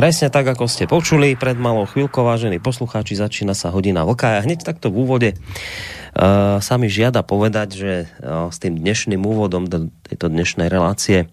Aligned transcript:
Presne 0.00 0.32
tak, 0.32 0.48
ako 0.48 0.64
ste 0.64 0.88
počuli 0.88 1.36
pred 1.36 1.60
malou 1.60 1.84
chvíľkou, 1.84 2.24
vážení 2.24 2.56
poslucháči, 2.56 3.20
začína 3.20 3.52
sa 3.52 3.68
hodina 3.68 4.08
vlka. 4.08 4.40
A 4.40 4.44
hneď 4.48 4.64
takto 4.64 4.88
v 4.88 5.04
úvode 5.04 5.36
uh, 5.36 6.56
sa 6.56 6.80
mi 6.80 6.88
žiada 6.88 7.20
povedať, 7.20 7.68
že 7.76 7.92
uh, 8.08 8.48
s 8.48 8.56
tým 8.56 8.80
dnešným 8.80 9.20
úvodom 9.20 9.68
do 9.68 9.92
tejto 10.08 10.32
dnešnej 10.32 10.72
relácie 10.72 11.28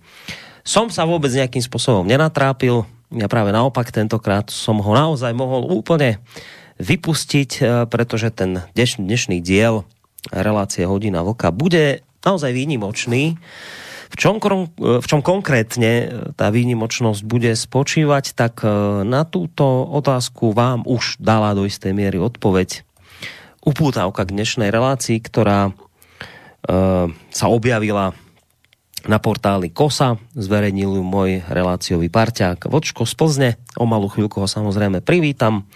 som 0.67 0.91
sa 0.91 1.07
vôbec 1.07 1.31
nejakým 1.31 1.63
spôsobom 1.63 2.03
nenatrápil. 2.11 2.83
Ja 3.15 3.31
práve 3.31 3.55
naopak 3.55 3.87
tentokrát 3.87 4.51
som 4.51 4.83
ho 4.83 4.91
naozaj 4.91 5.31
mohol 5.31 5.63
úplne 5.71 6.19
vypustiť, 6.83 7.51
uh, 7.63 7.87
pretože 7.87 8.35
ten 8.35 8.67
dneš, 8.75 8.99
dnešný 8.99 9.39
diel 9.39 9.87
relácie 10.27 10.83
Hodina 10.83 11.23
vlka 11.23 11.55
bude 11.55 12.03
naozaj 12.19 12.51
výnimočný. 12.51 13.39
Uh, 13.39 13.86
v 14.07 14.15
čom, 14.15 14.39
v 14.77 15.05
čom 15.05 15.21
konkrétne 15.21 15.91
e, 15.91 16.05
tá 16.33 16.47
výnimočnosť 16.51 17.21
bude 17.27 17.51
spočívať, 17.53 18.33
tak 18.33 18.63
e, 18.63 18.67
na 19.03 19.27
túto 19.27 19.63
otázku 19.87 20.55
vám 20.55 20.87
už 20.87 21.19
dala 21.19 21.51
do 21.53 21.67
istej 21.67 21.91
miery 21.91 22.17
odpoveď 22.17 22.87
upútavka 23.67 24.23
k 24.23 24.33
dnešnej 24.33 24.71
relácii, 24.71 25.19
ktorá 25.19 25.69
e, 25.69 25.71
sa 27.11 27.45
objavila 27.51 28.15
na 29.07 29.21
portáli 29.23 29.71
KOSA, 29.71 30.19
zverejnil 30.35 30.99
ju 30.99 31.03
môj 31.05 31.45
reláciový 31.47 32.11
parťák 32.11 32.67
Vočko 32.67 33.07
z 33.07 33.13
Plzne, 33.15 33.49
o 33.79 33.87
malú 33.87 34.11
chvíľku 34.11 34.43
ho 34.43 34.49
samozrejme 34.49 35.05
privítam. 35.05 35.69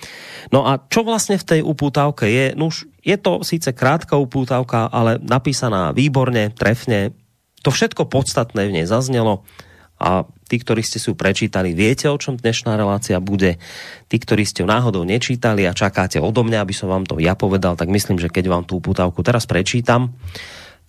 No 0.50 0.68
a 0.68 0.82
čo 0.92 1.06
vlastne 1.08 1.40
v 1.40 1.48
tej 1.48 1.62
upútavke 1.64 2.28
je? 2.28 2.58
No 2.58 2.74
už 2.74 2.90
je 3.02 3.16
to 3.16 3.46
síce 3.46 3.72
krátka 3.72 4.20
upútavka, 4.20 4.90
ale 4.90 5.22
napísaná 5.22 5.96
výborne, 5.96 6.52
trefne, 6.52 7.16
to 7.62 7.70
všetko 7.70 8.10
podstatné 8.10 8.68
v 8.68 8.76
nej 8.82 8.86
zaznelo 8.90 9.46
a 10.02 10.26
tí, 10.50 10.58
ktorí 10.58 10.82
ste 10.82 10.98
si 10.98 11.14
ju 11.14 11.16
prečítali, 11.16 11.78
viete, 11.78 12.10
o 12.10 12.18
čom 12.18 12.34
dnešná 12.34 12.74
relácia 12.74 13.22
bude. 13.22 13.62
Tí, 14.10 14.18
ktorí 14.18 14.50
ste 14.50 14.66
ju 14.66 14.68
náhodou 14.68 15.06
nečítali 15.06 15.70
a 15.70 15.78
čakáte 15.78 16.18
odo 16.18 16.42
mňa, 16.42 16.66
aby 16.66 16.74
som 16.74 16.90
vám 16.90 17.06
to 17.06 17.22
ja 17.22 17.38
povedal, 17.38 17.78
tak 17.78 17.94
myslím, 17.94 18.18
že 18.18 18.34
keď 18.34 18.50
vám 18.50 18.64
tú 18.66 18.82
putavku 18.82 19.22
teraz 19.22 19.46
prečítam, 19.46 20.18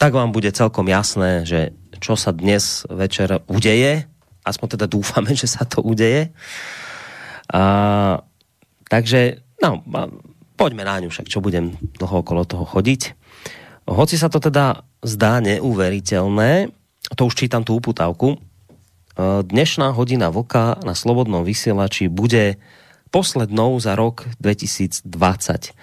tak 0.00 0.16
vám 0.16 0.32
bude 0.32 0.48
celkom 0.48 0.88
jasné, 0.88 1.44
že 1.44 1.76
čo 2.00 2.16
sa 2.16 2.32
dnes 2.32 2.88
večer 2.88 3.44
udeje. 3.52 4.08
Aspoň 4.48 4.80
teda 4.80 4.86
dúfame, 4.88 5.36
že 5.40 5.44
sa 5.44 5.68
to 5.68 5.84
udeje. 5.84 6.32
A, 7.52 7.62
takže, 8.88 9.44
no, 9.60 9.84
poďme 10.56 10.88
na 10.88 11.04
ňu 11.04 11.12
však, 11.12 11.28
čo 11.28 11.44
budem 11.44 11.76
dlho 12.00 12.24
okolo 12.24 12.48
toho 12.48 12.64
chodiť. 12.64 13.21
Hoci 13.92 14.16
sa 14.16 14.32
to 14.32 14.40
teda 14.40 14.88
zdá 15.04 15.44
neuveriteľné, 15.44 16.72
to 17.12 17.28
už 17.28 17.36
čítam 17.36 17.60
tú 17.60 17.76
uputávku, 17.76 18.34
e, 18.34 18.38
dnešná 19.44 19.92
hodina 19.92 20.32
voka 20.32 20.80
na 20.80 20.96
Slobodnom 20.96 21.44
vysielači 21.44 22.08
bude 22.08 22.56
poslednou 23.12 23.76
za 23.76 23.92
rok 23.92 24.24
2020. 24.40 25.76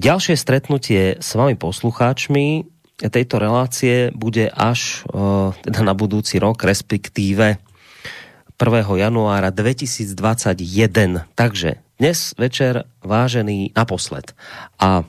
Ďalšie 0.00 0.34
stretnutie 0.40 1.20
s 1.20 1.30
vami 1.36 1.60
poslucháčmi 1.60 2.64
tejto 3.04 3.36
relácie 3.36 4.08
bude 4.16 4.48
až 4.48 5.04
e, 5.04 5.52
teda 5.60 5.84
na 5.84 5.92
budúci 5.92 6.40
rok, 6.40 6.64
respektíve 6.64 7.60
1. 8.56 8.64
januára 8.96 9.52
2021. 9.52 10.56
Takže 11.36 11.84
dnes 12.00 12.32
večer 12.40 12.88
vážený 13.04 13.76
naposled. 13.76 14.32
A 14.80 15.04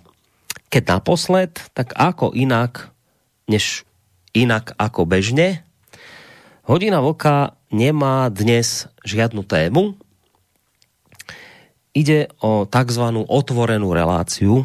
keď 0.72 0.84
naposled, 0.88 1.52
tak 1.76 1.92
ako 2.00 2.32
inak, 2.32 2.96
než 3.52 3.84
inak 4.32 4.72
ako 4.80 5.04
bežne. 5.04 5.68
Hodina 6.64 7.04
vlka 7.04 7.60
nemá 7.76 8.32
dnes 8.32 8.88
žiadnu 9.04 9.44
tému. 9.44 10.00
Ide 11.92 12.32
o 12.40 12.64
tzv. 12.64 13.04
otvorenú 13.28 13.92
reláciu, 13.92 14.64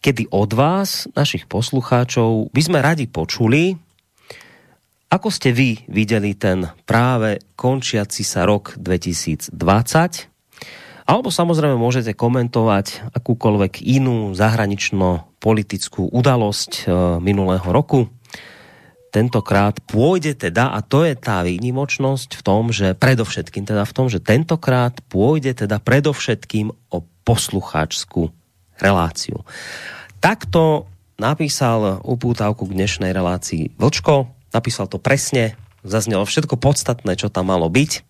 kedy 0.00 0.32
od 0.32 0.56
vás, 0.56 1.04
našich 1.12 1.44
poslucháčov, 1.44 2.48
by 2.56 2.62
sme 2.64 2.80
radi 2.80 3.04
počuli, 3.04 3.76
ako 5.12 5.28
ste 5.28 5.52
vy 5.52 5.84
videli 5.92 6.32
ten 6.34 6.66
práve 6.88 7.38
končiaci 7.52 8.24
sa 8.24 8.48
rok 8.48 8.80
2020 8.80 10.35
alebo 11.06 11.30
samozrejme 11.30 11.78
môžete 11.78 12.18
komentovať 12.18 13.14
akúkoľvek 13.14 13.78
inú 13.86 14.34
zahranično-politickú 14.34 16.10
udalosť 16.10 16.72
e, 16.82 16.84
minulého 17.22 17.64
roku. 17.70 18.10
Tentokrát 19.14 19.78
pôjde 19.86 20.34
teda, 20.34 20.74
a 20.74 20.82
to 20.82 21.06
je 21.06 21.14
tá 21.14 21.46
výnimočnosť 21.46 22.36
v 22.36 22.42
tom, 22.42 22.74
že 22.74 22.98
predovšetkým 22.98 23.64
teda 23.64 23.86
v 23.86 23.94
tom, 23.94 24.10
že 24.10 24.18
tentokrát 24.18 24.98
pôjde 25.06 25.54
teda 25.54 25.78
predovšetkým 25.78 26.74
o 26.90 26.98
poslucháčskú 27.22 28.34
reláciu. 28.82 29.46
Takto 30.18 30.90
napísal 31.16 32.02
upútavku 32.02 32.66
k 32.68 32.76
dnešnej 32.76 33.14
relácii 33.14 33.78
Vlčko, 33.78 34.28
napísal 34.52 34.90
to 34.90 35.00
presne, 35.00 35.56
zaznelo 35.86 36.26
všetko 36.26 36.58
podstatné, 36.58 37.14
čo 37.14 37.30
tam 37.30 37.48
malo 37.48 37.70
byť. 37.70 38.04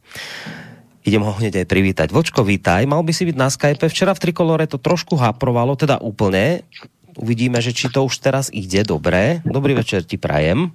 Idem 1.06 1.22
ho 1.22 1.30
hneď 1.38 1.62
aj 1.62 1.70
privítať. 1.70 2.08
Vočko, 2.10 2.42
vítaj. 2.42 2.82
Mal 2.90 2.98
by 3.06 3.14
si 3.14 3.30
byť 3.30 3.36
na 3.38 3.46
Skype. 3.46 3.86
Včera 3.86 4.10
v 4.10 4.26
Trikolore 4.26 4.66
to 4.66 4.74
trošku 4.74 5.14
haprovalo, 5.14 5.78
teda 5.78 6.02
úplne. 6.02 6.66
Uvidíme, 7.14 7.62
že 7.62 7.70
či 7.70 7.86
to 7.86 8.02
už 8.02 8.18
teraz 8.18 8.50
ide 8.50 8.82
dobre. 8.82 9.38
Dobrý 9.46 9.78
večer 9.78 10.02
ti 10.02 10.18
prajem. 10.18 10.74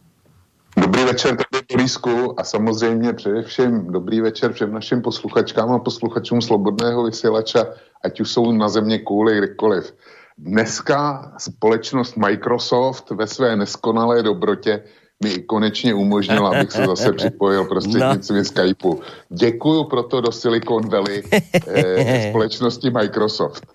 Dobrý 0.72 1.04
večer 1.04 1.36
tady 1.36 1.68
Borisku 1.68 2.40
a 2.40 2.44
samozřejmě 2.44 3.14
především 3.14 3.92
dobrý 3.92 4.22
večer 4.22 4.54
všem 4.54 4.74
našim 4.74 5.02
posluchačkám 5.02 5.72
a 5.72 5.80
posluchačům 5.80 6.42
Slobodného 6.42 7.04
vysílača, 7.04 7.66
ať 8.04 8.22
už 8.22 8.32
jsou 8.32 8.52
na 8.52 8.70
země 8.70 9.00
kůli 9.00 9.38
kdekoliv. 9.38 9.94
Dneska 10.38 11.32
společnost 11.38 12.18
Microsoft 12.18 13.12
ve 13.12 13.28
své 13.28 13.56
neskonalé 13.56 14.24
dobrotě 14.24 14.84
mi 15.24 15.40
konečně 15.40 15.94
umožnil, 15.94 16.48
abych 16.48 16.72
se 16.72 16.86
zase 16.86 17.14
připojil 17.18 17.66
prostřednictvím 17.66 18.38
no. 18.38 18.46
Skypeu. 18.46 19.00
Děkuju 19.30 19.84
proto 19.84 20.22
do 20.22 20.32
Silicon 20.32 20.90
Valley 20.90 21.24
eh, 21.68 22.28
společnosti 22.30 22.90
Microsoft. 22.90 23.68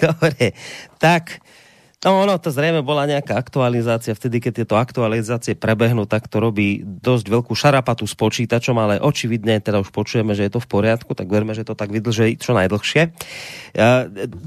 Dobre, 0.00 0.50
tak 0.98 1.22
No, 2.04 2.20
ono 2.20 2.36
to 2.36 2.52
zrejme 2.52 2.84
bola 2.84 3.08
nejaká 3.08 3.32
aktualizácia, 3.32 4.12
vtedy, 4.12 4.36
keď 4.44 4.52
tieto 4.60 4.76
aktualizácie 4.76 5.56
prebehnú, 5.56 6.04
tak 6.04 6.28
to 6.28 6.36
robí 6.36 6.84
dosť 6.84 7.32
veľkú 7.32 7.56
šarapatu 7.56 8.04
s 8.04 8.12
počítačom, 8.12 8.76
ale 8.76 9.00
očividne 9.00 9.56
teda 9.64 9.80
už 9.80 9.88
počujeme, 9.88 10.36
že 10.36 10.44
je 10.44 10.52
to 10.52 10.60
v 10.60 10.68
poriadku, 10.68 11.16
tak 11.16 11.32
verme, 11.32 11.56
že 11.56 11.64
to 11.64 11.72
tak 11.72 11.88
vydlže 11.88 12.36
čo 12.36 12.52
najdlhšie. 12.52 13.02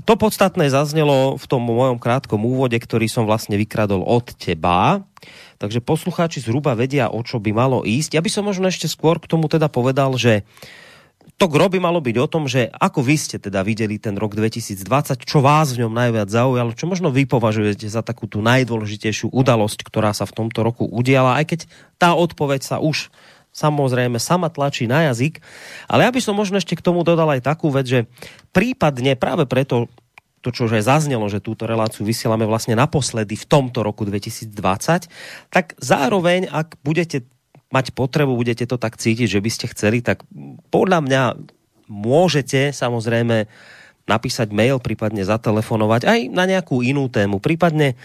To 0.05 0.13
podstatné 0.13 0.69
zaznelo 0.69 1.41
v 1.41 1.45
tom 1.49 1.65
mojom 1.65 1.97
krátkom 1.97 2.45
úvode, 2.45 2.77
ktorý 2.77 3.09
som 3.09 3.25
vlastne 3.25 3.57
vykradol 3.57 4.05
od 4.05 4.37
teba. 4.37 5.01
Takže 5.57 5.81
poslucháči 5.81 6.45
zhruba 6.45 6.77
vedia, 6.77 7.09
o 7.09 7.25
čo 7.25 7.41
by 7.41 7.49
malo 7.49 7.81
ísť. 7.81 8.13
Ja 8.13 8.21
by 8.21 8.29
som 8.29 8.45
možno 8.45 8.69
ešte 8.69 8.85
skôr 8.85 9.17
k 9.17 9.25
tomu 9.25 9.49
teda 9.49 9.65
povedal, 9.65 10.13
že 10.13 10.45
to 11.37 11.45
gro 11.45 11.69
by 11.69 11.77
malo 11.77 12.01
byť 12.01 12.17
o 12.17 12.27
tom, 12.27 12.49
že 12.49 12.65
ako 12.73 13.05
vy 13.05 13.15
ste 13.15 13.37
teda 13.37 13.61
videli 13.61 14.01
ten 14.01 14.17
rok 14.17 14.33
2020, 14.33 15.21
čo 15.21 15.37
vás 15.37 15.69
v 15.69 15.85
ňom 15.85 15.93
najviac 15.93 16.33
zaujalo, 16.33 16.73
čo 16.73 16.89
možno 16.89 17.13
vy 17.13 17.29
považujete 17.29 17.85
za 17.85 18.01
takú 18.01 18.25
tú 18.25 18.41
najdôležitejšiu 18.41 19.29
udalosť, 19.29 19.85
ktorá 19.85 20.17
sa 20.17 20.25
v 20.25 20.33
tomto 20.33 20.65
roku 20.65 20.89
udiala, 20.89 21.37
aj 21.37 21.45
keď 21.45 21.59
tá 22.01 22.17
odpoveď 22.17 22.65
sa 22.65 22.77
už 22.81 23.13
samozrejme 23.53 24.17
sama 24.17 24.49
tlačí 24.49 24.89
na 24.89 25.13
jazyk. 25.13 25.41
Ale 25.85 26.09
ja 26.09 26.11
by 26.13 26.21
som 26.21 26.33
možno 26.33 26.57
ešte 26.57 26.73
k 26.73 26.85
tomu 26.85 27.05
dodal 27.05 27.29
aj 27.37 27.45
takú 27.45 27.69
vec, 27.69 27.85
že 27.85 28.09
prípadne 28.49 29.13
práve 29.13 29.45
preto, 29.45 29.89
to, 30.41 30.49
čo 30.49 30.69
už 30.69 30.81
aj 30.81 30.89
zaznelo, 30.89 31.25
že 31.29 31.41
túto 31.41 31.65
reláciu 31.69 32.05
vysielame 32.05 32.45
vlastne 32.49 32.77
naposledy 32.77 33.37
v 33.37 33.45
tomto 33.45 33.81
roku 33.85 34.05
2020, 34.05 34.53
tak 35.53 35.77
zároveň, 35.81 36.49
ak 36.49 36.81
budete 36.81 37.25
mať 37.67 37.91
potrebu, 37.91 38.35
budete 38.35 38.63
to 38.63 38.79
tak 38.79 38.95
cítiť, 38.95 39.27
že 39.27 39.43
by 39.43 39.49
ste 39.51 39.65
chceli, 39.71 39.99
tak 39.99 40.23
podľa 40.71 41.03
mňa 41.03 41.21
môžete 41.87 42.71
samozrejme 42.71 43.47
napísať 44.07 44.55
mail, 44.55 44.79
prípadne 44.79 45.27
zatelefonovať 45.27 46.01
aj 46.07 46.19
na 46.31 46.47
nejakú 46.47 46.79
inú 46.79 47.11
tému, 47.11 47.43
prípadne 47.43 47.99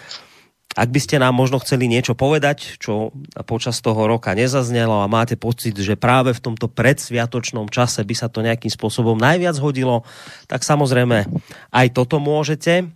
ak 0.73 0.88
by 0.88 1.00
ste 1.05 1.20
nám 1.20 1.37
možno 1.37 1.61
chceli 1.61 1.85
niečo 1.85 2.17
povedať, 2.17 2.81
čo 2.81 3.12
počas 3.44 3.76
toho 3.85 4.09
roka 4.09 4.32
nezaznelo 4.32 5.05
a 5.05 5.11
máte 5.11 5.37
pocit, 5.37 5.76
že 5.76 6.00
práve 6.00 6.32
v 6.32 6.41
tomto 6.41 6.64
predsviatočnom 6.64 7.69
čase 7.69 8.00
by 8.00 8.14
sa 8.17 8.32
to 8.32 8.41
nejakým 8.41 8.73
spôsobom 8.73 9.20
najviac 9.20 9.61
hodilo, 9.61 10.09
tak 10.49 10.64
samozrejme 10.64 11.29
aj 11.76 11.87
toto 11.93 12.17
môžete. 12.25 12.88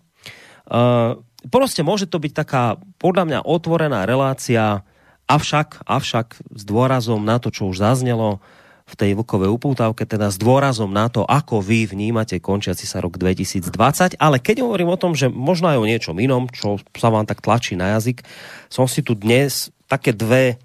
Uh, 0.65 1.21
proste 1.53 1.85
môže 1.85 2.09
to 2.09 2.17
byť 2.17 2.33
taká 2.33 2.81
podľa 2.97 3.25
mňa 3.29 3.41
otvorená 3.45 4.09
relácia, 4.09 4.81
avšak, 5.27 5.87
avšak 5.87 6.41
s 6.55 6.63
dôrazom 6.63 7.23
na 7.23 7.39
to, 7.39 7.51
čo 7.51 7.71
už 7.71 7.83
zaznelo, 7.83 8.43
v 8.87 8.95
tej 8.95 9.19
vlkovej 9.19 9.51
upútavke, 9.51 10.07
teda 10.07 10.31
s 10.31 10.39
dôrazom 10.39 10.87
na 10.87 11.11
to, 11.11 11.27
ako 11.27 11.59
vy 11.59 11.91
vnímate 11.91 12.39
končiaci 12.39 12.87
sa 12.87 13.03
rok 13.03 13.19
2020. 13.19 14.15
Ale 14.15 14.39
keď 14.39 14.63
hovorím 14.63 14.95
o 14.95 15.01
tom, 15.01 15.19
že 15.19 15.27
možno 15.27 15.75
aj 15.75 15.79
o 15.83 15.91
niečom 15.91 16.15
inom, 16.23 16.47
čo 16.55 16.79
sa 16.95 17.11
vám 17.11 17.27
tak 17.27 17.43
tlačí 17.43 17.75
na 17.75 17.99
jazyk, 17.99 18.23
som 18.71 18.87
si 18.87 19.03
tu 19.03 19.19
dnes 19.19 19.75
také 19.91 20.15
dve 20.15 20.63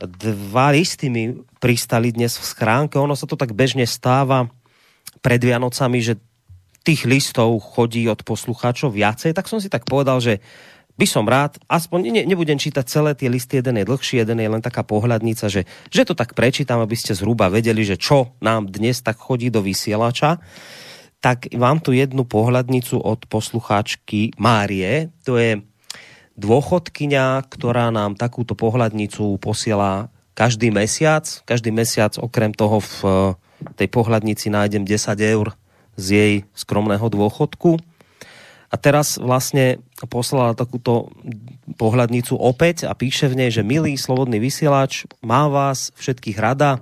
dva 0.00 0.72
listy 0.72 1.12
mi 1.12 1.44
pristali 1.60 2.08
dnes 2.08 2.40
v 2.40 2.44
schránke. 2.44 2.96
Ono 2.96 3.12
sa 3.12 3.28
to 3.28 3.36
tak 3.36 3.52
bežne 3.52 3.84
stáva 3.84 4.48
pred 5.20 5.36
Vianocami, 5.44 6.00
že 6.00 6.16
tých 6.80 7.04
listov 7.04 7.60
chodí 7.60 8.08
od 8.08 8.24
poslucháčov 8.24 8.96
viacej, 8.96 9.36
tak 9.36 9.44
som 9.44 9.60
si 9.60 9.68
tak 9.68 9.84
povedal, 9.84 10.16
že 10.24 10.40
by 11.00 11.06
som 11.08 11.24
rád, 11.24 11.56
aspoň 11.64 12.12
ne, 12.12 12.22
nebudem 12.28 12.60
čítať 12.60 12.84
celé 12.84 13.16
tie 13.16 13.32
listy, 13.32 13.64
jeden 13.64 13.80
je 13.80 13.88
dlhší, 13.88 14.20
jeden 14.20 14.36
je 14.36 14.52
len 14.52 14.60
taká 14.60 14.84
pohľadnica, 14.84 15.48
že, 15.48 15.64
že 15.88 16.02
to 16.04 16.12
tak 16.12 16.36
prečítam, 16.36 16.84
aby 16.84 16.92
ste 16.92 17.16
zhruba 17.16 17.48
vedeli, 17.48 17.80
že 17.80 17.96
čo 17.96 18.36
nám 18.44 18.68
dnes 18.68 19.00
tak 19.00 19.16
chodí 19.16 19.48
do 19.48 19.64
vysielača. 19.64 20.36
Tak 21.24 21.56
vám 21.56 21.80
tu 21.80 21.96
jednu 21.96 22.28
pohľadnicu 22.28 23.00
od 23.00 23.24
poslucháčky 23.32 24.36
Márie, 24.36 25.08
to 25.24 25.40
je 25.40 25.64
dôchodkyňa, 26.36 27.44
ktorá 27.48 27.88
nám 27.92 28.16
takúto 28.16 28.52
pohľadnicu 28.56 29.40
posiela 29.40 30.08
každý 30.32 30.72
mesiac. 30.72 31.28
Každý 31.44 31.68
mesiac 31.68 32.16
okrem 32.16 32.56
toho 32.56 32.80
v 32.80 32.96
tej 33.76 33.88
pohľadnici 33.92 34.48
nájdem 34.48 34.88
10 34.88 35.20
eur 35.20 35.52
z 36.00 36.06
jej 36.08 36.34
skromného 36.56 37.04
dôchodku. 37.12 37.76
A 38.70 38.78
teraz 38.78 39.18
vlastne 39.18 39.82
poslala 40.06 40.54
takúto 40.54 41.10
pohľadnicu 41.74 42.38
opäť 42.38 42.86
a 42.86 42.94
píše 42.94 43.26
v 43.26 43.42
nej, 43.42 43.50
že 43.50 43.66
milý 43.66 43.98
slobodný 43.98 44.38
vysielač, 44.38 45.10
má 45.26 45.50
vás 45.50 45.90
všetkých 45.98 46.38
rada. 46.38 46.78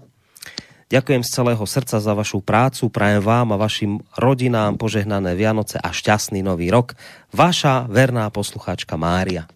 Ďakujem 0.88 1.20
z 1.24 1.30
celého 1.32 1.64
srdca 1.68 1.96
za 2.00 2.12
vašu 2.16 2.44
prácu, 2.44 2.88
prajem 2.88 3.20
vám 3.20 3.52
a 3.52 3.60
vašim 3.60 4.00
rodinám 4.16 4.80
požehnané 4.80 5.36
Vianoce 5.36 5.76
a 5.80 5.92
šťastný 5.92 6.40
nový 6.40 6.68
rok. 6.72 6.96
Vaša 7.32 7.88
verná 7.88 8.28
poslucháčka 8.32 8.96
Mária. 8.96 9.48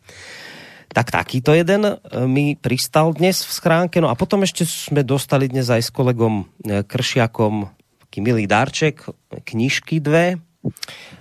Tak 0.92 1.08
takýto 1.08 1.56
jeden 1.56 1.88
e, 1.88 1.94
mi 2.28 2.52
pristal 2.52 3.16
dnes 3.16 3.48
v 3.48 3.52
schránke. 3.52 3.96
No 4.04 4.12
a 4.12 4.16
potom 4.16 4.44
ešte 4.44 4.68
sme 4.68 5.00
dostali 5.00 5.48
dnes 5.48 5.72
aj 5.72 5.88
s 5.88 5.90
kolegom 5.92 6.44
e, 6.68 6.84
Kršiakom 6.84 7.72
taký 8.04 8.20
milý 8.20 8.44
darček, 8.44 9.08
knižky 9.48 10.04
dve 10.04 10.36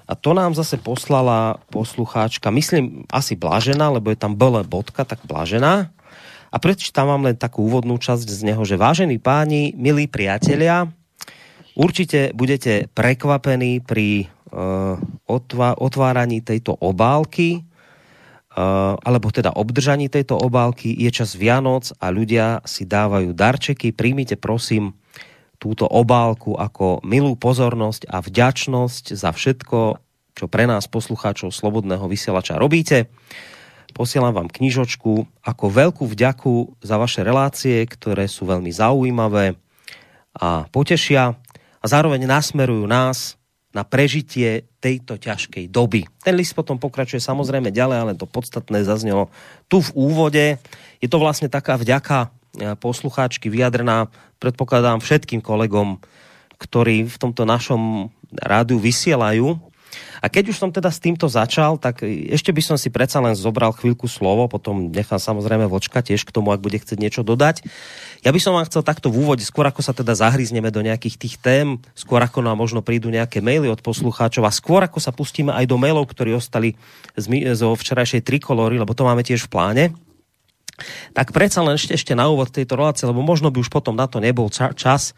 a 0.05 0.13
to 0.13 0.38
nám 0.38 0.53
zase 0.53 0.77
poslala 0.77 1.57
poslucháčka, 1.73 2.53
myslím 2.53 3.09
asi 3.09 3.33
Blažená, 3.33 3.89
lebo 3.89 4.13
je 4.13 4.19
tam 4.19 4.38
bl 4.38 4.61
bodka, 4.65 5.01
tak 5.01 5.25
Blažená. 5.25 5.89
A 6.51 6.55
prečítam 6.59 7.07
vám 7.07 7.31
len 7.31 7.39
takú 7.39 7.63
úvodnú 7.63 7.95
časť 7.95 8.27
z 8.27 8.41
neho, 8.51 8.61
že 8.67 8.75
vážení 8.75 9.17
páni, 9.17 9.71
milí 9.73 10.05
priatelia, 10.11 10.91
určite 11.79 12.35
budete 12.35 12.91
prekvapení 12.91 13.79
pri 13.79 14.27
uh, 14.51 14.99
otva- 15.31 15.79
otváraní 15.79 16.44
tejto 16.44 16.75
obálky, 16.75 17.63
uh, 17.63 18.99
alebo 18.99 19.31
teda 19.31 19.55
obdržaní 19.55 20.11
tejto 20.11 20.35
obálky. 20.35 20.91
Je 20.91 21.07
čas 21.07 21.39
Vianoc 21.39 21.95
a 22.03 22.11
ľudia 22.11 22.59
si 22.67 22.83
dávajú 22.83 23.31
darčeky. 23.31 23.95
Príjmite 23.95 24.35
prosím 24.35 24.91
túto 25.61 25.85
obálku 25.85 26.57
ako 26.57 27.05
milú 27.05 27.37
pozornosť 27.37 28.09
a 28.09 28.17
vďačnosť 28.17 29.13
za 29.13 29.29
všetko, 29.29 29.79
čo 30.33 30.45
pre 30.49 30.65
nás 30.65 30.89
poslucháčov 30.89 31.53
Slobodného 31.53 32.09
vysielača 32.09 32.57
robíte. 32.57 33.13
Posielam 33.93 34.33
vám 34.33 34.49
knižočku 34.49 35.45
ako 35.45 35.65
veľkú 35.69 36.09
vďaku 36.09 36.81
za 36.81 36.97
vaše 36.97 37.21
relácie, 37.21 37.85
ktoré 37.85 38.25
sú 38.25 38.49
veľmi 38.49 38.73
zaujímavé 38.73 39.53
a 40.33 40.65
potešia 40.73 41.37
a 41.77 41.85
zároveň 41.85 42.25
nasmerujú 42.25 42.89
nás 42.89 43.37
na 43.71 43.85
prežitie 43.85 44.65
tejto 44.81 45.15
ťažkej 45.21 45.69
doby. 45.69 46.03
Ten 46.25 46.35
list 46.35 46.57
potom 46.57 46.81
pokračuje 46.81 47.21
samozrejme 47.21 47.69
ďalej, 47.69 47.97
ale 48.01 48.17
to 48.17 48.25
podstatné 48.25 48.81
zaznelo 48.81 49.29
tu 49.69 49.79
v 49.79 49.93
úvode. 49.93 50.45
Je 50.99 51.07
to 51.07 51.21
vlastne 51.21 51.47
taká 51.47 51.77
vďaka 51.77 52.33
poslucháčky 52.56 53.48
vyjadrená, 53.48 54.12
predpokladám, 54.42 55.00
všetkým 55.00 55.39
kolegom, 55.39 56.03
ktorí 56.59 57.07
v 57.07 57.18
tomto 57.18 57.48
našom 57.48 58.12
rádiu 58.38 58.77
vysielajú. 58.77 59.57
A 60.24 60.30
keď 60.31 60.53
už 60.53 60.62
som 60.62 60.71
teda 60.71 60.88
s 60.88 61.03
týmto 61.03 61.27
začal, 61.27 61.75
tak 61.75 62.06
ešte 62.06 62.53
by 62.53 62.62
som 62.63 62.77
si 62.80 62.88
predsa 62.94 63.19
len 63.19 63.36
zobral 63.36 63.75
chvíľku 63.75 64.07
slovo, 64.07 64.48
potom 64.48 64.88
nechám 64.88 65.19
samozrejme 65.19 65.68
vočka 65.68 66.00
tiež 66.00 66.24
k 66.24 66.31
tomu, 66.31 66.53
ak 66.53 66.63
bude 66.63 66.80
chcieť 66.80 66.95
niečo 66.95 67.21
dodať. 67.27 67.65
Ja 68.24 68.31
by 68.31 68.39
som 68.39 68.56
vám 68.56 68.69
chcel 68.69 68.86
takto 68.88 69.12
v 69.12 69.25
úvode, 69.25 69.44
skôr 69.44 69.68
ako 69.68 69.83
sa 69.83 69.92
teda 69.92 70.15
zahryzneme 70.15 70.69
do 70.71 70.80
nejakých 70.80 71.15
tých 71.19 71.36
tém, 71.42 71.81
skôr 71.97 72.21
ako 72.24 72.39
nám 72.45 72.56
možno 72.56 72.80
prídu 72.86 73.12
nejaké 73.12 73.44
maily 73.44 73.68
od 73.68 73.83
poslucháčov 73.83 74.45
a 74.45 74.54
skôr 74.54 74.86
ako 74.86 75.01
sa 75.01 75.12
pustíme 75.12 75.51
aj 75.51 75.68
do 75.68 75.75
mailov, 75.75 76.07
ktorí 76.07 76.38
ostali 76.38 76.77
zo 77.57 77.74
včerajšej 77.75 78.24
trikolory, 78.24 78.80
lebo 78.80 78.95
to 78.95 79.04
máme 79.04 79.25
tiež 79.25 79.50
v 79.50 79.51
pláne, 79.51 79.83
tak 81.16 81.31
predsa 81.36 81.63
len 81.66 81.75
ešte, 81.75 81.95
ešte 81.95 82.13
na 82.13 82.30
úvod 82.30 82.51
tejto 82.51 82.78
relácie, 82.78 83.10
lebo 83.10 83.24
možno 83.24 83.50
by 83.50 83.62
už 83.62 83.69
potom 83.69 83.98
na 83.98 84.06
to 84.06 84.22
nebol 84.22 84.48
ča- 84.51 84.75
čas, 84.75 85.16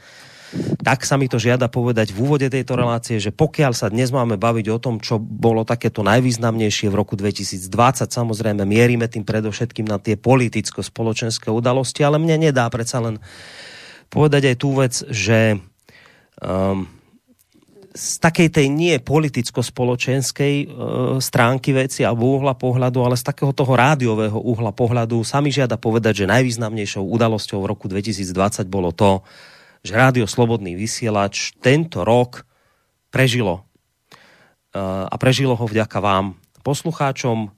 tak 0.86 1.02
sa 1.02 1.18
mi 1.18 1.26
to 1.26 1.42
žiada 1.42 1.66
povedať 1.66 2.14
v 2.14 2.30
úvode 2.30 2.46
tejto 2.46 2.78
relácie, 2.78 3.18
že 3.18 3.34
pokiaľ 3.34 3.74
sa 3.74 3.90
dnes 3.90 4.14
máme 4.14 4.38
baviť 4.38 4.66
o 4.70 4.78
tom, 4.78 5.02
čo 5.02 5.18
bolo 5.18 5.66
takéto 5.66 6.06
najvýznamnejšie 6.06 6.94
v 6.94 6.96
roku 6.96 7.18
2020, 7.18 7.66
samozrejme 8.06 8.62
mierime 8.62 9.10
tým 9.10 9.26
predovšetkým 9.26 9.90
na 9.90 9.98
tie 9.98 10.14
politicko-spoločenské 10.14 11.50
udalosti, 11.50 12.06
ale 12.06 12.22
mne 12.22 12.50
nedá 12.50 12.70
predsa 12.70 13.02
len 13.02 13.18
povedať 14.14 14.54
aj 14.54 14.56
tú 14.62 14.70
vec, 14.78 14.94
že 15.10 15.58
um, 16.38 16.86
z 17.94 18.18
takej 18.18 18.50
tej 18.50 18.68
nie 18.74 18.98
politicko-spoločenskej 18.98 20.56
e, 20.62 20.66
stránky 21.22 21.78
veci 21.78 22.02
alebo 22.02 22.42
uhla 22.42 22.58
pohľadu, 22.58 23.06
ale 23.06 23.14
z 23.14 23.30
takého 23.30 23.54
toho 23.54 23.78
rádiového 23.78 24.42
uhla 24.42 24.74
pohľadu 24.74 25.22
sa 25.22 25.46
mi 25.46 25.54
žiada 25.54 25.78
povedať, 25.78 26.26
že 26.26 26.32
najvýznamnejšou 26.34 27.06
udalosťou 27.06 27.62
v 27.62 27.70
roku 27.70 27.86
2020 27.86 28.66
bolo 28.66 28.90
to, 28.90 29.22
že 29.86 29.94
Rádio 29.94 30.26
Slobodný 30.26 30.74
vysielač 30.74 31.54
tento 31.62 32.02
rok 32.02 32.50
prežilo. 33.14 33.62
E, 33.62 34.82
a 34.82 35.16
prežilo 35.22 35.54
ho 35.54 35.66
vďaka 35.70 36.02
vám, 36.02 36.34
poslucháčom, 36.66 37.38
e, 37.46 37.50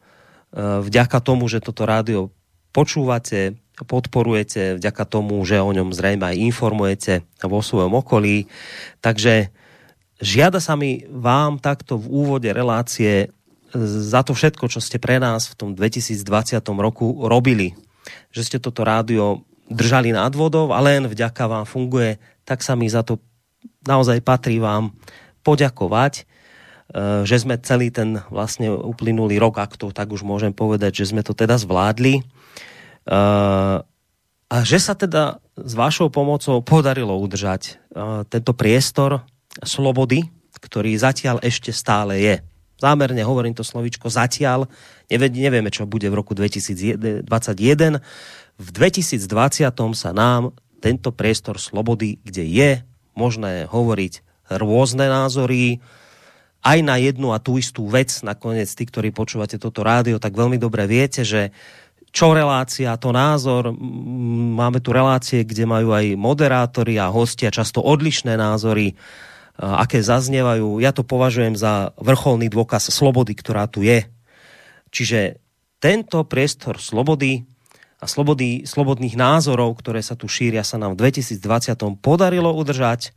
vďaka 0.84 1.24
tomu, 1.24 1.48
že 1.48 1.63
toto 1.63 1.88
rádio 1.88 2.36
počúvate, 2.75 3.56
podporujete, 3.88 4.75
vďaka 4.84 5.04
tomu, 5.08 5.39
že 5.48 5.63
o 5.63 5.72
ňom 5.72 5.96
zrejme 5.96 6.27
aj 6.27 6.44
informujete 6.44 7.13
vo 7.39 7.63
svojom 7.63 7.96
okolí. 7.96 8.51
Takže 9.00 9.51
Žiada 10.24 10.64
sa 10.64 10.80
mi 10.80 11.04
vám 11.12 11.60
takto 11.60 12.00
v 12.00 12.08
úvode 12.08 12.48
relácie 12.48 13.36
za 13.84 14.24
to 14.24 14.32
všetko, 14.32 14.72
čo 14.72 14.80
ste 14.80 14.96
pre 14.96 15.20
nás 15.20 15.52
v 15.52 15.56
tom 15.60 15.70
2020 15.76 16.64
roku 16.80 17.28
robili. 17.28 17.76
Že 18.32 18.42
ste 18.42 18.58
toto 18.64 18.88
rádio 18.88 19.44
držali 19.68 20.16
nad 20.16 20.32
vodou 20.32 20.72
a 20.72 20.80
len 20.80 21.10
vďaka 21.10 21.44
vám 21.50 21.66
funguje, 21.68 22.22
tak 22.48 22.64
sa 22.64 22.78
mi 22.80 22.88
za 22.88 23.04
to 23.04 23.20
naozaj 23.84 24.22
patrí 24.22 24.62
vám 24.62 24.94
poďakovať, 25.42 26.22
e, 26.22 26.24
že 27.26 27.42
sme 27.42 27.60
celý 27.60 27.90
ten 27.90 28.22
vlastne 28.30 28.70
uplynulý 28.72 29.42
rok, 29.42 29.58
ak 29.58 29.76
to 29.76 29.90
tak 29.90 30.14
už 30.14 30.22
môžem 30.22 30.54
povedať, 30.54 31.02
že 31.04 31.12
sme 31.12 31.26
to 31.26 31.34
teda 31.34 31.58
zvládli. 31.58 32.22
E, 32.22 32.24
a 34.46 34.56
že 34.62 34.78
sa 34.78 34.94
teda 34.94 35.42
s 35.58 35.74
vašou 35.74 36.14
pomocou 36.14 36.62
podarilo 36.62 37.18
udržať 37.18 37.62
e, 37.66 37.72
tento 38.30 38.54
priestor 38.54 39.26
slobody, 39.64 40.28
ktorý 40.60 40.98
zatiaľ 40.98 41.40
ešte 41.46 41.70
stále 41.72 42.20
je. 42.20 42.36
Zámerne 42.76 43.24
hovorím 43.24 43.56
to 43.56 43.64
slovičko 43.64 44.12
zatiaľ. 44.12 44.68
Nevieme, 45.08 45.72
čo 45.72 45.88
bude 45.88 46.12
v 46.12 46.16
roku 46.20 46.36
2021. 46.36 47.24
V 48.56 48.70
2020 48.72 49.24
sa 49.96 50.12
nám 50.12 50.52
tento 50.84 51.16
priestor 51.16 51.56
slobody, 51.56 52.20
kde 52.24 52.44
je 52.44 52.72
možné 53.16 53.64
hovoriť 53.72 54.20
rôzne 54.60 55.08
názory, 55.08 55.80
aj 56.66 56.80
na 56.82 56.98
jednu 56.98 57.30
a 57.32 57.38
tú 57.38 57.62
istú 57.62 57.86
vec, 57.88 58.10
nakoniec 58.26 58.68
tí, 58.68 58.84
ktorí 58.90 59.14
počúvate 59.14 59.62
toto 59.62 59.86
rádio, 59.86 60.18
tak 60.18 60.34
veľmi 60.34 60.58
dobre 60.58 60.90
viete, 60.90 61.22
že 61.22 61.54
čo 62.10 62.34
relácia, 62.34 62.96
to 62.98 63.12
názor. 63.14 63.76
Máme 63.76 64.80
tu 64.82 64.96
relácie, 64.96 65.46
kde 65.46 65.68
majú 65.68 65.94
aj 65.94 66.16
moderátori 66.18 66.98
a 66.98 67.12
hostia 67.12 67.52
často 67.52 67.84
odlišné 67.86 68.40
názory 68.40 68.98
aké 69.56 70.04
zaznievajú, 70.04 70.84
ja 70.84 70.92
to 70.92 71.08
považujem 71.08 71.56
za 71.56 71.96
vrcholný 71.96 72.52
dôkaz 72.52 72.92
slobody, 72.92 73.32
ktorá 73.36 73.72
tu 73.72 73.88
je. 73.88 74.04
Čiže 74.92 75.40
tento 75.80 76.24
priestor 76.28 76.80
slobody 76.80 77.48
a 78.00 78.06
slobody, 78.06 78.68
slobodných 78.68 79.16
názorov, 79.16 79.80
ktoré 79.80 80.04
sa 80.04 80.20
tu 80.20 80.28
šíria, 80.28 80.68
sa 80.68 80.76
nám 80.76 81.00
v 81.00 81.08
2020 81.08 81.40
podarilo 82.04 82.52
udržať. 82.52 83.16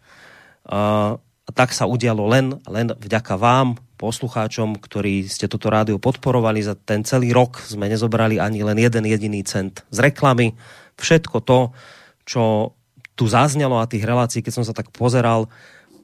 A, 0.68 1.18
tak 1.56 1.72
sa 1.72 1.88
udialo 1.88 2.28
len, 2.28 2.60
len 2.68 2.92
vďaka 2.92 3.40
vám, 3.40 3.80
poslucháčom, 3.98 4.78
ktorí 4.78 5.26
ste 5.26 5.50
toto 5.50 5.72
rádio 5.72 5.98
podporovali 5.98 6.62
za 6.62 6.78
ten 6.78 7.02
celý 7.02 7.34
rok. 7.34 7.58
Sme 7.58 7.90
nezobrali 7.90 8.38
ani 8.38 8.62
len 8.62 8.78
jeden 8.78 9.04
jediný 9.08 9.42
cent 9.42 9.82
z 9.90 9.98
reklamy. 9.98 10.54
Všetko 10.94 11.42
to, 11.42 11.74
čo 12.22 12.72
tu 13.18 13.26
zaznelo 13.26 13.82
a 13.82 13.90
tých 13.90 14.06
relácií, 14.06 14.46
keď 14.46 14.62
som 14.62 14.64
sa 14.64 14.70
tak 14.70 14.94
pozeral, 14.94 15.50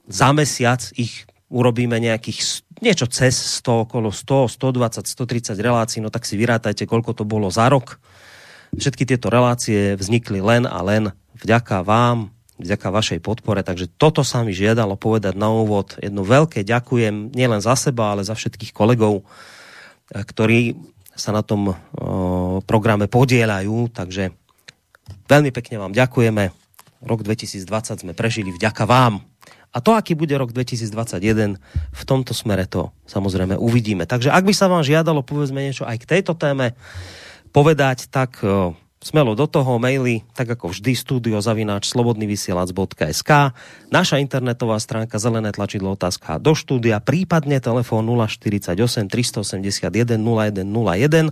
za 0.05 0.29
mesiac 0.31 0.81
ich 0.95 1.25
urobíme 1.49 1.97
nejakých 1.97 2.65
niečo 2.83 3.07
cez 3.07 3.37
100, 3.63 3.87
okolo 3.87 4.11
100, 4.11 4.59
120, 4.59 5.07
130 5.07 5.55
relácií, 5.59 5.99
no 6.03 6.11
tak 6.11 6.27
si 6.27 6.35
vyrátajte, 6.35 6.89
koľko 6.89 7.15
to 7.15 7.23
bolo 7.23 7.47
za 7.47 7.71
rok. 7.71 8.01
Všetky 8.75 9.07
tieto 9.07 9.31
relácie 9.31 9.95
vznikli 9.95 10.43
len 10.43 10.67
a 10.67 10.83
len 10.83 11.15
vďaka 11.39 11.85
vám, 11.85 12.35
vďaka 12.59 12.87
vašej 12.91 13.19
podpore. 13.23 13.63
Takže 13.63 13.87
toto 13.95 14.23
sa 14.27 14.43
mi 14.43 14.51
žiadalo 14.51 14.99
povedať 14.99 15.39
na 15.39 15.51
úvod. 15.51 15.95
Jedno 15.99 16.27
veľké 16.27 16.67
ďakujem 16.67 17.31
nielen 17.31 17.63
za 17.63 17.79
seba, 17.79 18.11
ale 18.11 18.27
za 18.27 18.35
všetkých 18.35 18.75
kolegov, 18.75 19.23
eh, 19.23 20.23
ktorí 20.23 20.75
sa 21.15 21.31
na 21.31 21.39
tom 21.39 21.71
o, 21.71 21.73
eh, 21.73 22.59
programe 22.67 23.07
podielajú. 23.07 23.87
Takže 23.95 24.35
veľmi 25.31 25.55
pekne 25.55 25.79
vám 25.79 25.95
ďakujeme. 25.95 26.51
Rok 27.05 27.21
2020 27.21 28.01
sme 28.01 28.17
prežili 28.17 28.51
vďaka 28.51 28.83
vám. 28.83 29.23
A 29.75 29.83
to, 29.83 29.91
aký 29.91 30.15
bude 30.15 30.31
rok 30.39 30.55
2021, 30.55 31.59
v 31.59 32.03
tomto 32.07 32.31
smere 32.31 32.63
to 32.63 32.95
samozrejme 33.11 33.59
uvidíme. 33.59 34.07
Takže 34.07 34.31
ak 34.31 34.47
by 34.47 34.53
sa 34.55 34.71
vám 34.71 34.87
žiadalo, 34.87 35.19
povedzme 35.19 35.59
niečo 35.59 35.83
aj 35.83 35.99
k 35.99 36.09
tejto 36.15 36.31
téme 36.39 36.79
povedať, 37.51 38.07
tak 38.07 38.39
eh, 38.39 38.71
Smelo 39.05 39.37
do 39.37 39.45
toho, 39.45 39.77
maily, 39.77 40.25
tak 40.33 40.57
ako 40.57 40.73
vždy, 40.73 40.97
studio 40.97 41.37
zavináč 41.37 41.93
slobodnyvysielac.sk, 41.93 43.53
naša 43.93 44.17
internetová 44.17 44.81
stránka 44.81 45.21
zelené 45.21 45.53
tlačidlo 45.53 45.93
otázka 45.93 46.41
do 46.41 46.57
štúdia, 46.57 46.97
prípadne 46.97 47.61
telefón 47.61 48.09
048 48.09 48.73
381 49.05 50.17
0101. 50.17 51.29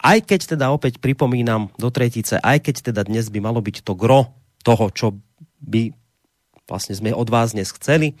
Aj 0.00 0.18
keď 0.24 0.56
teda 0.56 0.72
opäť 0.72 1.04
pripomínam 1.04 1.68
do 1.76 1.92
tretice, 1.92 2.40
aj 2.40 2.64
keď 2.64 2.74
teda 2.80 3.04
dnes 3.04 3.28
by 3.28 3.44
malo 3.44 3.60
byť 3.60 3.84
to 3.84 3.92
gro 3.92 4.32
toho, 4.64 4.88
čo 4.88 5.12
by 5.60 5.92
vlastne 6.66 6.94
sme 6.94 7.14
od 7.14 7.28
vás 7.28 7.54
dnes 7.54 7.70
chceli, 7.74 8.14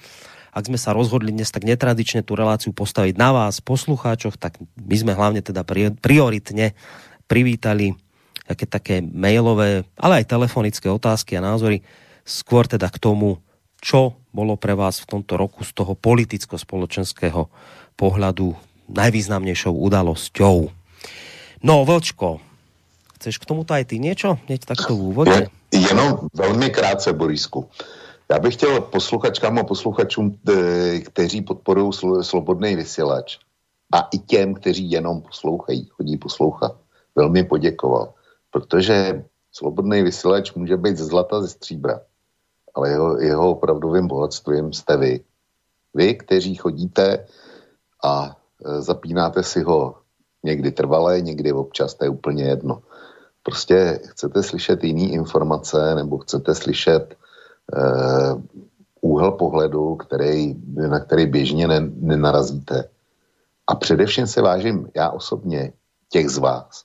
ak 0.52 0.68
sme 0.68 0.76
sa 0.76 0.92
rozhodli 0.92 1.32
dnes 1.32 1.48
tak 1.48 1.64
netradične 1.64 2.20
tú 2.20 2.36
reláciu 2.36 2.76
postaviť 2.76 3.16
na 3.16 3.32
vás, 3.32 3.64
poslucháčoch, 3.64 4.36
tak 4.36 4.60
my 4.76 4.96
sme 4.96 5.12
hlavne 5.16 5.40
teda 5.40 5.64
prioritne 5.96 6.76
privítali 7.24 7.96
také, 8.44 8.68
také 8.68 8.96
mailové, 9.00 9.88
ale 9.96 10.20
aj 10.20 10.28
telefonické 10.28 10.92
otázky 10.92 11.40
a 11.40 11.44
názory, 11.44 11.80
skôr 12.28 12.68
teda 12.68 12.92
k 12.92 13.00
tomu, 13.00 13.40
čo 13.80 14.20
bolo 14.30 14.60
pre 14.60 14.76
vás 14.76 15.00
v 15.00 15.16
tomto 15.16 15.40
roku 15.40 15.64
z 15.64 15.72
toho 15.72 15.96
politicko-spoločenského 15.96 17.48
pohľadu 17.96 18.52
najvýznamnejšou 18.92 19.72
udalosťou. 19.72 20.56
No, 21.64 21.74
Vlčko, 21.88 22.44
chceš 23.16 23.40
k 23.40 23.48
tomuto 23.48 23.72
aj 23.72 23.88
ty 23.88 23.96
niečo? 23.96 24.36
Hneď 24.50 24.68
takto 24.68 24.92
v 24.92 25.16
úvode? 25.16 25.38
Jenom 25.72 26.28
velmi 26.36 26.68
krátce, 26.68 27.16
Borisku. 27.16 27.72
Já 28.32 28.38
bych 28.38 28.54
chtěl 28.54 28.80
posluchačkám 28.80 29.58
a 29.58 29.64
posluchačům, 29.64 30.38
e, 30.48 31.00
kteří 31.00 31.42
podporují 31.42 31.92
slobodný 32.22 32.76
vysílač 32.76 33.38
a 33.92 34.08
i 34.12 34.18
těm, 34.18 34.54
kteří 34.54 34.90
jenom 34.90 35.20
poslouchají, 35.22 35.84
chodí 35.84 36.16
poslouchat, 36.16 36.76
velmi 37.14 37.44
poděkoval 37.44 38.14
protože 38.52 39.24
slobodný 39.52 40.02
vysílač 40.02 40.54
může 40.54 40.76
být 40.76 40.96
ze 40.96 41.04
zlata 41.04 41.40
ze 41.40 41.48
stříbra, 41.48 42.00
ale 42.74 42.90
jeho, 42.90 43.20
jeho 43.20 43.50
opravdovým 43.50 44.06
bohatstvím 44.06 44.72
jste 44.72 44.96
vy. 44.96 45.20
Vy, 45.94 46.14
kteří 46.14 46.54
chodíte 46.54 47.26
a 48.04 48.36
e, 48.64 48.80
zapínáte 48.80 49.42
si 49.42 49.62
ho 49.62 49.94
někdy 50.44 50.72
trvalé, 50.72 51.20
někdy 51.20 51.52
občas, 51.52 51.94
to 51.94 52.04
je 52.04 52.10
úplně 52.10 52.44
jedno. 52.44 52.82
Prostě 53.42 54.00
chcete 54.04 54.42
slyšet 54.42 54.84
jiný 54.84 55.12
informace 55.12 55.94
nebo 55.94 56.18
chcete 56.18 56.54
slyšet 56.54 57.16
úhel 59.00 59.32
pohledu, 59.32 59.96
který, 59.96 60.54
na 60.88 61.00
který 61.00 61.26
běžně 61.26 61.68
ne, 61.68 61.80
nenarazíte. 61.80 62.88
A 63.66 63.74
především 63.74 64.26
se 64.26 64.42
vážím 64.42 64.88
já 64.96 65.10
osobně 65.10 65.72
těch 66.08 66.28
z 66.28 66.38
vás, 66.38 66.84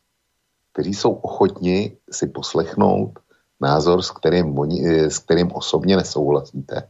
kteří 0.74 0.94
jsou 0.94 1.14
ochotni 1.14 1.98
si 2.12 2.28
poslechnout 2.28 3.20
názor, 3.62 4.02
s 4.02 4.12
kterým, 4.12 4.60
oni, 4.60 4.88
eh, 4.88 5.10
s 5.10 5.20
kterým 5.20 5.52
osobně 5.52 5.98
nesouhlasíte. 5.98 6.90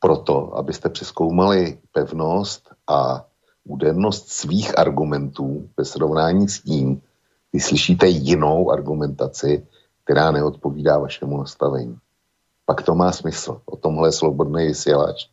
Proto, 0.00 0.56
abyste 0.56 0.88
přeskoumali 0.88 1.78
pevnost 1.92 2.70
a 2.86 3.26
údernost 3.64 4.28
svých 4.28 4.78
argumentů 4.78 5.68
ve 5.76 5.84
srovnání 5.84 6.48
s 6.48 6.60
tím, 6.62 7.02
když 7.50 7.64
slyšíte 7.64 8.06
jinou 8.06 8.70
argumentaci, 8.70 9.66
která 10.04 10.30
neodpovídá 10.30 10.98
vašemu 10.98 11.38
nastavení. 11.38 11.98
Pak 12.70 12.86
to 12.86 12.94
má 12.94 13.10
smysl. 13.10 13.66
O 13.66 13.76
tomhle 13.76 14.08
je 14.08 14.22
slobodný 14.22 14.70
vysílač 14.70 15.26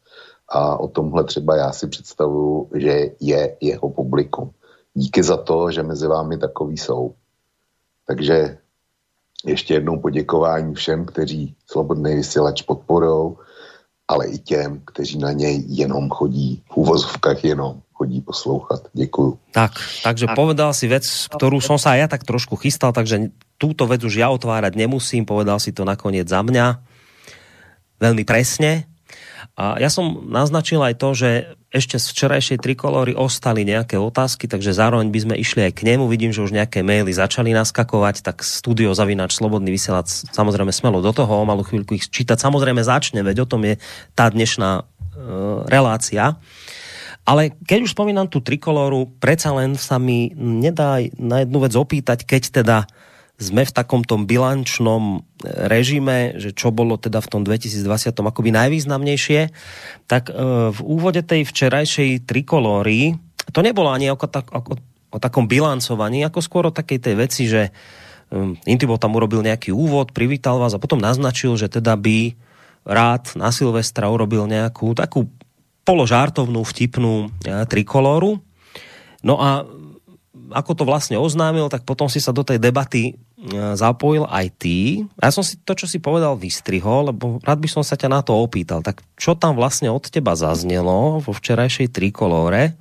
a 0.50 0.82
o 0.82 0.88
tomhle 0.89 1.24
třeba 1.24 1.56
já 1.56 1.72
si 1.72 1.88
představuju, 1.88 2.70
že 2.74 3.13
je 3.22 3.41
jeho 3.62 3.89
publikum 3.89 4.50
díky 4.94 5.24
za 5.24 5.38
to, 5.38 5.72
že 5.72 5.84
mezi 5.86 6.08
vámi 6.08 6.38
takový 6.38 6.77
jsou. 6.77 7.13
Takže 8.08 8.58
ještě 9.46 9.74
jednou 9.74 10.01
poděkování 10.01 10.74
všem, 10.74 11.06
kteří 11.06 11.56
Slobodný 11.70 12.15
vysílač 12.15 12.62
podporují, 12.62 13.36
ale 14.08 14.27
i 14.27 14.38
těm, 14.38 14.82
kteří 14.86 15.22
na 15.22 15.32
něj 15.32 15.65
jenom 15.67 16.10
chodí, 16.10 16.63
v 16.74 16.77
úvozovkách 16.77 17.44
jenom 17.44 17.82
chodí 17.94 18.22
poslouchat. 18.22 18.82
Děkuju. 18.94 19.38
Tak, 19.51 19.72
takže 20.03 20.25
tak. 20.25 20.36
povedal 20.36 20.74
si 20.74 20.89
vec, 20.89 21.06
ktorú 21.29 21.62
som 21.62 21.77
sa 21.77 21.94
aj 21.94 22.00
ja 22.01 22.08
tak 22.10 22.25
trošku 22.25 22.58
chystal, 22.58 22.98
takže 22.98 23.29
túto 23.62 23.86
vec 23.86 24.01
už 24.01 24.25
ja 24.25 24.34
otvárať 24.34 24.74
nemusím, 24.74 25.22
povedal 25.22 25.62
si 25.62 25.70
to 25.70 25.86
nakoniec 25.86 26.25
za 26.25 26.41
mňa. 26.41 26.96
Veľmi 27.97 28.23
presne. 28.23 28.85
A 29.57 29.81
ja 29.81 29.89
som 29.89 30.29
naznačil 30.29 30.77
aj 30.85 31.01
to, 31.01 31.09
že 31.17 31.29
ešte 31.73 31.97
z 31.97 32.05
včerajšej 32.13 32.57
trikolóry 32.61 33.17
ostali 33.17 33.65
nejaké 33.65 33.97
otázky, 33.97 34.45
takže 34.45 34.69
zároveň 34.69 35.09
by 35.09 35.19
sme 35.19 35.35
išli 35.35 35.65
aj 35.65 35.73
k 35.81 35.85
nemu. 35.89 36.05
Vidím, 36.05 36.29
že 36.29 36.45
už 36.45 36.53
nejaké 36.53 36.85
maily 36.85 37.09
začali 37.09 37.57
naskakovať, 37.57 38.21
tak 38.21 38.45
studio 38.45 38.93
Zavinač 38.93 39.33
Slobodný 39.33 39.73
vysielač 39.73 40.29
samozrejme 40.29 40.69
smelo 40.69 41.01
do 41.01 41.09
toho, 41.09 41.41
o 41.41 41.43
malú 41.43 41.65
chvíľku 41.65 41.97
ich 41.97 42.05
čítať. 42.05 42.37
Samozrejme 42.37 42.85
začne, 42.85 43.25
veď 43.25 43.43
o 43.43 43.49
tom 43.49 43.65
je 43.65 43.81
tá 44.13 44.29
dnešná 44.29 44.69
e, 44.77 44.83
relácia. 45.67 46.37
Ale 47.27 47.51
keď 47.67 47.89
už 47.89 47.97
spomínam 47.97 48.31
tú 48.31 48.39
trikolóru, 48.39 49.11
predsa 49.19 49.51
len 49.51 49.75
sa 49.75 49.99
mi 49.99 50.31
nedá 50.37 51.03
na 51.19 51.43
jednu 51.43 51.59
vec 51.59 51.73
opýtať, 51.75 52.23
keď 52.23 52.63
teda 52.63 52.77
sme 53.38 53.70
v 53.70 53.72
takom 53.72 54.01
tom 54.01 54.25
bilančnom 54.25 55.22
režime, 55.70 56.41
že 56.41 56.58
čo 56.58 56.74
bolo 56.74 56.98
teda 56.98 57.22
v 57.22 57.29
tom 57.29 57.41
2020 57.46 58.17
akoby 58.17 58.50
najvýznamnejšie, 58.50 59.41
tak 60.10 60.34
e, 60.34 60.74
v 60.74 60.79
úvode 60.82 61.22
tej 61.22 61.46
včerajšej 61.46 62.25
trikolóry 62.25 63.13
to 63.53 63.62
nebolo 63.62 63.94
ani 63.94 64.10
ako, 64.10 64.25
tak, 64.27 64.50
ako 64.50 64.82
o 65.13 65.17
takom 65.22 65.46
bilancovaní, 65.46 66.25
ako 66.25 66.39
skôr 66.41 66.63
o 66.67 66.75
takej 66.75 67.00
tej 67.00 67.15
veci, 67.15 67.44
že 67.48 67.72
um, 68.27 68.60
Intibo 68.67 69.00
tam 69.00 69.15
urobil 69.15 69.39
nejaký 69.39 69.72
úvod, 69.72 70.12
privítal 70.12 70.60
vás 70.60 70.75
a 70.75 70.82
potom 70.82 71.00
naznačil, 71.00 71.56
že 71.56 71.72
teda 71.72 71.96
by 71.96 72.36
rád 72.84 73.38
na 73.39 73.53
Silvestra 73.53 74.12
urobil 74.12 74.50
nejakú 74.51 74.91
takú 74.98 75.32
položártovnú, 75.88 76.67
vtipnú 76.67 77.32
ja, 77.48 77.63
e, 77.63 77.70
trikolóru. 77.70 78.44
No 79.24 79.39
a 79.39 79.63
ako 80.51 80.72
to 80.75 80.84
vlastne 80.84 81.15
oznámil, 81.15 81.72
tak 81.72 81.88
potom 81.88 82.12
si 82.12 82.20
sa 82.20 82.36
do 82.36 82.44
tej 82.44 82.60
debaty 82.60 83.15
E, 83.15 83.26
zapojil 83.77 84.25
aj 84.25 84.50
ty. 84.58 85.06
Ja 85.22 85.29
som 85.29 85.46
si 85.46 85.62
to, 85.62 85.77
čo 85.77 85.86
si 85.86 86.01
povedal, 86.01 86.34
vystrihol, 86.41 87.13
lebo 87.13 87.38
rád 87.46 87.62
by 87.62 87.70
som 87.70 87.84
sa 87.86 87.94
ťa 87.94 88.10
na 88.10 88.22
to 88.25 88.34
opýtal. 88.34 88.82
Tak 88.82 89.06
čo 89.13 89.38
tam 89.38 89.53
vlastne 89.53 89.94
od 89.94 90.10
teba 90.10 90.34
zaznelo 90.34 91.22
vo 91.22 91.32
včerajšej 91.38 91.94
trikolóre 91.94 92.74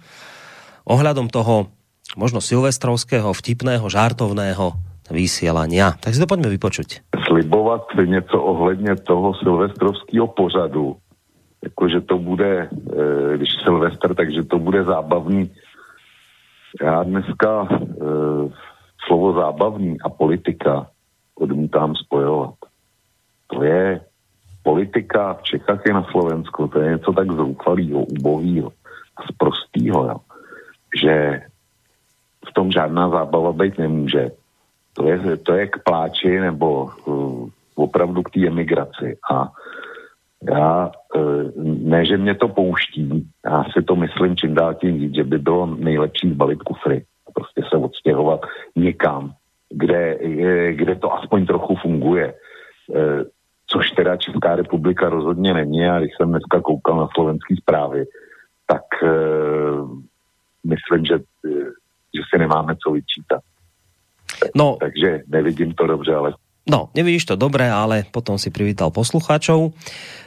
ohľadom 0.88 1.28
toho 1.28 1.68
možno 2.16 2.40
silvestrovského, 2.40 3.36
vtipného, 3.36 3.84
žartovného 3.84 4.72
vysielania. 5.12 5.94
Tak 6.00 6.16
si 6.16 6.22
to 6.22 6.30
poďme 6.30 6.48
vypočuť. 6.48 7.04
Slibovat 7.26 7.82
něco 8.04 8.42
ohledně 8.42 8.96
toho 8.96 9.34
silvestrovského 9.34 10.26
pořadu, 10.26 10.96
jakože 11.64 12.00
to 12.00 12.18
bude, 12.18 12.52
e, 12.62 13.36
když 13.36 13.50
Silvestr, 13.64 14.14
takže 14.14 14.42
to 14.42 14.58
bude 14.58 14.84
zábavný. 14.84 15.50
Já 16.82 17.02
dneska 17.02 17.68
e, 17.70 17.76
slovo 19.06 19.32
zábavní 19.32 20.00
a 20.00 20.08
politika 20.08 20.86
odmítám 21.34 21.94
spojovat. 21.94 22.54
To 23.46 23.62
je 23.62 24.00
politika 24.62 25.34
v 25.34 25.42
Čechách 25.42 25.86
i 25.86 25.92
na 25.92 26.02
Slovensku, 26.10 26.68
to 26.68 26.80
je 26.80 26.90
něco 26.90 27.12
tak 27.12 27.32
zoufalého, 27.32 28.00
ubohého 28.02 28.72
a 29.16 29.20
zprostého, 29.32 30.20
že 31.00 31.42
v 32.48 32.52
tom 32.52 32.70
žádná 32.70 33.08
zábava 33.08 33.52
být 33.52 33.78
nemůže. 33.78 34.30
To 34.92 35.08
je, 35.08 35.36
to 35.36 35.52
je 35.52 35.66
k 35.66 35.82
pláči 35.84 36.40
nebo 36.40 36.90
uh, 37.04 37.48
opravdu 37.74 38.22
k 38.22 38.30
té 38.30 38.46
emigraci. 38.46 39.18
A 39.30 39.52
já, 40.42 40.90
uh, 41.14 41.64
ne, 41.64 42.06
že 42.06 42.16
mě 42.16 42.34
to 42.34 42.48
pouští, 42.48 43.28
já 43.44 43.64
si 43.64 43.82
to 43.82 43.96
myslím 43.96 44.36
čím 44.36 44.54
dál 44.54 44.74
tím 44.74 44.98
víc, 44.98 45.14
že 45.14 45.24
by 45.24 45.38
bylo 45.38 45.66
nejlepší 45.66 46.30
zbalit 46.30 46.62
kufry 46.62 47.04
prostě 47.36 47.60
se 47.68 47.76
odstěhovat 47.76 48.40
někam, 48.76 49.32
kde, 49.70 50.18
kde 50.72 50.94
to 50.96 51.12
aspoň 51.12 51.46
trochu 51.46 51.74
funguje. 51.82 52.34
Uh, 52.88 53.22
což 53.66 53.90
teda 53.90 54.16
Česká 54.16 54.56
republika 54.56 55.08
rozhodně 55.08 55.54
není. 55.54 55.86
A 55.86 55.98
když 55.98 56.12
jsem 56.16 56.28
dneska 56.30 56.60
koukal 56.60 56.96
na 56.96 57.08
slovenské 57.14 57.54
zprávy, 57.62 58.04
tak 58.66 58.82
uh, 59.02 59.90
myslím, 60.64 61.04
že, 61.04 61.16
že 62.14 62.22
si 62.30 62.38
nemáme 62.38 62.76
co 62.82 62.92
vyčítat. 62.92 63.42
No, 64.54 64.76
Takže 64.80 65.22
nevidím 65.26 65.74
to 65.74 65.86
dobře, 65.86 66.14
ale 66.14 66.32
No, 66.66 66.90
nevidíš 66.98 67.30
to 67.30 67.38
dobre, 67.38 67.62
ale 67.70 68.10
potom 68.10 68.42
si 68.42 68.50
privítal 68.50 68.90
poslucháčov. 68.90 69.70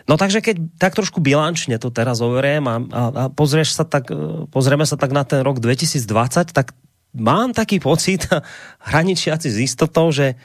No 0.08 0.16
takže 0.16 0.40
keď 0.40 0.56
tak 0.80 0.96
trošku 0.96 1.20
bilančne 1.20 1.76
to 1.76 1.92
teraz 1.92 2.24
overiem 2.24 2.64
a, 2.64 2.80
a, 2.80 3.02
a 3.12 3.24
pozrieš 3.28 3.76
sa 3.76 3.84
tak, 3.84 4.08
e, 4.08 4.48
pozrieme 4.48 4.88
sa 4.88 4.96
tak 4.96 5.12
na 5.12 5.28
ten 5.28 5.44
rok 5.44 5.60
2020, 5.60 6.56
tak 6.56 6.72
mám 7.14 7.54
taký 7.54 7.80
pocit, 7.80 8.28
hraničiaci 8.90 9.50
s 9.50 9.58
istotou, 9.58 10.12
že 10.12 10.36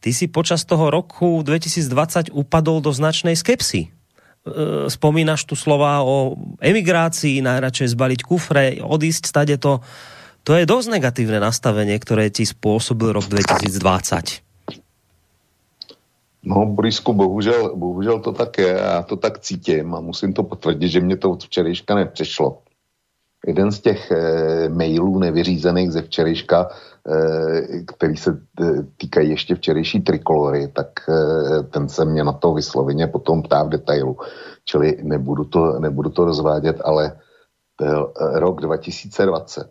ty 0.00 0.12
si 0.12 0.28
počas 0.28 0.68
toho 0.68 0.92
roku 0.92 1.40
2020 1.40 2.32
upadol 2.32 2.84
do 2.84 2.92
značnej 2.92 3.36
skepsy. 3.36 3.88
E, 3.88 3.88
spomínaš 4.92 5.48
tu 5.48 5.56
slova 5.56 6.04
o 6.04 6.36
emigrácii, 6.60 7.40
najradšej 7.40 7.96
zbaliť 7.96 8.20
kufre, 8.20 8.84
odísť 8.84 9.24
stade 9.24 9.56
to. 9.56 9.80
To 10.44 10.52
je 10.52 10.68
dosť 10.68 11.00
negatívne 11.00 11.40
nastavenie, 11.40 11.96
ktoré 11.96 12.28
ti 12.28 12.44
spôsobil 12.44 13.16
rok 13.16 13.24
2020. 13.24 14.44
No, 16.44 16.68
Borisku, 16.68 17.16
bohužel, 17.16 17.76
bohužel 17.76 18.20
to 18.20 18.32
tak 18.32 18.58
je, 18.58 18.68
já 18.68 19.02
to 19.02 19.16
tak 19.16 19.38
cítím 19.38 19.94
a 19.94 20.00
musím 20.00 20.32
to 20.32 20.42
potvrdit, 20.42 20.88
že 20.88 21.00
mě 21.00 21.16
to 21.16 21.30
od 21.30 21.44
včerejška 21.44 21.94
nepřešlo. 21.94 22.58
Jeden 23.46 23.72
z 23.72 23.80
těch 23.80 24.10
e, 24.10 24.68
mailů 24.68 25.18
nevyřízených 25.18 25.92
ze 25.92 26.02
včerejška, 26.02 26.68
e, 26.68 27.82
který 27.82 28.16
se 28.16 28.30
e, 28.30 28.82
týkají 28.96 29.30
ještě 29.30 29.54
včerejší 29.54 30.00
trikolory, 30.00 30.68
tak 30.68 30.88
ten 31.70 31.88
se 31.88 32.04
mě 32.04 32.24
na 32.24 32.32
to 32.32 32.54
vysloveně 32.54 33.06
potom 33.06 33.42
ptá 33.42 33.62
v 33.62 33.68
detailu. 33.68 34.16
Čili 34.64 34.98
nebudu 35.02 35.44
to, 35.44 35.78
nebudu 35.78 36.10
to 36.10 36.24
rozvádět, 36.24 36.80
ale 36.84 37.06
e, 37.06 37.12
rok 38.40 38.60
2020 38.60 39.70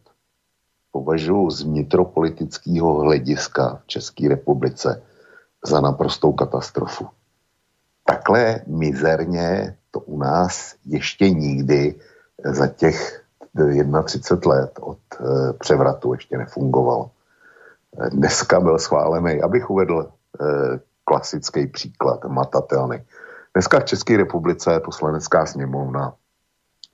považuji 0.91 1.49
z 1.49 1.61
vnitropolitického 1.61 2.99
hlediska 2.99 3.79
v 3.83 3.87
České 3.87 4.29
republice 4.29 5.01
za 5.65 5.81
naprostou 5.81 6.31
katastrofu. 6.33 7.07
Takhle 8.05 8.61
mizerně 8.67 9.77
to 9.91 9.99
u 9.99 10.17
nás 10.17 10.75
ještě 10.85 11.29
nikdy 11.29 11.95
za 12.45 12.67
těch 12.67 13.22
31 13.55 14.53
let 14.53 14.79
od 14.81 14.99
e, 15.19 15.53
převratu 15.53 16.13
ještě 16.13 16.37
nefungovalo. 16.37 17.11
Dneska 18.11 18.59
byl 18.59 18.79
schválený, 18.79 19.41
abych 19.41 19.69
uvedl 19.69 20.01
e, 20.01 20.09
klasický 21.03 21.67
příklad, 21.67 22.25
matatelný. 22.25 23.03
Dneska 23.53 23.79
v 23.79 23.85
České 23.85 24.17
republice 24.17 24.79
poslanecká 24.79 25.45
sněmovna 25.45 26.13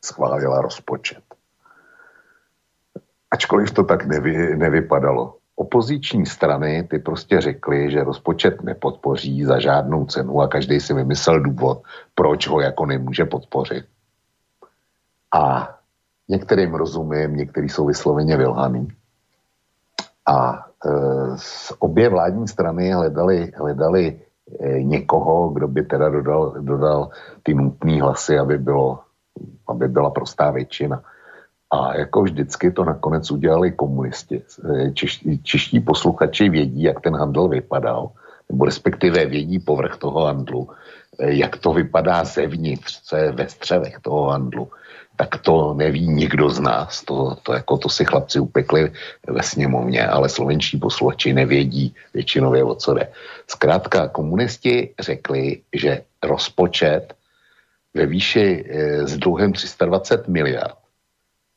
schválila 0.05 0.61
rozpočet. 0.61 1.23
Ačkoliv 3.31 3.71
to 3.71 3.83
tak 3.83 4.05
nevy, 4.05 4.57
nevypadalo 4.57 5.39
opoziční 5.59 6.25
strany 6.25 6.83
ty 6.83 6.99
prostě 6.99 7.41
řekly, 7.41 7.91
že 7.91 8.03
rozpočet 8.03 8.63
nepodpoří 8.63 9.43
za 9.43 9.59
žádnou 9.59 10.05
cenu 10.05 10.41
a 10.41 10.47
každý 10.47 10.79
si 10.79 10.93
vymyslel 10.93 11.39
důvod, 11.39 11.83
proč 12.15 12.47
ho 12.47 12.61
jako 12.61 12.85
nemůže 12.85 13.25
podpořit. 13.25 13.85
A 15.35 15.75
některým 16.29 16.73
rozumím, 16.73 17.35
některý 17.35 17.69
jsou 17.69 17.85
vysloveně 17.85 18.37
vylhaný. 18.37 18.87
A 20.25 20.65
e, 20.85 20.89
obě 21.79 22.09
vládní 22.09 22.47
strany 22.47 22.91
hledali, 22.91 23.51
hledali 23.55 24.21
e, 24.59 24.83
někoho, 24.83 25.49
kdo 25.49 25.67
by 25.67 25.83
teda 25.83 26.09
dodal, 26.09 26.55
dodal 26.59 27.09
ty 27.43 27.53
nutné 27.53 28.01
hlasy, 28.01 28.39
aby, 28.39 28.57
bylo, 28.57 28.99
aby 29.67 29.87
byla 29.87 30.09
prostá 30.09 30.51
většina. 30.51 31.01
A 31.71 31.97
jako 31.97 32.21
vždycky 32.21 32.71
to 32.71 32.85
nakonec 32.85 33.31
udělali 33.31 33.71
komunisti. 33.71 34.41
Češ, 34.93 35.25
čeští 35.43 35.79
posluchači 35.79 36.49
vědí, 36.49 36.83
jak 36.83 37.01
ten 37.01 37.15
handel 37.15 37.47
vypadal, 37.47 38.09
nebo 38.49 38.65
respektive 38.65 39.25
vědí 39.25 39.59
povrch 39.59 39.97
toho 39.97 40.25
handlu, 40.25 40.69
jak 41.19 41.57
to 41.57 41.73
vypadá 41.73 42.23
zevnitř, 42.23 43.01
co 43.01 43.15
je 43.15 43.31
ve 43.31 43.49
střevech 43.49 43.99
toho 44.01 44.29
handlu. 44.29 44.67
Tak 45.19 45.43
to 45.43 45.73
neví 45.73 46.07
nikdo 46.07 46.49
z 46.49 46.59
nás. 46.59 47.03
To, 47.03 47.35
to, 47.43 47.53
jako 47.53 47.77
to 47.77 47.89
si 47.89 48.05
chlapci 48.05 48.39
upekli 48.39 48.91
ve 49.27 49.43
sněmovně, 49.43 50.07
ale 50.07 50.29
slovenští 50.29 50.79
posluchači 50.79 51.33
nevědí 51.33 51.95
většinově 52.13 52.63
o 52.63 52.75
co 52.75 52.93
jde. 52.93 53.11
Zkrátka 53.47 54.07
komunisti 54.07 54.95
řekli, 54.99 55.61
že 55.75 56.01
rozpočet 56.23 57.13
ve 57.93 58.05
výši 58.05 58.65
e, 58.69 59.07
s 59.07 59.17
dluhem 59.17 59.53
320 59.53 60.27
miliard 60.27 60.79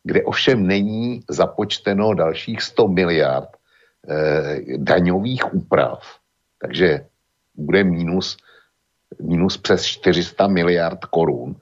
kde 0.05 0.22
ovšem 0.22 0.66
není 0.66 1.22
započteno 1.29 2.14
dalších 2.14 2.62
100 2.62 2.88
miliard 2.88 3.48
eh, 4.09 4.61
daňových 4.77 5.55
úprav. 5.55 6.03
Takže 6.59 7.07
bude 7.55 7.85
minus, 7.85 8.37
minus 9.22 9.57
přes 9.57 9.85
400 9.85 10.46
miliard 10.46 11.05
korun. 11.05 11.57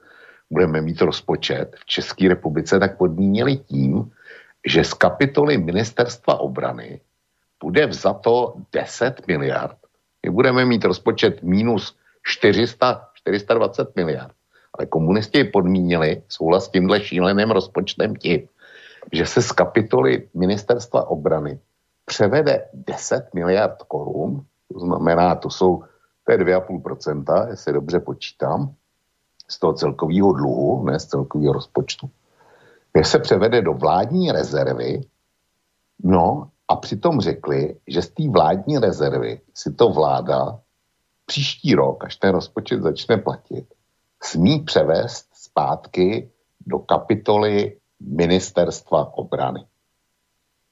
Budeme 0.51 0.81
mít 0.81 1.01
rozpočet 1.01 1.75
v 1.79 1.85
České 1.85 2.27
republice 2.27 2.79
tak 2.79 2.97
podmínili 2.97 3.57
tím, 3.57 4.11
že 4.67 4.83
z 4.83 4.93
kapitoly 4.93 5.57
ministerstva 5.57 6.39
obrany 6.39 6.99
bude 7.63 7.87
vzato 7.87 8.53
10 8.73 9.27
miliard. 9.27 9.77
My 10.25 10.31
budeme 10.31 10.65
mít 10.65 10.85
rozpočet 10.85 11.43
minus 11.43 11.95
400, 12.23 13.07
420 13.13 13.95
miliard. 13.95 14.35
Ale 14.77 14.85
komunisti 14.85 15.43
podmínili 15.43 16.23
souhlas 16.27 16.65
s 16.65 16.69
tímhle 16.69 17.01
šíleným 17.01 17.51
rozpočtem 17.51 18.15
tím, 18.15 18.47
že 19.11 19.25
se 19.25 19.41
z 19.41 19.51
kapitoly 19.51 20.29
ministerstva 20.33 21.09
obrany 21.09 21.59
převede 22.05 22.67
10 22.73 23.33
miliard 23.33 23.83
korun, 23.87 24.45
to 24.73 24.79
znamená, 24.79 25.35
to 25.35 25.49
jsou, 25.49 25.83
to 26.23 26.31
je 26.31 26.37
2,5%, 26.37 27.49
jestli 27.49 27.73
dobře 27.73 27.99
počítám, 27.99 28.73
z 29.51 29.59
toho 29.59 29.73
celkového 29.73 30.33
dluhu, 30.33 30.83
ne 30.85 30.99
z 30.99 31.05
celkového 31.05 31.53
rozpočtu, 31.53 32.09
že 32.97 33.03
se 33.03 33.19
převede 33.19 33.61
do 33.61 33.73
vládní 33.73 34.31
rezervy, 34.31 35.01
no 36.03 36.49
a 36.67 36.75
přitom 36.75 37.19
řekli, 37.19 37.75
že 37.87 38.01
z 38.01 38.09
té 38.09 38.29
vládní 38.29 38.77
rezervy 38.77 39.41
si 39.53 39.73
to 39.73 39.89
vláda 39.89 40.59
příští 41.25 41.75
rok, 41.75 42.03
až 42.03 42.15
ten 42.15 42.31
rozpočet 42.31 42.81
začne 42.81 43.17
platit, 43.17 43.65
smí 44.23 44.59
převést 44.59 45.27
zpátky 45.33 46.31
do 46.67 46.79
kapitoly 46.79 47.77
ministerstva 47.99 49.17
obrany. 49.17 49.65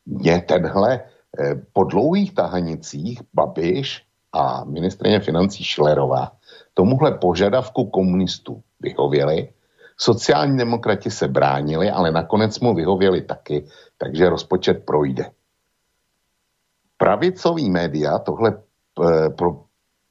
Mě 0.05 0.41
tenhle 0.41 0.99
eh, 0.99 1.55
po 1.73 1.83
dlouhých 1.83 2.35
tahanicích 2.35 3.21
Babiš 3.33 4.05
a 4.33 4.63
ministrině 4.63 5.19
financí 5.19 5.63
Šlerová 5.63 6.31
tomuhle 6.73 7.11
požadavku 7.11 7.85
komunistů 7.85 8.61
vyhověli, 8.79 9.49
sociální 9.97 10.57
demokrati 10.57 11.11
se 11.11 11.27
bránili, 11.27 11.91
ale 11.91 12.11
nakonec 12.11 12.59
mu 12.59 12.75
vyhověli 12.75 13.21
taky, 13.21 13.65
takže 13.97 14.29
rozpočet 14.29 14.85
projde. 14.85 15.31
Pravicový 16.97 17.69
média 17.69 18.19
tohle 18.19 18.53
eh, 18.57 19.29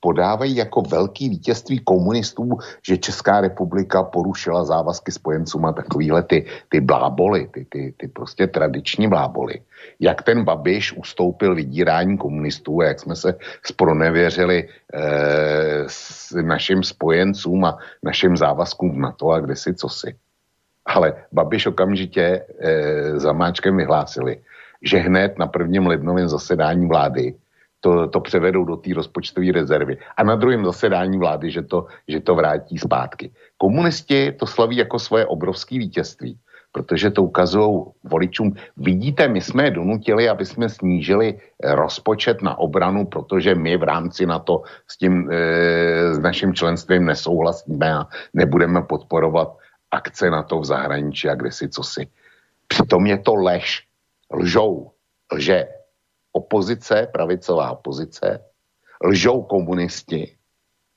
podávají 0.00 0.56
jako 0.56 0.82
velký 0.82 1.28
vítězství 1.28 1.78
komunistů, 1.78 2.58
že 2.86 2.96
Česká 2.96 3.40
republika 3.40 4.02
porušila 4.02 4.64
závazky 4.64 5.12
spojencům 5.12 5.64
a 5.64 5.72
takovýhle 5.72 6.22
ty, 6.22 6.46
ty 6.68 6.80
bláboli, 6.80 7.48
ty, 7.54 7.64
ty, 7.64 7.94
ty 7.96 8.08
prostě 8.08 8.46
tradiční 8.46 9.08
bláboli. 9.08 9.60
Jak 10.00 10.22
ten 10.22 10.44
Babiš 10.44 10.92
ustoupil 10.92 11.54
vydírání 11.54 12.18
komunistů 12.18 12.80
a 12.80 12.84
jak 12.84 13.00
jsme 13.00 13.16
se 13.16 13.34
spronevěřili 13.66 14.68
eh, 14.94 15.84
s 15.86 16.34
našim 16.42 16.82
spojencům 16.82 17.64
a 17.64 17.78
našim 18.02 18.36
závazkům 18.36 18.90
v 18.94 18.98
NATO 18.98 19.30
a 19.30 19.40
kde 19.40 19.56
si 19.56 19.74
co 19.74 19.88
si. 19.88 20.16
Ale 20.86 21.14
Babiš 21.32 21.66
okamžitě 21.66 22.46
eh, 22.60 23.20
zamáčkem 23.20 23.76
vyhlásili, 23.76 24.40
že 24.82 24.98
hned 24.98 25.38
na 25.38 25.46
prvním 25.46 25.86
lednovém 25.86 26.28
zasedání 26.28 26.86
vlády 26.86 27.34
to, 27.80 28.08
to 28.08 28.20
převedou 28.20 28.64
do 28.64 28.76
té 28.76 28.94
rozpočtové 28.94 29.52
rezervy. 29.52 29.98
A 30.16 30.22
na 30.22 30.36
druhém 30.36 30.64
zasedání 30.64 31.18
vlády, 31.18 31.50
že 31.50 31.62
to, 31.62 31.86
že 32.08 32.20
to 32.20 32.34
vrátí 32.34 32.78
zpátky. 32.78 33.30
Komunisti 33.56 34.32
to 34.32 34.46
slaví 34.46 34.76
jako 34.76 34.98
svoje 34.98 35.26
obrovské 35.26 35.78
vítězství, 35.78 36.38
protože 36.72 37.10
to 37.10 37.22
ukazují 37.22 37.84
voličům. 38.04 38.54
Vidíte, 38.76 39.28
my 39.28 39.40
jsme 39.40 39.64
je 39.64 39.70
donutili, 39.70 40.28
aby 40.28 40.46
jsme 40.46 40.68
snížili 40.68 41.38
rozpočet 41.62 42.42
na 42.42 42.58
obranu, 42.58 43.06
protože 43.06 43.54
my 43.54 43.76
v 43.76 43.82
rámci 43.82 44.26
na 44.26 44.38
to 44.38 44.62
s 44.86 44.98
tím, 44.98 45.30
e, 45.30 46.14
s 46.14 46.18
naším 46.18 46.54
členstvím 46.54 47.04
nesouhlasíme 47.06 47.94
a 47.94 48.06
nebudeme 48.34 48.82
podporovat 48.82 49.56
akce 49.90 50.30
na 50.30 50.42
to 50.42 50.60
v 50.60 50.64
zahraničí 50.64 51.28
a 51.28 51.34
kde 51.34 51.52
si 51.52 51.68
co 51.68 51.82
si. 51.82 52.08
Přitom 52.68 53.06
je 53.06 53.18
to 53.18 53.34
lež. 53.34 53.84
Lžou. 54.34 54.90
Lže 55.32 55.77
opozice, 56.32 57.08
pravicová 57.12 57.70
opozice, 57.72 58.40
lžou 59.04 59.42
komunisti, 59.42 60.34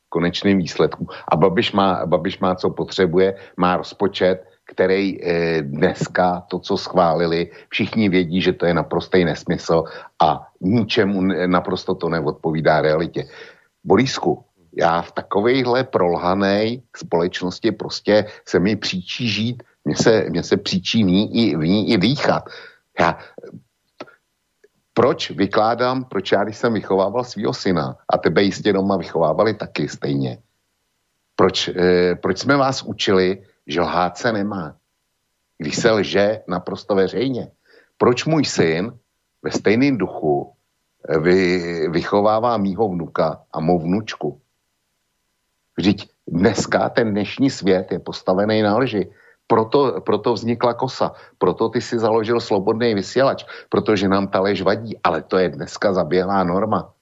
konečným 0.09 0.57
výsledku. 0.57 1.07
A 1.31 1.35
Babiš 1.35 1.71
má, 1.71 2.05
Babiš 2.05 2.39
má, 2.39 2.55
co 2.55 2.69
potřebuje, 2.69 3.35
má 3.57 3.77
rozpočet, 3.77 4.43
který 4.65 5.23
e, 5.23 5.61
dneska 5.61 6.43
to, 6.47 6.59
co 6.59 6.77
schválili, 6.77 7.51
všichni 7.69 8.09
vědí, 8.09 8.41
že 8.41 8.53
to 8.53 8.65
je 8.65 8.73
naprostý 8.73 9.25
nesmysl 9.25 9.83
a 10.21 10.47
ničemu 10.61 11.21
naprosto 11.45 11.95
to 11.95 12.09
neodpovídá 12.09 12.81
realitě. 12.81 13.27
Borisku, 13.83 14.43
já 14.77 15.01
v 15.01 15.11
takovejhle 15.11 15.83
prolhané 15.83 16.77
společnosti 16.95 17.71
prostě 17.71 18.25
se 18.47 18.59
mi 18.59 18.75
příčí 18.75 19.27
žít, 19.27 19.63
mně 19.85 19.95
se, 19.95 20.25
mně 20.29 20.43
se 20.43 20.57
příčí 20.57 21.03
v 21.03 21.07
ní, 21.07 21.23
i, 21.35 21.55
v 21.55 21.63
ní 21.63 21.89
i 21.91 21.97
dýchat. 21.97 22.43
Já, 22.99 23.17
proč 24.93 25.31
vykládám, 25.31 26.03
proč 26.03 26.31
já, 26.31 26.43
když 26.43 26.57
jsem 26.57 26.73
vychovával 26.73 27.23
svého 27.23 27.53
syna, 27.53 27.95
a 28.09 28.17
tebe 28.17 28.43
jistě 28.43 28.73
doma 28.73 28.97
vychovávali 28.97 29.53
taky 29.53 29.87
stejně, 29.87 30.37
proč, 31.35 31.67
eh, 31.67 32.15
proč 32.15 32.37
jsme 32.37 32.57
vás 32.57 32.83
učili, 32.83 33.43
že 33.67 33.81
lhát 33.81 34.17
se 34.17 34.33
nemá, 34.33 34.75
když 35.57 35.75
se 35.75 35.91
lže 35.91 36.41
naprosto 36.47 36.95
veřejně. 36.95 37.51
Proč 37.97 38.25
můj 38.25 38.45
syn 38.45 38.93
ve 39.41 39.51
stejném 39.51 39.97
duchu 39.97 40.53
eh, 41.09 41.19
vy, 41.19 41.37
vychovává 41.89 42.57
mýho 42.57 42.89
vnuka 42.89 43.41
a 43.51 43.59
mou 43.59 43.79
vnučku? 43.79 44.41
Vždyť 45.77 46.09
dneska 46.27 46.89
ten 46.89 47.11
dnešní 47.11 47.49
svět 47.49 47.91
je 47.91 47.99
postavený 47.99 48.61
na 48.61 48.77
lži. 48.77 49.09
Proto, 49.51 49.99
proto 49.99 50.31
vznikla 50.31 50.79
kosa, 50.79 51.11
proto 51.35 51.69
ty 51.69 51.83
si 51.83 51.99
založil 51.99 52.39
slobodný 52.39 52.95
vysílač, 52.95 53.43
protože 53.67 54.07
nám 54.07 54.31
ta 54.31 54.39
lež 54.39 54.63
vadí, 54.63 54.95
ale 55.03 55.27
to 55.27 55.37
je 55.37 55.59
dneska 55.59 55.93
zaběhlá 55.93 56.43
norma. 56.43 56.95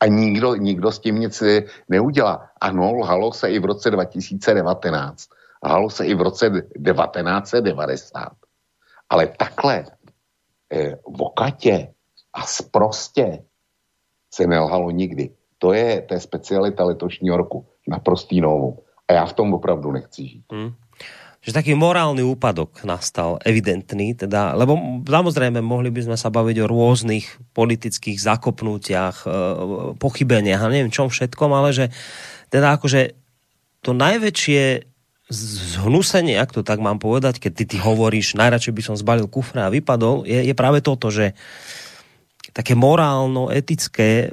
A 0.00 0.06
nikdo, 0.06 0.54
nikdo 0.54 0.92
s 0.92 0.98
tím 0.98 1.18
nic 1.18 1.42
neudělá. 1.88 2.46
Ano, 2.60 2.94
lhalo 2.94 3.32
se 3.32 3.50
i 3.50 3.58
v 3.58 3.64
roce 3.64 3.90
2019. 3.90 5.28
Lhalo 5.66 5.90
se 5.90 6.06
i 6.06 6.14
v 6.14 6.20
roce 6.20 6.50
1990. 6.50 8.28
Ale 9.10 9.26
takhle 9.26 9.84
eh, 10.72 10.94
vokatě 11.02 11.90
a 12.32 12.46
sprostě 12.46 13.42
se 14.34 14.46
nelhalo 14.46 14.90
nikdy. 14.90 15.34
To 15.58 15.72
je, 15.72 16.02
to 16.02 16.14
je 16.14 16.20
specialita 16.20 16.84
letošního 16.84 17.36
roku. 17.36 17.66
Naprostý 17.88 18.40
novou. 18.40 18.84
A 19.08 19.12
já 19.12 19.26
v 19.26 19.32
tom 19.32 19.54
opravdu 19.54 19.92
nechci 19.92 20.26
žít. 20.26 20.44
Hmm 20.52 20.72
že 21.40 21.56
taký 21.56 21.72
morálny 21.72 22.20
úpadok 22.20 22.84
nastal, 22.84 23.40
evidentný, 23.40 24.12
teda, 24.12 24.52
lebo 24.52 24.76
samozrejme 25.08 25.64
mohli 25.64 25.88
by 25.88 26.12
sme 26.12 26.16
sa 26.20 26.28
baviť 26.28 26.56
o 26.60 26.68
rôznych 26.68 27.56
politických 27.56 28.20
zakopnutiach, 28.20 29.24
e, 29.24 29.28
pochybeniach 29.96 30.60
a 30.60 30.68
neviem 30.68 30.92
čom 30.92 31.08
všetkom, 31.08 31.50
ale 31.56 31.72
že 31.72 31.88
teda 32.52 32.76
akože 32.76 33.16
to 33.80 33.96
najväčšie 33.96 34.84
zhnusenie, 35.32 36.36
ak 36.36 36.52
to 36.52 36.60
tak 36.60 36.82
mám 36.82 37.00
povedať, 37.00 37.40
keď 37.40 37.52
ty, 37.56 37.64
ty 37.64 37.76
hovoríš, 37.80 38.36
najradšej 38.36 38.76
by 38.76 38.82
som 38.84 39.00
zbalil 39.00 39.24
kufra 39.30 39.70
a 39.70 39.72
vypadol, 39.72 40.28
je, 40.28 40.44
je 40.44 40.54
práve 40.58 40.84
toto, 40.84 41.08
že 41.08 41.32
také 42.52 42.76
morálno-etické 42.76 44.28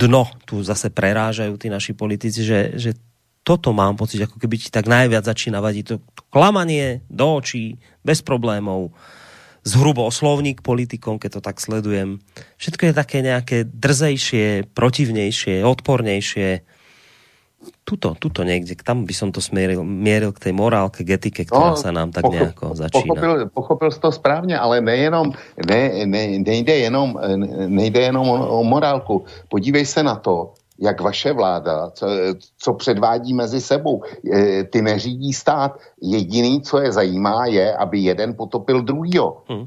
dno 0.00 0.24
tu 0.48 0.64
zase 0.64 0.88
prerážajú 0.88 1.54
tí 1.60 1.68
naši 1.68 1.92
politici, 1.92 2.40
že, 2.40 2.74
že 2.80 2.96
toto 3.40 3.72
mám 3.72 3.96
pocit, 3.96 4.20
ako 4.20 4.36
keby 4.36 4.60
ti 4.60 4.68
tak 4.68 4.84
najviac 4.84 5.24
začína 5.24 5.64
vadiť 5.64 5.84
to 5.88 5.96
klamanie 6.28 7.00
do 7.08 7.40
očí, 7.40 7.80
bez 8.04 8.20
problémov, 8.20 8.92
zhrubo 9.64 10.08
oslovník 10.08 10.64
politikom, 10.64 11.20
keď 11.20 11.40
to 11.40 11.40
tak 11.44 11.56
sledujem. 11.60 12.20
Všetko 12.56 12.82
je 12.90 12.94
také 12.96 13.18
nejaké 13.20 13.68
drzejšie, 13.68 14.72
protivnejšie, 14.72 15.64
odpornejšie. 15.64 16.64
Tuto, 17.84 18.16
tuto 18.16 18.40
niekde, 18.40 18.72
tam 18.80 19.04
by 19.04 19.12
som 19.12 19.28
to 19.36 19.44
smieril, 19.44 19.84
mieril 19.84 20.32
k 20.32 20.48
tej 20.48 20.54
morálke, 20.56 21.04
k 21.04 21.20
etike, 21.20 21.44
ktorá 21.44 21.76
no, 21.76 21.80
sa 21.80 21.92
nám 21.92 22.08
tak 22.08 22.24
pochop, 22.24 22.36
nejako 22.40 22.64
začína. 22.72 22.96
Pochopil, 23.04 23.32
pochopil 23.52 23.90
to 23.92 24.08
správně, 24.12 24.56
ale 24.56 24.80
nejenom, 24.80 25.32
ne, 25.68 26.06
ne, 26.06 26.22
nejde 26.40 26.74
jenom, 26.76 27.20
nejde 27.68 28.00
jenom 28.00 28.24
o, 28.28 28.60
o 28.60 28.64
morálku. 28.64 29.28
Podívej 29.48 29.84
se 29.84 30.02
na 30.02 30.16
to, 30.16 30.56
jak 30.80 31.00
vaše 31.00 31.32
vláda, 31.32 31.90
co, 31.90 32.06
co 32.58 32.74
předvádí 32.74 33.34
mezi 33.34 33.60
sebou. 33.60 34.02
Ty 34.70 34.82
neřídí 34.82 35.32
stát. 35.32 35.78
Jediný, 36.02 36.62
co 36.62 36.78
je 36.78 36.92
zajímá, 36.92 37.46
je, 37.46 37.76
aby 37.76 37.98
jeden 37.98 38.34
potopil 38.34 38.82
druhýho. 38.82 39.42
Hmm. 39.48 39.66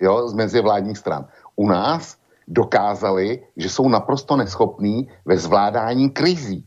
Jo, 0.00 0.28
z 0.28 0.34
mezivládních 0.34 0.98
stran. 0.98 1.26
U 1.56 1.68
nás 1.68 2.16
dokázali, 2.48 3.42
že 3.56 3.68
jsou 3.68 3.88
naprosto 3.88 4.36
neschopní 4.36 5.08
ve 5.24 5.36
zvládání 5.36 6.10
krizí. 6.10 6.64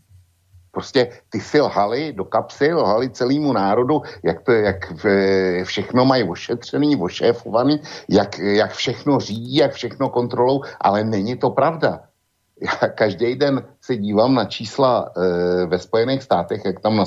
Prostě 0.71 1.09
ty 1.29 1.39
si 1.39 1.61
lhali 1.61 2.13
do 2.13 2.25
kapsy, 2.25 2.73
lhali 2.73 3.09
celému 3.09 3.53
národu, 3.53 4.01
jak, 4.23 4.41
to, 4.41 4.51
jak 4.51 4.93
všechno 5.63 6.05
mají 6.05 6.23
ošetřený, 6.23 6.95
ošéfovaný, 6.95 7.79
jak, 8.09 8.39
jak 8.39 8.71
všechno 8.71 9.19
řídí, 9.19 9.55
jak 9.55 9.71
všechno 9.71 10.09
kontrolou, 10.09 10.61
ale 10.81 11.03
není 11.03 11.37
to 11.37 11.49
pravda 11.49 11.99
já 12.61 12.89
každý 12.89 13.35
den 13.35 13.63
se 13.81 13.97
dívám 13.97 14.33
na 14.33 14.45
čísla 14.45 15.11
e, 15.17 15.65
ve 15.65 15.79
Spojených 15.79 16.23
státech, 16.23 16.61
jak 16.65 16.79
tam 16.79 17.03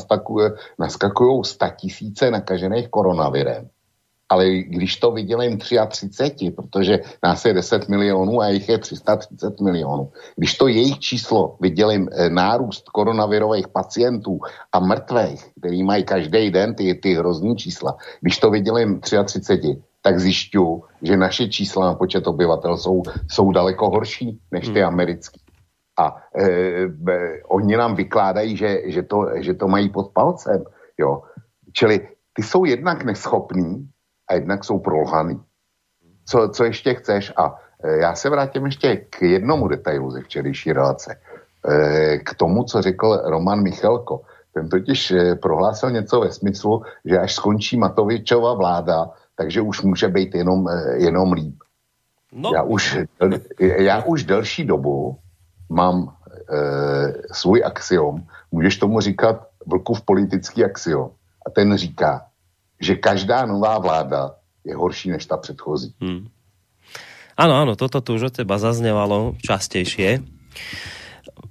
naskakují 0.78 1.42
tisíce 1.76 2.30
nakažených 2.30 2.88
koronavirem. 2.88 3.68
Ale 4.28 4.50
když 4.50 4.96
to 4.96 5.10
vydělím 5.10 5.58
33, 5.58 6.50
protože 6.50 6.98
nás 7.22 7.44
je 7.44 7.54
10 7.54 7.88
milionů 7.88 8.40
a 8.40 8.48
jich 8.48 8.68
je 8.68 8.78
330 8.78 9.60
milionů, 9.60 10.12
když 10.36 10.54
to 10.54 10.68
jejich 10.68 10.98
číslo 10.98 11.56
vydělím 11.60 12.08
e, 12.12 12.30
nárůst 12.30 12.88
koronavirových 12.88 13.68
pacientů 13.68 14.40
a 14.72 14.80
mrtvých, 14.80 15.46
který 15.58 15.82
mají 15.82 16.04
každý 16.04 16.50
den 16.50 16.74
ty, 16.74 16.94
ty 16.94 17.14
hrozný 17.14 17.56
čísla, 17.56 17.96
když 18.20 18.38
to 18.38 18.50
vydělím 18.50 19.00
33, 19.00 19.82
tak 20.06 20.22
zjišťu, 20.22 21.02
že 21.02 21.18
naše 21.18 21.50
čísla 21.50 21.90
na 21.90 21.94
počet 21.98 22.22
obyvatel 22.30 22.78
jsou, 22.78 23.02
jsou 23.26 23.50
daleko 23.50 23.90
horší 23.90 24.38
než 24.54 24.70
ty 24.70 24.78
hmm. 24.78 24.88
americké. 24.94 25.42
A 25.98 26.22
e, 26.30 26.46
e, 26.86 27.42
oni 27.50 27.76
nám 27.76 27.98
vykládají, 27.98 28.56
že, 28.56 28.86
že, 28.86 29.02
to, 29.02 29.26
že 29.42 29.54
to 29.58 29.66
mají 29.66 29.90
pod 29.90 30.14
palcem. 30.14 30.62
Jo. 30.98 31.26
Čili 31.72 32.08
ty 32.32 32.42
jsou 32.42 32.64
jednak 32.64 33.02
neschopní 33.02 33.90
a 34.30 34.34
jednak 34.34 34.64
jsou 34.64 34.78
prolhaný. 34.78 35.42
Co, 36.24 36.48
co 36.54 36.64
ještě 36.64 36.94
chceš? 36.94 37.32
A 37.36 37.58
e, 37.82 37.98
já 38.06 38.14
se 38.14 38.30
vrátím 38.30 38.66
ještě 38.66 38.96
k 39.10 39.22
jednomu 39.22 39.68
detailu 39.68 40.10
ze 40.10 40.22
včerejší 40.22 40.72
relace. 40.72 41.18
E, 41.66 42.18
k 42.18 42.34
tomu, 42.34 42.64
co 42.64 42.82
řekl 42.82 43.22
Roman 43.26 43.62
Michalko. 43.62 44.22
Ten 44.54 44.68
totiž 44.68 45.10
e, 45.10 45.34
prohlásil 45.34 45.90
něco 45.90 46.20
ve 46.20 46.30
smyslu, 46.32 46.82
že 47.04 47.18
až 47.18 47.34
skončí 47.34 47.74
Matovičova 47.76 48.54
vláda, 48.54 49.10
takže 49.36 49.60
už 49.60 49.82
může 49.82 50.08
být 50.08 50.34
jenom, 50.34 50.68
e, 50.68 51.04
jenom 51.04 51.32
líp. 51.32 51.56
No. 52.32 52.50
Já, 52.54 52.62
už, 52.62 52.98
já 53.60 54.02
už 54.02 54.24
delší 54.24 54.64
dobu 54.64 55.18
mám 55.68 56.08
e, 56.08 57.34
svůj 57.34 57.64
axiom, 57.64 58.26
můžeš 58.52 58.76
tomu 58.76 59.00
říkat 59.00 59.48
vlkův 59.66 60.02
politický 60.02 60.64
axiom. 60.64 61.10
A 61.46 61.50
ten 61.50 61.76
říká, 61.76 62.26
že 62.80 62.94
každá 62.94 63.46
nová 63.46 63.78
vláda 63.78 64.34
je 64.64 64.76
horší 64.76 65.10
než 65.10 65.26
ta 65.26 65.36
předchozí. 65.36 65.94
Hmm. 66.00 66.28
Áno, 67.36 67.52
áno, 67.52 67.76
toto 67.76 68.00
tu 68.00 68.16
už 68.16 68.32
od 68.32 68.34
teba 68.40 68.56
zaznevalo 68.56 69.36
častejšie. 69.44 70.24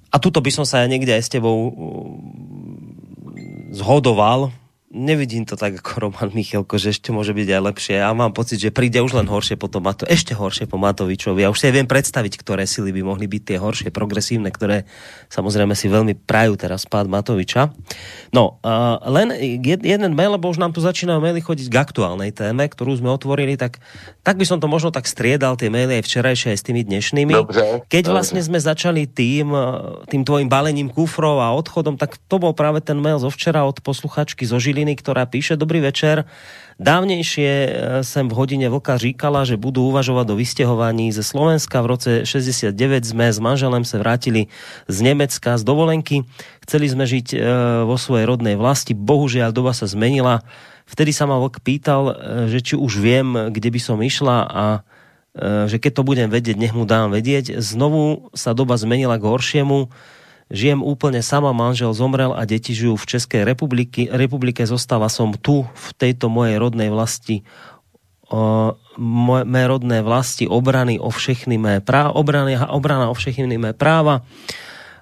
A 0.10 0.16
tuto 0.18 0.42
by 0.42 0.50
som 0.50 0.66
sa 0.66 0.82
ja 0.82 0.90
niekde 0.90 1.14
aj 1.14 1.24
s 1.30 1.30
tebou 1.30 1.70
zhodoval, 3.70 4.50
nevidím 4.96 5.44
to 5.44 5.60
tak 5.60 5.84
ako 5.84 6.08
Roman 6.08 6.32
Michalko, 6.32 6.80
že 6.80 6.96
ešte 6.96 7.12
môže 7.12 7.36
byť 7.36 7.48
aj 7.52 7.62
lepšie. 7.68 7.96
A 8.00 8.16
mám 8.16 8.32
pocit, 8.32 8.64
že 8.64 8.72
príde 8.72 9.04
už 9.04 9.20
len 9.20 9.28
horšie 9.28 9.60
potom 9.60 9.84
Mato, 9.84 10.08
ešte 10.08 10.32
horšie 10.32 10.72
po 10.72 10.80
Matovičovi. 10.80 11.44
Ja 11.44 11.52
už 11.52 11.60
si 11.60 11.68
aj 11.68 11.76
viem 11.76 11.88
predstaviť, 11.90 12.40
ktoré 12.40 12.64
sily 12.64 12.96
by 12.96 13.02
mohli 13.04 13.28
byť 13.28 13.44
tie 13.44 13.58
horšie, 13.60 13.92
progresívne, 13.92 14.48
ktoré 14.50 14.88
samozrejme 15.28 15.76
si 15.76 15.92
veľmi 15.92 16.16
prajú 16.24 16.56
teraz 16.56 16.88
pád 16.88 17.12
Matoviča. 17.12 17.76
No, 18.32 18.64
uh, 18.64 19.04
len 19.12 19.36
jeden 19.84 20.12
mail, 20.16 20.40
lebo 20.40 20.48
už 20.48 20.64
nám 20.64 20.72
tu 20.72 20.80
začínajú 20.80 21.20
maily 21.20 21.44
chodiť 21.44 21.68
k 21.68 21.76
aktuálnej 21.76 22.32
téme, 22.32 22.64
ktorú 22.64 22.96
sme 22.96 23.12
otvorili, 23.12 23.60
tak, 23.60 23.84
tak 24.24 24.40
by 24.40 24.46
som 24.48 24.64
to 24.64 24.72
možno 24.72 24.96
tak 24.96 25.10
striedal, 25.12 25.60
tie 25.60 25.68
maily 25.68 26.00
aj 26.00 26.04
včerajšie 26.08 26.56
aj 26.56 26.58
s 26.62 26.64
tými 26.64 26.82
dnešnými. 26.88 27.34
Dobre, 27.36 27.84
Keď 27.92 28.04
dobre. 28.08 28.14
vlastne 28.16 28.42
sme 28.46 28.62
začali 28.62 29.10
tým, 29.10 29.52
tým 30.08 30.22
tvojim 30.24 30.48
balením 30.48 30.88
kufrov 30.88 31.42
a 31.44 31.52
odchodom, 31.58 32.00
tak 32.00 32.16
to 32.32 32.38
bol 32.38 32.54
práve 32.54 32.80
ten 32.80 32.96
mail 32.96 33.18
zo 33.18 33.34
včera 33.34 33.66
od 33.66 33.82
posluchačky 33.82 34.46
zo 34.46 34.62
Žiliny, 34.62 34.85
Žiliny, 34.86 35.02
ktorá 35.02 35.26
píše 35.26 35.58
Dobrý 35.58 35.82
večer. 35.82 36.30
Dávnejšie 36.78 37.50
e, 37.50 37.70
sem 38.06 38.30
v 38.30 38.38
hodine 38.38 38.70
Vlka 38.70 39.02
říkala, 39.02 39.42
že 39.42 39.58
budú 39.58 39.90
uvažovať 39.90 40.30
o 40.30 40.38
vystehovaní 40.38 41.10
ze 41.10 41.26
Slovenska. 41.26 41.82
V 41.82 41.98
roce 41.98 42.12
69 42.22 42.70
sme 43.02 43.34
s 43.34 43.42
manželem 43.42 43.82
sa 43.82 43.98
vrátili 43.98 44.54
z 44.86 44.98
Nemecka 45.02 45.58
z 45.58 45.66
dovolenky. 45.66 46.30
Chceli 46.62 46.86
sme 46.86 47.10
žiť 47.10 47.28
e, 47.34 47.38
vo 47.90 47.98
svojej 47.98 48.30
rodnej 48.30 48.62
vlasti. 48.62 48.94
Bohužiaľ, 48.94 49.58
doba 49.58 49.74
sa 49.74 49.90
zmenila. 49.90 50.46
Vtedy 50.86 51.10
sa 51.18 51.26
ma 51.26 51.42
Vlk 51.42 51.66
pýtal, 51.66 52.14
e, 52.14 52.54
že 52.54 52.62
či 52.62 52.74
už 52.78 53.02
viem, 53.02 53.50
kde 53.50 53.74
by 53.74 53.82
som 53.82 53.98
išla 53.98 54.38
a 54.46 54.66
že 55.68 55.84
keď 55.84 56.00
to 56.00 56.08
budem 56.08 56.32
vedieť, 56.32 56.56
nech 56.56 56.72
mu 56.72 56.88
dám 56.88 57.12
vedieť. 57.12 57.60
Znovu 57.60 58.32
sa 58.32 58.56
doba 58.56 58.80
zmenila 58.80 59.20
k 59.20 59.28
horšiemu 59.28 59.92
Žijem 60.54 60.86
úplne 60.86 61.26
sama, 61.26 61.56
manžel 61.58 61.90
zomrel 61.98 62.30
a 62.34 62.46
deti 62.46 62.78
žijú 62.78 62.96
v 63.02 63.10
Českej 63.18 63.42
republiky. 63.46 64.06
republike. 64.10 64.62
Zostáva 64.66 65.10
som 65.10 65.34
tu, 65.34 65.66
v 65.66 65.88
tejto 65.98 66.30
mojej 66.30 66.62
rodnej 66.62 66.94
vlasti 66.94 67.42
mé 69.46 69.64
rodné 69.70 70.02
vlasti 70.02 70.50
obrany 70.50 70.98
o 70.98 71.14
všechny 71.14 71.62
mé 71.62 71.78
práva, 71.78 72.18
obrany, 72.18 72.58
obrana 72.58 73.14
o 73.14 73.16
všechny 73.16 73.54
mé 73.62 73.78
práva 73.78 74.26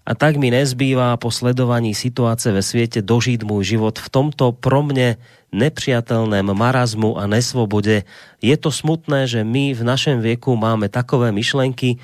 a 0.04 0.12
tak 0.12 0.36
mi 0.36 0.52
nezbývá 0.52 1.16
po 1.16 1.32
sledovaní 1.32 1.96
situace 1.96 2.52
ve 2.52 2.60
sviete 2.60 3.00
dožiť 3.00 3.48
môj 3.48 3.64
život 3.64 3.96
v 3.96 4.08
tomto 4.12 4.52
pro 4.52 4.84
mne 4.84 5.16
nepriateľném 5.56 6.44
marazmu 6.52 7.16
a 7.16 7.24
nesvobode. 7.24 8.04
Je 8.44 8.56
to 8.60 8.68
smutné, 8.68 9.32
že 9.32 9.48
my 9.48 9.72
v 9.72 9.82
našem 9.88 10.20
vieku 10.20 10.60
máme 10.60 10.92
takové 10.92 11.32
myšlenky, 11.32 12.04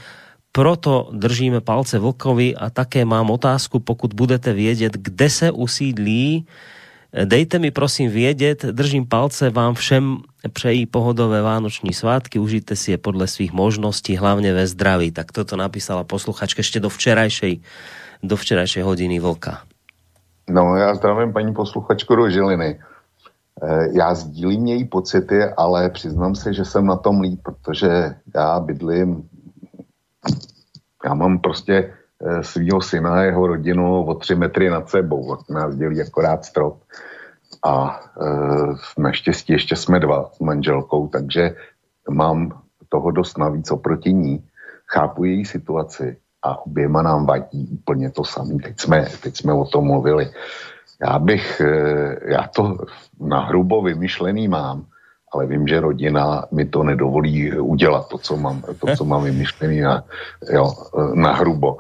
proto 0.52 1.10
držíme 1.14 1.62
palce 1.62 2.00
vlkovi 2.00 2.56
a 2.56 2.70
také 2.70 3.06
mám 3.06 3.32
otázku, 3.32 3.80
pokud 3.80 4.14
budete 4.14 4.54
vědět, 4.54 4.94
kde 4.98 5.30
se 5.30 5.52
usídlí, 5.52 6.46
dejte 7.26 7.60
mi 7.60 7.72
prosím 7.72 8.12
vědět, 8.12 8.66
držím 8.66 9.06
palce 9.06 9.50
vám 9.50 9.74
všem, 9.74 10.18
přejí 10.54 10.86
pohodové 10.86 11.42
vánoční 11.42 11.94
svátky, 11.94 12.40
užijte 12.40 12.76
si 12.76 12.92
je 12.92 12.98
podle 12.98 13.28
svých 13.28 13.54
možností, 13.54 14.18
hlavně 14.18 14.54
ve 14.54 14.68
zdraví. 14.68 15.12
Tak 15.12 15.32
toto 15.32 15.58
napísala 15.58 16.04
posluchačka 16.04 16.60
ešte 16.60 16.80
do 16.80 16.90
včerajšej, 16.90 17.62
do 18.24 18.36
včerajšej 18.38 18.84
hodiny 18.84 19.20
vlka. 19.20 19.62
No, 20.50 20.76
já 20.76 20.96
zdravím 20.96 21.34
paní 21.34 21.54
posluchačku 21.54 22.16
do 22.16 22.30
Žiliny. 22.30 22.80
Eh, 23.64 23.88
já 23.94 24.16
sdílím 24.16 24.66
její 24.68 24.86
pocity, 24.86 25.44
ale 25.58 25.90
přiznám 25.90 26.36
se, 26.36 26.54
že 26.54 26.66
jsem 26.66 26.86
na 26.86 26.96
tom 26.96 27.22
líp, 27.22 27.40
protože 27.44 28.16
já 28.36 28.60
bydlím 28.60 29.29
já 31.06 31.14
mám 31.14 31.40
prostě 31.40 31.94
e, 32.22 32.44
svého 32.44 32.82
syna 32.82 33.14
a 33.14 33.22
jeho 33.22 33.48
rodinu 33.48 34.06
o 34.06 34.16
tři 34.16 34.36
metry 34.36 34.70
nad 34.70 34.90
sebou. 34.90 35.38
Nás 35.50 35.76
dělí 35.76 36.02
akorát 36.02 36.46
strop. 36.46 36.84
A 37.64 38.02
e, 38.22 39.02
naštěstí 39.02 39.54
ještě 39.54 39.76
jsme 39.76 40.00
dva 40.00 40.30
s 40.34 40.40
manželkou, 40.40 41.08
takže 41.08 41.56
mám 42.10 42.62
toho 42.90 43.12
dost 43.12 43.38
navíc 43.38 43.72
oproti 43.72 44.14
ní. 44.14 44.44
Chápu 44.86 45.24
její 45.24 45.46
situaci 45.46 46.18
a 46.42 46.66
oběma 46.66 47.02
nám 47.02 47.26
vadí 47.26 47.68
úplně 47.72 48.10
to 48.10 48.24
samé. 48.24 48.56
Teď 48.64 48.80
jsme, 48.80 49.08
teď 49.24 49.38
jsme 49.38 49.54
o 49.54 49.66
tom 49.66 49.86
mluvili. 49.86 50.32
Já 51.02 51.20
bych, 51.20 51.62
e, 51.62 52.32
já 52.32 52.48
to 52.56 52.78
na 53.20 53.40
hrubo 53.40 53.82
vymyšlený 53.82 54.48
mám, 54.48 54.86
ale 55.34 55.46
vím, 55.46 55.68
že 55.68 55.80
rodina 55.80 56.46
mi 56.52 56.66
to 56.66 56.84
nedovolí 56.84 57.60
udělat, 57.60 58.08
to, 58.08 58.18
co 58.18 58.38
mám, 58.38 58.62
to, 58.62 58.88
co 58.98 59.06
mám 59.06 59.24
vymyšlený 59.24 59.82
na, 59.82 60.04
jo, 60.52 60.74
na 61.14 61.34
hrubo. 61.34 61.78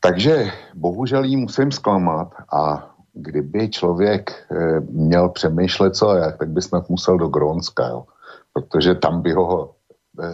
Takže 0.00 0.50
bohužel 0.74 1.24
jí 1.24 1.36
musím 1.36 1.72
zklamat 1.72 2.28
a 2.52 2.90
kdyby 3.12 3.68
člověk 3.68 4.30
e, 4.30 4.80
měl 4.80 5.28
přemýšlet 5.28 5.96
co 5.96 6.08
a 6.08 6.18
jak, 6.18 6.38
tak 6.38 6.48
by 6.48 6.62
snad 6.62 6.88
musel 6.88 7.18
do 7.18 7.28
Grónska, 7.28 7.86
jo. 7.86 8.04
protože 8.52 8.94
tam 8.94 9.22
by 9.22 9.32
ho, 9.32 9.74
e, 10.22 10.32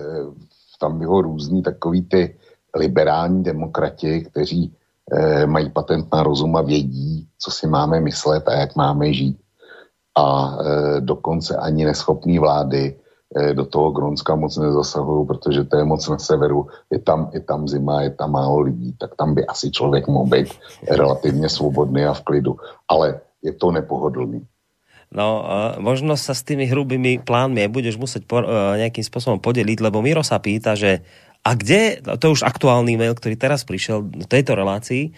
tam 0.80 0.98
by 0.98 1.04
ho 1.04 1.22
různí 1.22 1.62
takový 1.62 2.02
ty 2.02 2.36
liberální 2.76 3.42
demokrati, 3.42 4.24
kteří 4.24 4.76
e, 5.12 5.46
mají 5.46 5.70
patent 5.70 6.12
na 6.12 6.22
rozum 6.22 6.56
a 6.56 6.62
vědí, 6.62 7.28
co 7.38 7.50
si 7.50 7.66
máme 7.66 8.00
myslet 8.00 8.48
a 8.48 8.52
jak 8.52 8.76
máme 8.76 9.12
žít 9.12 9.38
a 10.14 10.26
e, 10.26 11.00
dokonce 11.00 11.56
ani 11.56 11.84
neschopní 11.84 12.38
vlády 12.38 12.94
e, 13.36 13.54
do 13.54 13.64
toho 13.66 13.90
Grónska 13.90 14.34
moc 14.34 14.56
nezasahují, 14.56 15.26
protože 15.26 15.64
to 15.64 15.76
je 15.76 15.84
moc 15.84 16.08
na 16.08 16.18
severu, 16.18 16.66
je 16.90 16.98
tam, 16.98 17.30
je 17.34 17.40
tam 17.40 17.68
zima, 17.68 18.02
je 18.02 18.10
tam 18.10 18.30
málo 18.32 18.60
lidí, 18.60 18.92
tak 18.98 19.14
tam 19.14 19.34
by 19.34 19.46
asi 19.46 19.70
člověk 19.70 20.06
mohl 20.06 20.30
být 20.30 20.48
relativně 20.90 21.48
svobodný 21.48 22.04
a 22.04 22.12
v 22.12 22.22
klidu. 22.22 22.56
Ale 22.88 23.20
je 23.42 23.52
to 23.52 23.70
nepohodlný. 23.70 24.46
No, 25.14 25.46
uh, 25.46 25.78
možno 25.78 26.18
sa 26.18 26.34
s 26.34 26.42
tými 26.42 26.66
hrubými 26.66 27.22
plánmi 27.22 27.70
budeš 27.70 27.94
musieť 27.94 28.26
por, 28.26 28.42
uh, 28.42 28.74
nejakým 28.74 29.06
spôsobom 29.06 29.38
podeliť, 29.38 29.78
lebo 29.78 30.02
Miro 30.02 30.26
sa 30.26 30.42
pýta, 30.42 30.74
že 30.74 31.06
a 31.44 31.54
kde, 31.54 32.02
to 32.18 32.22
je 32.26 32.34
už 32.40 32.42
aktuálny 32.42 32.96
mail, 32.96 33.14
ktorý 33.14 33.38
teraz 33.38 33.62
prišiel 33.68 34.00
v 34.00 34.26
tejto 34.26 34.56
relácii, 34.56 35.12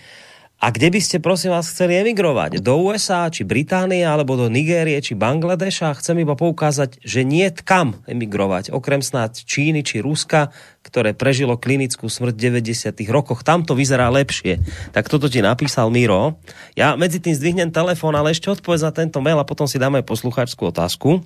a 0.57 0.73
kde 0.73 0.89
by 0.89 1.01
ste, 1.05 1.21
prosím 1.21 1.53
vás, 1.53 1.69
chceli 1.69 2.01
emigrovať? 2.01 2.65
Do 2.65 2.81
USA, 2.81 3.29
či 3.29 3.45
Británie, 3.45 4.01
alebo 4.01 4.41
do 4.41 4.49
Nigérie, 4.49 4.97
či 5.05 5.13
Bangladeša? 5.13 6.01
Chcem 6.01 6.25
iba 6.25 6.33
poukázať, 6.33 6.97
že 7.05 7.29
nie 7.29 7.45
kam 7.53 8.01
emigrovať, 8.09 8.73
okrem 8.73 9.05
snáď 9.05 9.45
Číny 9.45 9.85
či 9.85 10.01
Ruska, 10.01 10.49
ktoré 10.81 11.13
prežilo 11.13 11.61
klinickú 11.61 12.09
smrť 12.09 12.33
v 12.33 12.73
90. 12.73 12.89
rokoch. 13.13 13.45
Tam 13.45 13.69
to 13.69 13.77
vyzerá 13.77 14.09
lepšie. 14.09 14.65
Tak 14.97 15.13
toto 15.13 15.29
ti 15.29 15.45
napísal 15.45 15.93
Miro. 15.93 16.41
Ja 16.73 16.97
medzi 16.97 17.21
tým 17.21 17.37
zdvihnem 17.37 17.69
telefón, 17.69 18.17
ale 18.17 18.33
ešte 18.33 18.49
odpovedz 18.49 18.81
na 18.81 18.97
tento 18.97 19.21
mail 19.21 19.37
a 19.37 19.45
potom 19.45 19.69
si 19.69 19.77
dáme 19.77 20.01
poslucháčskú 20.01 20.73
otázku. 20.73 21.21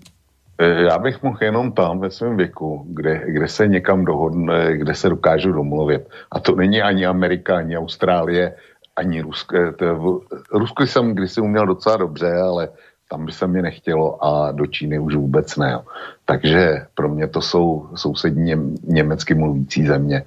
E, 0.60 0.82
já 0.90 0.98
bych 0.98 1.22
mohl 1.22 1.38
jenom 1.40 1.72
tam 1.72 2.00
ve 2.00 2.10
svém 2.10 2.36
věku, 2.36 2.84
kde, 2.88 3.22
kde 3.26 3.48
se 3.48 3.68
někam 3.68 4.04
dohodne, 4.04 4.76
kde 4.76 4.94
se 4.94 5.08
dokážu 5.08 5.52
domluvit. 5.52 6.02
A 6.32 6.40
to 6.40 6.56
není 6.56 6.82
ani 6.82 7.06
Amerika, 7.06 7.56
ani 7.56 7.78
Austrálie, 7.78 8.54
ani 9.00 9.20
Rusko. 9.20 9.56
Rusko 10.52 10.82
jsem 10.82 11.14
kdysi 11.14 11.40
uměl 11.40 11.66
docela 11.66 11.96
dobře, 11.96 12.32
ale 12.32 12.68
tam 13.10 13.26
by 13.26 13.32
se 13.32 13.46
mi 13.46 13.62
nechtělo 13.62 14.24
a 14.24 14.52
do 14.52 14.66
Číny 14.66 14.98
už 14.98 15.16
vůbec 15.16 15.56
ne. 15.56 15.78
Takže 16.24 16.86
pro 16.94 17.08
mě 17.08 17.26
to 17.26 17.40
jsou 17.40 17.88
sousední 17.94 18.44
něm, 18.44 18.74
německy 18.84 19.34
mluvící 19.34 19.86
země. 19.86 20.22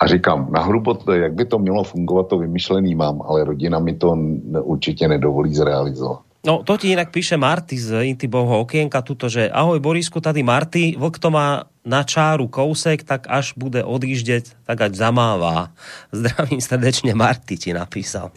A 0.00 0.06
říkám, 0.06 0.52
na 0.52 0.60
hrubo, 0.60 0.98
jak 1.12 1.32
by 1.32 1.44
to 1.44 1.58
mělo 1.58 1.84
fungovat, 1.84 2.28
to 2.28 2.38
vymyšlený 2.38 2.94
mám, 2.94 3.22
ale 3.22 3.44
rodina 3.44 3.78
mi 3.78 3.94
to 3.94 4.16
určitě 4.60 5.08
nedovolí 5.08 5.54
zrealizovat. 5.54 6.25
No, 6.46 6.62
to 6.62 6.78
ti 6.78 6.94
inak 6.94 7.10
píše 7.10 7.34
Marty 7.34 7.74
z 7.74 8.06
Intibovho 8.06 8.62
okienka 8.62 9.02
tuto, 9.02 9.26
že 9.26 9.50
ahoj 9.50 9.82
Borisku, 9.82 10.22
tady 10.22 10.46
Marty, 10.46 10.94
vlk 10.94 11.18
to 11.18 11.30
má 11.30 11.66
na 11.82 12.06
čáru 12.06 12.46
kousek, 12.46 13.02
tak 13.02 13.26
až 13.26 13.52
bude 13.58 13.84
odjíždět, 13.84 14.54
tak 14.62 14.80
ať 14.80 14.94
zamává. 14.94 15.74
Zdravím 16.12 16.60
srdečně, 16.60 17.14
Marty 17.14 17.58
ti 17.58 17.72
napísal. 17.74 18.30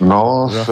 No, 0.00 0.52
no. 0.52 0.64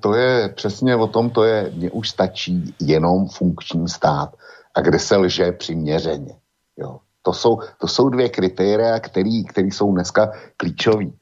to 0.00 0.14
je 0.14 0.48
přesně 0.48 0.96
o 0.96 1.06
tom, 1.06 1.30
to 1.30 1.44
je, 1.44 1.70
mně 1.74 1.90
už 1.90 2.10
stačí 2.10 2.74
jenom 2.80 3.28
funkční 3.28 3.88
stát 3.88 4.34
a 4.74 4.80
kde 4.80 4.98
se 4.98 5.16
lže 5.16 5.52
přiměřeně. 5.52 6.34
Jo. 6.76 6.98
To, 7.22 7.32
jsou, 7.32 7.58
to 7.78 7.88
jsou 7.88 8.08
dvě 8.08 8.28
kritéria, 8.28 8.98
které 8.98 9.70
jsou 9.70 9.92
dneska 9.92 10.32
klíčové. 10.56 11.14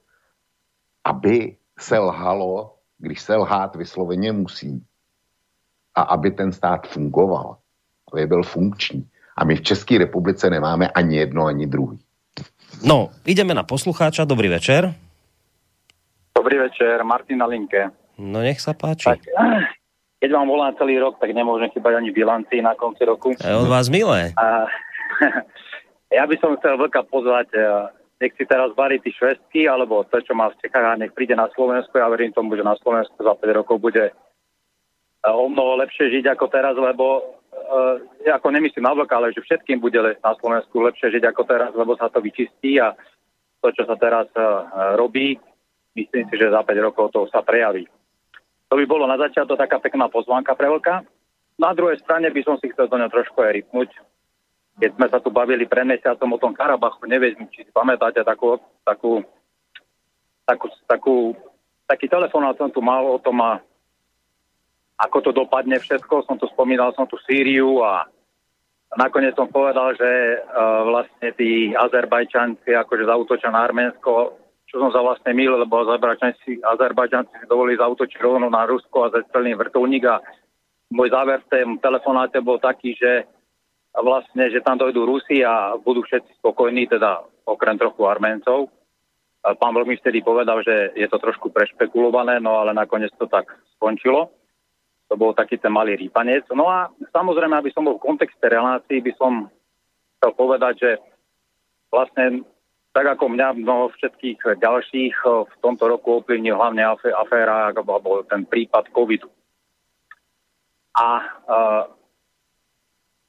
Aby 1.05 1.57
se 1.81 1.99
lhalo, 1.99 2.75
když 2.99 3.21
se 3.21 3.37
lhát 3.37 3.77
vysloveně 3.77 4.33
musí, 4.33 4.81
a 5.95 6.03
aby 6.03 6.31
ten 6.31 6.53
stát 6.53 6.87
fungoval, 6.87 7.57
aby 8.13 8.27
byl 8.27 8.43
funkční. 8.43 9.07
A 9.37 9.45
my 9.45 9.57
v 9.57 9.63
České 9.63 9.99
republice 9.99 10.51
nemáme 10.51 10.89
ani 10.89 11.17
jedno, 11.17 11.47
ani 11.47 11.67
druhý. 11.67 11.99
No, 12.87 13.11
ideme 13.27 13.55
na 13.55 13.63
poslucháča. 13.63 14.25
Dobrý 14.25 14.49
večer. 14.49 14.95
Dobrý 16.37 16.59
večer, 16.59 17.05
Martin 17.05 17.39
na 17.39 17.47
linke. 17.47 17.91
No 18.21 18.41
nech 18.41 18.61
sa 18.61 18.77
páči. 18.77 19.09
Tak, 19.09 19.21
keď 20.21 20.31
vám 20.37 20.49
volám 20.49 20.77
celý 20.77 21.01
rok, 21.01 21.17
tak 21.17 21.33
nemôžem 21.33 21.73
chýbať 21.73 21.97
ani 21.97 22.13
bilanci 22.13 22.61
na 22.61 22.77
konci 22.77 23.03
roku. 23.09 23.33
Je 23.33 23.57
od 23.57 23.69
vás 23.69 23.89
milé. 23.89 24.37
A, 24.37 24.69
ja 26.17 26.25
by 26.29 26.37
som 26.37 26.57
chcel 26.61 26.77
veľká 26.77 27.09
pozvať, 27.09 27.49
e, 27.57 27.61
nech 28.21 28.37
si 28.37 28.45
teraz 28.45 28.77
varí 28.77 29.01
tí 29.01 29.09
švestky, 29.17 29.65
alebo 29.65 30.05
to, 30.05 30.21
čo 30.21 30.37
má 30.37 30.53
v 30.53 30.61
Čechách, 30.61 30.85
a 30.85 31.01
nech 31.01 31.17
príde 31.17 31.33
na 31.33 31.49
Slovensku. 31.57 31.97
Ja 31.97 32.13
verím 32.13 32.37
tomu, 32.37 32.53
že 32.53 32.65
na 32.65 32.77
Slovensku 32.77 33.17
za 33.17 33.33
5 33.33 33.59
rokov 33.65 33.81
bude 33.81 34.13
o 35.29 35.47
mnoho 35.49 35.81
lepšie 35.85 36.09
žiť 36.09 36.33
ako 36.33 36.47
teraz, 36.49 36.73
lebo 36.77 37.37
uh, 37.53 37.97
ako 38.25 38.49
nemyslím 38.53 38.89
na 38.89 38.97
vlka, 38.97 39.17
ale 39.17 39.37
že 39.37 39.45
všetkým 39.45 39.81
bude 39.81 40.01
na 40.01 40.33
Slovensku 40.41 40.81
lepšie 40.81 41.21
žiť 41.21 41.25
ako 41.29 41.43
teraz, 41.45 41.71
lebo 41.77 41.93
sa 42.01 42.09
to 42.09 42.25
vyčistí 42.25 42.81
a 42.81 42.97
to, 43.61 43.69
čo 43.77 43.85
sa 43.85 43.97
teraz 44.01 44.27
uh, 44.37 44.97
robí, 44.97 45.37
myslím 45.93 46.25
si, 46.33 46.35
že 46.41 46.49
za 46.49 46.65
5 46.65 46.87
rokov 46.87 47.13
to 47.13 47.29
sa 47.29 47.45
prejaví. 47.45 47.85
To 48.73 48.79
by 48.79 48.85
bolo 48.87 49.05
na 49.05 49.19
začiatok 49.21 49.59
taká 49.59 49.83
pekná 49.83 50.09
pozvánka 50.09 50.55
pre 50.55 50.71
vlka. 50.71 51.05
Na 51.61 51.77
druhej 51.77 52.01
strane 52.01 52.33
by 52.33 52.41
som 52.47 52.57
si 52.57 52.73
chcel 52.73 52.89
do 52.89 52.97
ňa 52.97 53.13
trošku 53.13 53.37
aj 53.43 53.53
rypnúť. 53.53 53.91
Keď 54.81 54.91
sme 54.97 55.07
sa 55.13 55.21
tu 55.21 55.29
bavili 55.29 55.69
pred 55.69 55.85
mesiacom 55.85 56.33
o 56.33 56.41
tom 56.41 56.57
Karabachu, 56.57 57.05
neviem, 57.05 57.37
či 57.53 57.69
si 57.69 57.71
pamätáte 57.75 58.25
takú, 58.25 58.57
takú, 58.87 59.21
takú, 60.49 60.67
takú 60.89 61.17
taký 61.91 62.07
telefonát 62.07 62.55
som 62.55 62.71
tu 62.71 62.79
mal 62.79 63.03
o 63.03 63.19
tom 63.19 63.43
a 63.43 63.59
ako 65.01 65.19
to 65.25 65.31
dopadne 65.33 65.81
všetko. 65.81 66.29
Som 66.29 66.37
tu 66.37 66.45
spomínal, 66.53 66.93
som 66.93 67.09
tu 67.09 67.17
Sýriu 67.25 67.81
a 67.81 68.05
nakoniec 69.01 69.33
som 69.33 69.49
povedal, 69.49 69.97
že 69.97 70.11
uh, 70.45 70.85
vlastne 70.85 71.33
tí 71.35 71.73
Azerbajčanci 71.73 72.77
akože 72.77 73.09
zautočia 73.09 73.49
na 73.49 73.65
Arménsko, 73.65 74.37
čo 74.69 74.77
som 74.79 74.93
sa 74.93 75.01
vlastne 75.01 75.33
mýlil, 75.33 75.65
lebo 75.65 75.83
Azerbajčanci, 75.83 76.61
Azerbajčanci 76.61 77.33
si 77.33 77.47
dovolili 77.49 77.81
zautočiť 77.81 78.21
rovno 78.21 78.53
na 78.53 78.69
Rusko 78.69 79.09
a 79.09 79.13
zestrelný 79.17 79.57
vrtulník 79.57 80.05
a 80.05 80.21
môj 80.93 81.09
záver 81.11 81.41
v 81.43 81.49
tom 81.49 81.71
telefonáte 81.81 82.39
bol 82.45 82.61
taký, 82.61 82.95
že 82.99 83.25
vlastne, 83.95 84.51
že 84.51 84.63
tam 84.63 84.79
dojdú 84.79 85.03
Rusi 85.03 85.43
a 85.43 85.75
budú 85.75 86.03
všetci 86.07 86.39
spokojní, 86.39 86.87
teda 86.87 87.27
okrem 87.47 87.79
trochu 87.79 88.07
Arméncov. 88.07 88.71
Pán 89.41 89.73
Vlk 89.73 89.89
mi 89.89 89.97
vtedy 89.97 90.21
povedal, 90.21 90.61
že 90.61 90.93
je 90.93 91.09
to 91.09 91.17
trošku 91.17 91.49
prešpekulované, 91.49 92.39
no 92.45 92.61
ale 92.61 92.77
nakoniec 92.77 93.11
to 93.17 93.25
tak 93.25 93.49
skončilo. 93.79 94.29
To 95.11 95.19
bol 95.19 95.35
taký 95.35 95.59
ten 95.59 95.75
malý 95.75 95.99
rýpanec. 95.99 96.47
No 96.55 96.71
a 96.71 96.87
samozrejme, 97.11 97.59
aby 97.59 97.75
som 97.75 97.83
bol 97.83 97.99
v 97.99 98.07
kontexte 98.15 98.47
relácií, 98.47 99.03
by 99.03 99.13
som 99.19 99.51
chcel 100.17 100.31
povedať, 100.39 100.75
že 100.79 100.91
vlastne 101.91 102.47
tak 102.95 103.07
ako 103.07 103.35
mňa 103.35 103.59
mnoho 103.59 103.91
všetkých 103.95 104.59
ďalších 104.63 105.15
v 105.27 105.55
tomto 105.63 105.91
roku 105.91 106.23
ovplyvnil 106.23 106.59
hlavne 106.59 106.87
aféra 107.15 107.71
alebo 107.75 108.23
ten 108.27 108.47
prípad 108.47 108.91
covidu. 108.91 109.31
A 110.95 111.23
uh, 111.47 111.83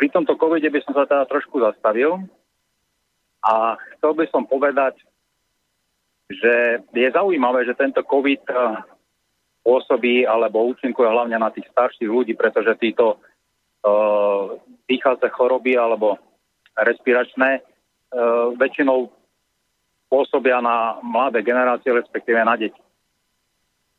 pri 0.01 0.09
tomto 0.09 0.33
covide 0.33 0.69
by 0.73 0.81
som 0.81 0.97
sa 0.97 1.05
teda 1.05 1.29
trošku 1.29 1.61
zastavil 1.61 2.25
a 3.45 3.77
chcel 3.97 4.17
by 4.17 4.25
som 4.33 4.49
povedať, 4.49 4.97
že 6.29 6.81
je 6.89 7.09
zaujímavé, 7.13 7.69
že 7.69 7.77
tento 7.77 8.01
covid 8.01 8.41
pôsobí 9.61 10.25
alebo 10.25 10.69
účinkuje 10.73 11.05
hlavne 11.05 11.37
na 11.37 11.53
tých 11.53 11.69
starších 11.69 12.09
ľudí, 12.09 12.33
pretože 12.33 12.73
títo 12.81 13.17
uh, 13.17 14.57
dýchace 14.89 15.29
choroby 15.29 15.77
alebo 15.77 16.17
respiračné 16.73 17.61
uh, 17.61 18.53
väčšinou 18.57 19.13
pôsobia 20.11 20.59
na 20.59 20.99
mladé 20.99 21.39
generácie, 21.39 21.87
respektíve 21.95 22.43
na 22.43 22.59
deti. 22.59 22.81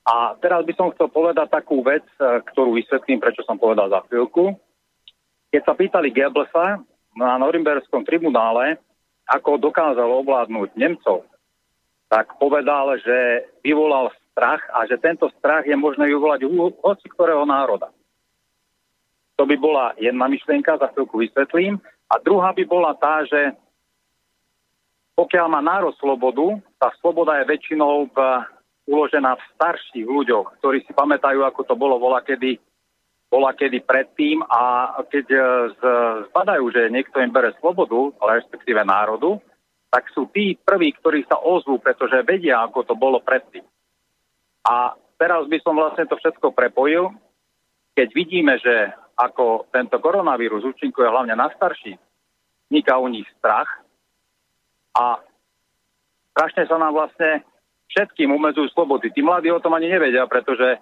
A 0.02 0.34
teraz 0.36 0.66
by 0.68 0.72
som 0.76 0.92
chcel 0.92 1.08
povedať 1.08 1.48
takú 1.48 1.80
vec, 1.80 2.02
e, 2.18 2.42
ktorú 2.52 2.74
vysvetlím, 2.74 3.22
prečo 3.22 3.46
som 3.46 3.54
povedal 3.56 3.86
za 3.86 4.02
chvíľku. 4.10 4.52
Keď 5.54 5.62
sa 5.62 5.78
pýtali 5.78 6.10
Goebbelsa 6.10 6.82
na 7.14 7.38
Norimberskom 7.38 8.02
tribunále, 8.02 8.82
ako 9.30 9.62
dokázal 9.62 10.04
ovládnuť 10.04 10.74
Nemcov, 10.74 11.22
tak 12.10 12.34
povedal, 12.36 12.98
že 13.00 13.48
vyvolal 13.64 14.12
strach 14.32 14.64
a 14.72 14.88
že 14.88 14.96
tento 14.98 15.28
strach 15.38 15.68
je 15.68 15.76
možné 15.76 16.08
vyvolať 16.08 16.48
u 16.48 16.72
hoci 16.72 17.06
ktorého 17.12 17.44
národa. 17.44 17.92
To 19.36 19.44
by 19.48 19.56
bola 19.56 19.92
jedna 19.96 20.28
myšlienka, 20.28 20.80
za 20.80 20.92
chvíľku 20.92 21.20
vysvetlím. 21.20 21.80
A 22.12 22.20
druhá 22.20 22.52
by 22.52 22.64
bola 22.68 22.92
tá, 22.96 23.24
že 23.24 23.56
pokiaľ 25.16 25.46
má 25.48 25.60
národ 25.60 25.92
slobodu, 25.96 26.60
tá 26.76 26.92
sloboda 27.00 27.40
je 27.40 27.48
väčšinou 27.48 28.12
v, 28.12 28.16
uložená 28.88 29.36
v 29.36 29.48
starších 29.56 30.08
ľuďoch, 30.08 30.60
ktorí 30.60 30.84
si 30.84 30.92
pamätajú, 30.92 31.44
ako 31.44 31.60
to 31.68 31.74
bolo 31.76 32.00
vola 32.00 32.20
kedy, 32.24 32.56
bola 33.32 33.52
kedy 33.56 33.84
predtým 33.84 34.44
a 34.44 34.92
keď 35.08 35.26
e, 35.32 35.40
z, 35.76 35.80
zbadajú, 36.32 36.64
že 36.72 36.92
niekto 36.92 37.20
im 37.20 37.32
bere 37.32 37.56
slobodu, 37.60 38.12
ale 38.20 38.44
respektíve 38.44 38.80
národu, 38.84 39.40
tak 39.92 40.08
sú 40.12 40.28
tí 40.32 40.56
prví, 40.56 40.96
ktorí 40.96 41.24
sa 41.28 41.40
ozvú, 41.40 41.76
pretože 41.76 42.24
vedia, 42.24 42.64
ako 42.64 42.80
to 42.84 42.94
bolo 42.96 43.20
predtým. 43.20 43.64
A 44.66 44.94
teraz 45.18 45.46
by 45.50 45.58
som 45.62 45.74
vlastne 45.74 46.06
to 46.06 46.18
všetko 46.18 46.54
prepojil. 46.54 47.10
Keď 47.98 48.08
vidíme, 48.14 48.56
že 48.62 48.94
ako 49.18 49.68
tento 49.68 50.00
koronavírus 50.00 50.64
účinkuje 50.64 51.04
hlavne 51.04 51.36
na 51.36 51.52
starší, 51.52 51.98
vzniká 52.70 52.96
u 52.96 53.08
nich 53.12 53.28
strach, 53.36 53.68
a 54.92 55.20
strašne 56.36 56.68
sa 56.68 56.76
nám 56.76 56.92
vlastne 56.92 57.44
všetkým 57.92 58.32
umedzujú 58.32 58.72
slobody. 58.72 59.12
Tí 59.12 59.20
mladí 59.24 59.48
o 59.52 59.60
tom 59.60 59.72
ani 59.76 59.88
nevedia, 59.88 60.24
pretože 60.28 60.80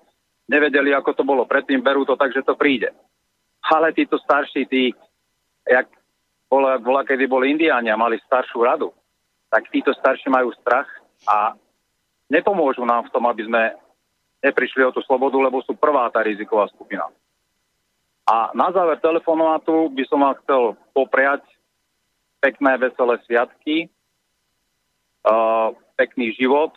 nevedeli, 0.51 0.95
ako 0.95 1.15
to 1.15 1.23
bolo 1.23 1.47
predtým, 1.47 1.83
berú 1.83 2.03
to 2.07 2.19
tak, 2.19 2.35
že 2.35 2.43
to 2.43 2.59
príde. 2.59 2.91
Ale 3.71 3.95
títo 3.95 4.19
starší, 4.19 4.67
tí, 4.67 4.91
jak 5.67 5.87
bola, 6.51 6.79
bola 6.83 7.07
kedy 7.07 7.31
boli 7.31 7.55
indiáni 7.55 7.91
a 7.91 7.99
mali 7.99 8.19
staršiu 8.19 8.59
radu, 8.67 8.91
tak 9.51 9.71
títo 9.71 9.95
starší 9.95 10.27
majú 10.31 10.51
strach 10.59 10.91
a 11.27 11.55
nepomôžu 12.31 12.87
nám 12.87 13.11
v 13.11 13.13
tom, 13.13 13.27
aby 13.27 13.43
sme 13.45 13.63
neprišli 14.41 14.87
o 14.87 14.95
tú 14.95 15.03
slobodu, 15.05 15.37
lebo 15.37 15.61
sú 15.67 15.77
prvá 15.77 16.09
tá 16.09 16.25
riziková 16.25 16.71
skupina. 16.73 17.05
A 18.25 18.55
na 18.55 18.71
záver 18.71 18.97
telefonátu 19.03 19.91
by 19.91 20.05
som 20.07 20.23
vám 20.23 20.39
chcel 20.47 20.79
popriať 20.95 21.43
pekné, 22.41 22.79
veselé 22.79 23.19
sviatky, 23.27 23.91
uh, 25.27 25.75
pekný 25.99 26.33
život, 26.39 26.73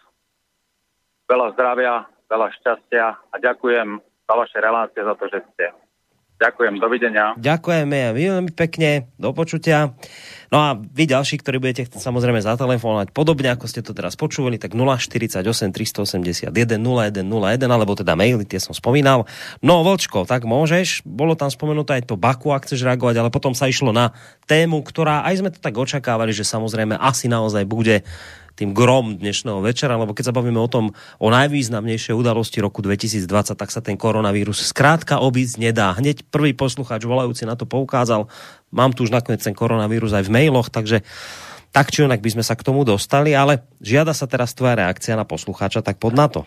veľa 1.29 1.55
zdravia, 1.55 2.09
veľa 2.27 2.47
šťastia 2.59 3.05
a 3.31 3.35
ďakujem 3.39 4.01
za 4.01 4.33
vaše 4.33 4.57
relácie, 4.59 5.01
za 5.05 5.15
to, 5.15 5.25
že 5.29 5.39
ste. 5.53 5.82
Ďakujem, 6.43 6.75
dovidenia. 6.75 7.25
Ďakujeme 7.39 8.11
veľmi 8.11 8.51
pekne, 8.51 9.07
do 9.15 9.31
počutia. 9.31 9.95
No 10.51 10.59
a 10.59 10.77
vy 10.77 11.07
ďalší, 11.09 11.39
ktorí 11.41 11.57
budete 11.57 11.89
chcieť 11.89 12.03
samozrejme 12.03 12.43
zatelefonovať 12.43 13.09
podobne, 13.09 13.49
ako 13.55 13.65
ste 13.65 13.81
to 13.81 13.95
teraz 13.95 14.13
počúvali, 14.13 14.59
tak 14.59 14.75
048 14.75 15.39
381 15.73 16.51
0101, 16.51 17.57
alebo 17.63 17.97
teda 17.97 18.13
maily, 18.13 18.45
tie 18.45 18.61
som 18.61 18.75
spomínal. 18.75 19.25
No, 19.65 19.81
Vočko, 19.81 20.29
tak 20.29 20.43
môžeš, 20.43 21.01
bolo 21.07 21.33
tam 21.33 21.49
spomenuté 21.49 21.97
aj 21.97 22.11
to 22.11 22.19
Baku, 22.19 22.53
ak 22.53 22.69
chceš 22.69 22.85
reagovať, 22.85 23.23
ale 23.23 23.33
potom 23.33 23.57
sa 23.57 23.65
išlo 23.65 23.89
na 23.95 24.13
tému, 24.45 24.85
ktorá, 24.85 25.25
aj 25.25 25.41
sme 25.41 25.49
to 25.49 25.57
tak 25.57 25.73
očakávali, 25.73 26.35
že 26.35 26.45
samozrejme 26.45 26.99
asi 26.99 27.25
naozaj 27.31 27.65
bude 27.65 28.03
tým 28.53 28.77
grom 28.77 29.17
dnešného 29.17 29.65
večera, 29.65 29.97
lebo 29.97 30.13
keď 30.13 30.29
sa 30.29 30.37
bavíme 30.37 30.61
o 30.61 30.69
tom, 30.69 30.93
o 31.17 31.27
najvýznamnejšej 31.33 32.13
udalosti 32.13 32.61
roku 32.61 32.85
2020, 32.85 33.57
tak 33.57 33.69
sa 33.73 33.81
ten 33.81 33.97
koronavírus 33.97 34.61
skrátka 34.61 35.17
obísť 35.17 35.57
nedá. 35.57 35.93
Hneď 35.97 36.29
prvý 36.29 36.53
poslucháč 36.53 37.05
volajúci 37.05 37.49
na 37.49 37.57
to 37.57 37.65
poukázal, 37.65 38.29
mám 38.69 38.93
tu 38.93 39.05
už 39.05 39.13
nakoniec 39.13 39.41
ten 39.41 39.57
koronavírus 39.57 40.13
aj 40.13 40.29
v 40.29 40.33
mailoch, 40.33 40.69
takže 40.69 41.01
tak 41.73 41.89
či 41.89 42.05
onak 42.05 42.21
by 42.21 42.29
sme 42.29 42.45
sa 42.45 42.53
k 42.53 42.61
tomu 42.61 42.85
dostali, 42.85 43.33
ale 43.33 43.65
žiada 43.81 44.13
sa 44.13 44.29
teraz 44.29 44.53
tvoja 44.53 44.77
reakcia 44.77 45.17
na 45.17 45.25
poslucháča, 45.25 45.81
tak 45.81 45.97
pod 45.97 46.13
na 46.13 46.29
to. 46.29 46.45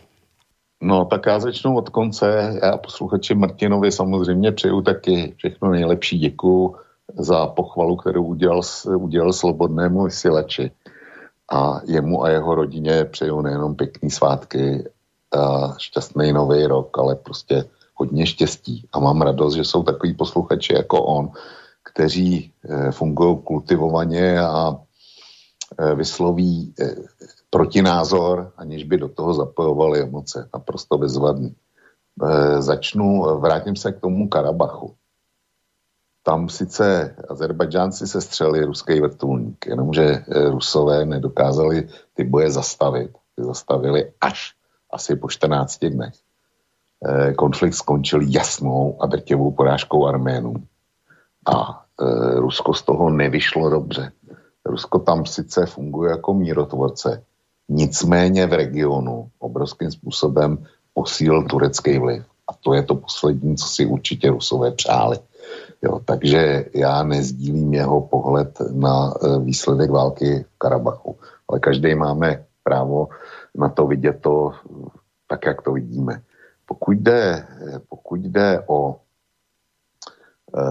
No, 0.82 1.04
tak 1.04 1.26
já 1.26 1.40
začnu 1.40 1.76
od 1.76 1.88
konce. 1.88 2.58
Já 2.62 2.76
posluchači 2.76 3.34
Martinovi 3.34 3.92
samozřejmě 3.92 4.52
přeju 4.52 4.82
taky 4.82 5.34
všechno 5.36 5.70
nejlepší. 5.70 6.18
Děkuju 6.18 6.76
za 7.18 7.46
pochvalu, 7.46 7.96
kterou 7.96 8.24
udělal, 8.24 8.60
udělal 8.96 9.32
slobodnému 9.32 10.04
vysílači 10.04 10.70
a 11.52 11.80
jemu 11.84 12.24
a 12.24 12.30
jeho 12.30 12.54
rodině 12.54 13.04
přeju 13.04 13.40
nejenom 13.40 13.74
pěkný 13.74 14.10
svátky 14.10 14.88
a 15.32 15.74
šťastný 15.78 16.32
nový 16.32 16.66
rok, 16.66 16.98
ale 16.98 17.14
prostě 17.14 17.64
hodně 17.94 18.26
štěstí. 18.26 18.88
A 18.92 18.98
mám 18.98 19.22
radost, 19.22 19.54
že 19.54 19.64
jsou 19.64 19.82
takový 19.82 20.14
posluchači 20.14 20.74
jako 20.74 21.02
on, 21.02 21.30
kteří 21.82 22.52
e, 22.68 22.92
fungují 22.92 23.38
kultivovaně 23.44 24.40
a 24.40 24.76
e, 25.78 25.94
vysloví 25.94 26.74
e, 26.80 26.94
protinázor, 27.50 28.52
aniž 28.56 28.84
by 28.84 28.96
do 28.96 29.08
toho 29.08 29.34
zapojovali 29.34 30.00
emoce. 30.00 30.48
Naprosto 30.54 30.98
bezvadný. 30.98 31.54
Začnu, 32.58 33.22
vrátím 33.40 33.76
se 33.76 33.92
k 33.92 34.00
tomu 34.00 34.28
Karabachu 34.28 34.94
tam 36.26 36.48
sice 36.48 37.16
Azerbajdžánci 37.28 38.06
se 38.06 38.20
střeli 38.20 38.64
ruský 38.64 39.00
vrtulník, 39.00 39.66
jenomže 39.66 40.02
eh, 40.02 40.50
Rusové 40.50 41.04
nedokázali 41.04 41.88
ty 42.14 42.24
boje 42.24 42.50
zastavit. 42.50 43.10
Ty 43.36 43.44
zastavili 43.44 44.12
až 44.20 44.54
asi 44.90 45.16
po 45.16 45.28
14 45.28 45.84
dnech. 45.84 46.14
Eh, 47.06 47.34
konflikt 47.34 47.74
skončil 47.74 48.20
jasnou 48.22 49.02
a 49.02 49.06
drtivou 49.06 49.50
porážkou 49.50 50.06
Arménů. 50.06 50.54
A 51.46 51.84
eh, 52.00 52.40
Rusko 52.40 52.74
z 52.74 52.82
toho 52.82 53.10
nevyšlo 53.10 53.70
dobře. 53.70 54.12
Rusko 54.64 54.98
tam 54.98 55.26
sice 55.26 55.66
funguje 55.66 56.10
jako 56.10 56.34
mírotvorce, 56.34 57.22
nicméně 57.68 58.46
v 58.46 58.52
regionu 58.52 59.30
obrovským 59.38 59.90
způsobem 59.90 60.66
posílil 60.94 61.44
turecký 61.44 61.98
vliv. 61.98 62.24
A 62.48 62.52
to 62.54 62.74
je 62.74 62.82
to 62.82 62.94
poslední, 62.94 63.56
co 63.56 63.66
si 63.66 63.86
určitě 63.86 64.30
Rusové 64.30 64.70
přáli. 64.70 65.18
Jo, 65.82 66.00
takže 66.04 66.64
já 66.74 67.02
nezdílím 67.02 67.74
jeho 67.74 68.00
pohled 68.00 68.58
na 68.72 69.14
e, 69.14 69.38
výsledek 69.38 69.90
války 69.90 70.44
v 70.54 70.58
Karabachu. 70.58 71.18
Ale 71.48 71.60
každý 71.60 71.94
máme 71.94 72.44
právo 72.62 73.08
na 73.54 73.68
to 73.68 73.86
vidět 73.86 74.18
to 74.20 74.52
tak, 75.28 75.46
jak 75.46 75.62
to 75.62 75.72
vidíme. 75.72 76.22
Pokud 76.66 76.92
jde, 76.92 77.46
pokud 77.88 78.20
jde 78.20 78.64
o 78.66 79.00
e, 80.56 80.62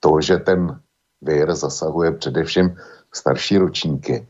to, 0.00 0.20
že 0.20 0.36
ten 0.36 0.80
vir 1.22 1.54
zasahuje 1.54 2.12
především 2.12 2.76
starší 3.14 3.58
ročníky, 3.58 4.28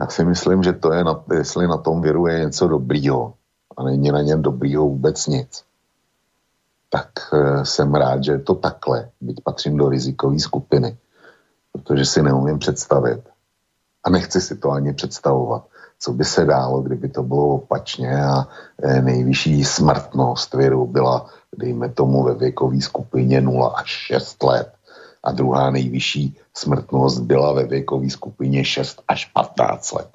já 0.00 0.06
si 0.06 0.24
myslím, 0.24 0.62
že 0.62 0.72
to 0.72 0.92
je, 0.92 1.04
na, 1.04 1.24
jestli 1.32 1.66
na 1.66 1.76
tom 1.76 2.02
viru 2.02 2.26
je 2.26 2.38
něco 2.38 2.68
dobrýho 2.68 3.34
a 3.76 3.82
není 3.82 4.10
na 4.10 4.22
něm 4.22 4.42
dobrýho 4.42 4.84
vůbec 4.84 5.26
nic 5.26 5.67
tak 6.90 7.10
e, 7.32 7.64
jsem 7.64 7.94
rád, 7.94 8.24
že 8.24 8.32
je 8.32 8.38
to 8.38 8.54
takhle, 8.54 9.10
byť 9.20 9.36
patřím 9.44 9.76
do 9.76 9.88
rizikové 9.88 10.38
skupiny, 10.38 10.96
protože 11.72 12.04
si 12.04 12.22
neumím 12.22 12.58
představit 12.58 13.28
a 14.04 14.10
nechci 14.10 14.40
si 14.40 14.56
to 14.56 14.70
ani 14.70 14.94
představovat, 14.94 15.64
co 15.98 16.12
by 16.12 16.24
se 16.24 16.44
dálo, 16.44 16.82
kdyby 16.82 17.08
to 17.08 17.22
bylo 17.22 17.48
opačně 17.48 18.24
a 18.24 18.48
e, 18.82 19.02
nejvyšší 19.02 19.64
smrtnost 19.64 20.54
viru 20.54 20.86
byla, 20.86 21.26
dejme 21.56 21.88
tomu, 21.88 22.24
ve 22.24 22.34
věkové 22.34 22.80
skupině 22.80 23.40
0 23.40 23.68
až 23.68 23.88
6 23.88 24.42
let 24.42 24.72
a 25.22 25.32
druhá 25.32 25.70
nejvyšší 25.70 26.36
smrtnost 26.54 27.22
byla 27.22 27.52
ve 27.52 27.64
věkové 27.64 28.10
skupině 28.10 28.64
6 28.64 29.02
až 29.08 29.24
15 29.24 29.92
let. 29.92 30.08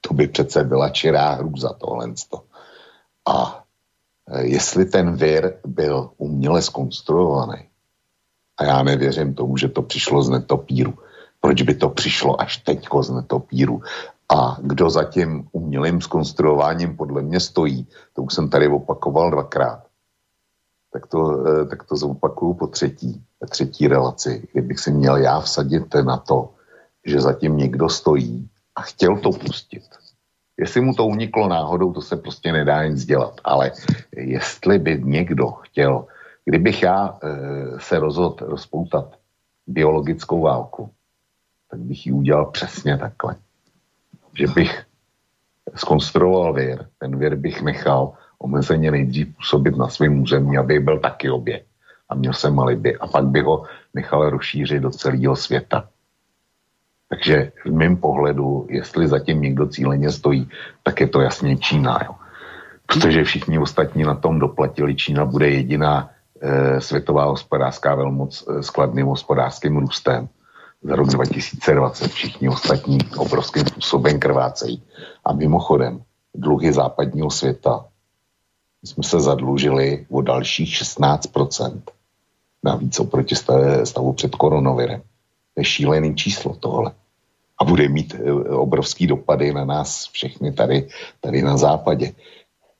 To 0.00 0.14
by 0.14 0.28
přece 0.28 0.64
byla 0.64 0.88
čirá 0.88 1.30
hrůza 1.30 1.72
tohle. 1.72 2.12
A 3.28 3.63
jestli 4.40 4.84
ten 4.84 5.16
vir 5.16 5.54
byl 5.66 6.10
uměle 6.16 6.62
skonstruovaný, 6.62 7.68
a 8.56 8.64
já 8.64 8.82
nevěřím 8.82 9.34
tomu, 9.34 9.56
že 9.56 9.68
to 9.68 9.82
přišlo 9.82 10.22
z 10.22 10.28
netopíru, 10.28 10.94
proč 11.40 11.62
by 11.62 11.74
to 11.74 11.88
přišlo 11.88 12.40
až 12.40 12.56
teďko 12.56 13.02
z 13.02 13.10
netopíru? 13.10 13.82
A 14.28 14.56
kdo 14.60 14.90
za 14.90 15.04
tím 15.04 15.48
umělým 15.52 16.00
skonstruováním 16.00 16.96
podle 16.96 17.22
mě 17.22 17.40
stojí, 17.40 17.86
to 18.12 18.22
už 18.22 18.34
jsem 18.34 18.48
tady 18.48 18.68
opakoval 18.68 19.30
dvakrát, 19.30 19.84
tak 20.92 21.06
to, 21.06 21.46
e, 21.46 21.66
tak 21.66 21.84
to 21.84 21.96
zopakuju 21.96 22.54
po 22.54 22.66
třetí, 22.66 23.22
třetí 23.50 23.88
relaci, 23.88 24.48
kdybych 24.52 24.80
si 24.80 24.90
měl 24.92 25.16
já 25.16 25.40
vsadit 25.40 25.94
na 25.94 26.16
to, 26.16 26.54
že 27.06 27.20
zatím 27.20 27.56
někdo 27.56 27.88
stojí 27.88 28.48
a 28.74 28.80
chtěl 28.82 29.18
to 29.18 29.30
pustit. 29.30 29.82
Jestli 30.56 30.80
mu 30.80 30.94
to 30.94 31.06
uniklo 31.06 31.48
náhodou, 31.48 31.92
to 31.92 32.02
se 32.02 32.16
prostě 32.16 32.52
nedá 32.52 32.84
nic 32.84 33.04
dělat, 33.04 33.40
ale 33.44 33.72
jestli 34.16 34.78
by 34.78 35.00
někdo 35.04 35.46
chtěl, 35.46 36.06
kdybych 36.44 36.82
já 36.82 37.18
e, 37.22 37.28
se 37.80 37.98
rozhodl 37.98 38.36
rozpoutat 38.40 39.18
biologickou 39.66 40.40
válku, 40.40 40.90
tak 41.70 41.80
bych 41.80 42.06
ji 42.06 42.12
udělal 42.12 42.46
přesně 42.46 42.98
takhle. 42.98 43.36
Že 44.38 44.46
bych 44.46 44.84
skonstruoval 45.74 46.52
věr, 46.52 46.88
ten 46.98 47.18
věr 47.18 47.36
bych 47.36 47.62
nechal 47.62 48.12
omezeně 48.38 48.90
nejdřív 48.90 49.36
působit 49.36 49.76
na 49.76 49.88
svém 49.88 50.22
území, 50.22 50.58
aby 50.58 50.80
byl 50.80 51.00
taky 51.00 51.30
obě. 51.30 51.64
A 52.08 52.14
měl 52.14 52.32
jsem 52.32 52.60
alibi. 52.60 52.96
A 52.96 53.06
pak 53.06 53.24
bych 53.24 53.44
ho 53.44 53.64
nechal 53.94 54.30
rozšířit 54.30 54.82
do 54.82 54.90
celého 54.90 55.36
světa. 55.36 55.88
Takže 57.14 57.52
v 57.64 57.70
mém 57.70 57.96
pohledu, 57.96 58.66
jestli 58.70 59.08
zatím 59.08 59.40
někdo 59.40 59.66
cíleně 59.66 60.10
stojí, 60.10 60.48
tak 60.82 61.00
je 61.00 61.06
to 61.06 61.20
jasně 61.20 61.56
Čína. 61.56 62.00
Jo. 62.04 62.14
Protože 62.86 63.24
všichni 63.24 63.58
ostatní 63.58 64.02
na 64.02 64.14
tom 64.14 64.38
doplatili. 64.38 64.94
Čína 64.94 65.24
bude 65.24 65.50
jediná 65.50 66.10
e, 66.40 66.80
světová 66.80 67.24
hospodářská 67.24 67.94
velmoc 67.94 68.44
e, 68.48 68.62
s 68.62 68.70
kladným 68.70 69.06
hospodářským 69.06 69.76
růstem 69.76 70.28
za 70.82 70.96
rok 70.96 71.08
2020. 71.08 72.12
Všichni 72.12 72.48
ostatní 72.48 72.98
obrovským 73.16 73.66
způsobem 73.66 74.20
krvácejí. 74.20 74.82
A 75.24 75.32
mimochodem, 75.32 76.02
dluhy 76.34 76.72
západního 76.72 77.30
světa 77.30 77.84
jsme 78.84 79.04
se 79.04 79.20
zadlužili 79.20 80.06
o 80.10 80.22
dalších 80.22 80.82
16%. 80.82 81.80
Navíc 82.64 83.00
oproti 83.00 83.34
stavu 83.84 84.12
před 84.12 84.34
koronavirem. 84.34 85.00
To 85.54 85.60
je 85.60 85.64
šílený 85.64 86.16
číslo 86.16 86.56
tohle. 86.60 86.92
A 87.60 87.64
bude 87.64 87.88
mít 87.88 88.14
e, 88.14 88.32
obrovský 88.50 89.06
dopady 89.06 89.52
na 89.52 89.64
nás 89.64 90.08
všechny 90.12 90.52
tady, 90.52 90.88
tady 91.20 91.42
na 91.42 91.56
západě. 91.56 92.12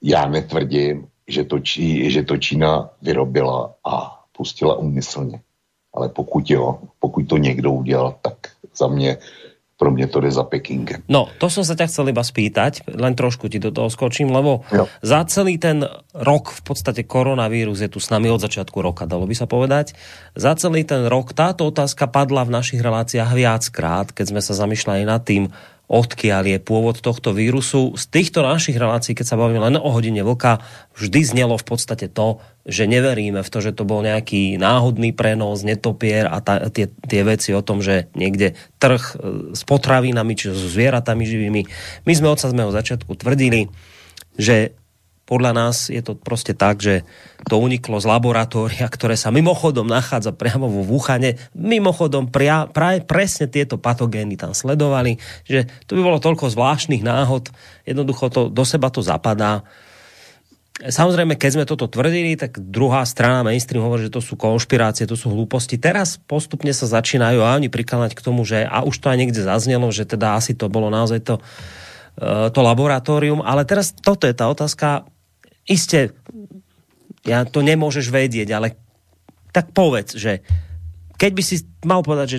Já 0.02 0.28
netvrdím, 0.28 1.08
že 1.28 1.44
to, 1.44 1.60
Čí, 1.60 2.10
že 2.10 2.22
to 2.22 2.36
Čína 2.36 2.90
vyrobila 3.02 3.74
a 3.84 4.24
pustila 4.36 4.76
umyslně. 4.76 5.40
Ale 5.94 6.08
pokud 6.08 6.50
jo, 6.50 6.78
pokud 6.98 7.22
to 7.22 7.36
někdo 7.36 7.72
udělal, 7.72 8.14
tak 8.22 8.34
za 8.76 8.86
mě 8.86 9.18
pro 9.74 9.90
mňa 9.90 10.06
to 10.06 10.22
je 10.22 10.30
za 10.30 10.46
Pekingem. 10.46 11.02
No, 11.10 11.26
to 11.42 11.50
som 11.50 11.66
sa 11.66 11.74
ťa 11.74 11.90
chcel 11.90 12.14
iba 12.14 12.22
spýtať, 12.22 12.86
len 12.94 13.18
trošku 13.18 13.50
ti 13.50 13.58
do 13.58 13.74
toho 13.74 13.90
skočím, 13.90 14.30
lebo 14.30 14.62
jo. 14.70 14.86
za 15.02 15.26
celý 15.26 15.58
ten 15.58 15.82
rok 16.14 16.54
v 16.54 16.62
podstate 16.62 17.02
koronavírus 17.02 17.82
je 17.82 17.90
tu 17.90 17.98
s 17.98 18.08
nami 18.14 18.30
od 18.30 18.38
začiatku 18.38 18.78
roka, 18.78 19.10
dalo 19.10 19.26
by 19.26 19.34
sa 19.34 19.50
povedať. 19.50 19.98
Za 20.38 20.54
celý 20.54 20.86
ten 20.86 21.10
rok 21.10 21.34
táto 21.34 21.66
otázka 21.66 22.06
padla 22.06 22.46
v 22.46 22.54
našich 22.54 22.78
reláciách 22.78 23.34
viackrát, 23.34 24.14
keď 24.14 24.26
sme 24.30 24.40
sa 24.40 24.54
zamýšľali 24.54 25.02
nad 25.02 25.22
tým, 25.26 25.50
odkiaľ 25.84 26.56
je 26.56 26.58
pôvod 26.60 26.96
tohto 27.04 27.36
vírusu. 27.36 27.92
Z 27.94 28.08
týchto 28.08 28.40
našich 28.40 28.80
relácií, 28.80 29.12
keď 29.12 29.26
sa 29.28 29.40
bavíme 29.40 29.60
len 29.60 29.76
o 29.76 29.88
hodine 29.92 30.24
vlka, 30.24 30.64
vždy 30.96 31.20
znelo 31.24 31.60
v 31.60 31.66
podstate 31.66 32.08
to, 32.08 32.40
že 32.64 32.88
neveríme 32.88 33.44
v 33.44 33.52
to, 33.52 33.58
že 33.60 33.76
to 33.76 33.84
bol 33.84 34.00
nejaký 34.00 34.56
náhodný 34.56 35.12
prenos, 35.12 35.60
netopier 35.60 36.24
a 36.24 36.40
ta, 36.40 36.72
tie, 36.72 36.88
tie 36.88 37.20
veci 37.20 37.52
o 37.52 37.60
tom, 37.60 37.84
že 37.84 38.08
niekde 38.16 38.56
trh 38.80 39.02
e, 39.02 39.14
s 39.52 39.62
potravinami, 39.68 40.32
či 40.32 40.48
so 40.48 40.68
zvieratami 40.72 41.28
živými. 41.28 41.68
My 42.08 42.12
sme 42.16 42.32
od 42.32 42.40
samého 42.40 42.72
začiatku 42.72 43.12
tvrdili, 43.20 43.68
že 44.40 44.72
podľa 45.24 45.52
nás 45.56 45.88
je 45.88 46.04
to 46.04 46.12
proste 46.16 46.52
tak, 46.56 46.84
že 46.84 47.08
to 47.48 47.56
uniklo 47.56 47.96
z 47.96 48.06
laboratória, 48.08 48.84
ktoré 48.84 49.16
sa 49.16 49.32
mimochodom 49.32 49.88
nachádza 49.88 50.36
priamo 50.36 50.68
vo 50.68 50.84
Wuhane. 50.84 51.40
Mimochodom 51.56 52.28
pria, 52.28 52.68
pra, 52.68 53.00
presne 53.00 53.48
tieto 53.48 53.80
patogény 53.80 54.36
tam 54.36 54.52
sledovali, 54.52 55.16
že 55.48 55.64
to 55.88 55.96
by 55.96 56.02
bolo 56.04 56.18
toľko 56.20 56.52
zvláštnych 56.52 57.00
náhod, 57.00 57.48
jednoducho 57.88 58.28
to, 58.28 58.40
do 58.52 58.64
seba 58.68 58.92
to 58.92 59.00
zapadá. 59.00 59.64
Samozrejme, 60.74 61.38
keď 61.38 61.50
sme 61.54 61.70
toto 61.70 61.86
tvrdili, 61.86 62.34
tak 62.34 62.58
druhá 62.58 63.06
strana 63.06 63.46
mainstream 63.46 63.86
hovorí, 63.86 64.10
že 64.10 64.14
to 64.18 64.18
sú 64.18 64.34
konšpirácie, 64.34 65.06
to 65.06 65.14
sú 65.14 65.30
hlúposti. 65.30 65.78
Teraz 65.78 66.18
postupne 66.18 66.74
sa 66.74 66.90
začínajú 66.90 67.46
a 67.46 67.54
oni 67.54 67.70
prikladať 67.70 68.18
k 68.18 68.24
tomu, 68.24 68.42
že 68.42 68.66
a 68.66 68.82
už 68.82 68.98
to 68.98 69.06
aj 69.06 69.16
niekde 69.22 69.38
zaznelo, 69.38 69.86
že 69.94 70.02
teda 70.02 70.34
asi 70.34 70.50
to 70.58 70.66
bolo 70.66 70.90
naozaj 70.90 71.22
to, 71.22 71.38
e, 72.18 72.50
to 72.50 72.58
laboratórium. 72.58 73.38
Ale 73.38 73.62
teraz 73.62 73.94
toto 73.94 74.26
je 74.26 74.34
tá 74.34 74.50
otázka, 74.50 75.06
Isté, 75.64 76.12
ja 77.24 77.48
to 77.48 77.64
nemôžeš 77.64 78.12
vedieť, 78.12 78.48
ale 78.52 78.76
tak 79.54 79.72
povedz, 79.72 80.18
že 80.18 80.44
keď 81.16 81.30
by 81.32 81.42
si 81.42 81.56
mal 81.86 82.04
povedať, 82.04 82.28
že 82.28 82.38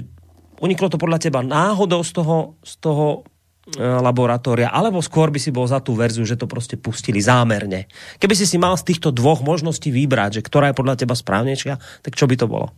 uniklo 0.62 0.88
to 0.92 1.02
podľa 1.02 1.20
teba 1.20 1.42
náhodou 1.42 2.04
z 2.06 2.12
toho, 2.12 2.38
z 2.62 2.74
toho 2.78 3.06
e, 3.16 3.82
laboratória, 3.82 4.70
alebo 4.70 5.02
skôr 5.02 5.34
by 5.34 5.40
si 5.40 5.50
bol 5.50 5.66
za 5.66 5.82
tú 5.82 5.98
verziu, 5.98 6.28
že 6.28 6.38
to 6.38 6.46
proste 6.46 6.78
pustili 6.78 7.18
zámerne. 7.24 7.88
Keby 8.22 8.36
si 8.38 8.46
si 8.46 8.62
mal 8.62 8.78
z 8.78 8.94
týchto 8.94 9.10
dvoch 9.10 9.42
možností 9.42 9.90
vybrať, 9.90 10.40
že 10.40 10.46
ktorá 10.46 10.72
je 10.72 10.80
podľa 10.80 10.96
teba 11.02 11.16
správnejšia, 11.18 11.80
tak 12.04 12.14
čo 12.14 12.28
by 12.30 12.36
to 12.38 12.48
bolo? 12.48 12.70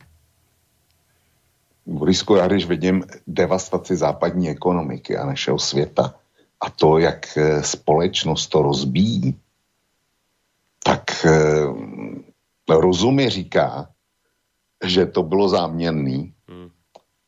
Borisku, 1.87 2.35
já 2.35 2.47
když 2.47 2.65
vidím 2.65 3.03
devastaci 3.27 3.95
západní 3.95 4.49
ekonomiky 4.49 5.17
a 5.17 5.25
našeho 5.25 5.59
světa 5.59 6.13
a 6.61 6.69
to, 6.69 6.97
jak 6.97 7.37
e, 7.37 7.63
společnost 7.63 8.47
to 8.47 8.61
rozbíjí, 8.61 9.35
tak 10.87 11.03
eh, 11.27 11.67
rozum 12.69 13.15
mi 13.15 13.29
říká, 13.29 13.87
že 14.85 15.05
to 15.05 15.23
bylo 15.23 15.49
záměrný, 15.49 16.33
hmm. 16.47 16.69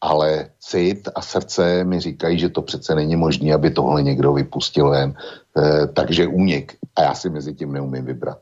ale 0.01 0.49
cit 0.59 1.09
a 1.15 1.21
srdce 1.21 1.83
mi 1.83 1.99
říkají, 1.99 2.39
že 2.39 2.49
to 2.49 2.61
přece 2.61 2.95
není 2.95 3.15
možné, 3.15 3.53
aby 3.53 3.71
tohle 3.71 4.03
někdo 4.03 4.33
vypustil 4.33 4.89
ven. 4.89 5.13
E, 5.57 5.87
takže 5.87 6.27
únik. 6.27 6.77
A 6.95 7.01
já 7.01 7.13
si 7.13 7.29
mezi 7.29 7.53
tím 7.53 7.73
neumím 7.73 8.05
vybrat. 8.05 8.37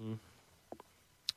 Hmm. 0.00 0.16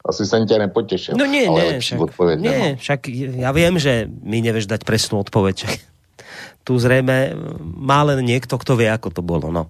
Asi 0.05 0.26
jsem 0.26 0.47
tě 0.47 0.57
nepotěšil. 0.59 1.16
No 1.18 1.26
nie, 1.26 1.47
ale 1.47 1.64
nie, 1.64 1.80
však, 1.80 1.99
nie, 2.39 2.76
však 2.80 2.99
ja 3.36 3.51
viem, 3.51 3.76
že 3.80 4.07
mi 4.07 4.39
nevieš 4.39 4.72
dať 4.72 4.88
presnú 4.88 5.20
odpoveď. 5.20 5.68
tu 6.68 6.80
zrejme 6.80 7.36
má 7.59 8.07
len 8.07 8.24
niekto, 8.24 8.55
kto 8.55 8.80
vie, 8.80 8.88
ako 8.88 9.11
to 9.11 9.22
bolo. 9.22 9.51
No. 9.51 9.68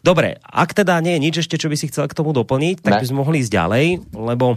Dobre, 0.00 0.40
ak 0.40 0.72
teda 0.72 0.96
nie 1.04 1.16
je 1.16 1.24
nič 1.24 1.34
ešte, 1.44 1.60
čo 1.60 1.68
by 1.68 1.76
si 1.76 1.92
chcel 1.92 2.08
k 2.08 2.16
tomu 2.16 2.32
doplniť, 2.32 2.80
tak 2.80 2.92
ne. 2.96 3.00
by 3.04 3.08
sme 3.08 3.20
mohli 3.20 3.44
ísť 3.44 3.52
ďalej, 3.52 3.86
lebo 4.16 4.56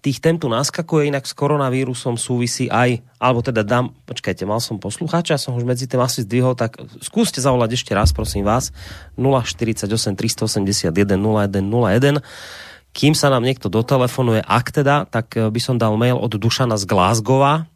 tých 0.00 0.20
tém 0.20 0.40
tu 0.40 0.48
naskakuje, 0.48 1.12
inak 1.12 1.28
s 1.28 1.36
koronavírusom 1.36 2.16
súvisí 2.16 2.72
aj, 2.72 3.04
alebo 3.20 3.44
teda 3.44 3.60
dám, 3.60 3.92
počkajte, 4.08 4.48
mal 4.48 4.58
som 4.58 4.80
poslucháča, 4.80 5.36
som 5.36 5.52
už 5.56 5.68
medzi 5.68 5.84
tým 5.84 6.00
asi 6.00 6.24
zdvihol, 6.24 6.56
tak 6.56 6.80
skúste 7.04 7.44
zavolať 7.44 7.76
ešte 7.76 7.92
raz, 7.92 8.10
prosím 8.16 8.48
vás, 8.48 8.72
048 9.20 9.92
381 10.16 11.20
0101. 11.20 12.24
Kým 12.90 13.14
sa 13.14 13.30
nám 13.30 13.46
niekto 13.46 13.70
dotelefonuje, 13.70 14.42
ak 14.42 14.66
teda, 14.74 15.06
tak 15.06 15.36
by 15.36 15.60
som 15.62 15.78
dal 15.78 15.94
mail 15.94 16.18
od 16.18 16.32
Dušana 16.34 16.74
z 16.74 16.90
Glasgowa, 16.90 17.69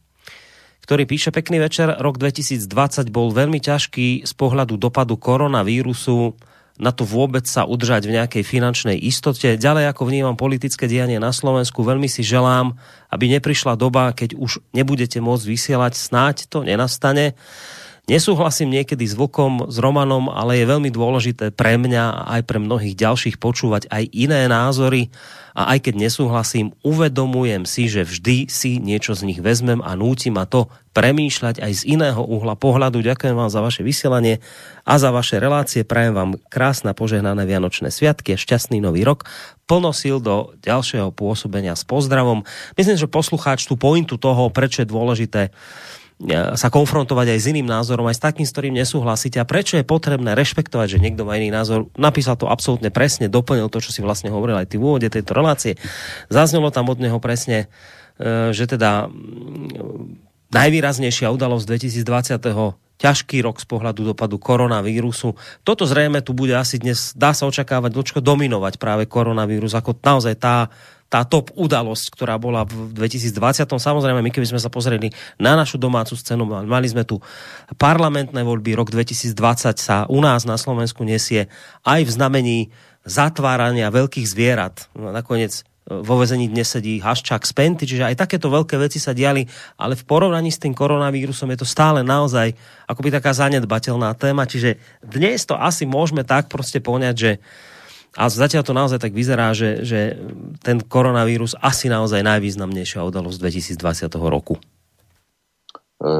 ktorý 0.84 1.08
píše 1.08 1.32
pekný 1.32 1.64
večer. 1.64 1.88
Rok 1.96 2.20
2020 2.20 3.08
bol 3.08 3.32
veľmi 3.32 3.58
ťažký 3.58 4.28
z 4.28 4.32
pohľadu 4.36 4.76
dopadu 4.76 5.16
koronavírusu 5.16 6.36
na 6.74 6.90
to 6.90 7.06
vôbec 7.06 7.46
sa 7.46 7.62
udržať 7.62 8.10
v 8.10 8.18
nejakej 8.18 8.42
finančnej 8.42 8.98
istote. 8.98 9.54
Ďalej, 9.54 9.94
ako 9.94 10.10
vnímam 10.10 10.34
politické 10.34 10.90
dianie 10.90 11.22
na 11.22 11.30
Slovensku, 11.30 11.86
veľmi 11.86 12.10
si 12.10 12.26
želám, 12.26 12.74
aby 13.14 13.30
neprišla 13.30 13.78
doba, 13.78 14.10
keď 14.10 14.34
už 14.34 14.58
nebudete 14.74 15.22
môcť 15.22 15.46
vysielať, 15.46 15.94
snáď 15.94 16.50
to 16.50 16.66
nenastane. 16.66 17.38
Nesúhlasím 18.04 18.68
niekedy 18.68 19.08
s 19.08 19.16
Vlkom, 19.16 19.72
s 19.72 19.80
Romanom, 19.80 20.28
ale 20.28 20.60
je 20.60 20.68
veľmi 20.68 20.92
dôležité 20.92 21.48
pre 21.56 21.80
mňa 21.80 22.04
a 22.04 22.22
aj 22.36 22.42
pre 22.44 22.60
mnohých 22.60 22.92
ďalších 22.92 23.40
počúvať 23.40 23.88
aj 23.88 24.12
iné 24.12 24.44
názory 24.44 25.08
a 25.56 25.72
aj 25.72 25.88
keď 25.88 26.04
nesúhlasím, 26.04 26.76
uvedomujem 26.84 27.64
si, 27.64 27.88
že 27.88 28.04
vždy 28.04 28.52
si 28.52 28.76
niečo 28.76 29.16
z 29.16 29.24
nich 29.24 29.40
vezmem 29.40 29.80
a 29.80 29.96
núti 29.96 30.28
ma 30.28 30.44
to 30.44 30.68
premýšľať 30.92 31.64
aj 31.64 31.72
z 31.80 31.82
iného 31.96 32.20
uhla 32.20 32.60
pohľadu. 32.60 33.00
Ďakujem 33.00 33.40
vám 33.40 33.48
za 33.48 33.64
vaše 33.64 33.80
vysielanie 33.80 34.44
a 34.84 35.00
za 35.00 35.08
vaše 35.08 35.40
relácie. 35.40 35.80
Prajem 35.80 36.12
vám 36.12 36.30
krásne 36.52 36.92
požehnané 36.92 37.48
Vianočné 37.48 37.88
sviatky 37.88 38.36
a 38.36 38.38
šťastný 38.38 38.84
nový 38.84 39.00
rok. 39.08 39.24
Plno 39.64 39.96
sil 39.96 40.20
do 40.20 40.52
ďalšieho 40.60 41.08
pôsobenia 41.08 41.72
s 41.72 41.88
pozdravom. 41.88 42.44
Myslím, 42.76 43.00
že 43.00 43.08
poslucháč 43.08 43.64
tú 43.64 43.80
pointu 43.80 44.20
toho, 44.20 44.52
prečo 44.52 44.84
je 44.84 44.92
dôležité 44.92 45.56
sa 46.32 46.68
konfrontovať 46.72 47.36
aj 47.36 47.38
s 47.38 47.46
iným 47.52 47.68
názorom, 47.68 48.08
aj 48.08 48.16
s 48.16 48.24
takým, 48.24 48.46
s 48.48 48.52
ktorým 48.56 48.74
nesúhlasíte 48.74 49.36
a 49.36 49.48
prečo 49.48 49.76
je 49.76 49.84
potrebné 49.84 50.32
rešpektovať, 50.32 50.96
že 50.96 51.02
niekto 51.02 51.28
má 51.28 51.36
iný 51.36 51.52
názor. 51.52 51.92
Napísal 52.00 52.40
to 52.40 52.48
absolútne 52.48 52.88
presne, 52.88 53.28
doplnil 53.28 53.68
to, 53.68 53.84
čo 53.84 53.92
si 53.92 54.00
vlastne 54.00 54.32
hovoril 54.32 54.56
aj 54.56 54.72
ty 54.72 54.80
v 54.80 54.84
úvode 54.88 55.08
tejto 55.12 55.36
relácie. 55.36 55.76
Zaznelo 56.32 56.72
tam 56.72 56.88
od 56.88 56.96
neho 56.96 57.20
presne, 57.20 57.68
e, 58.16 58.56
že 58.56 58.64
teda 58.64 59.12
najvýraznejšia 60.54 61.28
udalosť 61.28 61.64
2020 61.66 62.80
ťažký 62.94 63.42
rok 63.42 63.58
z 63.58 63.66
pohľadu 63.66 64.14
dopadu 64.14 64.38
koronavírusu. 64.38 65.34
Toto 65.66 65.82
zrejme 65.84 66.22
tu 66.22 66.30
bude 66.30 66.54
asi 66.54 66.78
dnes, 66.78 67.12
dá 67.18 67.34
sa 67.34 67.50
očakávať, 67.50 67.90
dlčko 67.90 68.20
dominovať 68.22 68.78
práve 68.78 69.04
koronavírus 69.10 69.74
ako 69.74 69.98
naozaj 69.98 70.38
tá 70.38 70.70
tá 71.08 71.22
top 71.22 71.54
udalosť, 71.54 72.10
ktorá 72.10 72.40
bola 72.40 72.66
v 72.66 72.90
2020. 72.96 73.70
Samozrejme, 73.70 74.18
my 74.18 74.30
keby 74.34 74.50
sme 74.50 74.60
sa 74.60 74.72
pozreli 74.72 75.14
na 75.38 75.54
našu 75.54 75.78
domácu 75.78 76.18
scénu, 76.18 76.42
mali 76.66 76.88
sme 76.90 77.06
tu 77.06 77.22
parlamentné 77.78 78.42
voľby, 78.42 78.74
rok 78.74 78.90
2020 78.90 79.34
sa 79.78 80.08
u 80.10 80.18
nás 80.18 80.42
na 80.42 80.58
Slovensku 80.58 81.06
nesie 81.06 81.46
aj 81.86 82.00
v 82.02 82.10
znamení 82.10 82.58
zatvárania 83.04 83.92
veľkých 83.92 84.26
zvierat. 84.26 84.88
No, 84.96 85.12
nakoniec 85.12 85.60
e, 85.60 85.62
vo 86.00 86.16
vezení 86.16 86.48
dnes 86.48 86.72
sedí 86.72 86.98
Haščák 86.98 87.44
z 87.44 87.52
čiže 87.84 88.04
aj 88.08 88.24
takéto 88.24 88.48
veľké 88.48 88.80
veci 88.80 88.96
sa 88.96 89.12
diali, 89.12 89.44
ale 89.76 89.94
v 89.94 90.04
porovnaní 90.08 90.48
s 90.48 90.58
tým 90.58 90.72
koronavírusom 90.72 91.52
je 91.52 91.58
to 91.60 91.68
stále 91.68 92.00
naozaj 92.00 92.56
akoby 92.88 93.12
taká 93.12 93.36
zanedbateľná 93.36 94.16
téma, 94.16 94.48
čiže 94.48 94.80
dnes 95.04 95.44
to 95.44 95.54
asi 95.54 95.84
môžeme 95.84 96.24
tak 96.24 96.48
proste 96.48 96.80
poňať, 96.80 97.14
že 97.14 97.30
a 98.14 98.30
zatiaľ 98.30 98.62
to 98.62 98.74
naozaj 98.74 99.02
tak 99.02 99.10
vyzerá, 99.10 99.50
že, 99.58 99.82
že 99.82 100.14
ten 100.62 100.78
koronavírus 100.78 101.58
asi 101.58 101.90
naozaj 101.90 102.22
najvýznamnejšia 102.22 103.02
udalosť 103.02 103.38
2020 103.74 104.30
roku. 104.30 104.54
E, 105.98 106.10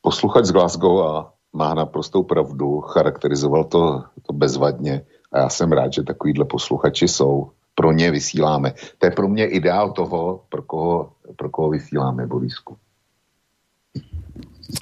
posluchač 0.00 0.48
z 0.48 0.56
Glasgow 0.56 0.96
a 1.04 1.12
má 1.52 1.76
naprostou 1.76 2.24
pravdu, 2.24 2.80
charakterizoval 2.80 3.64
to, 3.64 4.04
to 4.26 4.32
bezvadně 4.32 5.04
a 5.32 5.38
já 5.38 5.48
jsem 5.48 5.72
rád, 5.72 5.92
že 5.92 6.02
takovýhle 6.02 6.44
posluchači 6.44 7.08
jsou. 7.08 7.50
Pro 7.74 7.92
ně 7.92 8.10
vysíláme. 8.10 8.74
To 8.98 9.06
je 9.06 9.10
pro 9.10 9.28
mě 9.28 9.46
ideál 9.46 9.92
toho, 9.92 10.46
pro 10.48 10.62
koho, 10.62 11.12
pro 11.36 11.50
koho 11.50 11.70
vysíláme, 11.70 12.26
Borisku. 12.26 12.76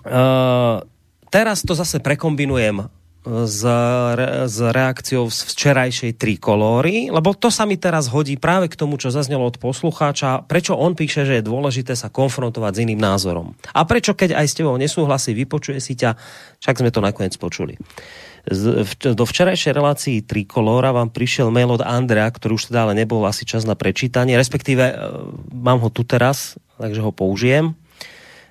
Uh, 0.06 0.80
teraz 1.30 1.62
to 1.62 1.74
zase 1.74 1.98
prekombinujem 1.98 2.88
s, 3.22 3.62
re, 4.18 4.50
s 4.50 4.58
reakciou 4.58 5.30
z 5.30 5.38
včerajšej 5.46 6.12
trikolóry, 6.18 7.06
lebo 7.06 7.38
to 7.38 7.54
sa 7.54 7.62
mi 7.62 7.78
teraz 7.78 8.10
hodí 8.10 8.34
práve 8.34 8.66
k 8.66 8.74
tomu, 8.74 8.98
čo 8.98 9.14
zaznelo 9.14 9.46
od 9.46 9.62
poslucháča, 9.62 10.42
prečo 10.50 10.74
on 10.74 10.98
píše, 10.98 11.22
že 11.22 11.38
je 11.38 11.46
dôležité 11.46 11.94
sa 11.94 12.10
konfrontovať 12.10 12.72
s 12.74 12.82
iným 12.82 12.98
názorom. 12.98 13.54
A 13.70 13.86
prečo, 13.86 14.18
keď 14.18 14.34
aj 14.42 14.46
s 14.50 14.56
tebou 14.58 14.74
nesúhlasí, 14.74 15.30
vypočuje 15.38 15.78
si 15.78 15.94
ťa, 15.94 16.18
však 16.58 16.82
sme 16.82 16.90
to 16.90 16.98
nakoniec 16.98 17.38
počuli. 17.38 17.78
Z, 18.42 18.82
v, 18.82 18.92
do 19.14 19.22
včerajšej 19.22 19.70
relácii 19.70 20.26
Trikolóra 20.26 20.90
vám 20.90 21.14
prišiel 21.14 21.54
mail 21.54 21.78
od 21.78 21.86
Andrea, 21.86 22.26
ktorý 22.26 22.58
už 22.58 22.74
teda 22.74 22.90
ale 22.90 22.98
nebol 22.98 23.22
asi 23.22 23.46
čas 23.46 23.62
na 23.62 23.78
prečítanie, 23.78 24.34
respektíve 24.34 24.82
e, 24.82 24.94
mám 25.54 25.78
ho 25.78 25.94
tu 25.94 26.02
teraz, 26.02 26.58
takže 26.74 26.98
ho 27.06 27.14
použijem. 27.14 27.78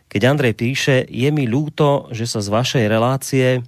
Keď 0.08 0.22
Andrej 0.24 0.56
píše, 0.56 1.04
je 1.12 1.28
mi 1.32 1.44
ľúto, 1.44 2.08
že 2.16 2.24
sa 2.24 2.40
z 2.40 2.52
vašej 2.52 2.84
relácie 2.88 3.64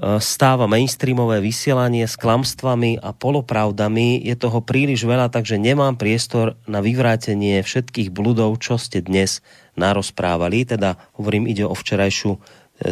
stáva 0.00 0.64
mainstreamové 0.64 1.44
vysielanie 1.44 2.08
s 2.08 2.16
klamstvami 2.16 3.04
a 3.04 3.12
polopravdami. 3.12 4.24
Je 4.24 4.32
toho 4.32 4.64
príliš 4.64 5.04
veľa, 5.04 5.28
takže 5.28 5.60
nemám 5.60 6.00
priestor 6.00 6.56
na 6.64 6.80
vyvrátenie 6.80 7.60
všetkých 7.60 8.08
bludov, 8.08 8.56
čo 8.64 8.80
ste 8.80 9.04
dnes 9.04 9.44
narozprávali. 9.76 10.64
Teda, 10.64 10.96
hovorím, 11.20 11.44
ide 11.44 11.68
o 11.68 11.76
včerajšiu 11.76 12.32
e, 12.32 12.38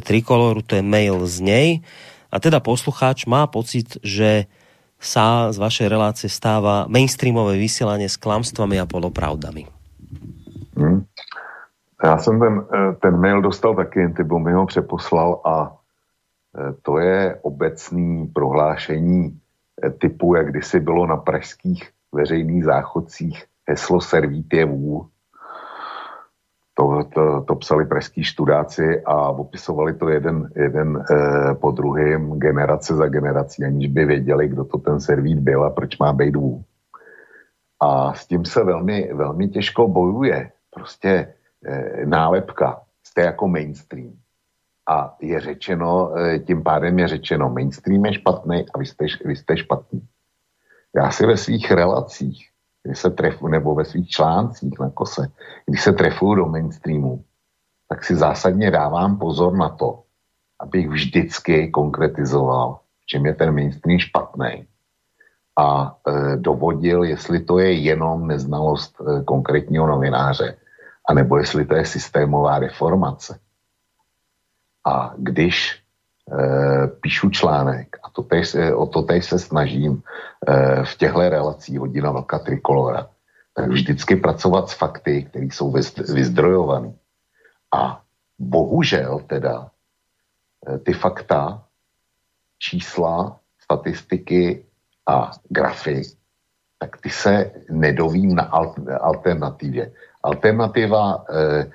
trikoloru, 0.04 0.60
to 0.60 0.76
je 0.76 0.84
mail 0.84 1.24
z 1.24 1.36
nej. 1.40 1.68
A 2.28 2.36
teda 2.44 2.60
poslucháč 2.60 3.24
má 3.24 3.48
pocit, 3.48 3.96
že 4.04 4.44
sa 5.00 5.48
z 5.48 5.56
vašej 5.56 5.88
relácie 5.88 6.28
stáva 6.28 6.84
mainstreamové 6.92 7.56
vysielanie 7.56 8.10
s 8.10 8.20
klamstvami 8.20 8.76
a 8.76 8.84
polopravdami. 8.84 9.64
Hmm. 10.76 11.08
Já 12.04 12.18
jsem 12.18 12.40
ten, 12.40 12.54
e, 12.74 12.92
ten 13.00 13.16
mail 13.16 13.42
dostal 13.42 13.74
taky, 13.74 14.08
ty 14.08 14.22
mi 14.22 14.52
ho 14.52 14.66
přeposlal 14.66 15.40
a 15.44 15.78
to 16.82 16.98
je 16.98 17.38
obecný 17.42 18.26
prohlášení 18.26 19.40
eh, 19.82 19.90
typu, 19.90 20.34
jak 20.34 20.50
kdysi 20.50 20.80
bylo 20.80 21.06
na 21.06 21.16
pražských 21.16 21.90
veřejných 22.12 22.64
záchodcích 22.64 23.44
heslo 23.68 24.00
servít 24.00 24.54
je 24.54 24.64
vůl. 24.64 25.08
To, 26.74 27.04
to, 27.14 27.42
to 27.42 27.54
psali 27.54 27.86
pražský 27.86 28.24
študáci 28.24 29.02
a 29.04 29.30
opisovali 29.30 29.94
to 29.94 30.08
jeden, 30.08 30.50
jeden 30.54 31.04
eh, 31.10 31.54
po 31.54 31.70
druhém, 31.70 32.38
generace 32.38 32.94
za 32.94 33.08
generací, 33.08 33.64
aniž 33.64 33.86
by 33.86 34.04
věděli, 34.04 34.48
kdo 34.48 34.64
to 34.64 34.78
ten 34.78 35.00
servít 35.00 35.38
byl 35.38 35.64
a 35.64 35.70
proč 35.70 35.98
má 35.98 36.12
být 36.12 36.36
vůl. 36.36 36.62
A 37.80 38.14
s 38.14 38.26
tím 38.26 38.44
se 38.44 38.64
velmi, 38.64 39.10
velmi 39.14 39.48
těžko 39.48 39.88
bojuje. 39.88 40.50
Prostě 40.70 41.34
eh, 41.66 42.06
nálepka, 42.06 42.80
jste 43.02 43.22
jako 43.22 43.48
mainstream 43.48 44.12
a 44.88 45.16
je 45.20 45.40
řečeno, 45.40 46.16
e, 46.18 46.38
tím 46.38 46.62
pádem 46.62 46.98
je 46.98 47.08
řečeno, 47.08 47.50
mainstream 47.50 48.04
je 48.04 48.14
špatný 48.14 48.64
a 48.74 48.78
vy 48.78 48.86
jste, 48.86 49.06
vy 49.24 49.36
jste 49.36 49.56
špatný. 49.56 50.08
Já 50.96 51.10
si 51.10 51.26
ve 51.26 51.36
svých 51.36 51.70
relacích, 51.70 52.48
když 52.82 52.98
se 52.98 53.10
trefu, 53.10 53.48
nebo 53.48 53.74
ve 53.74 53.84
svých 53.84 54.08
článcích 54.08 54.78
na 54.80 54.90
kose, 54.90 55.28
když 55.66 55.82
se 55.82 55.92
trefuju 55.92 56.34
do 56.34 56.46
mainstreamu, 56.46 57.24
tak 57.88 58.04
si 58.04 58.16
zásadně 58.16 58.70
dávám 58.70 59.18
pozor 59.18 59.56
na 59.56 59.68
to, 59.68 60.02
abych 60.60 60.88
vždycky 60.88 61.68
konkretizoval, 61.70 62.80
v 63.02 63.06
čem 63.06 63.26
je 63.26 63.34
ten 63.34 63.54
mainstream 63.54 63.98
špatný 63.98 64.66
a 65.58 65.96
e, 66.08 66.36
dovodil, 66.36 67.04
jestli 67.04 67.40
to 67.40 67.58
je 67.58 67.72
jenom 67.72 68.26
neznalost 68.26 69.00
e, 69.00 69.24
konkrétního 69.24 69.86
novináře, 69.86 70.56
anebo 71.08 71.38
jestli 71.38 71.64
to 71.64 71.74
je 71.74 71.84
systémová 71.84 72.58
reformace. 72.58 73.38
A 74.88 75.12
když 75.16 75.82
e, 76.32 76.86
píšu 76.86 77.30
článek, 77.30 77.96
a 78.02 78.10
to 78.10 78.22
tež, 78.22 78.56
o 78.74 78.86
to 78.86 79.02
teď 79.02 79.24
se 79.24 79.38
snažím 79.38 80.02
e, 80.46 80.84
v 80.84 80.96
těchto 80.96 81.28
relacích 81.28 81.78
hodina 81.78 82.12
velká 82.12 82.38
trikolora, 82.38 83.08
tak 83.54 83.68
vždycky 83.68 84.16
pracovat 84.16 84.68
s 84.68 84.72
fakty, 84.72 85.22
které 85.22 85.44
jsou 85.44 85.72
vyzdrojované. 86.14 86.92
A 87.74 88.00
bohužel 88.38 89.20
teda 89.26 89.70
e, 90.68 90.78
ty 90.78 90.92
fakta, 90.92 91.64
čísla, 92.58 93.40
statistiky 93.60 94.64
a 95.06 95.30
grafy, 95.48 96.02
tak 96.78 96.96
ty 96.96 97.10
se 97.10 97.50
nedovím 97.70 98.34
na 98.34 98.42
alternativě. 99.00 99.92
Alternativa 100.22 101.24
e, 101.28 101.70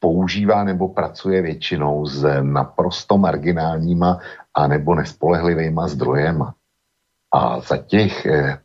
používá 0.00 0.64
nebo 0.64 0.88
pracuje 0.88 1.42
většinou 1.42 2.06
s 2.06 2.26
naprosto 2.42 3.18
marginálníma 3.18 4.18
a 4.54 4.66
nebo 4.66 4.94
nespolehlivýma 4.94 5.88
zdrojema. 5.88 6.54
A 7.32 7.60
za 7.60 7.76
těch 7.76 8.26
eh, 8.26 8.58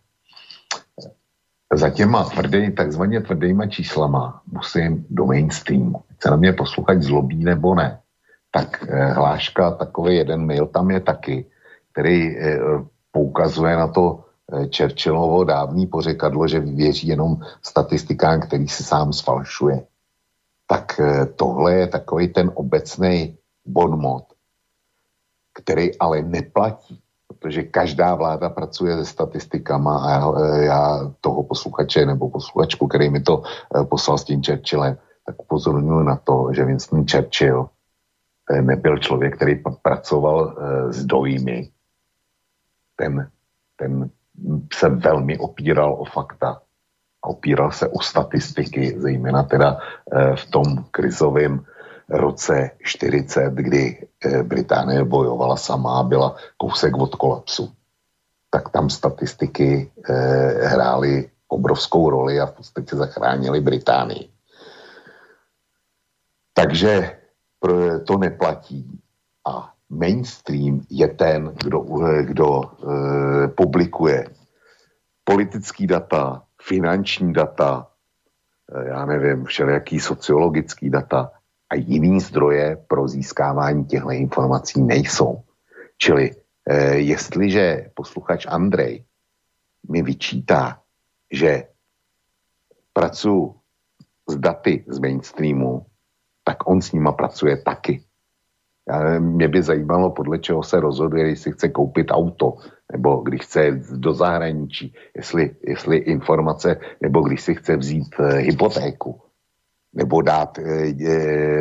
za 1.74 1.90
těma 1.90 2.24
tvrdý, 2.24 2.72
takzvaně 2.72 3.22
tvrdýma 3.22 3.68
číslama 3.68 4.42
musím 4.52 5.06
do 5.10 5.26
mainstreamu. 5.26 6.04
Se 6.20 6.30
na 6.30 6.36
mě 6.36 6.54
posluchač 6.54 7.02
zlobí 7.02 7.44
nebo 7.44 7.76
ne, 7.76 8.00
tak 8.52 8.84
eh, 8.88 9.14
hláška, 9.14 9.72
takový 9.72 10.16
jeden 10.16 10.46
mail 10.46 10.66
tam 10.66 10.92
je 10.92 11.00
taky, 11.00 11.46
který 11.92 12.38
eh, 12.38 12.60
poukazuje 13.12 13.76
na 13.76 13.88
to 13.88 14.22
Churchillovo 14.78 15.44
dávný 15.44 15.88
pořekadlo, 15.88 16.48
že 16.48 16.60
věří 16.60 17.08
jenom 17.08 17.38
statistikám, 17.62 18.42
který 18.42 18.68
si 18.68 18.84
sám 18.84 19.14
sfalšuje 19.14 19.84
tak 20.68 21.00
eh, 21.00 21.26
tohle 21.26 21.74
je 21.74 21.88
takový 21.88 22.28
ten 22.28 22.52
obecný 22.54 23.38
bonmot, 23.66 24.24
který 25.54 26.00
ale 26.00 26.22
neplatí, 26.22 27.02
protože 27.28 27.64
každá 27.64 28.16
vláda 28.16 28.50
pracuje 28.50 28.98
se 28.98 29.06
statistikama 29.06 29.98
a 29.98 30.10
já, 30.12 30.32
eh, 30.38 30.66
já 30.66 31.12
toho 31.22 31.44
posluchače 31.44 32.06
nebo 32.06 32.30
posluchačku, 32.30 32.88
který 32.88 33.10
mi 33.10 33.22
to 33.22 33.44
eh, 33.46 33.86
poslal 33.86 34.18
s 34.18 34.24
tím 34.24 34.42
Churchillem, 34.44 34.98
tak 35.26 35.42
upozorňuji 35.42 36.04
na 36.04 36.16
to, 36.16 36.50
že 36.54 36.66
Winston 36.66 37.06
Churchill 37.08 37.70
nebyl 38.62 38.98
člověk, 38.98 39.36
který 39.36 39.64
pracoval 39.82 40.56
s 40.90 41.06
dojmy. 41.06 41.72
Ten, 42.96 43.30
ten 43.76 44.10
se 44.74 44.90
velmi 44.90 45.38
opíral 45.38 45.94
o 45.94 46.06
fakta. 46.06 46.62
Opíral 47.26 47.72
se 47.72 47.88
o 47.88 48.02
statistiky, 48.02 48.96
zejména 48.98 49.44
teda 49.44 49.80
v 50.36 50.46
tom 50.52 50.86
krizovém 50.92 51.66
roce 52.10 52.72
40, 52.84 53.54
kdy 53.54 54.08
Británie 54.44 55.04
bojovala 55.04 55.58
sama 55.58 56.00
a 56.00 56.04
byla 56.04 56.36
kousek 56.58 56.98
od 56.98 57.16
kolapsu. 57.16 57.72
Tak 58.50 58.70
tam 58.70 58.90
statistiky 58.90 59.92
hrály 60.64 61.30
obrovskou 61.48 62.10
roli 62.10 62.40
a 62.40 62.46
v 62.46 62.52
podstatě 62.52 62.96
zachránili 62.96 63.62
Británii. 63.62 64.30
Takže 66.54 67.18
to 68.08 68.18
neplatí. 68.18 69.00
A 69.48 69.74
mainstream 69.90 70.82
je 70.90 71.08
ten, 71.08 71.52
kdo, 71.64 71.80
kdo 72.22 72.62
e, 72.64 72.68
publikuje 73.48 74.28
politický 75.24 75.88
data, 75.88 76.44
finanční 76.68 77.34
data, 77.34 77.88
e, 78.72 78.88
já 78.88 79.06
nevím, 79.06 79.46
všelijaký 79.46 80.00
sociologický 80.00 80.90
data 80.90 81.32
a 81.70 81.76
jiný 81.76 82.20
zdroje 82.20 82.84
pro 82.88 83.08
získávání 83.08 83.86
těchto 83.86 84.12
informací 84.12 84.82
nejsou. 84.82 85.44
Čili 85.98 86.32
e, 86.66 86.96
jestliže 86.96 87.90
posluchač 87.94 88.46
Andrej 88.50 89.04
mi 89.90 90.02
vyčítá, 90.02 90.82
že 91.32 91.64
pracuji 92.94 93.56
s 94.30 94.36
daty 94.36 94.86
z 94.88 95.00
mainstreamu, 95.00 95.86
tak 96.44 96.68
on 96.68 96.82
s 96.82 96.92
nima 96.92 97.12
pracuje 97.12 97.58
taky. 97.58 98.02
Já, 98.90 99.20
mě 99.20 99.48
by 99.48 99.64
zajímalo, 99.64 100.12
podle 100.12 100.40
čeho 100.40 100.64
se 100.64 100.80
rozhoduje, 100.80 101.30
jestli 101.30 101.52
chce 101.52 101.70
koupit 101.70 102.08
auto, 102.12 102.58
nebo 102.92 103.16
když 103.16 103.42
chce 103.42 103.72
do 103.92 104.14
zahraničí, 104.14 104.94
jestli, 105.16 105.56
jestli 105.64 105.98
informace, 105.98 106.80
nebo 107.02 107.22
když 107.22 107.42
si 107.42 107.56
chce 107.56 107.78
vzít 107.78 108.16
e, 108.20 108.38
hypotéku, 108.38 109.22
nebo 109.94 110.22
dát, 110.22 110.60
e, 110.60 110.94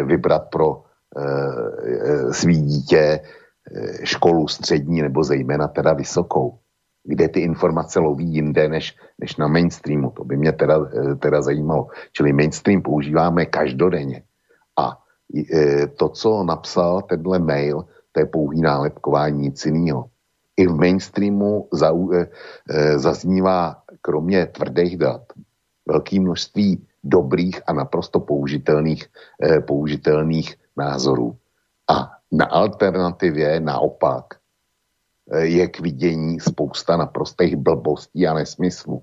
vybrat 0.04 0.50
pro 0.50 0.82
e, 1.16 2.32
svý 2.32 2.62
dítě 2.62 2.98
e, 2.98 3.20
školu 4.06 4.48
střední, 4.48 5.02
nebo 5.02 5.24
zejména 5.24 5.68
teda 5.68 5.92
vysokou 5.92 6.58
kde 7.04 7.28
ty 7.28 7.40
informace 7.40 8.00
loví 8.00 8.34
jinde 8.34 8.68
než, 8.68 8.96
než 9.20 9.36
na 9.36 9.48
mainstreamu. 9.48 10.10
To 10.10 10.24
by 10.24 10.36
mě 10.36 10.52
teda, 10.52 10.88
teda 11.18 11.42
zajímalo. 11.42 11.88
Čili 12.12 12.32
mainstream 12.32 12.82
používáme 12.82 13.46
každodenně. 13.46 14.22
A 14.78 14.98
e, 15.52 15.86
to, 15.86 16.08
co 16.08 16.44
napsal 16.44 17.02
tenhle 17.02 17.38
mail, 17.38 17.84
to 18.12 18.20
je 18.20 18.26
pouhý 18.26 18.60
nálepkování, 18.60 19.38
nic 19.38 19.66
jiného. 19.66 20.04
I 20.56 20.66
v 20.66 20.74
mainstreamu 20.74 21.68
za, 21.72 21.90
e, 21.90 22.98
zaznívá 22.98 23.82
kromě 24.00 24.46
tvrdých 24.46 24.98
dat 24.98 25.22
velké 25.86 26.20
množství 26.20 26.86
dobrých 27.04 27.62
a 27.66 27.72
naprosto 27.72 28.20
použitelných, 28.20 29.06
e, 29.42 29.60
použitelných 29.60 30.56
názorů. 30.76 31.36
A 31.90 32.10
na 32.32 32.46
alternativě 32.46 33.60
naopak 33.60 34.24
je 35.40 35.68
k 35.68 35.80
vidění 35.80 36.40
spousta 36.40 36.96
naprostých 36.96 37.56
blbostí 37.56 38.26
a 38.26 38.34
nesmyslů. 38.34 39.02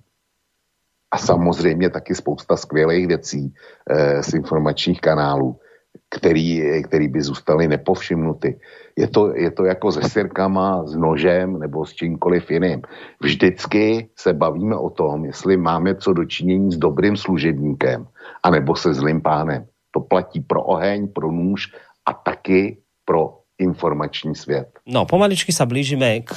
A 1.12 1.18
samozřejmě 1.18 1.90
taky 1.90 2.16
spousta 2.16 2.58
skvělých 2.58 3.08
věcí 3.08 3.54
e, 3.90 4.24
z 4.24 4.34
informačních 4.34 5.02
kanálů, 5.02 5.60
který, 6.12 6.84
který 6.84 7.08
by 7.08 7.22
zůstaly 7.22 7.68
nepovšimnuty. 7.68 8.60
Je 8.98 9.08
to, 9.08 9.36
je 9.36 9.52
to 9.52 9.66
jako 9.66 9.92
se 9.92 10.10
sirkama, 10.10 10.84
s 10.86 10.96
nožem 10.96 11.60
nebo 11.60 11.86
s 11.86 11.94
čímkoliv 11.94 12.52
jiným. 12.52 12.82
Vždycky 13.24 14.10
se 14.20 14.34
bavíme 14.34 14.76
o 14.76 14.90
tom, 14.90 15.26
jestli 15.26 15.58
máme 15.58 15.96
co 15.96 16.14
dočinění 16.14 16.72
s 16.72 16.78
dobrým 16.78 17.18
služebníkem 17.18 18.08
anebo 18.44 18.76
se 18.76 18.94
zlým 18.94 19.22
pánem. 19.22 19.66
To 19.92 20.00
platí 20.00 20.40
pro 20.40 20.64
oheň, 20.64 21.08
pro 21.08 21.32
nůž 21.32 21.68
a 22.06 22.14
taky 22.14 22.78
pro 23.06 23.38
informačný 23.60 24.36
svět. 24.36 24.80
No, 24.88 25.06
pomaličky 25.06 25.54
sa 25.54 25.70
blížime 25.70 26.26
k 26.26 26.34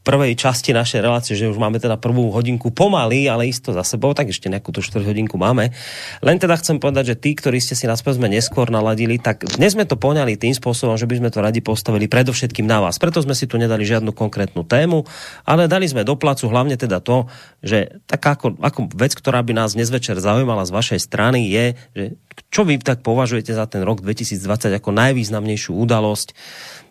prvej 0.00 0.32
časti 0.32 0.72
našej 0.72 1.00
relácie, 1.04 1.36
že 1.36 1.52
už 1.52 1.60
máme 1.60 1.76
teda 1.76 2.00
prvú 2.00 2.32
hodinku 2.32 2.72
pomaly, 2.72 3.28
ale 3.28 3.52
isto 3.52 3.76
za 3.76 3.84
sebou, 3.84 4.16
tak 4.16 4.32
ešte 4.32 4.48
nejakú 4.48 4.72
tú 4.72 4.80
štvrť 4.80 5.04
hodinku 5.12 5.36
máme. 5.36 5.76
Len 6.24 6.36
teda 6.40 6.56
chcem 6.56 6.80
povedať, 6.80 7.14
že 7.14 7.20
tí, 7.20 7.36
ktorí 7.36 7.60
ste 7.60 7.76
si 7.76 7.84
nás 7.84 8.00
povedzme 8.00 8.24
neskôr 8.24 8.72
naladili, 8.72 9.20
tak 9.20 9.44
dnes 9.60 9.76
sme 9.76 9.84
to 9.84 10.00
poňali 10.00 10.40
tým 10.40 10.56
spôsobom, 10.56 10.96
že 10.96 11.04
by 11.04 11.20
sme 11.20 11.28
to 11.28 11.44
radi 11.44 11.60
postavili 11.60 12.08
predovšetkým 12.08 12.64
na 12.64 12.80
vás. 12.80 12.96
Preto 12.96 13.20
sme 13.20 13.36
si 13.36 13.44
tu 13.44 13.60
nedali 13.60 13.84
žiadnu 13.84 14.16
konkrétnu 14.16 14.64
tému, 14.64 15.04
ale 15.44 15.68
dali 15.68 15.84
sme 15.84 16.00
do 16.00 16.16
placu 16.16 16.48
hlavne 16.48 16.80
teda 16.80 17.04
to, 17.04 17.28
že 17.60 18.00
taká 18.08 18.40
ako, 18.40 18.56
ako 18.56 18.80
vec, 18.96 19.12
ktorá 19.12 19.44
by 19.44 19.52
nás 19.52 19.76
dnes 19.76 19.92
večer 19.92 20.16
zaujímala 20.16 20.64
z 20.64 20.72
vašej 20.72 21.00
strany 21.04 21.44
je, 21.52 21.64
že 21.92 22.04
čo 22.48 22.64
vy 22.64 22.80
tak 22.80 23.04
považujete 23.04 23.52
za 23.52 23.68
ten 23.68 23.84
rok 23.84 24.00
2020 24.00 24.72
ako 24.80 24.90
najvýznamnejšiu 24.96 25.76
udalosť, 25.76 26.32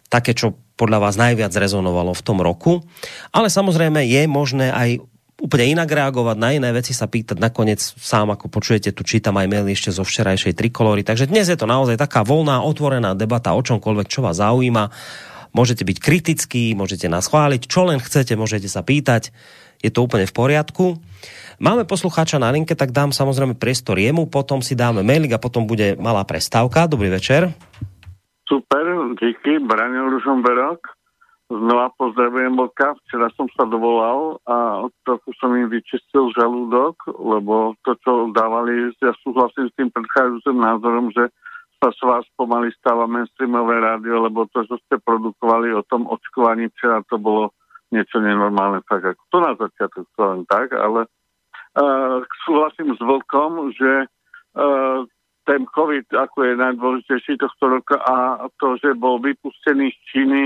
také, 0.09 0.33
čo 0.33 0.57
podľa 0.75 0.99
vás 1.05 1.15
najviac 1.15 1.53
rezonovalo 1.53 2.11
v 2.17 2.25
tom 2.25 2.41
roku. 2.41 2.81
Ale 3.29 3.47
samozrejme 3.47 4.03
je 4.03 4.23
možné 4.25 4.73
aj 4.73 4.99
úplne 5.39 5.79
inak 5.79 5.87
reagovať, 5.87 6.35
na 6.35 6.51
iné 6.51 6.69
veci 6.75 6.91
sa 6.91 7.07
pýtať. 7.07 7.39
Nakoniec 7.39 7.79
sám, 7.79 8.35
ako 8.35 8.51
počujete, 8.51 8.91
tu 8.91 9.07
čítam 9.07 9.39
aj 9.39 9.47
maily 9.47 9.71
ešte 9.71 9.95
zo 9.95 10.03
včerajšej 10.03 10.53
trikolory. 10.55 11.07
Takže 11.07 11.31
dnes 11.31 11.47
je 11.47 11.55
to 11.55 11.63
naozaj 11.63 11.95
taká 11.95 12.27
voľná, 12.27 12.59
otvorená 12.59 13.15
debata 13.15 13.55
o 13.55 13.61
čomkoľvek, 13.63 14.07
čo 14.11 14.19
vás 14.19 14.43
zaujíma. 14.43 14.91
Môžete 15.55 15.87
byť 15.87 15.97
kritickí, 15.97 16.75
môžete 16.75 17.07
nás 17.09 17.31
chváliť, 17.31 17.65
čo 17.65 17.87
len 17.87 17.97
chcete, 17.97 18.35
môžete 18.35 18.67
sa 18.67 18.83
pýtať. 18.83 19.31
Je 19.79 19.89
to 19.89 20.03
úplne 20.03 20.27
v 20.27 20.35
poriadku. 20.35 20.85
Máme 21.59 21.87
poslucháča 21.87 22.39
na 22.39 22.51
linke, 22.51 22.75
tak 22.75 22.91
dám 22.91 23.15
samozrejme 23.15 23.55
priestor 23.55 23.99
jemu, 23.99 24.27
potom 24.27 24.59
si 24.59 24.75
dáme 24.75 25.03
mailing 25.03 25.31
a 25.35 25.41
potom 25.41 25.67
bude 25.67 25.95
malá 25.99 26.23
prestávka. 26.27 26.87
Dobrý 26.87 27.11
večer. 27.11 27.51
Super, 28.49 29.13
díky, 29.21 29.61
Braniel 29.61 30.09
Ružomberok. 30.09 30.81
Znova 31.53 31.93
pozdravujem 31.97 32.57
Boka. 32.57 32.97
Včera 33.05 33.29
som 33.37 33.45
sa 33.53 33.69
dovolal 33.69 34.41
a 34.49 34.89
trochu 35.05 35.37
som 35.37 35.53
im 35.53 35.69
vyčistil 35.69 36.33
žalúdok, 36.33 36.97
lebo 37.13 37.77
to, 37.85 37.93
čo 38.01 38.33
dávali, 38.33 38.89
ja 39.05 39.13
súhlasím 39.21 39.69
s 39.69 39.77
tým 39.77 39.93
predchádzajúcim 39.93 40.57
názorom, 40.65 41.13
že 41.13 41.29
sa 41.77 41.93
s 41.93 42.01
vás 42.01 42.25
pomaly 42.41 42.73
stáva 42.81 43.05
mainstreamové 43.05 43.85
rádio, 43.85 44.25
lebo 44.25 44.49
to, 44.49 44.65
čo 44.65 44.81
ste 44.81 44.97
produkovali 44.97 45.69
o 45.69 45.85
tom 45.85 46.09
očkovaní 46.09 46.73
včera, 46.73 47.05
to 47.05 47.21
bolo 47.21 47.53
niečo 47.93 48.17
nenormálne, 48.17 48.81
tak 48.89 49.13
ako 49.13 49.21
to 49.29 49.37
na 49.37 49.53
začiatku 49.61 50.01
to 50.17 50.21
len 50.25 50.41
tak, 50.49 50.73
ale 50.73 51.05
uh, 51.77 52.17
súhlasím 52.49 52.97
s 52.97 53.01
Vlkom, 53.01 53.77
že 53.77 54.09
uh, 54.57 55.05
ten 55.49 55.65
COVID, 55.65 56.13
ako 56.13 56.45
je 56.45 56.53
najdôležitejší 56.61 57.41
tohto 57.41 57.81
roka 57.81 57.97
a 57.97 58.45
to, 58.61 58.77
že 58.77 58.93
bol 58.93 59.17
vypustený 59.17 59.89
z 59.89 59.99
Číny, 60.13 60.41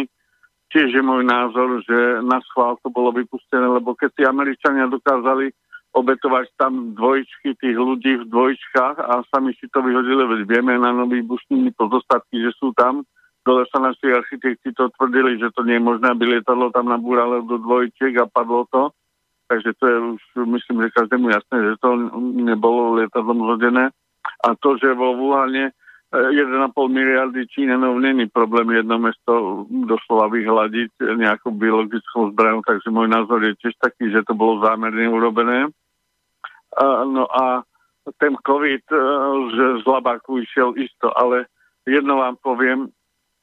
tiež 0.72 0.95
je 0.95 1.04
môj 1.04 1.28
názor, 1.28 1.84
že 1.84 2.24
na 2.24 2.39
schvál 2.47 2.80
to 2.80 2.88
bolo 2.88 3.12
vypustené, 3.12 3.68
lebo 3.68 3.91
keď 3.99 4.10
si 4.16 4.24
Američania 4.24 4.88
dokázali 4.88 5.51
obetovať 5.93 6.56
tam 6.56 6.95
dvojičky 6.95 7.54
tých 7.60 7.78
ľudí 7.78 8.24
v 8.24 8.30
dvojičkách 8.32 8.97
a 8.97 9.28
sami 9.28 9.51
si 9.60 9.68
to 9.70 9.84
vyhodili, 9.84 10.24
veď 10.24 10.41
vieme 10.47 10.80
na 10.80 10.95
nový 10.95 11.22
busnými 11.22 11.76
pozostatky, 11.76 12.39
že 12.39 12.56
sú 12.58 12.72
tam. 12.74 13.04
Dole 13.43 13.68
sa 13.70 13.84
naši 13.84 14.08
architekti 14.08 14.72
to 14.72 14.88
tvrdili, 14.95 15.36
že 15.36 15.51
to 15.51 15.68
nie 15.68 15.78
je 15.78 15.84
možné, 15.84 16.16
aby 16.16 16.39
lietadlo 16.39 16.72
tam 16.72 16.88
nabúralo 16.88 17.43
do 17.43 17.60
dvojčiek 17.60 18.16
a 18.24 18.26
padlo 18.26 18.66
to. 18.72 18.89
Takže 19.51 19.70
to 19.78 19.86
je 19.86 19.97
už, 19.99 20.24
myslím, 20.47 20.88
že 20.88 20.97
každému 20.97 21.28
jasné, 21.30 21.58
že 21.62 21.74
to 21.84 21.89
nebolo 22.39 22.97
lietadlom 22.97 23.43
zhodené. 23.45 23.91
A 24.43 24.55
to, 24.59 24.76
že 24.80 24.91
vo 24.95 25.15
Wuhane 25.15 25.71
1,5 26.13 26.45
e, 26.45 26.89
miliardy 26.93 27.41
Čínenov 27.49 27.97
není 27.97 28.30
problém 28.30 28.69
jedno 28.69 29.01
mesto 29.01 29.65
doslova 29.69 30.30
vyhľadiť 30.30 31.17
nejakou 31.17 31.51
biologickou 31.57 32.30
zbraňou, 32.32 32.61
takže 32.61 32.93
môj 32.93 33.09
názor 33.09 33.41
je 33.41 33.57
tiež 33.57 33.74
taký, 33.82 34.13
že 34.13 34.21
to 34.30 34.38
bolo 34.38 34.61
zámerne 34.61 35.09
urobené. 35.09 35.74
No 37.09 37.26
a 37.30 37.65
ten 38.19 38.36
COVID, 38.36 38.86
e, 38.91 38.99
že 39.57 39.65
z 39.82 39.84
labáku 39.88 40.43
išiel 40.43 40.76
isto, 40.78 41.09
ale 41.15 41.47
jedno 41.88 42.19
vám 42.19 42.36
poviem, 42.43 42.91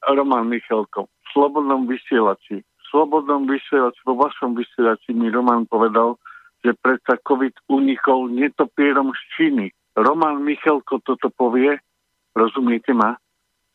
Roman 0.06 0.48
Michalko, 0.48 1.08
v 1.08 1.26
Slobodnom 1.32 1.84
vysielači, 1.84 2.60
v 2.60 2.84
Slobodnom 2.88 3.44
vysielači, 3.48 4.00
vo 4.06 4.16
vašom 4.16 4.56
vysielači 4.56 5.12
mi 5.12 5.28
Roman 5.28 5.66
povedal, 5.66 6.16
že 6.60 6.76
predsa 6.76 7.16
COVID 7.24 7.72
unikol 7.72 8.28
netopierom 8.32 9.12
z 9.16 9.20
Číny 9.36 9.66
Roman 10.00 10.40
Michalko 10.40 11.04
toto 11.04 11.28
povie, 11.28 11.76
rozumiete 12.32 12.96
ma? 12.96 13.16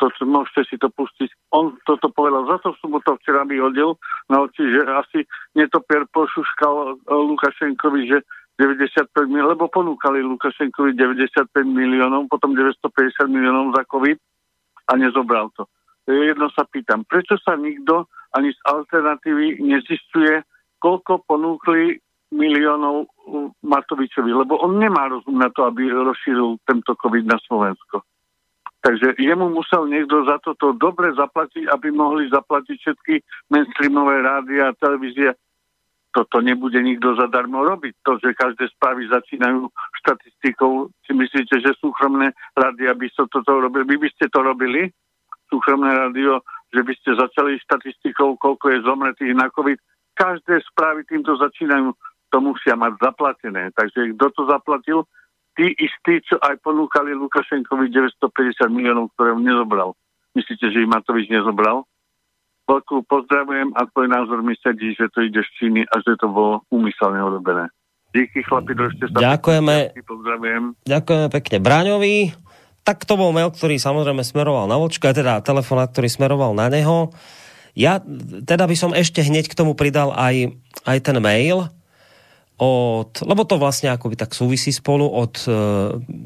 To, 0.03 0.11
môžete 0.27 0.67
si 0.67 0.75
to 0.75 0.91
pustiť. 0.91 1.55
On 1.55 1.71
toto 1.87 2.11
povedal, 2.11 2.43
za 2.51 2.59
to 2.59 2.75
som 2.83 2.91
mu 2.91 2.99
to 2.99 3.15
včera 3.15 3.47
vyhodil 3.47 3.95
na 4.27 4.43
oči, 4.43 4.67
že 4.67 4.81
asi 4.91 5.19
netopier 5.55 6.03
pošuškal 6.11 6.75
e, 6.75 7.15
Lukašenkovi, 7.15 8.11
že 8.11 8.19
95 8.59 9.07
miliónov, 9.31 9.55
lebo 9.55 9.65
ponúkali 9.71 10.19
Lukašenkovi 10.19 10.99
95 10.99 11.47
miliónov, 11.63 12.27
potom 12.27 12.51
950 12.51 13.31
miliónov 13.31 13.71
za 13.71 13.87
COVID 13.87 14.19
a 14.91 14.91
nezobral 14.99 15.47
to. 15.55 15.63
jedno 16.07 16.51
sa 16.51 16.67
pýtam, 16.67 17.07
prečo 17.07 17.39
sa 17.39 17.55
nikto 17.55 18.11
ani 18.35 18.51
z 18.51 18.59
alternatívy 18.67 19.63
nezistuje, 19.63 20.43
koľko 20.83 21.23
ponúkli 21.23 22.03
miliónov 22.33 23.09
Matovičovi, 23.61 24.31
lebo 24.33 24.57
on 24.61 24.81
nemá 24.81 25.09
rozum 25.09 25.37
na 25.37 25.49
to, 25.53 25.65
aby 25.65 25.89
rozšíril 25.89 26.57
tento 26.65 26.97
COVID 26.97 27.25
na 27.25 27.37
Slovensko. 27.45 28.01
Takže 28.85 29.17
jemu 29.17 29.49
musel 29.49 29.89
niekto 29.89 30.29
za 30.29 30.37
toto 30.45 30.77
dobre 30.77 31.09
zaplatiť, 31.17 31.65
aby 31.73 31.89
mohli 31.89 32.29
zaplatiť 32.29 32.77
všetky 32.77 33.13
mainstreamové 33.49 34.21
rády 34.21 34.61
a 34.61 34.77
televízie. 34.77 35.33
Toto 36.13 36.37
nebude 36.37 36.77
nikto 36.85 37.17
zadarmo 37.17 37.65
robiť. 37.65 37.93
To, 38.05 38.21
že 38.21 38.37
každé 38.37 38.69
správy 38.77 39.09
začínajú 39.09 39.67
štatistikou, 40.05 40.93
si 41.01 41.11
myslíte, 41.17 41.65
že 41.65 41.81
súkromné 41.81 42.29
rády, 42.53 42.85
aby 42.85 43.09
sa 43.09 43.25
so 43.25 43.41
toto 43.41 43.57
robili? 43.57 43.89
Vy 43.89 44.05
by 44.05 44.09
ste 44.13 44.25
to 44.29 44.39
robili? 44.45 44.93
Súkromné 45.49 45.89
rádio, 45.89 46.45
že 46.69 46.85
by 46.85 46.93
ste 46.93 47.17
začali 47.17 47.57
štatistikou, 47.65 48.37
koľko 48.37 48.65
je 48.69 48.85
zomretých 48.85 49.33
na 49.33 49.49
COVID. 49.49 49.81
Každé 50.13 50.61
správy 50.71 51.03
týmto 51.09 51.33
začínajú 51.35 51.89
to 52.35 52.43
musia 52.43 52.75
mať 52.75 52.99
zaplatené. 52.99 53.71
Takže 53.71 54.11
kto 54.19 54.27
to 54.35 54.41
zaplatil? 54.51 54.99
Tí 55.55 55.71
istí, 55.79 56.19
čo 56.27 56.35
aj 56.43 56.59
ponúkali 56.59 57.15
Lukašenkovi 57.15 57.87
950 57.87 58.67
miliónov, 58.67 59.07
ktoré 59.15 59.31
on 59.31 59.47
nezobral. 59.47 59.95
Myslíte, 60.35 60.67
že 60.67 60.83
ich 60.83 60.91
Matovič 60.91 61.31
nezobral? 61.31 61.87
Veľkú 62.67 63.07
pozdravujem 63.07 63.71
a 63.71 63.87
tvoj 63.87 64.11
názor 64.11 64.43
mi 64.43 64.51
sedí, 64.59 64.91
že 64.99 65.07
to 65.15 65.23
ide 65.23 65.39
z 65.39 65.49
Číny 65.55 65.87
a 65.87 65.95
že 66.03 66.19
to 66.19 66.27
bolo 66.27 66.67
úmyselne 66.75 67.23
urobené. 67.23 67.71
Díky 68.11 68.43
chlapi, 68.43 68.75
držte 68.75 69.15
sa. 69.15 69.31
Ďakujeme. 69.31 69.95
Pozdravujem. 70.03 70.63
Ďakujeme 70.83 71.27
pekne 71.31 71.57
Braňovi. 71.63 72.15
Tak 72.83 73.07
to 73.07 73.15
bol 73.15 73.31
mail, 73.31 73.47
ktorý 73.47 73.79
samozrejme 73.79 74.27
smeroval 74.27 74.67
na 74.67 74.75
Vočka, 74.75 75.15
teda 75.15 75.39
telefonát, 75.39 75.87
ktorý 75.95 76.11
smeroval 76.11 76.51
na 76.51 76.67
neho. 76.67 77.15
Ja 77.79 78.03
teda 78.43 78.67
by 78.67 78.75
som 78.75 78.91
ešte 78.91 79.23
hneď 79.23 79.47
k 79.47 79.55
tomu 79.55 79.71
pridal 79.71 80.11
aj, 80.11 80.51
aj 80.83 80.97
ten 80.99 81.15
mail, 81.23 81.71
od, 82.55 83.11
lebo 83.27 83.43
to 83.43 83.59
vlastne 83.59 83.91
akoby 83.91 84.15
tak 84.15 84.31
súvisí 84.31 84.71
spolu, 84.71 85.03
od, 85.03 85.43
e, 85.43 85.51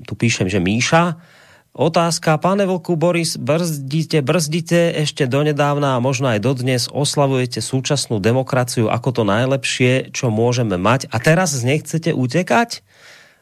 tu 0.05 0.13
píšem, 0.13 0.45
že 0.45 0.61
Míša, 0.61 1.17
Otázka, 1.69 2.41
páne 2.41 2.65
Vlku 2.65 2.97
Boris, 2.97 3.37
brzdíte, 3.37 4.25
brzdíte 4.25 4.89
ešte 4.99 5.29
donedávna 5.29 5.95
a 5.95 6.03
možno 6.03 6.27
aj 6.27 6.41
dodnes 6.41 6.89
oslavujete 6.89 7.61
súčasnú 7.61 8.17
demokraciu 8.17 8.89
ako 8.89 9.21
to 9.21 9.23
najlepšie, 9.23 10.09
čo 10.09 10.33
môžeme 10.33 10.81
mať 10.81 11.07
a 11.13 11.21
teraz 11.21 11.53
nechcete 11.61 12.09
utekať? 12.11 12.81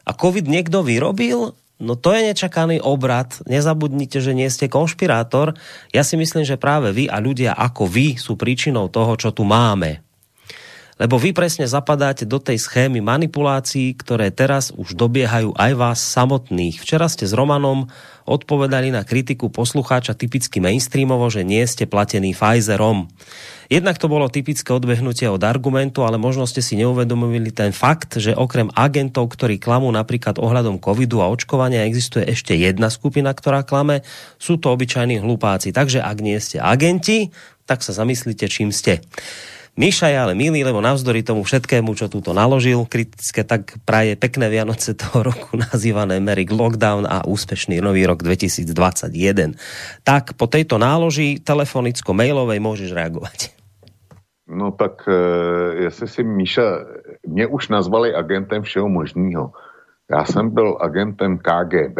A 0.04 0.12
COVID 0.12 0.44
niekto 0.44 0.84
vyrobil? 0.84 1.56
No 1.82 1.94
to 1.96 2.14
je 2.14 2.30
nečakaný 2.30 2.78
obrad. 2.78 3.38
Nezabudnite, 3.48 4.22
že 4.22 4.36
nie 4.36 4.46
ste 4.52 4.70
konšpirátor. 4.70 5.56
Ja 5.90 6.06
si 6.06 6.14
myslím, 6.14 6.46
že 6.46 6.60
práve 6.60 6.94
vy 6.94 7.08
a 7.08 7.18
ľudia 7.18 7.58
ako 7.58 7.90
vy 7.90 8.22
sú 8.22 8.38
príčinou 8.38 8.86
toho, 8.92 9.18
čo 9.18 9.34
tu 9.34 9.42
máme 9.42 10.07
lebo 10.98 11.14
vy 11.16 11.30
presne 11.30 11.70
zapadáte 11.70 12.26
do 12.26 12.42
tej 12.42 12.58
schémy 12.58 12.98
manipulácií, 12.98 13.94
ktoré 13.94 14.34
teraz 14.34 14.74
už 14.74 14.98
dobiehajú 14.98 15.54
aj 15.54 15.72
vás 15.78 15.98
samotných. 16.02 16.82
Včera 16.82 17.06
ste 17.06 17.24
s 17.24 17.32
Romanom 17.32 17.86
odpovedali 18.26 18.92
na 18.92 19.06
kritiku 19.06 19.48
poslucháča 19.48 20.18
typicky 20.18 20.58
mainstreamovo, 20.58 21.30
že 21.30 21.46
nie 21.46 21.62
ste 21.64 21.86
platení 21.86 22.34
Pfizerom. 22.34 23.08
Jednak 23.68 24.00
to 24.00 24.08
bolo 24.08 24.32
typické 24.32 24.72
odbehnutie 24.72 25.28
od 25.28 25.44
argumentu, 25.44 26.00
ale 26.00 26.16
možno 26.16 26.48
ste 26.48 26.64
si 26.64 26.72
neuvedomili 26.80 27.52
ten 27.52 27.70
fakt, 27.70 28.16
že 28.16 28.32
okrem 28.32 28.72
agentov, 28.72 29.28
ktorí 29.32 29.60
klamú 29.60 29.92
napríklad 29.92 30.40
ohľadom 30.40 30.80
covidu 30.80 31.20
a 31.20 31.28
očkovania, 31.28 31.84
existuje 31.84 32.24
ešte 32.32 32.56
jedna 32.56 32.88
skupina, 32.88 33.28
ktorá 33.32 33.62
klame. 33.68 34.00
Sú 34.40 34.56
to 34.56 34.72
obyčajní 34.72 35.20
hlupáci. 35.20 35.70
Takže 35.76 36.00
ak 36.00 36.16
nie 36.24 36.40
ste 36.40 36.64
agenti, 36.64 37.28
tak 37.68 37.84
sa 37.84 37.92
zamyslite, 37.92 38.48
čím 38.48 38.72
ste. 38.72 39.04
Miša 39.78 40.10
je 40.10 40.18
ale 40.18 40.34
milý, 40.34 40.66
lebo 40.66 40.82
navzdory 40.82 41.22
tomu 41.22 41.46
všetkému, 41.46 41.94
čo 41.94 42.10
túto 42.10 42.34
naložil, 42.34 42.82
kritické 42.90 43.46
tak 43.46 43.78
praje 43.86 44.18
pekné 44.18 44.50
Vianoce 44.50 44.90
toho 44.98 45.30
roku 45.30 45.54
nazývané 45.54 46.18
Merry 46.18 46.50
Lockdown 46.50 47.06
a 47.06 47.22
úspešný 47.22 47.78
nový 47.78 48.02
rok 48.02 48.26
2021. 48.26 49.54
Tak 50.02 50.34
po 50.34 50.50
tejto 50.50 50.82
náloži 50.82 51.38
telefonicko-mailovej 51.38 52.58
môžeš 52.58 52.90
reagovať. 52.90 53.54
No 54.50 54.74
tak, 54.74 55.06
e, 55.06 55.14
jestli 55.86 56.06
si 56.08 56.22
Míša, 56.26 56.66
mě 57.22 57.46
už 57.46 57.68
nazvali 57.68 58.10
agentem 58.10 58.62
všeho 58.66 58.88
možného. 58.88 59.52
Já 60.10 60.24
jsem 60.24 60.50
byl 60.50 60.78
agentem 60.80 61.38
KGB, 61.38 61.98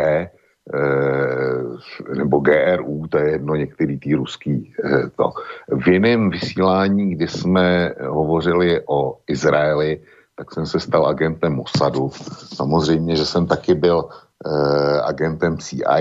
nebo 2.16 2.38
GRU, 2.38 3.06
to 3.08 3.18
je 3.18 3.30
jedno 3.30 3.54
některý 3.54 3.98
tý 3.98 4.14
ruský. 4.14 4.72
Eh, 4.84 5.08
to. 5.16 5.32
V 5.68 5.88
jiném 5.88 6.30
vysílání, 6.30 7.14
kdy 7.14 7.28
jsme 7.28 7.94
hovořili 8.08 8.82
o 8.88 9.18
Izraeli, 9.28 10.00
tak 10.36 10.54
jsem 10.54 10.66
se 10.66 10.80
stal 10.80 11.06
agentem 11.06 11.52
Mossadu. 11.52 12.10
Samozřejmě, 12.54 13.16
že 13.16 13.26
jsem 13.26 13.46
taky 13.46 13.74
byl 13.74 14.08
eh, 14.08 15.00
agentem 15.00 15.58
CIA 15.58 15.98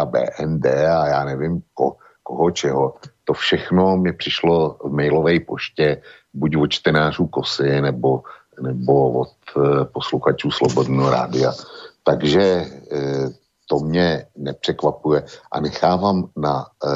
a 0.00 0.04
BND 0.04 0.66
a 0.66 1.06
já 1.06 1.24
nevím 1.24 1.62
ko, 1.74 1.96
koho 2.22 2.50
čeho. 2.50 2.94
To 3.24 3.32
všechno 3.32 3.96
mi 3.96 4.12
přišlo 4.12 4.76
v 4.84 4.92
mailové 4.92 5.40
poště, 5.40 6.02
buď 6.34 6.56
od 6.56 6.66
čtenářů 6.66 7.26
Kosy, 7.26 7.80
nebo, 7.80 8.22
nebo 8.60 9.10
od 9.10 9.34
eh, 9.56 9.84
posluchačů 9.84 10.50
Slobodného 10.50 11.10
rádia. 11.10 11.52
Takže 12.04 12.64
eh, 12.92 13.43
to 13.66 13.78
mě 13.78 14.26
nepřekvapuje 14.36 15.24
a 15.52 15.60
nechávám 15.60 16.28
na 16.36 16.66
e, 16.84 16.88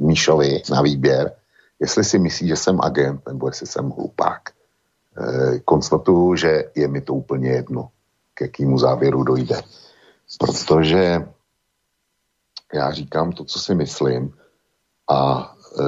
Míšovi 0.00 0.62
na 0.70 0.82
výběr, 0.82 1.32
jestli 1.80 2.04
si 2.04 2.18
myslí, 2.18 2.48
že 2.48 2.56
jsem 2.56 2.80
agent 2.80 3.20
nebo 3.28 3.48
jestli 3.48 3.66
jsem 3.66 3.90
hlupák. 3.90 4.42
E, 4.50 5.58
konstatuju, 5.58 6.36
že 6.36 6.64
je 6.74 6.88
mi 6.88 7.00
to 7.00 7.14
úplně 7.14 7.50
jedno, 7.50 7.88
k 8.34 8.40
jakému 8.40 8.78
závěru 8.78 9.22
dojde. 9.22 9.62
Protože 10.38 11.28
já 12.74 12.92
říkám 12.92 13.32
to, 13.32 13.44
co 13.44 13.58
si 13.58 13.74
myslím 13.74 14.34
a 15.10 15.52
e, 15.80 15.84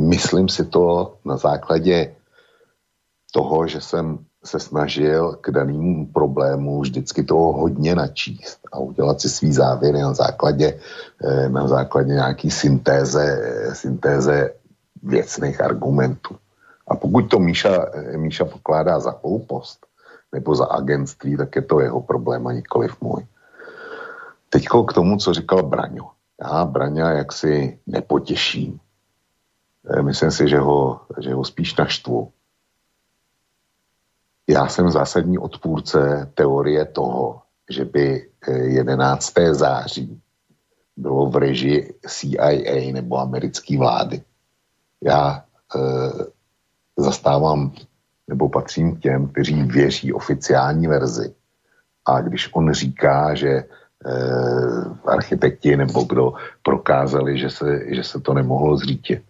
myslím 0.00 0.48
si 0.48 0.64
to 0.64 1.16
na 1.24 1.36
základě 1.36 2.16
toho, 3.32 3.66
že 3.66 3.80
jsem 3.80 4.26
se 4.44 4.60
snažil 4.60 5.38
k 5.40 5.50
danému 5.50 6.06
problému 6.06 6.80
vždycky 6.80 7.22
toho 7.22 7.52
hodně 7.52 7.94
načíst 7.94 8.58
a 8.72 8.78
udělat 8.78 9.20
si 9.20 9.28
svý 9.28 9.52
závěry 9.52 10.02
na 10.02 10.14
základě, 10.14 10.78
eh, 11.24 11.48
na 11.48 11.68
základě 11.68 12.12
nějaký 12.12 12.50
syntéze, 12.50 13.24
syntéze 13.72 14.50
věcných 15.02 15.60
argumentů. 15.60 16.36
A 16.88 16.96
pokud 16.96 17.22
to 17.22 17.38
Míša, 17.38 17.86
eh, 17.92 18.16
Míša 18.18 18.44
pokládá 18.44 19.00
za 19.00 19.14
hloupost 19.22 19.86
nebo 20.32 20.54
za 20.54 20.66
agentství, 20.66 21.36
tak 21.36 21.56
je 21.56 21.62
to 21.62 21.80
jeho 21.80 22.00
problém 22.00 22.46
a 22.46 22.52
nikoliv 22.52 23.00
můj. 23.00 23.26
Teď 24.50 24.68
k 24.88 24.92
tomu, 24.92 25.16
co 25.16 25.34
říkal 25.34 25.62
Braňo. 25.62 26.10
Já 26.42 26.64
Braňa 26.64 27.10
jaksi 27.10 27.78
nepotěším. 27.86 28.80
Eh, 29.86 30.02
myslím 30.02 30.30
si, 30.30 30.48
že 30.48 30.58
ho, 30.58 31.00
že 31.20 31.34
ho 31.34 31.44
spíš 31.44 31.76
naštvu 31.76 32.32
já 34.52 34.68
jsem 34.68 34.90
zásadní 34.90 35.38
odpůrce 35.38 36.30
teorie 36.34 36.84
toho, 36.84 37.42
že 37.70 37.84
by 37.84 38.28
11. 38.48 39.38
Eh, 39.38 39.54
září 39.54 40.22
bylo 40.96 41.26
v 41.30 41.36
režii 41.36 41.94
CIA 42.06 42.92
nebo 42.92 43.18
americké 43.18 43.78
vlády. 43.78 44.22
Já 45.04 45.44
e, 45.76 45.78
zastávám 46.96 47.72
nebo 48.28 48.48
patřím 48.48 48.96
k 48.96 49.00
těm, 49.00 49.28
kteří 49.28 49.62
věří 49.62 50.12
oficiální 50.12 50.86
verzi. 50.86 51.34
A 52.04 52.20
když 52.20 52.50
on 52.52 52.72
říká, 52.72 53.34
že 53.34 53.48
e, 53.48 53.64
architekti 55.06 55.76
nebo 55.76 56.04
kdo 56.04 56.32
prokázali, 56.62 57.38
že 57.38 57.50
se, 57.50 57.94
že 57.94 58.04
se 58.04 58.20
to 58.20 58.34
nemohlo 58.34 58.76
zřítit, 58.76 59.22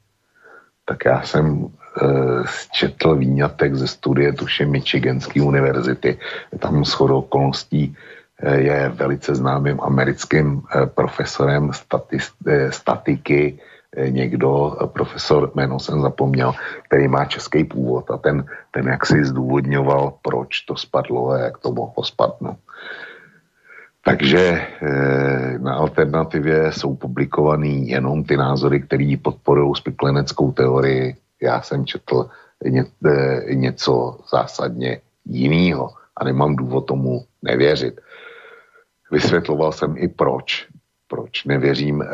tak 0.85 1.05
já 1.05 1.23
jsem 1.23 1.71
Eh, 1.93 2.45
četl 2.73 3.17
výňatek 3.17 3.75
ze 3.75 3.87
studie 3.87 4.33
tuším 4.33 4.71
Michiganské 4.71 5.43
univerzity. 5.43 6.19
Tam 6.59 6.85
shodou 6.85 7.19
okolností 7.19 7.93
eh, 8.41 8.61
je 8.61 8.89
velice 8.89 9.35
známým 9.35 9.77
americkým 9.81 10.63
eh, 10.65 10.87
profesorem 10.87 11.71
statiky, 12.71 13.59
někdo, 14.09 14.77
profesor, 14.93 15.53
jméno 15.55 15.81
jsem 15.81 16.01
zapomněl, 16.01 16.55
který 16.89 17.09
má 17.09 17.25
český 17.25 17.65
původ 17.65 18.11
a 18.11 18.17
ten, 18.17 18.45
ten 18.71 18.89
jak 18.89 19.07
si 19.07 19.25
zdůvodňoval, 19.25 20.15
proč 20.23 20.61
to 20.61 20.77
spadlo 20.77 21.31
a 21.31 21.39
jak 21.39 21.59
to 21.59 21.73
mohlo 21.73 22.05
spadnout. 22.05 22.57
Takže 24.05 24.67
na 25.59 25.75
alternativě 25.75 26.73
jsou 26.73 26.97
publikovaný 26.97 27.89
jenom 27.89 28.25
ty 28.25 28.37
názory, 28.37 28.81
které 28.81 29.15
podporují 29.23 29.75
spikleneckou 29.75 30.53
teorii 30.53 31.17
já 31.43 31.63
jsem 31.63 31.87
četl 31.87 32.31
ně, 32.65 32.85
e, 33.07 33.55
něco 33.55 34.19
zásadně 34.31 35.01
jiného 35.25 35.91
a 36.17 36.25
nemám 36.25 36.57
důvod 36.57 36.81
tomu 36.81 37.25
nevěřit. 37.43 38.01
Vysvětloval 39.11 39.73
jsem 39.73 39.95
i 39.99 40.09
proč. 40.09 40.69
proč 41.09 41.45
nevěřím 41.45 42.03
e, 42.03 42.07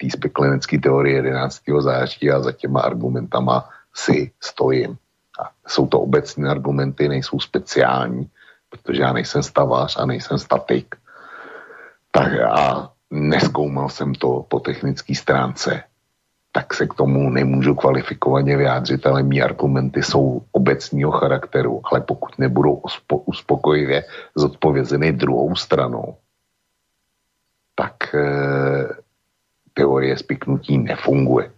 té 0.00 0.10
speklenecké 0.10 0.78
teorie 0.78 1.16
11. 1.16 1.60
září 1.78 2.30
a 2.30 2.40
za 2.40 2.52
těma 2.52 2.80
argumentama 2.80 3.68
si 3.94 4.30
stojím. 4.40 4.96
A 5.40 5.50
jsou 5.68 5.86
to 5.86 6.00
obecné 6.00 6.50
argumenty, 6.50 7.08
nejsou 7.08 7.40
speciální, 7.40 8.30
protože 8.70 9.02
já 9.02 9.12
nejsem 9.12 9.42
stavář 9.42 9.96
a 9.98 10.06
nejsem 10.06 10.38
statik. 10.38 10.94
Tak 12.10 12.32
a 12.40 12.90
neskoumal 13.10 13.88
jsem 13.88 14.14
to 14.14 14.46
po 14.48 14.60
technické 14.60 15.14
stránce, 15.14 15.82
tak 16.52 16.74
se 16.74 16.86
k 16.86 16.94
tomu 16.94 17.30
nemůžu 17.30 17.74
kvalifikovaně 17.74 18.56
vyjádřit, 18.56 19.06
ale 19.06 19.22
mý 19.22 19.42
argumenty 19.42 20.02
jsou 20.02 20.42
obecního 20.52 21.10
charakteru, 21.10 21.80
ale 21.84 22.00
pokud 22.00 22.38
nebudou 22.38 22.82
uspokojivě 23.24 24.04
zodpovězeny 24.34 25.12
druhou 25.12 25.56
stranou, 25.56 26.16
tak 27.74 28.14
e, 28.14 28.28
teorie 29.74 30.18
spiknutí 30.18 30.78
nefunguje. 30.78 31.50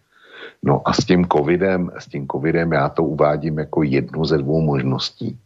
No 0.62 0.82
a 0.84 0.92
s 0.92 1.04
tím 1.04 1.26
covidem, 1.32 1.90
s 1.98 2.06
tím 2.06 2.26
covidem 2.28 2.72
já 2.72 2.88
to 2.88 3.04
uvádím 3.04 3.58
jako 3.58 3.82
jednu 3.82 4.24
ze 4.24 4.38
dvou 4.38 4.60
možností. 4.60 5.38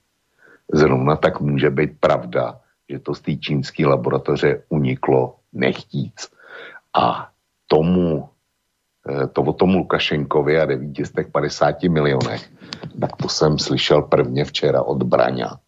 Zrovna 0.72 1.16
tak 1.16 1.40
může 1.40 1.70
být 1.70 2.00
pravda, 2.00 2.60
že 2.88 2.98
to 2.98 3.14
z 3.14 3.20
té 3.20 3.36
čínské 3.36 3.86
laboratoře 3.86 4.62
uniklo 4.68 5.36
nechtíc. 5.52 6.30
A 6.94 7.28
tomu, 7.66 8.28
eh, 9.08 9.26
to 9.26 9.42
o 9.42 9.52
tom 9.52 9.74
Lukašenkovi 9.74 10.60
a 10.60 10.64
950 10.64 11.88
milionech, 11.88 12.50
tak 13.00 13.16
to 13.16 13.28
jsem 13.28 13.58
slyšel 13.58 14.02
prvně 14.02 14.44
včera 14.44 14.82
od 14.82 15.02
Braňa. 15.02 15.58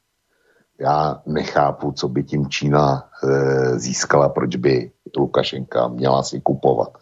Já 0.81 1.23
nechápu, 1.27 1.93
co 1.93 2.09
by 2.09 2.25
tím 2.25 2.49
Čína 2.49 3.03
e, 3.03 3.79
získala, 3.79 4.29
proč 4.29 4.57
by 4.57 4.91
Lukašenka 5.17 5.89
měla 5.89 6.23
si 6.23 6.41
kupovat. 6.41 6.99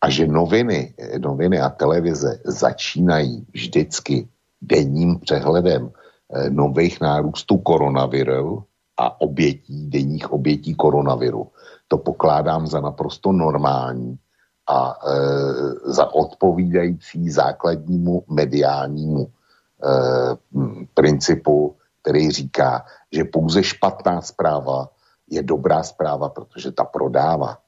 A 0.00 0.10
že 0.10 0.26
noviny, 0.26 0.94
noviny 1.18 1.60
a 1.60 1.68
televize 1.68 2.40
začínají 2.44 3.46
vždycky 3.52 4.28
denním 4.62 5.18
přehledem 5.18 5.90
nových 6.48 7.00
nárůstů 7.00 7.58
koronaviru 7.58 8.64
a 8.96 9.20
obětí, 9.20 9.86
denních 9.90 10.32
obětí 10.32 10.74
koronaviru 10.74 11.50
to 11.90 11.98
pokládám 11.98 12.66
za 12.66 12.80
naprosto 12.80 13.32
normální 13.32 14.18
a 14.66 14.94
e, 14.94 15.14
za 15.90 16.14
odpovídající 16.14 17.30
základnímu 17.30 18.24
mediálnímu 18.30 19.26
e, 19.26 19.30
principu, 20.94 21.76
který 22.02 22.30
říká, 22.30 22.84
že 23.12 23.24
pouze 23.24 23.62
špatná 23.62 24.22
zpráva 24.22 24.88
je 25.30 25.42
dobrá 25.42 25.82
zpráva, 25.82 26.28
protože 26.28 26.72
ta 26.72 26.84
prodává. 26.84 27.58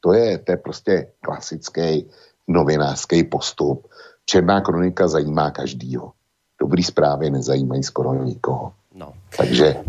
To 0.00 0.12
je, 0.12 0.38
to 0.38 0.52
je 0.52 0.56
prostě 0.56 1.12
klasický 1.20 2.08
novinářský 2.48 3.24
postup. 3.24 3.88
Černá 4.24 4.60
kronika 4.60 5.08
zajímá 5.08 5.50
každýho. 5.50 6.12
Dobrý 6.60 6.82
zprávy 6.82 7.30
nezajímají 7.30 7.82
skoro 7.82 8.14
nikoho. 8.24 8.72
No. 8.94 9.12
Takže 9.36 9.66
e, 9.66 9.80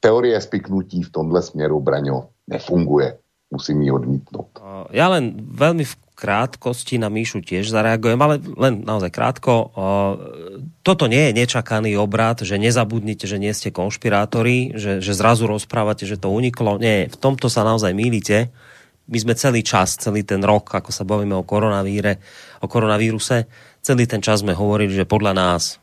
teorie 0.00 0.40
spiknutí 0.40 1.02
v 1.02 1.10
tomhle 1.10 1.42
směru, 1.42 1.80
Braňo, 1.80 2.28
nefunguje. 2.48 3.18
Musím 3.50 3.82
ji 3.82 3.90
odmítnout. 3.90 4.62
Ja 4.94 5.10
len 5.10 5.34
veľmi 5.34 5.82
v 5.82 5.94
krátkosti 6.14 7.02
na 7.02 7.10
Míšu 7.10 7.42
tiež 7.42 7.66
zareagujem, 7.66 8.20
ale 8.22 8.38
len 8.38 8.86
naozaj 8.86 9.10
krátko. 9.10 9.74
Toto 10.86 11.10
nie 11.10 11.30
je 11.30 11.36
nečakaný 11.42 11.98
obrad, 11.98 12.46
že 12.46 12.62
nezabudnite, 12.62 13.26
že 13.26 13.42
nie 13.42 13.50
ste 13.50 13.74
konšpirátori, 13.74 14.78
že, 14.78 15.02
že 15.02 15.18
zrazu 15.18 15.50
rozprávate, 15.50 16.06
že 16.06 16.14
to 16.14 16.30
uniklo. 16.30 16.78
Nie, 16.78 17.10
v 17.10 17.16
tomto 17.18 17.50
sa 17.50 17.66
naozaj 17.66 17.90
mýlite. 17.90 18.54
My 19.10 19.18
sme 19.18 19.34
celý 19.34 19.66
čas, 19.66 19.98
celý 19.98 20.22
ten 20.22 20.38
rok, 20.46 20.70
ako 20.70 20.94
sa 20.94 21.02
bavíme 21.02 21.34
o 21.34 21.42
koronavíre, 21.42 22.22
o 22.62 22.70
koronavíruse, 22.70 23.50
celý 23.80 24.04
ten 24.06 24.20
čas 24.20 24.44
sme 24.44 24.56
hovorili, 24.56 24.92
že 24.92 25.08
podľa 25.08 25.32
nás 25.36 25.80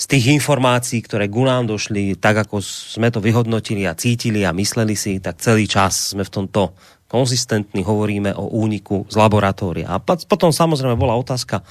z 0.00 0.04
tých 0.08 0.32
informácií, 0.32 1.04
ktoré 1.04 1.28
ku 1.28 1.44
nám 1.44 1.68
došli, 1.68 2.16
tak 2.16 2.48
ako 2.48 2.64
sme 2.64 3.12
to 3.12 3.20
vyhodnotili 3.20 3.84
a 3.84 3.98
cítili 3.98 4.46
a 4.46 4.54
mysleli 4.56 4.96
si, 4.96 5.20
tak 5.20 5.42
celý 5.42 5.68
čas 5.68 6.16
sme 6.16 6.24
v 6.24 6.32
tomto 6.32 6.72
konzistentní, 7.10 7.82
hovoríme 7.82 8.32
o 8.38 8.54
úniku 8.54 9.04
z 9.10 9.14
laboratória. 9.18 9.90
A 9.90 9.98
potom 10.00 10.54
samozrejme 10.54 10.94
bola 10.94 11.18
otázka, 11.18 11.66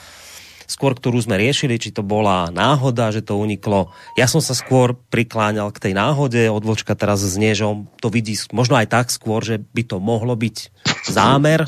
skôr, 0.70 0.94
ktorú 0.94 1.18
sme 1.18 1.42
riešili, 1.42 1.82
či 1.82 1.90
to 1.90 2.06
bola 2.06 2.54
náhoda, 2.54 3.10
že 3.10 3.26
to 3.26 3.42
uniklo. 3.42 3.90
Ja 4.14 4.30
som 4.30 4.38
sa 4.38 4.54
skôr 4.54 4.94
prikláňal 5.10 5.74
k 5.74 5.90
tej 5.90 5.94
náhode, 5.98 6.46
odvočka 6.46 6.94
teraz 6.94 7.26
znie, 7.26 7.58
že 7.58 7.66
on 7.66 7.90
to 7.98 8.14
vidí 8.14 8.38
možno 8.54 8.78
aj 8.78 8.94
tak 8.94 9.08
skôr, 9.10 9.42
že 9.42 9.58
by 9.58 9.82
to 9.90 9.98
mohlo 9.98 10.38
byť 10.38 10.70
zámer. 11.10 11.66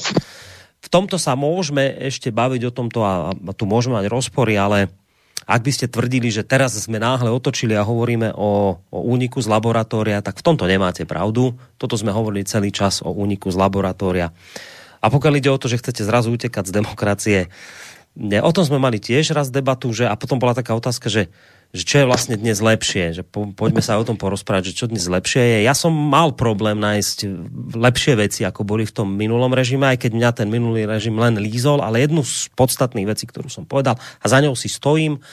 V 0.81 0.87
tomto 0.89 1.21
sa 1.21 1.37
môžeme 1.37 1.93
ešte 2.09 2.33
baviť 2.33 2.61
o 2.67 2.75
tomto 2.75 2.99
a, 3.05 3.31
a 3.31 3.51
tu 3.53 3.69
môžeme 3.69 4.01
mať 4.01 4.09
rozpory, 4.09 4.57
ale 4.57 4.89
ak 5.45 5.61
by 5.61 5.71
ste 5.73 5.89
tvrdili, 5.89 6.29
že 6.29 6.45
teraz 6.45 6.77
sme 6.77 7.01
náhle 7.01 7.29
otočili 7.33 7.73
a 7.73 7.85
hovoríme 7.85 8.33
o, 8.33 8.77
o 8.77 8.99
úniku 9.05 9.41
z 9.41 9.49
laboratória, 9.49 10.21
tak 10.21 10.37
v 10.37 10.45
tomto 10.45 10.69
nemáte 10.69 11.05
pravdu. 11.09 11.57
Toto 11.81 11.97
sme 11.97 12.13
hovorili 12.13 12.45
celý 12.45 12.69
čas 12.69 13.01
o 13.01 13.09
úniku 13.09 13.49
z 13.49 13.57
laboratória. 13.57 14.33
A 15.01 15.05
pokiaľ 15.09 15.33
ide 15.41 15.49
o 15.49 15.57
to, 15.57 15.65
že 15.65 15.81
chcete 15.81 16.05
zrazu 16.05 16.29
utekať 16.29 16.69
z 16.69 16.75
demokracie, 16.77 17.39
ne, 18.13 18.37
o 18.37 18.51
tom 18.53 18.61
sme 18.61 18.77
mali 18.77 19.01
tiež 19.01 19.33
raz 19.33 19.49
debatu, 19.49 19.89
že, 19.89 20.05
a 20.05 20.13
potom 20.13 20.37
bola 20.37 20.53
taká 20.53 20.77
otázka, 20.77 21.09
že 21.09 21.33
že 21.71 21.87
čo 21.87 22.03
je 22.03 22.09
vlastne 22.09 22.35
dnes 22.35 22.59
lepšie, 22.59 23.15
že 23.15 23.23
po, 23.23 23.47
poďme 23.55 23.79
sa 23.79 23.95
o 23.95 24.03
tom 24.03 24.19
porozprávať, 24.19 24.71
že 24.71 24.77
čo 24.83 24.85
dnes 24.91 25.07
lepšie 25.07 25.39
je. 25.39 25.59
Ja 25.63 25.71
som 25.71 25.95
mal 25.95 26.35
problém 26.35 26.75
nájsť 26.75 27.17
lepšie 27.79 28.19
veci, 28.19 28.43
ako 28.43 28.67
boli 28.67 28.83
v 28.83 28.91
tom 28.91 29.15
minulom 29.15 29.55
režime, 29.55 29.87
aj 29.87 30.03
keď 30.03 30.11
mňa 30.11 30.29
ten 30.35 30.51
minulý 30.51 30.83
režim 30.83 31.15
len 31.15 31.39
lízol, 31.39 31.79
ale 31.79 32.03
jednu 32.03 32.27
z 32.27 32.51
podstatných 32.59 33.07
vecí, 33.07 33.23
ktorú 33.23 33.47
som 33.47 33.63
povedal 33.63 33.95
a 33.95 34.25
za 34.27 34.43
ňou 34.43 34.51
si 34.51 34.67
stojím, 34.67 35.23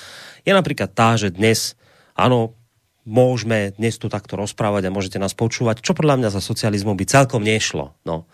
je 0.46 0.54
napríklad 0.54 0.94
tá, 0.94 1.18
že 1.18 1.34
dnes, 1.34 1.74
áno, 2.14 2.54
môžeme 3.02 3.74
dnes 3.74 3.98
tu 3.98 4.06
takto 4.06 4.38
rozprávať 4.38 4.86
a 4.86 4.94
môžete 4.94 5.18
nás 5.18 5.34
počúvať, 5.34 5.82
čo 5.82 5.96
podľa 5.96 6.22
mňa 6.22 6.30
za 6.30 6.44
socializmu 6.44 6.94
by 6.94 7.04
celkom 7.08 7.42
nešlo. 7.42 7.98
No. 8.06 8.30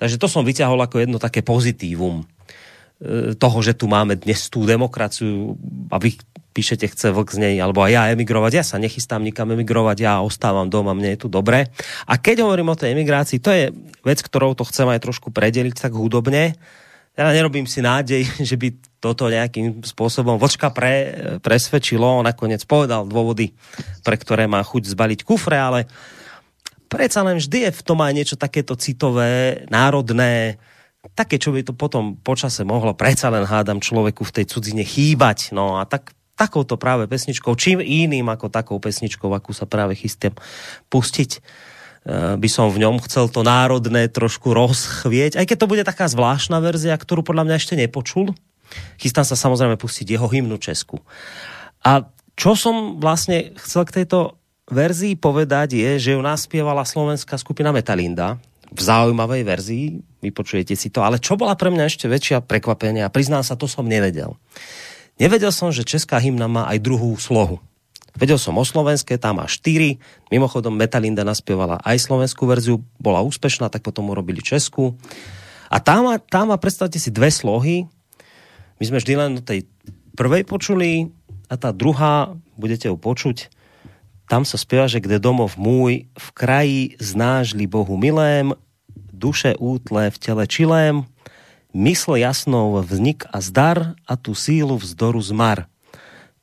Takže 0.00 0.18
to 0.18 0.26
som 0.26 0.42
vyťahol 0.42 0.80
ako 0.82 1.04
jedno 1.04 1.22
také 1.22 1.44
pozitívum 1.44 2.24
e, 2.98 3.36
toho, 3.36 3.58
že 3.60 3.76
tu 3.76 3.86
máme 3.86 4.16
dnes 4.16 4.48
tú 4.48 4.64
demokraciu 4.64 5.54
a 5.92 6.00
vy 6.00 6.16
píšete, 6.56 6.88
chce 6.88 7.12
vlk 7.12 7.36
z 7.36 7.38
nej, 7.44 7.54
alebo 7.60 7.84
aj 7.84 7.92
ja 7.92 8.02
emigrovať. 8.16 8.52
Ja 8.56 8.64
sa 8.64 8.80
nechystám 8.80 9.20
nikam 9.20 9.52
emigrovať, 9.52 9.96
ja 10.00 10.24
ostávam 10.24 10.72
doma, 10.72 10.96
mne 10.96 11.12
je 11.12 11.20
tu 11.20 11.28
dobre. 11.28 11.68
A 12.08 12.16
keď 12.16 12.48
hovorím 12.48 12.72
o 12.72 12.78
tej 12.80 12.96
emigrácii, 12.96 13.44
to 13.44 13.52
je 13.52 13.68
vec, 14.00 14.18
ktorou 14.24 14.56
to 14.56 14.64
chcem 14.64 14.88
aj 14.88 15.04
trošku 15.04 15.28
predeliť 15.28 15.76
tak 15.76 15.92
hudobne. 15.92 16.56
Ja 17.12 17.28
nerobím 17.32 17.68
si 17.68 17.84
nádej, 17.84 18.24
že 18.48 18.56
by 18.56 18.72
toto 19.04 19.28
nejakým 19.28 19.84
spôsobom 19.84 20.40
Vlčka 20.40 20.72
pre, 20.72 21.12
presvedčilo. 21.44 22.24
On 22.24 22.24
nakoniec 22.24 22.64
povedal 22.64 23.04
dôvody, 23.04 23.52
pre 24.00 24.16
ktoré 24.16 24.48
má 24.48 24.64
chuť 24.64 24.96
zbaliť 24.96 25.20
kufre, 25.28 25.60
ale 25.60 25.84
predsa 26.88 27.20
len 27.20 27.36
vždy 27.36 27.68
je 27.68 27.76
v 27.76 27.84
tom 27.84 28.00
aj 28.00 28.12
niečo 28.16 28.36
takéto 28.40 28.72
citové, 28.80 29.68
národné, 29.68 30.56
také, 31.14 31.38
čo 31.38 31.54
by 31.54 31.62
to 31.62 31.76
potom 31.76 32.18
počase 32.18 32.66
mohlo 32.66 32.96
predsa 32.96 33.30
len 33.30 33.46
hádam 33.46 33.78
človeku 33.78 34.26
v 34.26 34.34
tej 34.42 34.44
cudzine 34.50 34.82
chýbať. 34.82 35.54
No 35.54 35.78
a 35.78 35.86
tak 35.86 36.16
takouto 36.36 36.76
práve 36.76 37.08
pesničkou, 37.08 37.56
čím 37.56 37.80
iným 37.80 38.28
ako 38.28 38.52
takou 38.52 38.76
pesničkou, 38.76 39.32
akú 39.32 39.56
sa 39.56 39.64
práve 39.64 39.96
chystám 39.96 40.36
pustiť, 40.92 41.30
e, 41.36 41.40
by 42.36 42.48
som 42.52 42.68
v 42.68 42.84
ňom 42.84 43.00
chcel 43.08 43.32
to 43.32 43.40
národné 43.40 44.12
trošku 44.12 44.52
rozchvieť, 44.52 45.40
aj 45.40 45.46
keď 45.48 45.56
to 45.56 45.70
bude 45.72 45.82
taká 45.88 46.06
zvláštna 46.06 46.60
verzia, 46.60 46.94
ktorú 46.94 47.24
podľa 47.24 47.48
mňa 47.48 47.56
ešte 47.56 47.74
nepočul. 47.74 48.36
Chystám 49.00 49.24
sa 49.24 49.34
samozrejme 49.34 49.80
pustiť 49.80 50.06
jeho 50.14 50.28
hymnu 50.28 50.60
Česku. 50.60 51.00
A 51.80 52.04
čo 52.36 52.52
som 52.52 53.00
vlastne 53.00 53.56
chcel 53.56 53.88
k 53.88 54.04
tejto 54.04 54.36
verzii 54.68 55.16
povedať 55.16 55.78
je, 55.78 55.90
že 55.96 56.10
ju 56.14 56.20
naspievala 56.20 56.84
slovenská 56.84 57.40
skupina 57.40 57.72
Metalinda 57.72 58.36
v 58.66 58.80
zaujímavej 58.82 59.42
verzii, 59.46 59.84
vypočujete 60.20 60.74
si 60.74 60.90
to, 60.90 61.06
ale 61.06 61.22
čo 61.22 61.38
bola 61.38 61.54
pre 61.54 61.70
mňa 61.70 61.86
ešte 61.86 62.10
väčšia 62.10 62.42
prekvapenie 62.42 63.06
a 63.06 63.12
priznám 63.12 63.46
sa, 63.46 63.54
to 63.54 63.70
som 63.70 63.86
nevedel. 63.86 64.34
Nevedel 65.16 65.48
som, 65.48 65.72
že 65.72 65.86
česká 65.86 66.20
hymna 66.20 66.44
má 66.44 66.68
aj 66.68 66.78
druhú 66.84 67.16
slohu. 67.16 67.56
Vedel 68.16 68.40
som 68.40 68.56
o 68.56 68.64
slovenské, 68.64 69.20
tam 69.20 69.40
má 69.40 69.48
štyri. 69.48 70.00
Mimochodom 70.32 70.72
Metalinda 70.72 71.24
naspievala 71.24 71.80
aj 71.84 72.00
slovenskú 72.00 72.48
verziu, 72.48 72.80
bola 72.96 73.20
úspešná, 73.24 73.68
tak 73.68 73.84
potom 73.84 74.08
urobili 74.08 74.40
českú. 74.40 74.96
A 75.68 75.80
tam 75.80 76.08
má, 76.08 76.16
tam 76.20 76.52
má, 76.52 76.56
predstavte 76.56 76.96
si, 76.96 77.12
dve 77.12 77.28
slohy. 77.28 77.84
My 78.80 78.84
sme 78.88 79.00
vždy 79.00 79.12
len 79.16 79.30
do 79.40 79.42
tej 79.44 79.68
prvej 80.16 80.48
počuli 80.48 81.12
a 81.48 81.60
tá 81.60 81.72
druhá, 81.72 82.32
budete 82.56 82.88
ju 82.88 82.96
počuť, 82.96 83.52
tam 84.26 84.42
sa 84.42 84.58
spieva, 84.58 84.90
že 84.90 84.98
kde 84.98 85.22
domov 85.22 85.54
môj, 85.54 86.10
v 86.10 86.28
kraji 86.34 86.80
znážli 86.98 87.70
Bohu 87.70 87.94
milém, 87.94 88.56
duše 89.14 89.54
útle 89.56 90.10
v 90.10 90.16
tele 90.18 90.44
čilém, 90.50 91.06
mysl 91.74 92.18
jasnou 92.20 92.78
vznik 92.82 93.24
a 93.30 93.40
zdar 93.40 93.98
a 94.06 94.14
tu 94.14 94.34
sílu 94.34 94.78
vzdoru 94.78 95.22
zmar. 95.22 95.66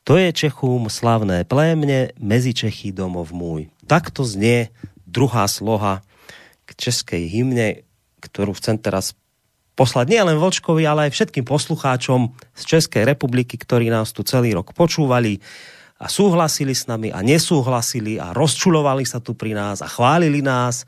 To 0.03 0.19
je 0.19 0.35
Čechům 0.35 0.91
slavné 0.91 1.47
plémne, 1.47 2.11
mezi 2.19 2.51
Čechy 2.51 2.91
domov 2.91 3.31
môj. 3.31 3.71
Takto 3.87 4.27
znie 4.27 4.67
druhá 5.07 5.47
sloha 5.47 6.03
k 6.67 6.75
českej 6.75 7.31
hymne, 7.31 7.87
ktorú 8.19 8.51
chcem 8.59 8.75
teraz 8.75 9.15
poslať 9.79 10.05
nielen 10.11 10.37
Vočkovi, 10.37 10.83
ale 10.85 11.09
aj 11.09 11.15
všetkým 11.15 11.45
poslucháčom 11.47 12.35
z 12.53 12.63
Českej 12.77 13.07
republiky, 13.07 13.57
ktorí 13.57 13.89
nás 13.89 14.13
tu 14.13 14.21
celý 14.21 14.53
rok 14.53 14.75
počúvali 14.75 15.41
a 15.97 16.11
súhlasili 16.11 16.75
s 16.75 16.85
nami 16.85 17.09
a 17.09 17.23
nesúhlasili 17.23 18.19
a 18.19 18.35
rozčulovali 18.35 19.07
sa 19.07 19.23
tu 19.23 19.33
pri 19.33 19.55
nás 19.55 19.81
a 19.81 19.87
chválili 19.87 20.43
nás 20.43 20.83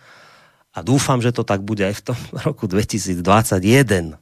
a 0.75 0.83
dúfam, 0.83 1.23
že 1.23 1.31
to 1.31 1.47
tak 1.47 1.63
bude 1.63 1.87
aj 1.87 2.03
v 2.03 2.03
tom 2.11 2.19
roku 2.47 2.67
2021. 2.67 4.19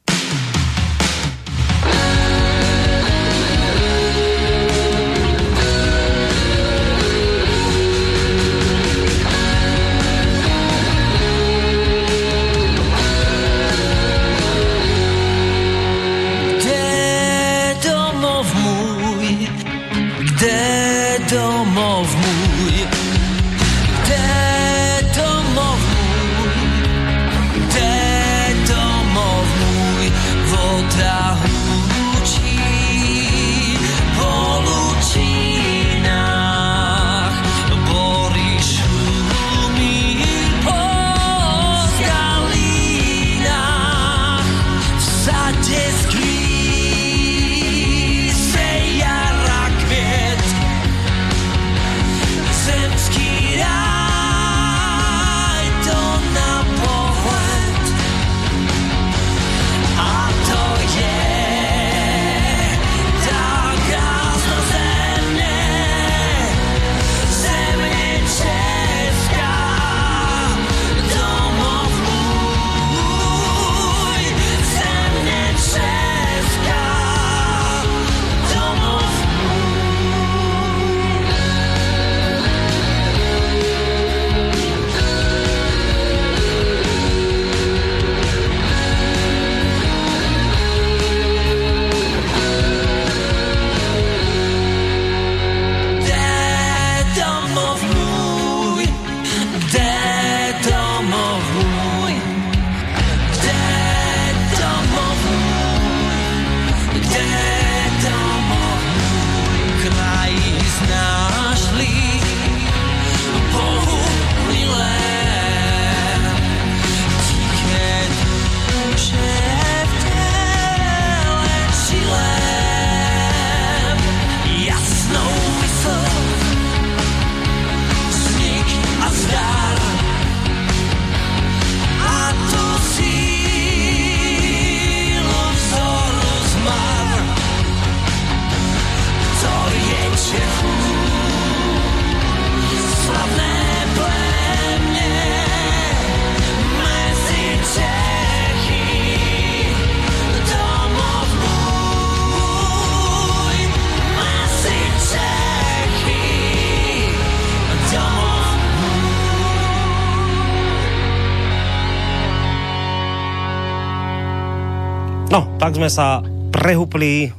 tak 165.73 165.81
sme 165.81 165.89
sa 165.89 166.21
prehupli 166.53 167.33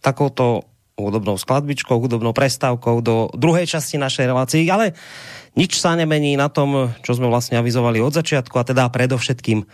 takouto 0.00 0.72
hudobnou 0.96 1.36
skladbičkou, 1.36 2.00
hudobnou 2.00 2.32
prestávkou 2.32 3.04
do 3.04 3.28
druhej 3.36 3.68
časti 3.68 4.00
našej 4.00 4.32
relácii, 4.32 4.64
ale 4.72 4.96
nič 5.52 5.76
sa 5.76 5.92
nemení 6.00 6.40
na 6.40 6.48
tom, 6.48 6.96
čo 7.04 7.12
sme 7.12 7.28
vlastne 7.28 7.60
avizovali 7.60 8.00
od 8.00 8.16
začiatku 8.16 8.56
a 8.56 8.64
teda 8.64 8.88
predovšetkým 8.88 9.68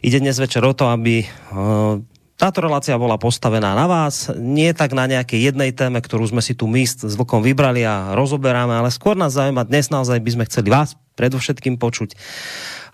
ide 0.00 0.16
dnes 0.16 0.40
večer 0.40 0.64
o 0.64 0.72
to, 0.72 0.88
aby 0.88 1.28
uh, 1.28 2.00
táto 2.40 2.64
relácia 2.64 2.96
bola 2.96 3.20
postavená 3.20 3.76
na 3.76 3.84
vás, 3.84 4.32
nie 4.40 4.72
tak 4.72 4.96
na 4.96 5.04
nejakej 5.04 5.52
jednej 5.52 5.76
téme, 5.76 6.00
ktorú 6.00 6.24
sme 6.24 6.40
si 6.40 6.56
tu 6.56 6.64
my 6.64 6.88
s 6.88 7.04
Vlkom 7.04 7.44
vybrali 7.44 7.84
a 7.84 8.16
rozoberáme, 8.16 8.80
ale 8.80 8.88
skôr 8.88 9.12
nás 9.12 9.36
zaujíma 9.36 9.68
dnes 9.68 9.92
naozaj 9.92 10.24
by 10.24 10.40
sme 10.40 10.48
chceli 10.48 10.72
vás 10.72 10.96
predovšetkým 11.20 11.76
počuť. 11.76 12.16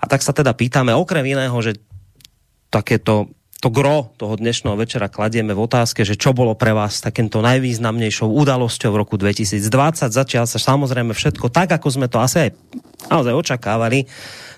A 0.03 0.11
tak 0.11 0.27
sa 0.27 0.35
teda 0.35 0.51
pýtame 0.51 0.91
okrem 0.99 1.23
iného, 1.31 1.55
že 1.63 1.79
takéto 2.75 3.31
to 3.61 3.69
gro 3.69 4.09
toho 4.17 4.41
dnešného 4.41 4.73
večera 4.73 5.13
kladieme 5.13 5.53
v 5.53 5.69
otázke, 5.69 6.01
že 6.01 6.17
čo 6.17 6.33
bolo 6.33 6.57
pre 6.57 6.73
vás 6.73 7.05
takýmto 7.05 7.45
najvýznamnejšou 7.45 8.33
udalosťou 8.33 8.89
v 8.89 9.01
roku 9.05 9.21
2020. 9.21 10.09
Začal 10.09 10.49
sa 10.49 10.57
samozrejme 10.57 11.13
všetko 11.13 11.53
tak, 11.53 11.77
ako 11.77 11.89
sme 11.93 12.09
to 12.09 12.25
asi 12.25 12.49
aj 12.49 12.51
naozaj 13.13 13.37
očakávali. 13.37 14.09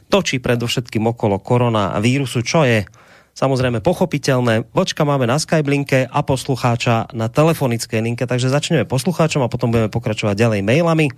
Točí 0.07 0.39
predovšetkým 0.39 1.03
okolo 1.03 1.43
korona 1.43 1.91
a 1.91 1.99
vírusu, 1.99 2.47
čo 2.47 2.63
je 2.63 2.87
samozrejme 3.33 3.81
pochopiteľné. 3.81 4.69
Vočka 4.77 5.05
máme 5.05 5.27
na 5.29 5.39
Skyblinke 5.41 6.09
a 6.09 6.23
poslucháča 6.23 7.07
na 7.17 7.29
telefonickej 7.33 8.03
linke, 8.05 8.27
takže 8.29 8.49
začneme 8.53 8.85
poslucháčom 8.85 9.43
a 9.45 9.53
potom 9.53 9.71
budeme 9.73 9.89
pokračovať 9.89 10.37
ďalej 10.37 10.63
mailami. 10.65 11.09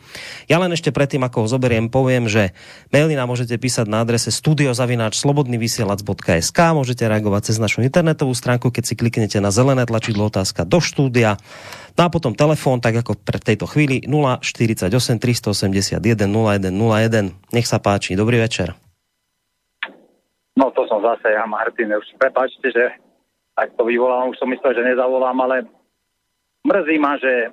Ja 0.46 0.58
len 0.62 0.72
ešte 0.72 0.92
predtým, 0.94 1.24
ako 1.26 1.40
ho 1.44 1.48
zoberiem, 1.50 1.90
poviem, 1.90 2.28
že 2.30 2.52
maily 2.94 3.18
nám 3.18 3.28
môžete 3.30 3.58
písať 3.58 3.88
na 3.90 4.00
adrese 4.06 4.30
studiozavináč.slobodnyvysielac.sk 4.30 6.58
môžete 6.74 7.06
reagovať 7.06 7.44
cez 7.52 7.58
našu 7.58 7.82
internetovú 7.82 8.34
stránku, 8.34 8.70
keď 8.70 8.84
si 8.86 8.94
kliknete 8.98 9.40
na 9.42 9.50
zelené 9.50 9.86
tlačidlo 9.86 10.26
otázka 10.30 10.64
do 10.66 10.78
štúdia. 10.78 11.36
No 11.94 12.06
a 12.06 12.08
potom 12.10 12.34
telefón, 12.34 12.82
tak 12.82 12.98
ako 12.98 13.14
pre 13.22 13.38
tejto 13.38 13.70
chvíli 13.70 14.02
048 14.06 14.90
381 14.90 16.02
0101. 16.02 17.30
Nech 17.54 17.70
sa 17.70 17.78
páči, 17.78 18.18
dobrý 18.18 18.42
večer. 18.42 18.83
No 20.54 20.70
to 20.70 20.86
som 20.86 21.02
zase 21.02 21.34
ja, 21.34 21.42
Martin. 21.46 21.90
Už 21.90 22.06
prepáčte, 22.18 22.70
že 22.70 22.94
tak 23.58 23.74
to 23.74 23.86
vyvolám. 23.86 24.30
Už 24.30 24.38
som 24.38 24.50
myslel, 24.50 24.74
že 24.74 24.88
nezavolám, 24.94 25.38
ale 25.42 25.66
mrzí 26.62 26.96
ma, 26.98 27.18
že 27.18 27.50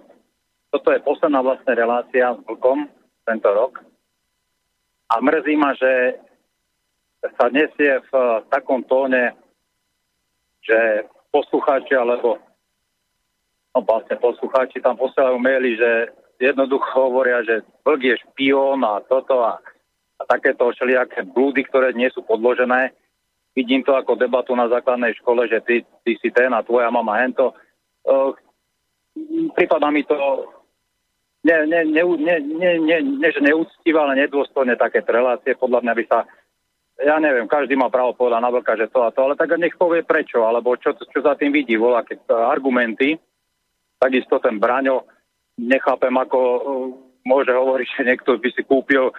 toto 0.69 0.93
je 0.93 1.03
posledná 1.03 1.41
vlastná 1.41 1.73
relácia 1.73 2.33
s 2.33 2.39
Vlkom 2.45 2.85
tento 3.25 3.49
rok. 3.53 3.81
A 5.11 5.19
mrzí 5.19 5.55
ma, 5.57 5.73
že 5.75 6.21
sa 7.37 7.49
nesie 7.53 8.01
v 8.09 8.11
takom 8.49 8.81
tóne, 8.85 9.37
že 10.61 11.05
poslucháči 11.29 11.93
alebo 11.93 12.37
no 13.71 13.79
vlastne 13.85 14.17
poslucháči 14.17 14.81
tam 14.81 14.97
posielajú 14.97 15.37
maily, 15.37 15.77
že 15.77 15.91
jednoducho 16.41 16.91
hovoria, 16.97 17.45
že 17.45 17.61
vlk 17.85 18.01
je 18.03 18.15
špión 18.25 18.81
a 18.81 18.99
toto 19.05 19.41
a 19.41 19.61
a 20.21 20.29
takéto 20.29 20.69
všelijaké 20.69 21.25
blúdy, 21.25 21.65
ktoré 21.65 21.97
nie 21.97 22.13
sú 22.13 22.21
podložené. 22.21 22.93
Vidím 23.57 23.81
to 23.81 23.97
ako 23.97 24.15
debatu 24.15 24.53
na 24.53 24.69
základnej 24.69 25.17
škole, 25.17 25.49
že 25.49 25.59
ty, 25.65 25.81
ty 26.05 26.15
si 26.21 26.29
ten 26.29 26.53
a 26.53 26.61
tvoja 26.61 26.93
mama 26.93 27.19
hento. 27.19 27.57
Uh, 28.05 28.31
prípada 29.57 29.89
mi 29.89 30.05
to 30.05 30.15
ne, 31.43 31.65
ne, 31.65 31.81
ne, 31.83 32.03
ne, 32.05 32.35
ne, 32.39 32.71
ne, 32.79 32.97
ne, 33.01 33.27
že 33.33 33.41
neúctivé, 33.41 33.97
ale 33.97 34.23
nedôstojné 34.23 34.77
také 34.77 35.01
relácie. 35.03 35.57
Podľa 35.57 35.81
mňa 35.83 35.93
by 35.97 36.03
sa 36.05 36.19
ja 37.01 37.17
neviem, 37.17 37.49
každý 37.49 37.73
má 37.73 37.89
právo 37.89 38.13
povedať 38.13 38.41
na 38.45 38.53
veľká, 38.53 38.73
že 38.77 38.91
to 38.93 39.01
a 39.01 39.09
to, 39.09 39.25
ale 39.25 39.33
tak 39.33 39.57
nech 39.57 39.73
povie 39.73 40.05
prečo, 40.05 40.45
alebo 40.45 40.77
čo, 40.77 40.93
čo 40.93 41.19
za 41.25 41.33
tým 41.33 41.49
vidí, 41.49 41.73
volá 41.73 42.05
keď 42.05 42.29
argumenty. 42.29 43.17
Takisto 43.97 44.37
ten 44.37 44.61
Braňo, 44.61 45.09
nechápem, 45.57 46.13
ako 46.13 46.37
uh, 46.37 46.61
môže 47.25 47.53
hovoriť, 47.53 47.87
že 47.97 48.01
niekto 48.05 48.37
by 48.37 48.49
si 48.53 48.61
kúpil 48.65 49.09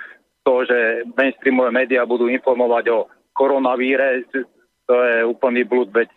to, 0.42 0.66
že 0.66 1.06
mainstreamové 1.14 1.70
médiá 1.70 2.02
budú 2.02 2.26
informovať 2.26 2.84
o 2.90 3.06
koronavíre, 3.32 4.26
to 4.86 4.94
je 4.94 5.24
úplný 5.24 5.62
blúd, 5.64 5.88
veď 5.94 6.10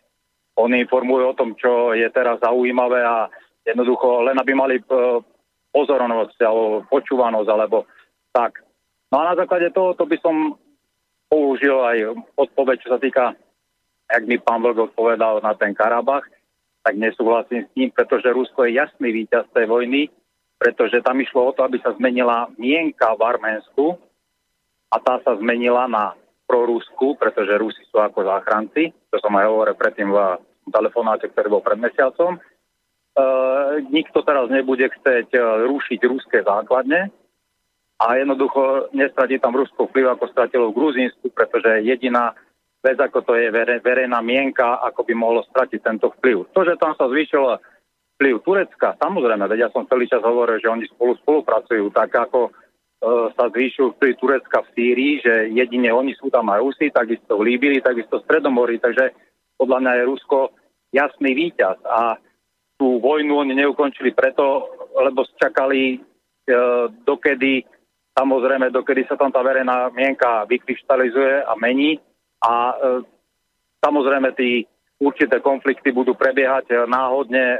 oni 0.58 0.84
informujú 0.84 1.32
o 1.32 1.38
tom, 1.38 1.54
čo 1.56 1.94
je 1.94 2.08
teraz 2.10 2.42
zaujímavé 2.42 3.04
a 3.04 3.30
jednoducho 3.68 4.24
len 4.26 4.38
aby 4.40 4.52
mali 4.56 4.76
uh, 4.80 5.20
pozornosť 5.76 6.38
alebo 6.48 6.88
počúvanosť, 6.88 7.50
alebo 7.52 7.84
tak. 8.32 8.64
No 9.12 9.22
a 9.22 9.32
na 9.32 9.36
základe 9.36 9.70
toho 9.76 9.94
to 9.94 10.08
by 10.08 10.18
som 10.24 10.56
použil 11.28 11.84
aj 11.84 12.16
odpoveď, 12.40 12.78
čo 12.80 12.90
sa 12.96 13.00
týka, 13.00 13.36
jak 14.08 14.24
mi 14.24 14.40
pán 14.40 14.64
Vlk 14.64 14.94
odpovedal 14.94 15.44
na 15.44 15.52
ten 15.60 15.76
Karabach, 15.76 16.24
tak 16.86 16.96
nesúhlasím 16.96 17.66
s 17.66 17.72
ním, 17.76 17.90
pretože 17.92 18.30
Rusko 18.30 18.70
je 18.70 18.78
jasný 18.78 19.10
víťaz 19.12 19.50
tej 19.52 19.66
vojny, 19.66 20.08
pretože 20.62 21.02
tam 21.02 21.20
išlo 21.20 21.52
o 21.52 21.56
to, 21.56 21.66
aby 21.66 21.82
sa 21.82 21.98
zmenila 21.98 22.48
mienka 22.56 23.12
v 23.18 23.26
Arménsku 23.26 23.98
a 24.96 25.04
tá 25.04 25.20
sa 25.28 25.36
zmenila 25.36 25.92
na 25.92 26.16
prorusku, 26.48 27.20
pretože 27.20 27.60
Rusi 27.60 27.84
sú 27.92 28.00
ako 28.00 28.24
záchranci, 28.24 28.96
to 29.12 29.18
som 29.20 29.36
aj 29.36 29.52
hovoril 29.52 29.76
predtým 29.76 30.08
v 30.08 30.40
telefonáte, 30.72 31.28
ktorý 31.36 31.60
bol 31.60 31.64
pred 31.66 31.76
mesiacom. 31.76 32.38
E, 32.38 32.40
nikto 33.92 34.24
teraz 34.24 34.48
nebude 34.48 34.88
chcieť 34.88 35.36
e, 35.36 35.42
rušiť 35.68 36.00
ruské 36.08 36.46
základne, 36.48 37.12
a 37.96 38.20
jednoducho 38.20 38.92
nestratí 38.92 39.40
tam 39.40 39.56
Rusko 39.56 39.88
vplyv, 39.88 40.20
ako 40.20 40.28
stratilo 40.28 40.66
v 40.72 40.78
Gruzínsku, 40.84 41.32
pretože 41.32 41.80
jediná 41.88 42.36
vec, 42.84 43.00
ako 43.00 43.24
to 43.24 43.34
je 43.40 43.48
verejná 43.80 44.20
mienka, 44.20 44.84
ako 44.84 45.08
by 45.08 45.14
mohlo 45.16 45.42
stratiť 45.48 45.80
tento 45.80 46.12
vplyv. 46.20 46.52
To, 46.52 46.60
že 46.68 46.76
tam 46.76 46.92
sa 47.00 47.08
zvýšil 47.08 47.56
vplyv 48.20 48.36
Turecka, 48.44 49.00
samozrejme, 49.00 49.48
veď 49.48 49.68
ja 49.68 49.70
som 49.72 49.88
celý 49.88 50.12
čas 50.12 50.22
hovoril, 50.22 50.60
že 50.60 50.72
oni 50.72 50.86
spolu 50.92 51.16
spolupracujú, 51.24 51.88
tak 51.96 52.12
ako 52.12 52.52
sa 53.38 53.46
zvýšil 53.54 53.94
vplyv 53.96 54.14
Turecka 54.18 54.66
v 54.66 54.72
Sýrii, 54.74 55.14
že 55.22 55.34
jedine 55.54 55.94
oni 55.94 56.18
sú 56.18 56.34
tam 56.34 56.50
aj 56.50 56.60
Rusi, 56.62 56.90
takisto 56.90 57.38
v 57.38 57.54
Líbili, 57.54 57.78
takisto 57.84 58.18
v 58.18 58.26
Stredomorí, 58.26 58.82
takže 58.82 59.14
podľa 59.56 59.78
mňa 59.82 59.92
je 59.94 60.10
Rusko 60.10 60.38
jasný 60.90 61.32
víťaz. 61.38 61.78
A 61.86 62.18
tú 62.76 63.00
vojnu 63.00 63.46
oni 63.46 63.54
neukončili 63.56 64.12
preto, 64.12 64.68
lebo 64.98 65.24
čakali, 65.38 65.96
e, 65.96 65.98
dokedy 67.06 67.64
Samozrejme, 68.16 68.72
dokedy 68.72 69.04
sa 69.12 69.20
tam 69.20 69.28
tá 69.28 69.44
verejná 69.44 69.92
mienka 69.92 70.48
vykryštalizuje 70.48 71.44
a 71.44 71.52
mení. 71.60 72.00
A 72.40 72.72
e, 72.72 72.76
samozrejme 73.84 74.32
tí 74.40 74.64
určité 75.00 75.44
konflikty 75.44 75.92
budú 75.92 76.16
prebiehať 76.16 76.72
e, 76.72 76.76
náhodne 76.88 77.60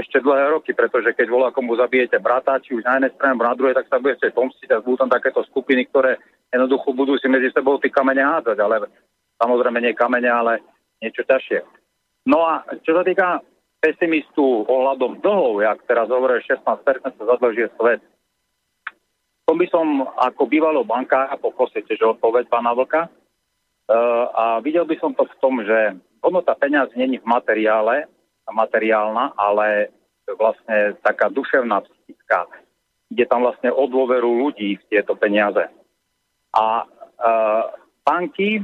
ešte 0.00 0.24
dlhé 0.24 0.56
roky, 0.56 0.72
pretože 0.72 1.12
keď 1.12 1.26
volá 1.28 1.48
komu 1.52 1.76
zabijete 1.76 2.16
brata, 2.16 2.56
či 2.60 2.72
už 2.72 2.84
na 2.88 2.96
jednej 2.96 3.12
strane, 3.16 3.32
alebo 3.36 3.48
na 3.48 3.56
druhej, 3.58 3.76
tak 3.76 3.86
sa 3.92 4.00
budete 4.00 4.32
pomstiť 4.32 4.68
a 4.72 4.80
budú 4.80 4.96
tam 5.04 5.10
takéto 5.12 5.44
skupiny, 5.44 5.84
ktoré 5.92 6.16
jednoducho 6.48 6.96
budú 6.96 7.20
si 7.20 7.28
medzi 7.28 7.52
sebou 7.52 7.76
tí 7.76 7.92
kamene 7.92 8.24
hádzať, 8.24 8.56
ale 8.56 8.88
samozrejme 9.36 9.78
nie 9.84 9.92
kamene, 9.92 10.30
ale 10.32 10.52
niečo 11.04 11.20
ťažšie. 11.28 11.60
No 12.28 12.48
a 12.48 12.64
čo 12.80 12.96
sa 12.96 13.04
týka 13.04 13.44
pesimistu 13.80 14.64
ohľadom 14.68 15.24
dlhov, 15.24 15.64
jak 15.64 15.84
teraz 15.88 16.08
hovorí, 16.12 16.40
16% 16.44 16.64
sa 17.16 17.24
zadlžuje 17.36 17.68
svet, 17.76 18.00
to 19.48 19.58
by 19.58 19.66
som 19.66 20.06
ako 20.14 20.46
bývalo 20.46 20.86
bankára 20.86 21.34
poprosil 21.34 21.82
že 21.82 22.06
odpoveď 22.06 22.46
pána 22.46 22.70
Vlka. 22.70 23.10
Uh, 23.90 24.30
a 24.30 24.44
videl 24.62 24.86
by 24.86 24.94
som 25.02 25.10
to 25.10 25.26
v 25.26 25.34
tom, 25.42 25.58
že 25.66 25.98
hodnota 26.22 26.54
peniaz 26.54 26.88
není 26.96 27.18
v 27.18 27.26
materiále, 27.26 28.06
materiálna, 28.50 29.38
ale 29.38 29.94
vlastne 30.26 30.98
taká 31.02 31.30
duševná, 31.30 31.80
psychická. 31.86 32.46
Ide 33.10 33.26
tam 33.26 33.46
vlastne 33.46 33.70
o 33.70 33.86
dôveru 33.86 34.26
ľudí 34.26 34.78
v 34.78 34.86
tieto 34.90 35.14
peniaze. 35.18 35.70
A 36.54 36.82
uh, 36.82 37.64
banky, 38.02 38.62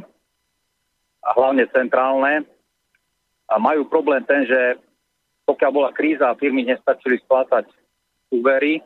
a 1.22 1.30
hlavne 1.34 1.66
centrálne, 1.70 2.46
majú 3.46 3.86
problém 3.86 4.22
ten, 4.26 4.46
že 4.46 4.78
pokiaľ 5.46 5.70
bola 5.70 5.90
kríza 5.94 6.26
a 6.26 6.38
firmy 6.38 6.66
nestačili 6.66 7.22
splácať 7.22 7.70
úvery, 8.34 8.82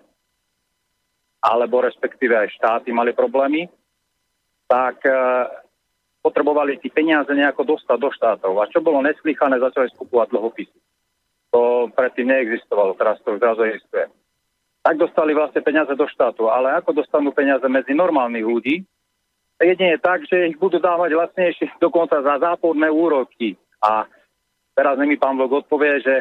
alebo 1.41 1.81
respektíve 1.81 2.37
aj 2.37 2.53
štáty 2.61 2.93
mali 2.93 3.17
problémy, 3.17 3.65
tak 4.69 5.01
e, 5.09 5.13
potrebovali 6.21 6.77
tí 6.79 6.93
peniaze 6.93 7.33
nejako 7.33 7.77
dostať 7.77 7.99
do 8.01 8.11
štátov. 8.13 8.53
A 8.61 8.69
čo 8.69 8.85
bolo 8.85 9.01
neslychané, 9.01 9.57
začali 9.57 9.89
skupovať 9.97 10.29
dlhopisy. 10.33 10.79
To 11.51 11.91
predtým 11.91 12.31
neexistovalo, 12.31 12.95
teraz 12.95 13.19
to 13.25 13.35
zrazu 13.41 13.67
existuje. 13.67 14.07
Tak 14.81 14.97
dostali 14.97 15.37
vlastne 15.37 15.61
peniaze 15.61 15.93
do 15.93 16.07
štátu, 16.09 16.49
ale 16.49 16.73
ako 16.79 16.97
dostanú 16.97 17.33
peniaze 17.37 17.65
medzi 17.69 17.93
normálnych 17.93 18.47
ľudí? 18.47 18.77
Jedine 19.61 20.01
tak, 20.01 20.25
že 20.25 20.49
ich 20.49 20.57
budú 20.57 20.81
dávať 20.81 21.13
vlastnejšie 21.13 21.77
dokonca 21.85 22.21
za 22.25 22.41
záporné 22.41 22.89
úroky. 22.89 23.61
A 23.85 24.09
teraz 24.73 24.97
mi 25.01 25.21
pán 25.21 25.37
Vlog 25.37 25.65
odpovie, 25.65 26.01
že 26.01 26.15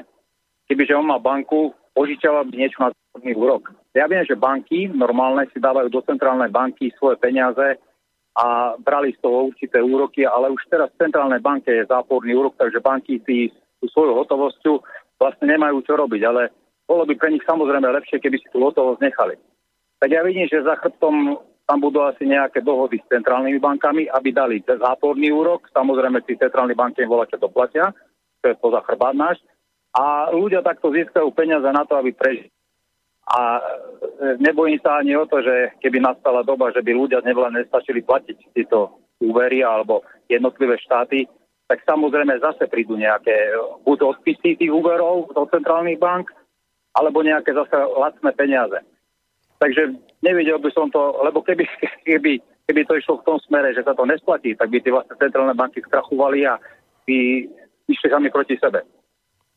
kebyže 0.68 0.95
on 0.95 1.08
má 1.08 1.20
banku, 1.20 1.72
požičiava 1.95 2.43
by 2.47 2.56
niečo 2.56 2.80
na 2.84 2.89
záporný 2.91 3.32
úrok. 3.36 3.72
Ja 3.95 4.08
viem, 4.12 4.24
že 4.28 4.39
banky 4.39 4.91
normálne 4.91 5.47
si 5.52 5.60
dávajú 5.60 5.88
do 5.91 6.04
centrálnej 6.04 6.52
banky 6.52 6.91
svoje 7.00 7.16
peniaze 7.20 7.80
a 8.39 8.73
brali 8.79 9.11
z 9.11 9.19
toho 9.19 9.51
určité 9.51 9.83
úroky, 9.83 10.23
ale 10.23 10.47
už 10.47 10.63
teraz 10.71 10.87
v 10.95 11.03
centrálnej 11.03 11.43
banke 11.43 11.67
je 11.67 11.91
záporný 11.91 12.31
úrok, 12.39 12.55
takže 12.55 12.79
banky 12.79 13.19
si 13.27 13.51
svojou 13.83 14.15
hotovosťou 14.23 14.79
vlastne 15.19 15.51
nemajú 15.51 15.83
čo 15.83 15.99
robiť, 15.99 16.21
ale 16.23 16.55
bolo 16.87 17.03
by 17.03 17.13
pre 17.19 17.35
nich 17.35 17.43
samozrejme 17.43 17.83
lepšie, 17.83 18.23
keby 18.23 18.39
si 18.39 18.47
tú 18.49 18.63
hotovosť 18.63 19.03
nechali. 19.03 19.35
Tak 19.99 20.09
ja 20.09 20.23
vidím, 20.23 20.47
že 20.47 20.63
za 20.63 20.79
chrbtom 20.79 21.35
tam 21.67 21.85
budú 21.85 22.01
asi 22.01 22.25
nejaké 22.25 22.65
dohody 22.65 22.97
s 22.97 23.05
centrálnymi 23.13 23.59
bankami, 23.61 24.09
aby 24.09 24.33
dali 24.33 24.57
záporný 24.66 25.29
úrok. 25.29 25.70
Samozrejme, 25.70 26.25
tí 26.25 26.33
centrálne 26.33 26.74
banky 26.74 27.05
im 27.05 27.11
volá, 27.13 27.29
čo 27.29 27.37
doplatia, 27.37 27.93
to 28.41 28.49
je 28.49 28.57
poza 28.57 28.82
chrbát 28.89 29.13
náš. 29.13 29.37
A 29.93 30.33
ľudia 30.33 30.66
takto 30.66 30.89
získajú 30.89 31.29
peniaze 31.36 31.70
na 31.70 31.86
to, 31.86 31.93
aby 31.99 32.09
prežili. 32.16 32.49
A 33.30 33.62
e, 33.62 33.64
nebojím 34.42 34.82
sa 34.82 34.97
ani 34.97 35.14
o 35.14 35.30
to, 35.30 35.46
že 35.46 35.78
keby 35.86 36.01
nastala 36.01 36.42
doba, 36.42 36.74
že 36.74 36.82
by 36.82 36.92
ľudia 36.97 37.22
nebolo 37.22 37.54
nestačili 37.54 38.01
platiť 38.01 38.58
tieto 38.58 39.06
úvery 39.22 39.62
alebo 39.62 40.01
jednotlivé 40.26 40.82
štáty, 40.82 41.30
tak 41.70 41.86
samozrejme 41.86 42.42
zase 42.42 42.66
prídu 42.66 42.97
nejaké 42.97 43.54
buď 43.86 44.18
odpisy 44.18 44.58
tých 44.58 44.74
úverov 44.74 45.30
do 45.30 45.46
centrálnych 45.54 46.01
bank, 46.01 46.34
alebo 46.97 47.22
nejaké 47.22 47.54
zase 47.54 47.78
lacné 47.78 48.34
peniaze. 48.34 48.80
Takže 49.62 49.93
nevidel 50.26 50.58
by 50.58 50.72
som 50.74 50.89
to, 50.89 51.22
lebo 51.22 51.46
keby, 51.46 51.70
keby, 52.10 52.42
keby 52.66 52.82
to 52.89 52.97
išlo 52.97 53.22
v 53.22 53.28
tom 53.30 53.38
smere, 53.46 53.76
že 53.78 53.86
sa 53.86 53.93
to 53.93 54.10
nesplatí, 54.10 54.58
tak 54.58 54.74
by 54.74 54.82
tie 54.82 54.89
vlastne 54.89 55.14
centrálne 55.22 55.54
banky 55.54 55.86
skrachovali 55.86 56.50
a 56.50 56.58
by 57.06 57.46
išli 57.86 58.08
sami 58.10 58.34
proti 58.34 58.58
sebe. 58.58 58.82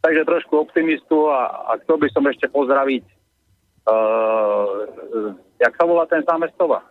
Takže 0.03 0.27
trošku 0.27 0.59
optimistu 0.59 1.31
a, 1.31 1.71
a 1.73 1.81
chcel 1.81 1.97
by 1.97 2.09
som 2.11 2.27
ešte 2.27 2.51
pozdraviť 2.51 3.22
Uh, 3.83 5.35
jak 5.59 5.75
sa 5.75 5.85
volá 5.87 6.07
ten 6.07 6.23
z 6.23 6.29
námestova? 6.31 6.87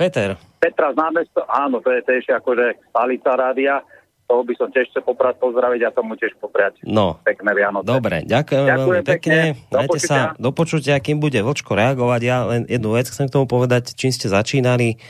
Peter. 0.00 0.40
Petra 0.56 0.92
z 0.92 0.96
námestova, 0.96 1.44
áno, 1.52 1.84
to 1.84 1.92
je 1.92 2.00
tiež 2.08 2.32
akože 2.40 2.80
stálica 2.88 3.36
rádia. 3.36 3.84
Toho 4.24 4.46
by 4.46 4.54
som 4.56 4.70
tiež 4.70 4.88
chcel 4.94 5.02
poprať 5.02 5.42
pozdraviť 5.42 5.80
a 5.84 5.90
tomu 5.90 6.14
tiež 6.14 6.32
popriať. 6.38 6.80
No. 6.86 7.18
Pekné 7.26 7.50
Vianoce. 7.50 7.84
Dobre, 7.84 8.22
ďakujem, 8.24 8.64
ďakujem 8.64 8.78
veľmi 8.78 9.02
pekne. 9.02 9.40
pekne. 9.58 9.74
Majte 9.74 10.00
sa 10.00 10.18
do 10.38 10.54
počutia, 10.54 11.02
kým 11.02 11.18
bude 11.18 11.42
Vlčko 11.42 11.74
reagovať. 11.74 12.20
Ja 12.22 12.46
len 12.46 12.62
jednu 12.70 12.94
vec 12.94 13.10
chcem 13.10 13.26
k 13.26 13.34
tomu 13.34 13.50
povedať, 13.50 13.92
čím 13.98 14.14
ste 14.14 14.30
začínali. 14.30 15.02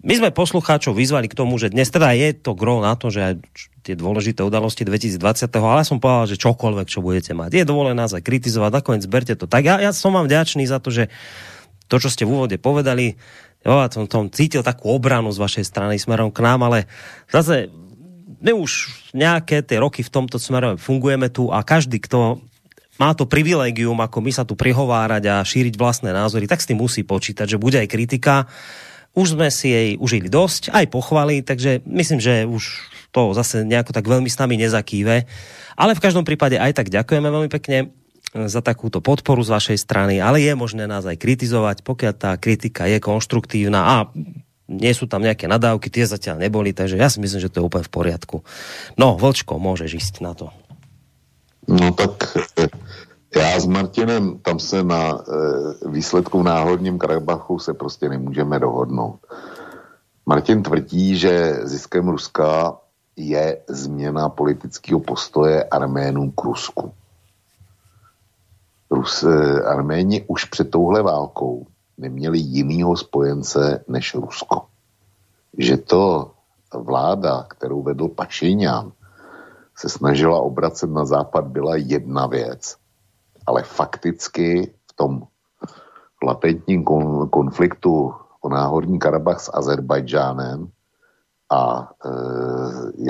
My 0.00 0.14
sme 0.14 0.30
poslucháčov 0.30 0.94
vyzvali 0.94 1.26
k 1.26 1.34
tomu, 1.34 1.58
že 1.58 1.74
dnes 1.74 1.90
teda 1.90 2.14
je 2.14 2.32
to 2.38 2.54
gro 2.54 2.78
na 2.78 2.94
to, 2.94 3.10
že 3.10 3.42
tie 3.82 3.98
dôležité 3.98 4.46
udalosti 4.46 4.86
2020. 4.86 5.50
Ale 5.50 5.82
som 5.82 5.98
povedal, 5.98 6.30
že 6.30 6.38
čokoľvek, 6.38 6.86
čo 6.86 7.02
budete 7.02 7.34
mať. 7.34 7.64
Je 7.64 7.68
dovolené 7.68 7.98
nás 7.98 8.14
aj 8.14 8.22
kritizovať, 8.22 8.70
nakoniec 8.70 9.04
berte 9.10 9.34
to. 9.34 9.50
Tak 9.50 9.62
ja, 9.66 9.76
ja 9.82 9.90
som 9.90 10.14
vám 10.14 10.30
vďačný 10.30 10.64
za 10.70 10.78
to, 10.78 10.94
že 10.94 11.10
to, 11.90 11.98
čo 11.98 12.08
ste 12.12 12.22
v 12.22 12.30
úvode 12.38 12.56
povedali, 12.62 13.18
jo, 13.66 13.74
ja 13.74 13.90
som 13.90 14.06
tom 14.06 14.30
cítil 14.30 14.62
takú 14.62 14.94
obranu 14.94 15.34
z 15.34 15.42
vašej 15.42 15.64
strany 15.66 15.98
smerom 15.98 16.30
k 16.30 16.46
nám, 16.46 16.70
ale 16.70 16.86
zase 17.26 17.74
my 18.40 18.54
už 18.54 18.94
nejaké 19.12 19.66
tie 19.66 19.82
roky 19.82 20.06
v 20.06 20.14
tomto 20.14 20.38
smere 20.38 20.78
fungujeme 20.78 21.28
tu 21.28 21.50
a 21.50 21.60
každý, 21.66 21.98
kto 21.98 22.40
má 23.00 23.16
to 23.16 23.24
privilegium, 23.24 23.96
ako 23.98 24.20
my 24.20 24.32
sa 24.32 24.44
tu 24.44 24.52
prihovárať 24.54 25.24
a 25.28 25.36
šíriť 25.40 25.74
vlastné 25.80 26.12
názory, 26.12 26.44
tak 26.44 26.60
s 26.60 26.68
tým 26.68 26.78
musí 26.84 27.00
počítať, 27.00 27.56
že 27.56 27.60
bude 27.60 27.80
aj 27.80 27.88
kritika. 27.88 28.44
Už 29.14 29.34
sme 29.34 29.50
si 29.50 29.74
jej 29.74 29.88
užili 29.98 30.30
dosť, 30.30 30.70
aj 30.70 30.86
pochvaly, 30.90 31.42
takže 31.42 31.82
myslím, 31.86 32.22
že 32.22 32.46
už 32.46 32.62
to 33.10 33.34
zase 33.34 33.66
nejako 33.66 33.90
tak 33.90 34.06
veľmi 34.06 34.30
s 34.30 34.38
nami 34.38 34.54
nezakýve. 34.54 35.26
Ale 35.74 35.92
v 35.98 36.02
každom 36.02 36.22
prípade 36.22 36.54
aj 36.54 36.78
tak 36.78 36.94
ďakujeme 36.94 37.26
veľmi 37.26 37.50
pekne 37.50 37.90
za 38.30 38.62
takúto 38.62 39.02
podporu 39.02 39.42
z 39.42 39.50
vašej 39.50 39.78
strany, 39.82 40.22
ale 40.22 40.38
je 40.46 40.54
možné 40.54 40.86
nás 40.86 41.02
aj 41.02 41.18
kritizovať, 41.18 41.82
pokiaľ 41.82 42.14
tá 42.14 42.30
kritika 42.38 42.86
je 42.86 43.02
konštruktívna 43.02 43.80
a 43.82 43.94
nie 44.70 44.94
sú 44.94 45.10
tam 45.10 45.26
nejaké 45.26 45.50
nadávky, 45.50 45.90
tie 45.90 46.06
zatiaľ 46.06 46.46
neboli, 46.46 46.70
takže 46.70 46.94
ja 46.94 47.10
si 47.10 47.18
myslím, 47.18 47.42
že 47.42 47.50
to 47.50 47.58
je 47.58 47.66
úplne 47.66 47.82
v 47.82 47.90
poriadku. 47.90 48.46
No, 48.94 49.18
Vlčko, 49.18 49.58
môžeš 49.58 49.98
ísť 49.98 50.14
na 50.22 50.38
to. 50.38 50.54
No 51.66 51.90
tak 51.90 52.38
eh, 52.38 52.70
já 53.36 53.60
s 53.60 53.66
Martinem, 53.66 54.38
tam 54.38 54.58
se 54.58 54.84
na 54.84 55.10
e, 55.10 55.88
výsledku 55.88 56.40
v 56.40 56.44
náhodním 56.44 56.98
Karabachu 56.98 57.58
se 57.58 57.74
prostě 57.74 58.08
nemůžeme 58.08 58.58
dohodnout. 58.58 59.20
Martin 60.26 60.62
tvrdí, 60.62 61.16
že 61.16 61.58
ziskem 61.62 62.08
Ruska 62.08 62.76
je 63.16 63.62
změna 63.68 64.28
politického 64.28 65.00
postoje 65.00 65.64
Arménů 65.64 66.30
k 66.30 66.44
Rusku. 66.44 66.92
Rus, 68.90 69.22
eh, 69.22 69.62
Arméni 69.62 70.24
už 70.28 70.44
před 70.44 70.70
touhle 70.70 71.02
válkou 71.02 71.66
neměli 71.98 72.38
jinýho 72.38 72.96
spojence 72.96 73.84
než 73.88 74.14
Rusko. 74.14 74.66
Že 75.58 75.76
to 75.76 76.30
vláda, 76.74 77.46
kterou 77.48 77.82
vedl 77.82 78.08
Pašiňán, 78.08 78.92
se 79.76 79.88
snažila 79.88 80.40
obracet 80.40 80.90
na 80.90 81.04
západ, 81.04 81.44
byla 81.44 81.76
jedna 81.76 82.26
věc. 82.26 82.76
Ale 83.50 83.62
fakticky 83.62 84.70
v 84.90 84.92
tom 84.94 85.26
latentním 86.22 86.84
konfliktu 87.30 88.14
o 88.40 88.48
náhorní 88.48 88.98
Karabach 88.98 89.40
s 89.40 89.50
Azerbajdžánem 89.54 90.70
a 91.50 91.90
e, 91.90 92.10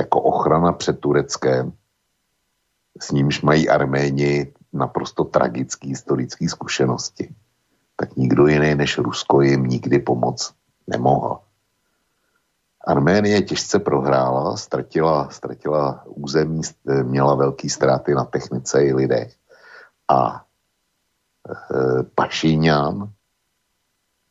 jako 0.01 0.21
ochrana 0.21 0.73
před 0.73 1.01
Tureckem, 1.01 1.73
s 3.01 3.11
nímž 3.11 3.43
mají 3.43 3.69
Arméni 3.69 4.53
naprosto 4.73 5.25
tragické 5.25 5.89
historické 5.89 6.49
zkušenosti, 6.49 7.35
tak 7.97 8.17
nikdo 8.17 8.47
jiný 8.47 8.75
než 8.75 8.99
Rusko 8.99 9.43
jim 9.43 9.65
nikdy 9.65 9.99
pomoct 9.99 10.55
nemohl. 10.87 11.39
Arménie 12.87 13.43
těžce 13.43 13.79
prohrála, 13.79 14.57
ztratila, 14.57 15.29
ztratila 15.31 16.03
území, 16.07 16.61
měla 17.03 17.35
velký 17.35 17.69
ztráty 17.69 18.15
na 18.15 18.25
technice 18.25 18.85
i 18.85 18.95
lidech. 18.95 19.40
A 20.11 20.43
e, 21.47 22.03
Pašíňan, 22.15 23.11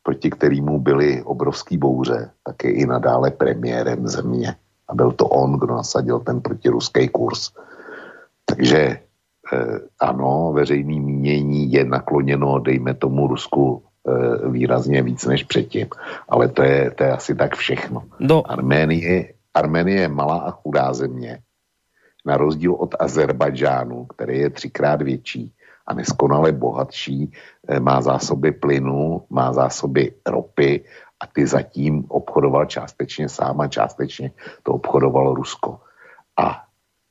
proti 0.04 0.30
kterému 0.30 0.80
byly 0.80 1.24
obrovský 1.24 1.78
bouře, 1.78 2.32
tak 2.44 2.64
je 2.64 2.72
i 2.72 2.86
nadále 2.86 3.32
premiérem 3.32 4.08
země. 4.08 4.56
A 4.88 4.96
byl 4.96 5.12
to 5.12 5.26
on, 5.26 5.60
kdo 5.60 5.76
nasadil 5.76 6.20
ten 6.20 6.42
protiruský 6.42 7.08
kurz. 7.08 7.52
Takže 8.46 8.80
e, 8.80 9.00
ano, 10.00 10.52
veřejný 10.56 11.00
mínění 11.00 11.72
je 11.72 11.86
nakloněno, 11.86 12.60
dejme 12.60 12.94
tomu 12.94 13.28
Rusku, 13.28 13.84
E, 14.10 14.50
výrazně 14.50 15.04
víc 15.04 15.26
než 15.26 15.44
předtím. 15.44 15.88
Ale 16.30 16.48
to 16.48 16.64
je, 16.64 16.92
to 16.92 17.04
je 17.04 17.12
asi 17.12 17.36
tak 17.36 17.56
všechno. 17.56 18.04
No. 18.20 18.52
Arménie, 18.52 19.34
Arménie 19.54 20.02
je 20.02 20.08
malá 20.08 20.40
a 20.40 20.52
chudá 20.52 20.94
země. 20.94 21.40
Na 22.26 22.38
rozdíl 22.38 22.74
od 22.74 22.96
Azerbajdžánu, 23.00 24.06
který 24.06 24.40
je 24.40 24.50
třikrát 24.50 25.02
větší 25.02 25.54
a 25.90 25.94
neskonale 25.94 26.53
bohatší, 26.53 27.26
e, 27.26 27.80
má 27.82 27.98
zásoby 28.02 28.52
plynu, 28.52 29.26
má 29.30 29.53
zásoby 29.53 30.14
ropy 30.22 30.86
a 31.20 31.28
ty 31.28 31.48
zatím 31.48 32.06
obchodoval 32.07 32.66
částečně 32.66 33.30
sám 33.30 33.61
a 33.61 33.68
částečně 33.68 34.32
to 34.64 34.78
obchodovalo 34.78 35.34
Rusko. 35.34 35.82
A 36.38 36.64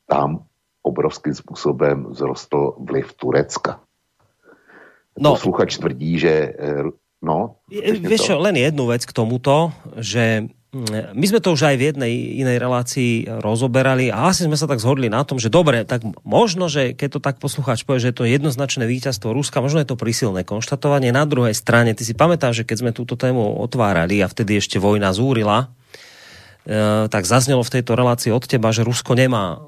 tam 0.06 0.46
obrovským 0.82 1.34
způsobem 1.34 2.06
vzrostl 2.14 2.74
vliv 2.78 3.12
Turecka. 3.12 3.80
No, 5.18 5.34
Posluchač 5.34 5.76
tvrdí, 5.76 6.18
že... 6.18 6.54
Eh, 6.54 6.86
no, 7.22 7.58
Vieš 7.82 8.30
čo, 8.30 8.38
len 8.38 8.54
jednu 8.54 8.86
vec 8.86 9.02
k 9.02 9.10
tomuto, 9.10 9.74
že 9.98 10.46
my 10.76 11.24
sme 11.24 11.40
to 11.40 11.56
už 11.56 11.64
aj 11.64 11.76
v 11.80 11.86
jednej 11.88 12.12
inej 12.44 12.60
relácii 12.60 13.24
rozoberali 13.40 14.12
a 14.12 14.28
asi 14.28 14.44
sme 14.44 14.52
sa 14.52 14.68
tak 14.68 14.84
zhodli 14.84 15.08
na 15.08 15.24
tom, 15.24 15.40
že 15.40 15.48
dobre, 15.48 15.88
tak 15.88 16.04
možno, 16.28 16.68
že 16.68 16.92
keď 16.92 17.08
to 17.16 17.20
tak 17.24 17.36
poslucháč 17.40 17.88
povie, 17.88 18.04
že 18.04 18.12
je 18.12 18.18
to 18.20 18.28
jednoznačné 18.28 18.84
víťazstvo 18.84 19.32
Ruska, 19.32 19.64
možno 19.64 19.80
je 19.80 19.88
to 19.88 19.96
prísilné 19.96 20.44
konštatovanie. 20.44 21.08
Na 21.08 21.24
druhej 21.24 21.56
strane, 21.56 21.96
ty 21.96 22.04
si 22.04 22.12
pamätáš, 22.12 22.60
že 22.60 22.66
keď 22.68 22.76
sme 22.84 22.90
túto 22.92 23.16
tému 23.16 23.64
otvárali 23.64 24.20
a 24.20 24.28
vtedy 24.28 24.60
ešte 24.60 24.76
vojna 24.76 25.16
zúrila, 25.16 25.72
e, 26.68 27.08
tak 27.08 27.24
zaznelo 27.24 27.64
v 27.64 27.72
tejto 27.80 27.96
relácii 27.96 28.28
od 28.28 28.44
teba, 28.44 28.68
že 28.68 28.84
Rusko 28.84 29.16
nemá 29.16 29.64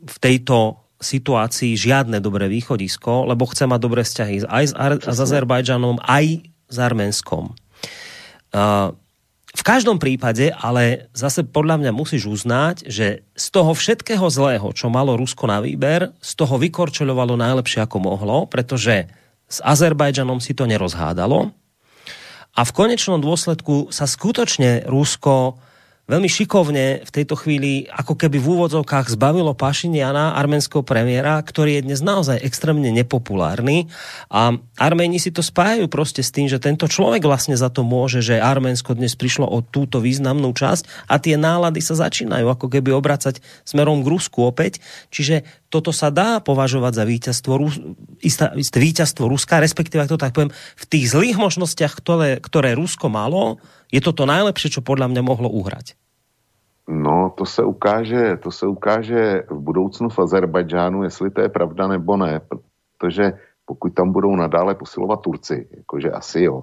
v 0.00 0.16
tejto 0.16 0.80
situácii 0.96 1.76
žiadne 1.76 2.24
dobré 2.24 2.48
východisko, 2.48 3.28
lebo 3.28 3.44
chce 3.44 3.68
mať 3.68 3.80
dobré 3.84 4.00
vzťahy 4.00 4.48
aj 4.48 4.64
s, 4.64 4.72
Ar- 4.72 5.04
s 5.04 5.18
Azerbajdžanom, 5.20 6.00
aj 6.00 6.44
s 6.72 6.76
Arménskom. 6.80 7.52
Uh, 8.50 8.96
v 9.50 9.62
každom 9.66 9.98
prípade, 9.98 10.54
ale 10.54 11.10
zase 11.10 11.42
podľa 11.42 11.82
mňa 11.82 11.92
musíš 11.92 12.30
uznať, 12.30 12.86
že 12.86 13.26
z 13.34 13.46
toho 13.50 13.74
všetkého 13.74 14.22
zlého, 14.30 14.70
čo 14.70 14.86
malo 14.86 15.18
Rusko 15.18 15.50
na 15.50 15.58
výber, 15.58 16.14
z 16.22 16.32
toho 16.38 16.54
vykorčeľovalo 16.54 17.34
najlepšie 17.34 17.82
ako 17.82 17.98
mohlo, 17.98 18.46
pretože 18.46 19.10
s 19.50 19.58
Azerbajdžanom 19.66 20.38
si 20.38 20.54
to 20.54 20.70
nerozhádalo. 20.70 21.50
A 22.54 22.60
v 22.62 22.74
konečnom 22.74 23.18
dôsledku 23.18 23.90
sa 23.90 24.06
skutočne 24.06 24.86
Rusko 24.86 25.58
veľmi 26.10 26.26
šikovne 26.26 27.06
v 27.06 27.10
tejto 27.14 27.38
chvíli 27.38 27.86
ako 27.86 28.18
keby 28.18 28.42
v 28.42 28.50
úvodzovkách 28.58 29.14
zbavilo 29.14 29.54
Pašiniana, 29.54 30.34
arménskeho 30.34 30.82
premiéra, 30.82 31.38
ktorý 31.38 31.78
je 31.78 31.86
dnes 31.86 32.00
naozaj 32.02 32.42
extrémne 32.42 32.90
nepopulárny 32.90 33.86
a 34.26 34.58
Arméni 34.80 35.20
si 35.20 35.30
to 35.30 35.44
spájajú 35.44 35.86
proste 35.92 36.24
s 36.24 36.34
tým, 36.34 36.48
že 36.48 36.58
tento 36.58 36.88
človek 36.88 37.22
vlastne 37.22 37.54
za 37.54 37.70
to 37.70 37.86
môže, 37.86 38.24
že 38.24 38.40
Arménsko 38.40 38.96
dnes 38.96 39.12
prišlo 39.12 39.44
o 39.44 39.60
túto 39.60 40.00
významnú 40.00 40.50
časť 40.56 41.06
a 41.06 41.20
tie 41.20 41.36
nálady 41.38 41.84
sa 41.84 41.94
začínajú 41.94 42.48
ako 42.48 42.66
keby 42.72 42.90
obracať 42.96 43.44
smerom 43.68 44.00
k 44.00 44.10
Rusku 44.10 44.40
opäť. 44.40 44.80
Čiže 45.12 45.44
toto 45.68 45.92
sa 45.92 46.08
dá 46.08 46.40
považovať 46.40 46.92
za 46.96 47.04
víťazstvo, 47.04 47.52
isté, 48.24 48.48
isté 48.56 48.78
víťazstvo 48.80 49.28
Ruska, 49.28 49.60
respektíve, 49.60 50.02
ak 50.02 50.12
to 50.16 50.18
tak 50.18 50.32
poviem, 50.32 50.50
v 50.50 50.84
tých 50.88 51.12
zlých 51.12 51.36
možnostiach, 51.36 51.92
ktoré, 51.92 52.40
ktoré 52.40 52.72
Rusko 52.72 53.12
malo, 53.12 53.60
je 53.92 54.00
to 54.00 54.16
to 54.16 54.24
najlepšie, 54.24 54.72
čo 54.72 54.80
podľa 54.80 55.12
mňa 55.12 55.22
mohlo 55.22 55.52
uhrať. 55.52 55.99
No, 56.90 57.30
to 57.36 57.46
se 57.46 57.64
ukáže, 57.64 58.36
to 58.36 58.50
se 58.50 58.66
ukáže 58.66 59.42
v 59.50 59.58
budoucnu 59.58 60.08
v 60.08 60.18
Azerbajdžánu, 60.18 61.02
jestli 61.02 61.30
to 61.30 61.40
je 61.40 61.48
pravda 61.48 61.88
nebo 61.88 62.16
ne, 62.16 62.40
protože 62.98 63.32
pokud 63.64 63.94
tam 63.94 64.12
budou 64.12 64.36
nadále 64.36 64.74
posilovat 64.74 65.20
Turci, 65.20 65.68
jakože 65.76 66.10
asi 66.10 66.42
jo, 66.42 66.62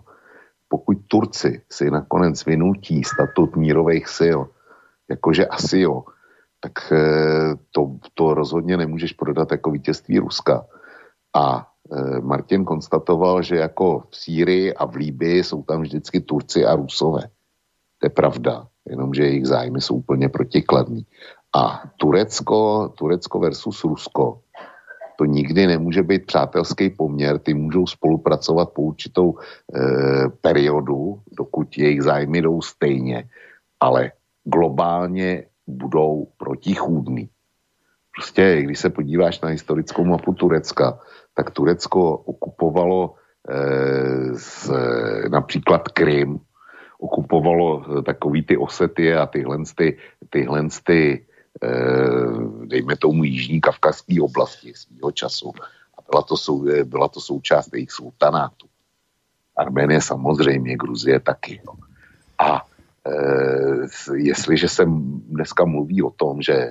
pokud 0.67 0.97
Turci 1.07 1.61
si 1.71 1.91
nakonec 1.91 2.45
vynutí 2.45 3.03
statut 3.03 3.55
mírových 3.55 4.07
sil, 4.19 4.39
jakože 5.09 5.45
asi 5.45 5.79
jo, 5.79 6.03
tak 6.59 6.91
eh, 6.91 7.55
to, 7.71 7.95
to 8.13 8.33
rozhodně 8.33 8.77
nemůžeš 8.77 9.13
prodat 9.13 9.51
jako 9.51 9.71
vítězství 9.71 10.19
Ruska. 10.19 10.65
A 11.35 11.67
eh, 11.91 12.19
Martin 12.21 12.65
konstatoval, 12.65 13.41
že 13.41 13.55
jako 13.55 14.03
v 14.09 14.17
Sýrii 14.17 14.73
a 14.73 14.85
v 14.85 14.95
Líbii 14.95 15.43
jsou 15.43 15.63
tam 15.63 15.81
vždycky 15.81 16.19
Turci 16.19 16.65
a 16.65 16.75
Rusové. 16.75 17.21
To 17.97 18.05
je 18.05 18.09
pravda 18.09 18.67
jenomže 18.89 19.23
jejich 19.23 19.45
zájmy 19.47 19.81
jsou 19.81 19.95
úplně 19.95 20.29
protikladný. 20.29 21.05
A 21.55 21.83
Turecko, 21.97 22.89
Turecko 22.97 23.39
versus 23.39 23.83
Rusko, 23.83 24.39
to 25.17 25.25
nikdy 25.25 25.67
nemůže 25.67 26.03
být 26.03 26.25
přátelský 26.25 26.89
poměr, 26.89 27.39
ty 27.39 27.53
můžou 27.53 27.87
spolupracovat 27.87 28.69
po 28.69 28.81
určitou 28.81 29.33
e, 29.33 29.39
periodu, 30.41 31.19
dokud 31.37 31.77
jejich 31.77 32.03
zájmy 32.03 32.41
jdou 32.41 32.61
stejně, 32.61 33.29
ale 33.79 34.11
globálně 34.43 35.43
budou 35.67 36.27
protichůdný. 36.37 37.29
Prostě, 38.15 38.61
když 38.61 38.79
se 38.79 38.89
podíváš 38.89 39.41
na 39.41 39.49
historickou 39.49 40.05
mapu 40.05 40.33
Turecka, 40.33 40.99
tak 41.33 41.51
Turecko 41.51 42.17
okupovalo 42.17 43.13
e, 43.49 44.33
z, 44.33 44.71
například 45.29 45.87
Krym 45.87 46.39
okupovalo 46.99 47.67
eh, 47.85 48.01
takový 48.01 48.43
ty 48.43 48.57
osety 48.57 49.13
a 49.13 49.25
tyhle, 49.25 49.57
ty, 49.75 49.97
tyhle 50.29 50.67
ty, 50.83 51.25
eh, 51.63 52.65
dejme 52.65 52.97
tomu 52.97 53.23
jižní 53.23 53.61
kavkazské 53.61 54.21
oblasti 54.21 54.73
svýho 54.73 55.11
času. 55.11 55.53
A 55.97 56.01
byla 56.11 56.21
to, 56.21 56.37
sou, 56.37 56.67
eh, 56.67 56.83
byla 56.83 57.07
to 57.07 57.21
součást 57.21 57.73
jejich 57.73 57.91
sultanátu. 57.91 58.67
Arménie 59.57 60.01
samozřejmě, 60.01 60.77
Gruzie 60.77 61.19
taky. 61.19 61.61
No. 61.65 61.73
A 62.37 62.61
e, 63.05 64.15
jestliže 64.15 64.69
se 64.69 64.85
dneska 65.33 65.65
mluví 65.65 66.03
o 66.03 66.09
tom, 66.09 66.41
že 66.41 66.69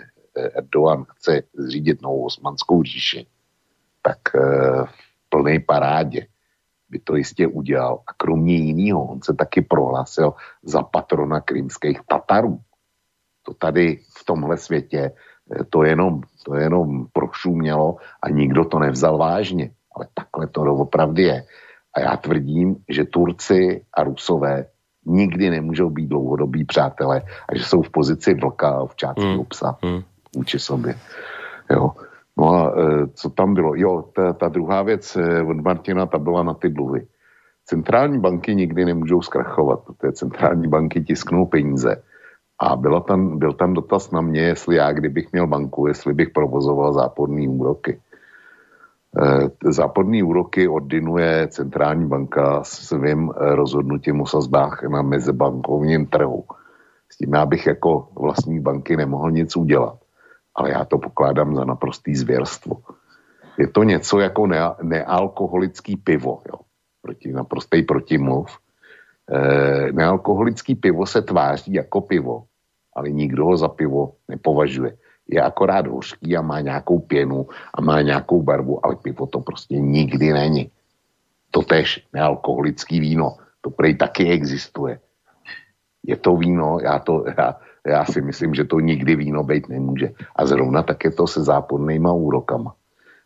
Erdogan 0.55 1.05
chce 1.19 1.43
zřídit 1.55 2.03
novou 2.03 2.25
osmanskou 2.25 2.83
říši, 2.83 3.27
tak 4.03 4.19
e, 4.35 4.39
v 4.87 5.29
plné 5.29 5.61
parádě 5.61 6.27
by 6.89 6.99
to 6.99 7.17
jistě 7.17 7.47
udělal. 7.47 8.01
A 8.07 8.13
kromě 8.17 8.55
jiného, 8.55 9.05
on 9.05 9.23
se 9.23 9.35
taky 9.35 9.63
prohlásil 9.63 10.35
za 10.63 10.83
patrona 10.83 11.41
krymských 11.41 12.01
Tatarů. 12.09 12.59
To 13.43 13.55
tady 13.55 14.01
v 14.19 14.25
tomhle 14.25 14.57
světě 14.57 15.13
eh, 15.61 15.65
to 15.65 15.83
jenom, 15.83 16.21
to 16.45 16.55
jenom 16.55 17.07
prošumělo 17.13 17.97
a 18.23 18.29
nikdo 18.29 18.65
to 18.65 18.79
nevzal 18.79 19.19
vážně. 19.19 19.71
Ale 19.97 20.07
takhle 20.15 20.47
to 20.47 20.61
opravdu 20.63 21.23
je. 21.23 21.45
A 21.95 22.01
já 22.01 22.17
tvrdím, 22.17 22.77
že 22.89 23.05
Turci 23.05 23.85
a 23.93 24.03
Rusové 24.03 24.67
nikdy 25.07 25.51
nemůžou 25.51 25.91
být 25.91 26.07
dlouhodobí 26.07 26.65
přátelé 26.65 27.23
a 27.49 27.57
že 27.57 27.65
jsou 27.65 27.83
v 27.83 27.91
pozici 27.91 28.35
vlka 28.35 28.85
v 28.87 28.97
části 28.97 29.25
mm. 29.25 29.45
psa 29.45 29.79
mm. 29.85 30.03
vůči 30.37 30.59
sobě. 30.59 30.95
Jo. 31.71 31.93
No 32.39 32.55
a 32.55 32.81
e, 32.81 33.07
co 33.15 33.31
tam 33.31 33.55
bylo? 33.55 33.75
Jo, 33.75 34.05
ta, 34.15 34.33
ta 34.33 34.49
druhá 34.49 34.83
věc 34.83 35.17
e, 35.17 35.43
od 35.43 35.57
Martina, 35.57 36.07
ta 36.07 36.19
byla 36.19 36.43
na 36.43 36.55
ty 36.55 36.69
dluhy. 36.69 37.07
Centrální 37.65 38.21
banky 38.21 38.55
nikdy 38.55 38.85
nemůžou 38.85 39.23
zkrachovat, 39.23 39.81
protože 39.85 40.13
centrální 40.13 40.69
banky 40.69 41.01
tisknou 41.05 41.47
peníze. 41.47 42.03
A 42.61 42.77
byla 42.77 43.01
tam, 43.01 43.39
byl 43.39 43.53
tam 43.53 43.75
dotaz 43.75 44.11
na 44.11 44.21
mě, 44.21 44.41
jestli 44.41 44.77
já, 44.77 44.93
kdybych 44.93 45.33
měl 45.33 45.47
banku, 45.47 45.87
jestli 45.87 46.15
bych 46.15 46.31
provozoval 46.31 46.93
záporný 46.93 47.49
úroky. 47.49 48.01
E, 49.23 49.73
záporný 49.73 50.23
úroky 50.23 50.69
ordinuje 50.69 51.49
centrální 51.51 52.07
banka 52.07 52.65
svým 52.65 53.31
rozhodnutím 53.37 54.21
o 54.21 54.27
sazbách 54.27 54.83
na 54.83 55.03
mezibankovním 55.03 56.07
trhu. 56.07 56.45
S 57.09 57.17
tím 57.17 57.35
já 57.35 57.47
bych 57.47 57.67
jako 57.67 58.09
vlastní 58.21 58.61
banky 58.61 58.97
nemohl 58.97 59.31
nic 59.31 59.57
udělat 59.57 59.99
ale 60.57 60.71
já 60.71 60.85
to 60.85 60.99
pokládám 60.99 61.55
za 61.55 61.65
naprostý 61.65 62.17
zvěrstvo. 62.17 62.77
Je 63.59 63.69
to 63.69 63.83
něco 63.83 64.21
jako 64.21 64.47
ne, 64.47 64.61
nealkoholický 64.83 65.97
pivo, 65.97 66.43
jo. 66.49 66.59
Proti, 67.03 67.33
naprostý 67.33 67.83
protimluv. 67.83 68.59
E, 69.33 69.93
nealkoholický 69.93 70.75
pivo 70.75 71.07
se 71.07 71.23
tváří 71.23 71.73
jako 71.73 72.01
pivo, 72.01 72.45
ale 72.97 73.11
nikdo 73.11 73.45
ho 73.45 73.57
za 73.57 73.69
pivo 73.69 74.13
nepovažuje. 74.29 74.97
Je 75.29 75.43
akorát 75.43 75.87
hořký 75.87 76.37
a 76.37 76.43
má 76.43 76.61
nějakou 76.61 76.99
pěnu 76.99 77.47
a 77.75 77.81
má 77.81 78.03
nějakou 78.03 78.43
barvu, 78.43 78.87
ale 78.87 78.97
pivo 78.97 79.27
to 79.27 79.41
prostě 79.41 79.77
nikdy 79.77 80.33
není. 80.33 80.71
To 81.51 81.63
tež 81.63 82.07
nealkoholický 82.13 83.01
víno, 83.01 83.37
to 83.61 83.71
prej 83.71 83.95
taky 83.95 84.31
existuje. 84.31 85.01
Je 86.03 86.17
to 86.17 86.37
víno, 86.37 86.79
já 86.83 86.99
to, 86.99 87.25
já, 87.39 87.57
já 87.87 88.05
si 88.05 88.23
myslím, 88.23 88.55
že 88.55 88.65
to 88.65 88.81
nikdy 88.81 89.17
víno 89.17 89.43
být 89.43 89.69
nemůže. 89.69 90.13
A 90.37 90.47
zrovna 90.47 90.83
tak 90.83 91.05
je 91.05 91.11
to 91.11 91.27
se 91.27 91.45
zápornýma 91.45 92.13
úrokama. 92.13 92.75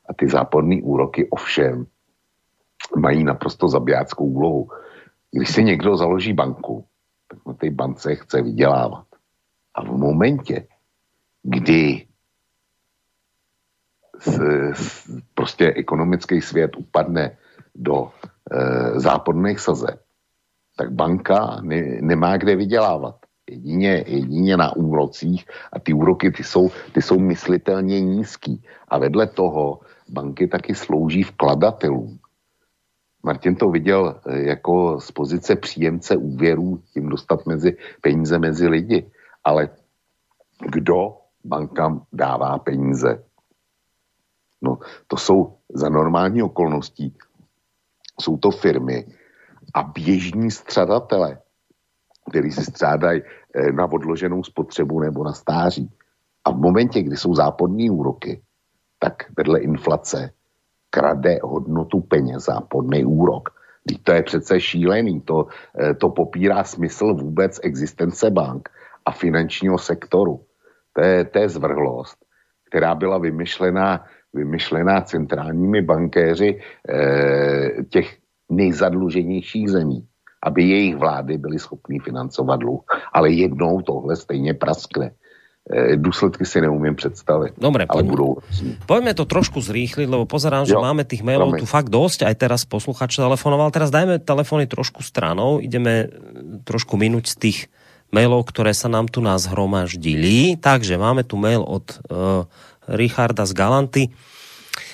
A 0.08 0.14
ty 0.14 0.28
záporné 0.28 0.82
úroky 0.82 1.28
ovšem 1.30 1.86
mají 2.96 3.24
naprosto 3.24 3.68
zabijáckou 3.68 4.24
úlohu. 4.24 4.68
Když 5.32 5.50
si 5.50 5.64
někdo 5.64 5.96
založí 5.96 6.32
banku, 6.32 6.84
tak 7.28 7.38
na 7.46 7.52
té 7.52 7.70
bance 7.70 8.14
chce 8.14 8.42
vydělávat. 8.42 9.06
A 9.74 9.84
v 9.84 9.92
momentě, 9.92 10.66
kdy 11.42 12.06
s, 14.18 14.38
s, 14.72 15.10
prostě 15.34 15.72
ekonomický 15.72 16.40
svět 16.40 16.76
upadne 16.76 17.36
do 17.74 18.10
e, 18.50 19.00
záporných 19.00 19.60
sazeb, 19.60 20.00
tak 20.76 20.92
banka 20.92 21.60
ne, 21.62 21.98
nemá 22.00 22.36
kde 22.36 22.56
vydělávat 22.56 23.29
jedině, 23.50 24.04
jedině 24.06 24.56
na 24.56 24.76
úrocích 24.76 25.46
a 25.72 25.78
ty 25.78 25.92
úroky 25.92 26.30
ty 26.30 26.44
jsou, 26.44 26.70
ty 26.92 27.02
jsou 27.02 27.18
myslitelně 27.18 28.00
nízký. 28.00 28.62
A 28.88 28.98
vedle 28.98 29.26
toho 29.26 29.80
banky 30.08 30.48
taky 30.48 30.74
slouží 30.74 31.22
vkladatelům. 31.22 32.18
Martin 33.22 33.56
to 33.56 33.70
viděl 33.70 34.20
eh, 34.26 34.42
jako 34.42 35.00
z 35.00 35.10
pozice 35.10 35.56
příjemce 35.56 36.16
úvěrů, 36.16 36.82
tím 36.94 37.08
dostat 37.08 37.46
mezi 37.46 37.76
peníze 38.00 38.38
mezi 38.38 38.68
lidi. 38.68 39.10
Ale 39.44 39.68
kdo 40.70 41.16
bankám 41.44 42.02
dává 42.12 42.58
peníze? 42.58 43.24
No, 44.62 44.78
to 45.06 45.16
jsou 45.16 45.56
za 45.74 45.88
normální 45.88 46.42
okolností, 46.42 47.16
jsou 48.20 48.36
to 48.36 48.50
firmy 48.50 49.06
a 49.74 49.82
běžní 49.82 50.50
střadatele, 50.50 51.38
který 52.30 52.52
si 52.52 52.64
střádají 52.64 53.22
na 53.72 53.92
odloženou 53.92 54.44
spotřebu 54.44 55.00
nebo 55.00 55.24
na 55.24 55.32
stáří. 55.32 55.90
A 56.44 56.50
v 56.50 56.56
momentě, 56.56 57.02
kdy 57.02 57.16
jsou 57.16 57.34
záporní 57.34 57.90
úroky, 57.90 58.40
tak 58.98 59.14
vedle 59.36 59.60
inflace 59.60 60.30
krade 60.90 61.38
hodnotu 61.42 62.00
peněz 62.00 62.44
záporný 62.44 63.04
úrok. 63.04 63.50
To 64.02 64.12
je 64.12 64.22
přece 64.22 64.60
šílený, 64.60 65.20
to, 65.20 65.46
eh, 65.78 65.94
to 65.94 66.10
popírá 66.10 66.64
smysl 66.64 67.14
vůbec 67.14 67.60
existence 67.62 68.30
bank 68.30 68.68
a 69.06 69.10
finančního 69.10 69.78
sektoru. 69.78 70.44
To 70.92 71.00
je, 71.02 71.24
to 71.24 71.38
je 71.38 71.48
zvrhlost, 71.48 72.18
která 72.68 72.94
byla 72.94 73.18
vymyšlená, 73.18 74.04
vymyšlená 74.34 75.00
centrálními 75.00 75.82
bankéři 75.82 76.60
eh, 76.88 77.82
těch 77.88 78.18
nejzadluženějších 78.50 79.70
zemí 79.70 80.09
aby 80.42 80.60
jejich 80.62 80.96
vlády 80.96 81.38
byly 81.38 81.58
schopné 81.58 81.96
financovat 82.00 82.60
dluh. 82.60 82.80
Ale 83.12 83.30
jednou 83.30 83.82
tohle 83.82 84.16
stejně 84.16 84.54
praskne. 84.54 85.12
E, 85.70 85.96
důsledky 85.96 86.46
si 86.46 86.60
neumím 86.60 86.96
představit. 86.96 87.52
Dobre, 87.60 87.84
ale 87.84 88.02
poďme, 88.02 88.10
budou... 88.10 88.30
poďme 88.88 89.12
to 89.14 89.28
trošku 89.28 89.60
zrýchliť, 89.60 90.08
lebo 90.08 90.24
pozerám, 90.24 90.64
že 90.64 90.72
jo, 90.74 90.80
máme 90.80 91.04
tých 91.04 91.20
mailov 91.20 91.52
promiň. 91.52 91.60
tu 91.60 91.66
fakt 91.68 91.92
dosť, 91.92 92.26
aj 92.26 92.34
teraz 92.40 92.60
posluchač 92.64 93.20
telefonoval, 93.20 93.68
teraz 93.68 93.92
dajme 93.92 94.24
telefony 94.24 94.64
trošku 94.64 95.04
stranou, 95.04 95.60
ideme 95.60 96.08
trošku 96.64 96.96
minúť 96.96 97.24
z 97.28 97.36
tých 97.36 97.58
mailov, 98.10 98.48
ktoré 98.50 98.74
sa 98.74 98.90
nám 98.90 99.06
tu 99.12 99.22
nás 99.22 99.46
hromaždili. 99.46 100.58
Takže 100.58 100.98
máme 100.98 101.22
tu 101.22 101.38
mail 101.38 101.62
od 101.62 101.86
uh, 102.08 102.48
Richarda 102.90 103.46
z 103.46 103.52
Galanty. 103.54 104.02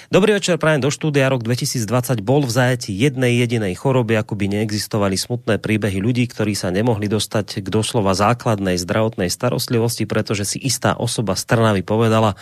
Dobrý 0.07 0.39
večer, 0.39 0.55
prajem 0.55 0.87
do 0.87 0.95
štúdia. 0.95 1.27
Rok 1.27 1.43
2020 1.43 2.23
bol 2.23 2.47
v 2.47 2.55
zajati 2.55 2.95
jednej 2.95 3.43
jedinej 3.43 3.75
choroby, 3.75 4.15
ako 4.15 4.39
by 4.39 4.47
neexistovali 4.55 5.19
smutné 5.19 5.59
príbehy 5.59 5.99
ľudí, 5.99 6.31
ktorí 6.31 6.55
sa 6.55 6.71
nemohli 6.71 7.11
dostať 7.11 7.59
k 7.59 7.67
doslova 7.67 8.15
základnej 8.15 8.79
zdravotnej 8.79 9.27
starostlivosti, 9.27 10.07
pretože 10.07 10.47
si 10.47 10.59
istá 10.63 10.95
osoba 10.95 11.35
z 11.35 11.51
Trnavy 11.51 11.83
povedala, 11.83 12.39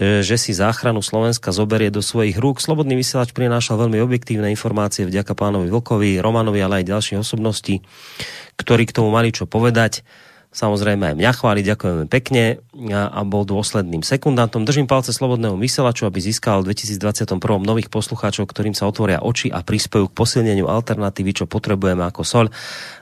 e, 0.00 0.24
že 0.24 0.40
si 0.40 0.56
záchranu 0.56 1.04
Slovenska 1.04 1.52
zoberie 1.52 1.92
do 1.92 2.00
svojich 2.00 2.40
rúk. 2.40 2.64
Slobodný 2.64 2.96
vysielač 2.96 3.36
prinášal 3.36 3.84
veľmi 3.84 4.00
objektívne 4.00 4.48
informácie 4.48 5.04
vďaka 5.04 5.36
pánovi 5.36 5.68
Vlkovi, 5.68 6.24
Romanovi, 6.24 6.64
ale 6.64 6.80
aj 6.80 6.88
ďalších 6.88 7.20
osobností, 7.20 7.84
ktorí 8.56 8.88
k 8.88 8.96
tomu 8.96 9.12
mali 9.12 9.28
čo 9.28 9.44
povedať 9.44 10.00
samozrejme 10.54 11.12
aj 11.12 11.16
mňa 11.18 11.32
chváli, 11.34 11.60
ďakujeme 11.66 12.04
pekne 12.06 12.62
a, 12.94 13.10
a 13.10 13.20
bol 13.26 13.42
dôsledným 13.42 14.06
sekundantom. 14.06 14.62
Držím 14.62 14.86
palce 14.86 15.10
slobodného 15.10 15.58
vyselaču, 15.58 16.06
aby 16.06 16.22
získal 16.22 16.62
v 16.62 16.72
2021 16.72 17.34
nových 17.66 17.90
poslucháčov, 17.90 18.46
ktorým 18.46 18.72
sa 18.72 18.86
otvoria 18.86 19.18
oči 19.20 19.50
a 19.50 19.66
prispejú 19.66 20.06
k 20.08 20.16
posilneniu 20.16 20.70
alternatívy, 20.70 21.42
čo 21.42 21.44
potrebujeme 21.50 22.06
ako 22.06 22.22
sol. 22.22 22.46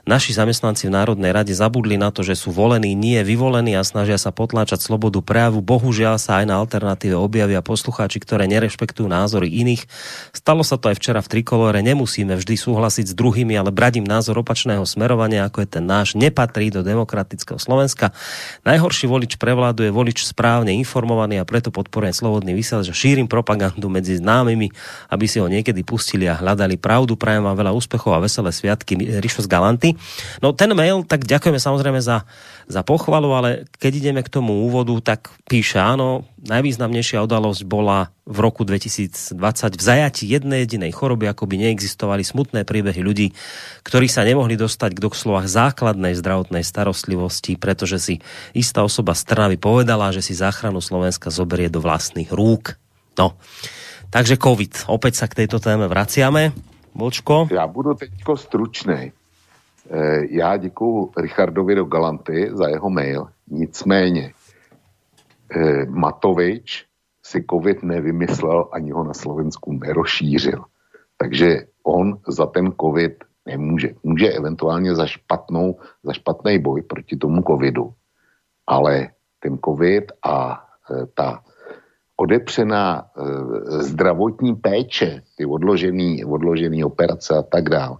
Naši 0.03 0.35
zamestnanci 0.35 0.89
v 0.89 0.95
Národnej 0.97 1.31
rade 1.31 1.53
zabudli 1.53 1.95
na 1.95 2.09
to, 2.09 2.25
že 2.25 2.35
sú 2.35 2.49
volení, 2.51 2.97
nie 2.97 3.21
vyvolení 3.21 3.77
a 3.77 3.85
snažia 3.85 4.17
sa 4.17 4.33
potláčať 4.33 4.81
slobodu 4.81 5.21
prejavu. 5.21 5.61
Bohužiaľ 5.61 6.17
sa 6.17 6.41
aj 6.41 6.45
na 6.49 6.59
alternatíve 6.59 7.15
objavia 7.15 7.63
poslucháči, 7.63 8.19
ktoré 8.19 8.49
nerešpektujú 8.49 9.07
názory 9.07 9.47
iných. 9.47 9.85
Stalo 10.33 10.65
sa 10.65 10.81
to 10.81 10.91
aj 10.91 10.97
včera 10.97 11.21
v 11.21 11.31
Trikolore. 11.37 11.79
Nemusíme 11.85 12.33
vždy 12.35 12.55
súhlasiť 12.57 13.13
s 13.13 13.17
druhými, 13.17 13.55
ale 13.55 13.69
brať 13.71 14.01
im 14.01 14.07
názor 14.07 14.41
opačného 14.41 14.83
smerovania, 14.83 15.45
ako 15.45 15.63
je 15.63 15.69
ten 15.79 15.85
náš, 15.85 16.17
nepatrí 16.17 16.73
do 16.73 16.81
demokratického 16.81 17.42
demokratického 17.43 17.59
Slovenska. 17.59 18.15
Najhorší 18.63 19.05
volič 19.11 19.35
prevláduje 19.35 19.91
volič 19.91 20.23
správne 20.23 20.71
informovaný 20.79 21.43
a 21.43 21.45
preto 21.45 21.69
podporujem 21.69 22.15
slobodný 22.15 22.55
vysielač 22.55 22.87
a 22.89 22.95
šírim 22.95 23.27
propagandu 23.27 23.91
medzi 23.91 24.17
známymi, 24.17 24.71
aby 25.11 25.25
si 25.27 25.43
ho 25.43 25.47
niekedy 25.51 25.83
pustili 25.83 26.31
a 26.31 26.39
hľadali 26.39 26.79
pravdu. 26.79 27.19
Prajem 27.19 27.43
vám 27.43 27.59
veľa 27.59 27.75
úspechov 27.75 28.15
a 28.15 28.23
veselé 28.23 28.55
sviatky. 28.55 29.19
Rišo 29.19 29.43
z 29.43 29.47
Galanty. 29.51 29.89
No 30.39 30.55
ten 30.55 30.71
mail, 30.71 31.03
tak 31.03 31.27
ďakujeme 31.27 31.59
samozrejme 31.59 31.99
za 31.99 32.23
za 32.67 32.81
pochvalu, 32.81 33.29
ale 33.35 33.49
keď 33.79 33.91
ideme 33.99 34.21
k 34.23 34.31
tomu 34.31 34.65
úvodu, 34.67 34.95
tak 35.03 35.31
píše 35.47 35.79
áno, 35.79 36.27
najvýznamnejšia 36.43 37.23
udalosť 37.23 37.61
bola 37.67 38.11
v 38.23 38.37
roku 38.39 38.63
2020 38.63 39.35
v 39.75 39.81
zajati 39.83 40.23
jednej 40.27 40.63
jedinej 40.63 40.95
choroby, 40.95 41.27
ako 41.27 41.43
by 41.47 41.55
neexistovali 41.59 42.23
smutné 42.23 42.63
príbehy 42.63 43.01
ľudí, 43.03 43.35
ktorí 43.83 44.07
sa 44.07 44.23
nemohli 44.23 44.55
dostať 44.55 44.95
k 44.95 45.03
doslovách 45.03 45.47
základnej 45.51 46.15
zdravotnej 46.15 46.63
starostlivosti, 46.63 47.59
pretože 47.59 47.97
si 47.99 48.15
istá 48.55 48.83
osoba 48.83 49.15
z 49.15 49.27
povedala, 49.59 50.15
že 50.15 50.23
si 50.23 50.31
záchranu 50.35 50.79
Slovenska 50.79 51.27
zoberie 51.31 51.67
do 51.67 51.83
vlastných 51.83 52.31
rúk. 52.31 52.79
No, 53.19 53.35
takže 54.09 54.39
COVID. 54.39 54.87
Opäť 54.89 55.13
sa 55.19 55.25
k 55.27 55.43
tejto 55.43 55.59
téme 55.59 55.91
vraciame. 55.91 56.55
Bočko? 56.93 57.49
Já 57.51 57.67
budu 57.67 57.93
teďko 57.93 58.37
stručný. 58.37 59.11
Eh, 59.89 60.21
já 60.29 60.57
děkuji 60.57 61.11
Richardovi 61.17 61.75
do 61.75 61.85
Galanty 61.85 62.49
za 62.53 62.67
jeho 62.67 62.89
mail. 62.89 63.27
Nicméně 63.47 64.33
eh, 65.51 65.85
Matovič 65.85 66.85
si 67.25 67.45
covid 67.51 67.83
nevymyslel 67.83 68.69
ani 68.71 68.91
ho 68.91 69.03
na 69.03 69.13
Slovensku 69.13 69.73
nerozšířil. 69.73 70.63
Takže 71.17 71.67
on 71.83 72.19
za 72.27 72.45
ten 72.45 72.71
covid 72.81 73.23
nemůže. 73.45 73.95
Může 74.03 74.29
eventuálně 74.29 74.95
za, 74.95 75.05
špatnou, 75.05 75.79
za 76.03 76.13
špatný 76.13 76.59
boj 76.59 76.81
proti 76.81 77.17
tomu 77.17 77.41
covidu. 77.47 77.93
Ale 78.67 79.09
ten 79.39 79.59
covid 79.65 80.11
a 80.23 80.65
e, 80.91 81.05
ta 81.13 81.43
odepřená 82.17 83.05
zdravotní 83.67 84.55
péče, 84.55 85.21
ty 85.37 85.45
odložený 86.25 86.83
operace 86.83 87.35
a 87.35 87.41
tak 87.41 87.69
dále, 87.69 87.97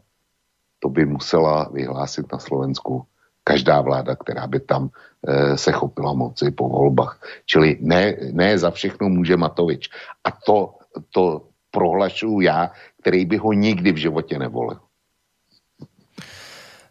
to 0.83 0.91
by 0.91 1.07
musela 1.07 1.71
vyhlásit 1.71 2.27
na 2.27 2.39
Slovensku 2.43 3.07
každá 3.43 3.79
vláda, 3.79 4.15
která 4.19 4.47
by 4.47 4.59
tam 4.59 4.91
e, 5.23 5.55
se 5.57 5.71
chopila 5.71 6.11
moci 6.11 6.51
po 6.51 6.67
volbách. 6.67 7.19
Čili 7.47 7.79
ne, 7.79 8.15
ne 8.35 8.59
za 8.59 8.71
všechno 8.71 9.07
může 9.07 9.39
Matovič. 9.39 9.87
A 10.23 10.31
to, 10.31 10.75
to 11.15 11.47
prohlašuju 11.71 12.39
já, 12.39 12.71
který 12.99 13.25
by 13.25 13.37
ho 13.37 13.51
nikdy 13.53 13.91
v 13.91 13.97
životě 14.11 14.39
nevolil. 14.39 14.79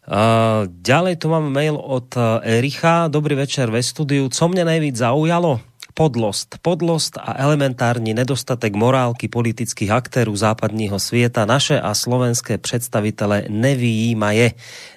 Uh, 0.03 0.67
ďalej 0.67 1.15
tu 1.15 1.31
máme 1.31 1.47
mail 1.47 1.79
od 1.79 2.11
Ericha. 2.43 3.07
Dobrý 3.07 3.39
večer 3.39 3.71
ve 3.71 3.79
studiu. 3.79 4.27
Co 4.27 4.51
mne 4.51 4.67
najvíc 4.67 4.99
zaujalo? 4.99 5.63
Podlost. 5.93 6.57
Podlost 6.61 7.17
a 7.17 7.33
elementárny 7.37 8.13
nedostatek 8.13 8.73
morálky 8.75 9.27
politických 9.27 9.91
aktérov 9.91 10.35
západního 10.35 10.99
svieta 10.99 11.45
naše 11.45 11.81
a 11.81 11.93
slovenské 11.93 12.57
představitele 12.57 13.45
nevyjímaje. 13.49 14.51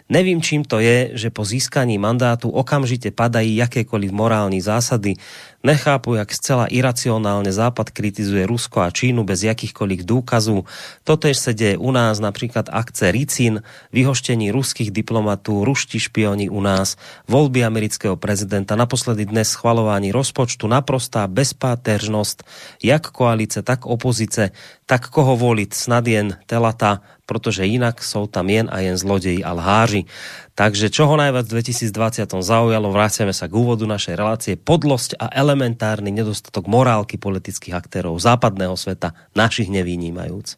Nevím, 0.06 0.38
čím 0.38 0.62
to 0.62 0.78
je, 0.78 1.18
že 1.18 1.34
po 1.34 1.42
získaní 1.42 1.98
mandátu 1.98 2.46
okamžite 2.46 3.10
padají 3.10 3.58
jakékoliv 3.58 4.14
morální 4.14 4.62
zásady. 4.62 5.18
Nechápu, 5.66 6.14
jak 6.14 6.30
zcela 6.30 6.70
iracionálne 6.70 7.50
Západ 7.50 7.90
kritizuje 7.90 8.46
Rusko 8.46 8.86
a 8.86 8.94
Čínu 8.94 9.26
bez 9.26 9.42
jakýchkoľvek 9.42 10.06
dôkazů. 10.06 10.62
Totež 11.02 11.42
sa 11.42 11.50
deje 11.50 11.74
u 11.74 11.90
nás, 11.90 12.22
napríklad 12.22 12.70
akce 12.70 13.10
Ricin, 13.10 13.66
vyhoštení 13.90 14.54
ruských 14.54 14.94
diplomatů, 14.94 15.66
ruští 15.66 15.98
špioni 15.98 16.46
u 16.46 16.62
nás, 16.62 16.94
voľby 17.26 17.66
amerického 17.66 18.14
prezidenta, 18.14 18.78
naposledy 18.78 19.26
dnes 19.26 19.58
schvalování 19.58 20.14
rozpočtu, 20.14 20.70
naprostá 20.70 21.26
bezpáteržnosť, 21.26 22.46
jak 22.78 23.10
koalice, 23.10 23.66
tak 23.66 23.90
opozice, 23.90 24.54
tak 24.86 25.10
koho 25.10 25.34
voliť, 25.34 25.70
snad 25.74 26.06
jen 26.06 26.38
telata, 26.46 27.02
protože 27.26 27.66
inak 27.66 27.98
sú 28.00 28.30
tam 28.30 28.46
jen 28.46 28.70
a 28.70 28.80
jen 28.80 28.94
zlodeji 28.94 29.42
a 29.42 29.52
lháři. 29.52 30.06
Takže 30.54 30.88
čo 30.88 31.10
ho 31.10 31.18
najviac 31.18 31.44
v 31.50 31.60
2020 31.60 32.30
zaujalo, 32.40 32.88
vráciame 32.94 33.34
sa 33.34 33.50
k 33.50 33.58
úvodu 33.58 33.84
našej 33.84 34.14
relácie, 34.14 34.54
podlosť 34.56 35.18
a 35.20 35.28
elementárny 35.34 36.14
nedostatok 36.14 36.70
morálky 36.70 37.18
politických 37.18 37.76
aktérov 37.76 38.16
západného 38.16 38.78
sveta, 38.78 39.12
našich 39.36 39.68
nevynímajúc. 39.68 40.56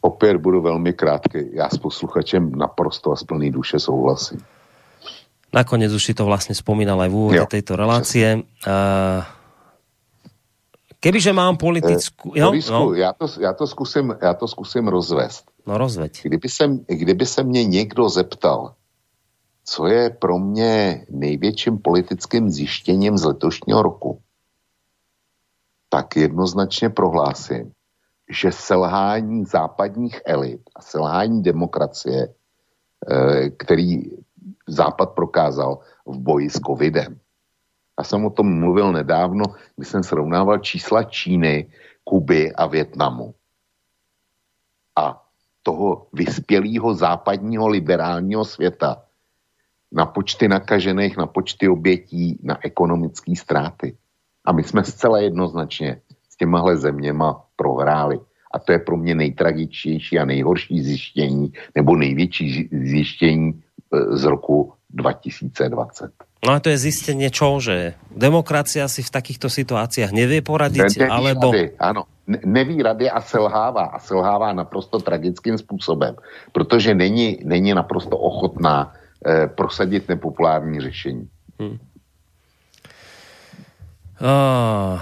Opět 0.00 0.36
budu 0.36 0.62
velmi 0.62 0.92
krátký. 0.92 1.38
Já 1.52 1.68
s 1.68 1.78
posluchačem 1.78 2.52
naprosto 2.54 3.12
a 3.12 3.16
z 3.16 3.24
plný 3.24 3.50
duše 3.50 3.78
souhlasím. 3.78 4.38
Nakoniec 5.54 5.92
už 5.92 6.04
si 6.04 6.14
to 6.14 6.28
vlastne 6.28 6.52
spomínal 6.52 7.00
aj 7.00 7.10
v 7.10 7.16
úvode 7.16 7.40
jo, 7.40 7.48
tejto 7.48 7.80
relácie. 7.80 8.44
Uh, 8.66 9.24
Kebyže 11.00 11.32
mám 11.32 11.56
politickú... 11.56 12.34
Eh, 12.34 12.40
jo, 12.44 12.52
no. 12.70 12.94
já, 12.94 13.12
to, 13.12 13.26
já, 13.40 13.52
to 13.52 13.66
zkusím, 13.66 14.14
já 14.22 14.34
to 14.34 14.48
zkusím 14.48 14.88
rozvést. 14.88 15.44
No 15.66 15.78
rozveď. 15.78 16.22
Kdyby 16.22 16.48
se, 16.48 16.68
kdyby 16.86 17.26
se 17.26 17.42
mě 17.42 17.64
někdo 17.64 18.08
zeptal, 18.08 18.74
co 19.64 19.86
je 19.86 20.10
pro 20.10 20.38
mě 20.38 21.06
největším 21.10 21.78
politickým 21.78 22.50
zjištěním 22.50 23.18
z 23.18 23.24
letošního 23.24 23.82
roku, 23.82 24.20
tak 25.88 26.16
jednoznačně 26.16 26.90
prohlásím, 26.90 27.72
že 28.30 28.52
selhání 28.52 29.44
západních 29.44 30.20
elit 30.24 30.60
a 30.76 30.82
selhání 30.82 31.42
demokracie, 31.42 32.34
eh, 33.10 33.50
který 33.50 34.02
Západ 34.68 35.14
prokázal 35.14 35.78
v 36.06 36.18
boji 36.18 36.50
s 36.50 36.60
covidem, 36.60 37.18
já 37.98 38.04
jsem 38.04 38.24
o 38.24 38.30
tom 38.30 38.58
mluvil 38.58 38.92
nedávno, 38.92 39.44
když 39.76 39.88
jsem 39.88 40.02
srovnával 40.02 40.58
čísla 40.58 41.04
Číny, 41.04 41.70
Kuby 42.04 42.52
a 42.52 42.66
Větnamu. 42.66 43.34
Toho 45.66 46.06
vyspělého 46.14 46.94
západního 46.94 47.66
liberálního 47.66 48.44
světa 48.44 49.02
na 49.90 50.06
počty 50.06 50.46
nakažených, 50.48 51.16
na 51.16 51.26
počty 51.26 51.66
obětí, 51.68 52.38
na 52.42 52.54
ekonomické 52.62 53.34
ztráty. 53.34 53.98
A 54.46 54.52
my 54.52 54.62
jsme 54.62 54.84
zcela 54.84 55.18
jednoznačně 55.18 56.00
s 56.30 56.36
těmahle 56.36 56.76
zeměma 56.76 57.42
prohráli. 57.56 58.20
A 58.54 58.58
to 58.58 58.72
je 58.72 58.78
pro 58.78 58.96
mě 58.96 59.14
nejtragičtější 59.14 60.18
a 60.18 60.24
nejhorší 60.24 60.82
zjištění, 60.82 61.52
nebo 61.74 61.96
největší 61.96 62.68
zjištění 62.72 63.48
e, 63.50 64.16
z 64.16 64.24
roku 64.24 64.72
2020. 64.90 66.10
No 66.46 66.52
a 66.52 66.60
to 66.62 66.70
je 66.70 66.78
zistenie 66.78 67.26
čo, 67.34 67.58
že 67.58 67.98
demokracia 68.14 68.86
si 68.86 69.02
v 69.02 69.10
takýchto 69.10 69.50
situáciách 69.50 70.14
nevie 70.14 70.46
poradiť, 70.46 71.02
neví 71.02 71.10
alebo... 71.10 71.50
Rady, 71.50 71.74
áno, 71.74 72.06
neví 72.44 72.82
rady 72.82 73.10
a 73.10 73.20
selhává. 73.20 73.84
A 73.84 73.98
selhává 73.98 74.52
naprosto 74.52 74.98
tragickým 74.98 75.58
způsobem, 75.58 76.16
protože 76.52 76.94
není, 76.94 77.38
není 77.44 77.74
naprosto 77.74 78.18
ochotná 78.18 78.92
eh, 79.26 79.46
prosadit 79.46 80.08
nepopulární 80.08 80.80
řešení. 80.80 81.28
Hmm. 81.60 81.78
Uh, 84.20 85.00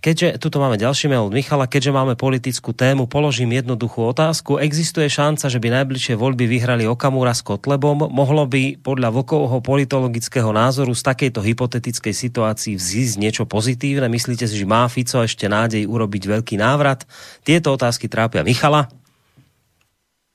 Keďže, 0.00 0.40
tuto 0.40 0.64
máme 0.64 0.80
ďalší 0.80 1.12
mail 1.12 1.28
od 1.28 1.36
Michala, 1.36 1.68
keďže 1.68 1.92
máme 1.92 2.16
politickú 2.16 2.72
tému, 2.72 3.04
položím 3.04 3.52
jednoduchú 3.52 4.08
otázku. 4.08 4.56
Existuje 4.56 5.04
šanca, 5.12 5.52
že 5.52 5.60
by 5.60 5.68
najbližšie 5.76 6.16
voľby 6.16 6.48
vyhrali 6.48 6.88
Okamura 6.88 7.36
s 7.36 7.44
Kotlebom? 7.44 8.08
Mohlo 8.08 8.48
by 8.48 8.80
podľa 8.80 9.12
Vokovho 9.12 9.60
politologického 9.60 10.56
názoru 10.56 10.96
z 10.96 11.04
takejto 11.04 11.44
hypotetickej 11.44 12.16
situácii 12.16 12.80
vzísť 12.80 13.14
niečo 13.20 13.44
pozitívne? 13.44 14.08
Myslíte 14.08 14.48
si, 14.48 14.56
že 14.56 14.64
má 14.64 14.88
Fico 14.88 15.20
ešte 15.20 15.44
nádej 15.52 15.84
urobiť 15.84 16.32
veľký 16.32 16.56
návrat? 16.56 17.04
Tieto 17.44 17.76
otázky 17.76 18.08
trápia 18.08 18.40
Michala. 18.40 18.88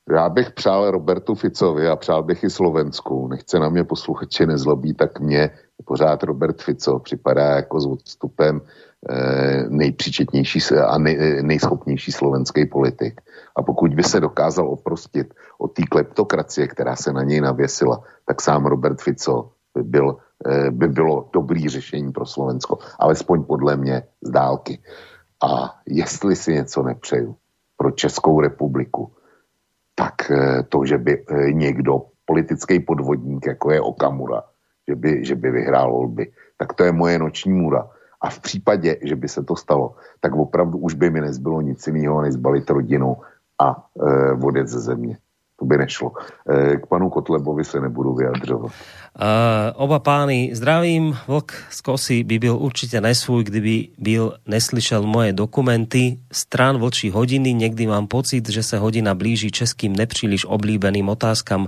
Já 0.05 0.29
bych 0.29 0.51
přál 0.51 0.91
Robertu 0.91 1.35
Ficovi 1.35 1.87
a 1.87 1.95
přál 1.95 2.23
bych 2.23 2.43
i 2.43 2.49
Slovensku. 2.49 3.27
Nechce 3.27 3.59
na 3.59 3.69
mě 3.69 3.83
posluchači 3.83 4.45
nezlobí, 4.45 4.93
tak 4.93 5.19
mě 5.19 5.49
pořád 5.85 6.23
Robert 6.23 6.61
Fico 6.61 6.99
připadá 6.99 7.55
jako 7.55 7.81
s 7.81 7.85
odstupem 7.85 8.61
nejpříčetnější 9.69 10.59
a 10.87 10.97
nej, 10.97 11.43
nejschopnější 11.43 12.11
slovenský 12.11 12.65
politik. 12.65 13.21
A 13.55 13.61
pokud 13.61 13.93
by 13.93 14.03
se 14.03 14.19
dokázal 14.19 14.69
oprostit 14.69 15.33
od 15.57 15.73
té 15.73 15.83
kleptokracie, 15.83 16.67
která 16.67 16.95
se 16.95 17.13
na 17.13 17.23
něj 17.23 17.41
navěsila, 17.41 18.03
tak 18.25 18.41
sám 18.41 18.65
Robert 18.65 19.01
Fico 19.01 19.51
by, 19.75 19.83
byl, 19.83 20.17
eh, 20.45 20.71
by 20.71 20.87
bylo 20.87 21.29
dobrý 21.33 21.69
řešení 21.69 22.11
pro 22.11 22.25
Slovensko. 22.25 22.77
Alespoň 22.99 23.43
podle 23.43 23.77
mě 23.77 24.03
z 24.21 24.29
dálky. 24.29 24.79
A 25.43 25.75
jestli 25.87 26.35
si 26.35 26.53
něco 26.53 26.83
nepřeju 26.83 27.35
pro 27.77 27.91
Českou 27.91 28.41
republiku, 28.41 29.11
tak 29.95 30.31
eh, 30.31 30.63
to, 30.69 30.85
že 30.85 30.97
by 30.97 31.25
někdo, 31.51 32.05
politický 32.25 32.79
podvodník, 32.79 33.47
jako 33.47 33.71
je 33.71 33.81
Okamura, 33.81 34.43
že 34.87 34.95
by, 34.95 35.25
že 35.25 35.35
by 35.35 35.51
vyhrál 35.51 35.91
volby, 35.91 36.31
tak 36.57 36.73
to 36.73 36.83
je 36.83 36.91
moje 36.91 37.19
noční 37.19 37.53
můra 37.53 37.89
a 38.21 38.29
v 38.29 38.39
případě, 38.39 38.97
že 39.01 39.15
by 39.15 39.27
se 39.27 39.43
to 39.43 39.55
stalo, 39.55 39.95
tak 40.19 40.35
opravdu 40.35 40.77
už 40.77 40.93
by 40.93 41.09
mi 41.09 41.21
nezbylo 41.21 41.61
nic 41.61 41.87
jiného, 41.87 42.21
než 42.21 42.33
zbalit 42.33 42.69
rodinu 42.69 43.17
a 43.61 43.87
e, 43.99 44.33
vodec 44.33 44.67
ze 44.67 44.79
země. 44.79 45.17
To 45.59 45.65
by 45.65 45.77
nešlo. 45.77 46.11
E, 46.49 46.77
k 46.77 46.85
panu 46.87 47.09
Kotlebovi 47.09 47.63
se 47.63 47.79
nebudu 47.79 48.13
vyjadřovat. 48.13 48.71
Uh, 49.15 49.21
oba 49.75 49.99
pány, 49.99 50.51
zdravím. 50.53 51.17
Vlk 51.27 51.51
z 51.69 51.81
Kosy 51.81 52.23
by 52.23 52.39
byl 52.39 52.57
určitě 52.57 53.01
nesvůj, 53.01 53.43
kdyby 53.43 53.87
byl 53.97 54.33
neslyšel 54.47 55.03
moje 55.03 55.33
dokumenty. 55.33 56.19
Stran 56.31 56.77
vlčí 56.77 57.11
hodiny, 57.11 57.53
někdy 57.53 57.87
mám 57.87 58.07
pocit, 58.07 58.49
že 58.49 58.63
se 58.63 58.77
hodina 58.77 59.15
blíží 59.15 59.51
českým 59.51 59.95
nepříliš 59.95 60.45
oblíbeným 60.45 61.09
otázkam 61.09 61.67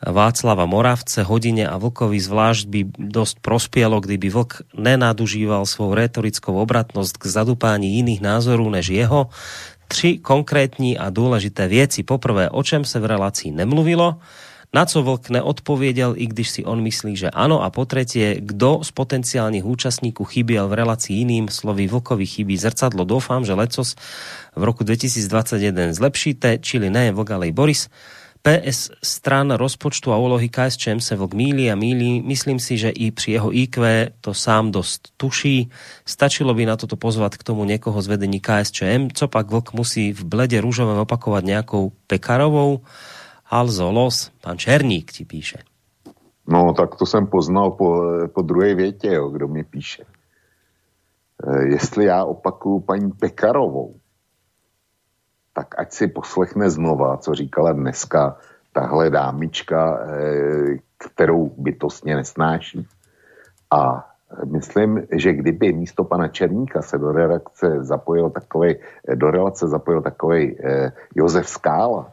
Václava 0.00 0.64
Moravce, 0.64 1.20
Hodine 1.20 1.68
a 1.68 1.76
Vlkovi 1.76 2.16
zvlášť 2.16 2.64
by 2.72 2.80
dosť 3.12 3.44
prospielo, 3.44 4.00
kdyby 4.00 4.32
Vlk 4.32 4.72
nenadužíval 4.72 5.68
svou 5.68 5.92
retorickou 5.92 6.56
obratnosť 6.56 7.20
k 7.20 7.24
zadupání 7.28 8.00
iných 8.00 8.20
názorů 8.24 8.72
než 8.72 8.88
jeho. 8.88 9.28
Tři 9.92 10.24
konkrétní 10.24 10.96
a 10.96 11.12
dôležité 11.12 11.68
věci. 11.68 12.00
Poprvé, 12.00 12.48
o 12.48 12.62
čem 12.62 12.84
se 12.88 12.96
v 12.96 13.10
relácii 13.12 13.52
nemluvilo, 13.52 14.16
na 14.72 14.86
co 14.86 15.02
Vlk 15.02 15.30
neodpověděl, 15.30 16.14
i 16.16 16.26
když 16.26 16.50
si 16.50 16.64
on 16.64 16.80
myslí, 16.80 17.16
že 17.16 17.30
ano. 17.30 17.62
A 17.62 17.70
po 17.70 17.84
tretie, 17.84 18.40
kdo 18.40 18.80
z 18.82 18.90
potenciálnych 18.90 19.64
účastníků 19.66 20.24
chyběl 20.24 20.68
v 20.68 20.72
relácii 20.72 21.20
iným, 21.20 21.48
slovy 21.50 21.90
Vlkovi 21.90 22.26
chybí 22.26 22.56
zrcadlo. 22.56 23.04
Doufám, 23.04 23.44
že 23.44 23.52
lecos 23.52 23.98
v 24.56 24.62
roku 24.62 24.84
2021 24.84 25.92
zlepšíte, 25.92 26.58
čili 26.62 26.90
ne 26.90 27.12
Vlk, 27.12 27.30
ale 27.30 27.52
Boris. 27.52 27.90
PS 28.42 28.90
stran 29.04 29.50
rozpočtu 29.50 30.12
a 30.12 30.16
úlohy 30.16 30.48
KSČM 30.48 31.00
se 31.00 31.16
vlk 31.16 31.34
míli 31.34 31.72
a 31.72 31.74
míli. 31.74 32.22
Myslím 32.22 32.58
si, 32.58 32.76
že 32.76 32.90
i 32.90 33.10
při 33.10 33.32
jeho 33.32 33.56
IQ 33.56 34.08
to 34.20 34.34
sám 34.34 34.70
dost 34.70 35.08
tuší. 35.16 35.70
Stačilo 36.04 36.54
by 36.54 36.66
na 36.66 36.76
toto 36.76 36.96
pozvat 36.96 37.36
k 37.36 37.44
tomu 37.44 37.64
někoho 37.64 38.02
z 38.02 38.06
vedení 38.06 38.40
KSČM, 38.40 39.08
co 39.14 39.28
pak 39.28 39.50
vlk 39.50 39.72
musí 39.72 40.12
v 40.12 40.24
blede 40.24 40.60
rúžovém 40.60 40.98
opakovat 40.98 41.44
nějakou 41.44 41.92
Pekarovou. 42.06 42.80
Halzo 43.44 43.90
los, 43.92 44.30
pan 44.40 44.58
Černík 44.58 45.12
ti 45.12 45.24
píše. 45.24 45.58
No, 46.48 46.74
tak 46.74 46.96
to 46.96 47.06
jsem 47.06 47.26
poznal 47.26 47.70
po, 47.70 48.02
po 48.34 48.42
druhé 48.42 48.74
větě, 48.74 49.08
jo, 49.08 49.28
kdo 49.28 49.48
mi 49.48 49.64
píše. 49.64 50.02
E, 51.46 51.68
jestli 51.68 52.04
já 52.04 52.24
opakuju 52.24 52.80
paní 52.80 53.12
Pekarovou, 53.12 53.94
tak 55.60 55.76
ať 55.76 55.88
si 55.92 56.04
poslechne 56.08 56.72
znova, 56.72 57.20
co 57.20 57.36
říkala 57.36 57.76
dneska 57.76 58.40
tahle 58.72 59.12
dámička, 59.12 60.00
eh, 60.00 60.80
kterou 60.96 61.52
bytostně 61.52 62.16
nesnáší. 62.16 62.88
A 63.68 64.08
myslím, 64.44 65.04
že 65.12 65.32
kdyby 65.32 65.72
místo 65.72 66.04
pana 66.04 66.28
Černíka 66.32 66.82
se 66.82 66.98
do 66.98 67.12
redakce 67.12 67.84
zapojil 67.84 68.30
takový, 68.30 68.80
do 69.14 69.30
relace 69.30 69.68
zapojil 69.68 70.00
takový 70.00 70.56
eh, 70.56 70.92
Josef 71.14 71.48
Skála, 71.48 72.12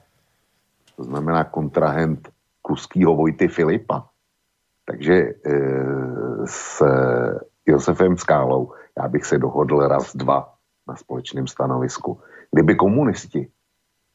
to 0.96 1.04
znamená 1.04 1.44
kontrahent 1.44 2.28
kluskýho 2.62 3.16
Vojty 3.16 3.48
Filipa. 3.48 4.12
Takže 4.84 5.16
eh, 5.16 6.44
s 6.46 6.84
Josefem 7.66 8.18
Skálou 8.18 8.76
já 8.98 9.08
bych 9.08 9.26
se 9.26 9.38
dohodl 9.38 9.88
raz, 9.88 10.16
dva 10.16 10.58
na 10.88 10.96
společném 10.96 11.48
stanovisku. 11.48 12.20
Kdyby 12.52 12.76
komunisti 12.76 13.48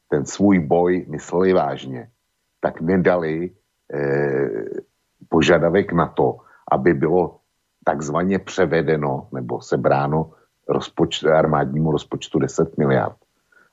ten 0.09 0.25
svůj 0.25 0.59
boj 0.59 1.05
mysleli 1.09 1.53
vážně, 1.53 2.09
tak 2.61 2.81
nedali 2.81 3.51
eh, 3.93 4.49
požadavek 5.29 5.93
na 5.93 6.07
to, 6.07 6.37
aby 6.71 6.93
bylo 6.93 7.39
takzvaně 7.85 8.39
převedeno 8.39 9.27
nebo 9.33 9.61
sebráno 9.61 10.31
rozpoč- 10.69 11.27
armádnímu 11.27 11.91
rozpočtu 11.91 12.39
10 12.39 12.77
miliard. 12.77 13.17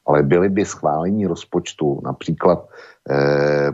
Ale 0.07 0.23
byly 0.23 0.49
by 0.49 0.65
schválení 0.65 1.27
rozpočtu 1.27 2.01
například 2.05 2.69
eh, 3.11 3.70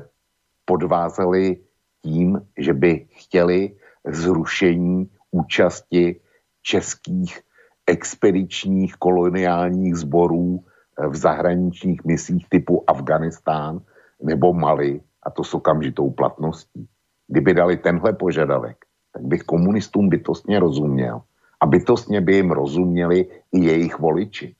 podvázeli 0.64 1.56
tím, 2.02 2.42
že 2.58 2.74
by 2.74 3.06
chtěli 3.10 3.76
zrušení 4.04 5.10
účasti 5.30 6.20
českých 6.62 7.40
expedičních 7.86 8.96
koloniálních 8.96 9.96
sborů 9.96 10.64
v 10.98 11.16
zahraničních 11.16 12.04
misích 12.04 12.48
typu 12.48 12.84
Afganistán 12.86 13.80
nebo 14.22 14.52
Mali, 14.52 15.00
a 15.22 15.30
to 15.30 15.44
s 15.44 15.54
okamžitou 15.54 16.10
platností. 16.10 16.88
Kdyby 17.28 17.54
dali 17.54 17.76
tenhle 17.76 18.12
požadavek, 18.12 18.76
tak 19.12 19.22
bych 19.22 19.42
komunistům 19.42 20.08
bytostně 20.08 20.60
rozuměl. 20.60 21.22
A 21.60 21.66
bytostně 21.66 22.20
by 22.20 22.36
jim 22.36 22.50
rozuměli 22.50 23.26
i 23.52 23.58
jejich 23.64 23.98
voliči. 23.98 24.54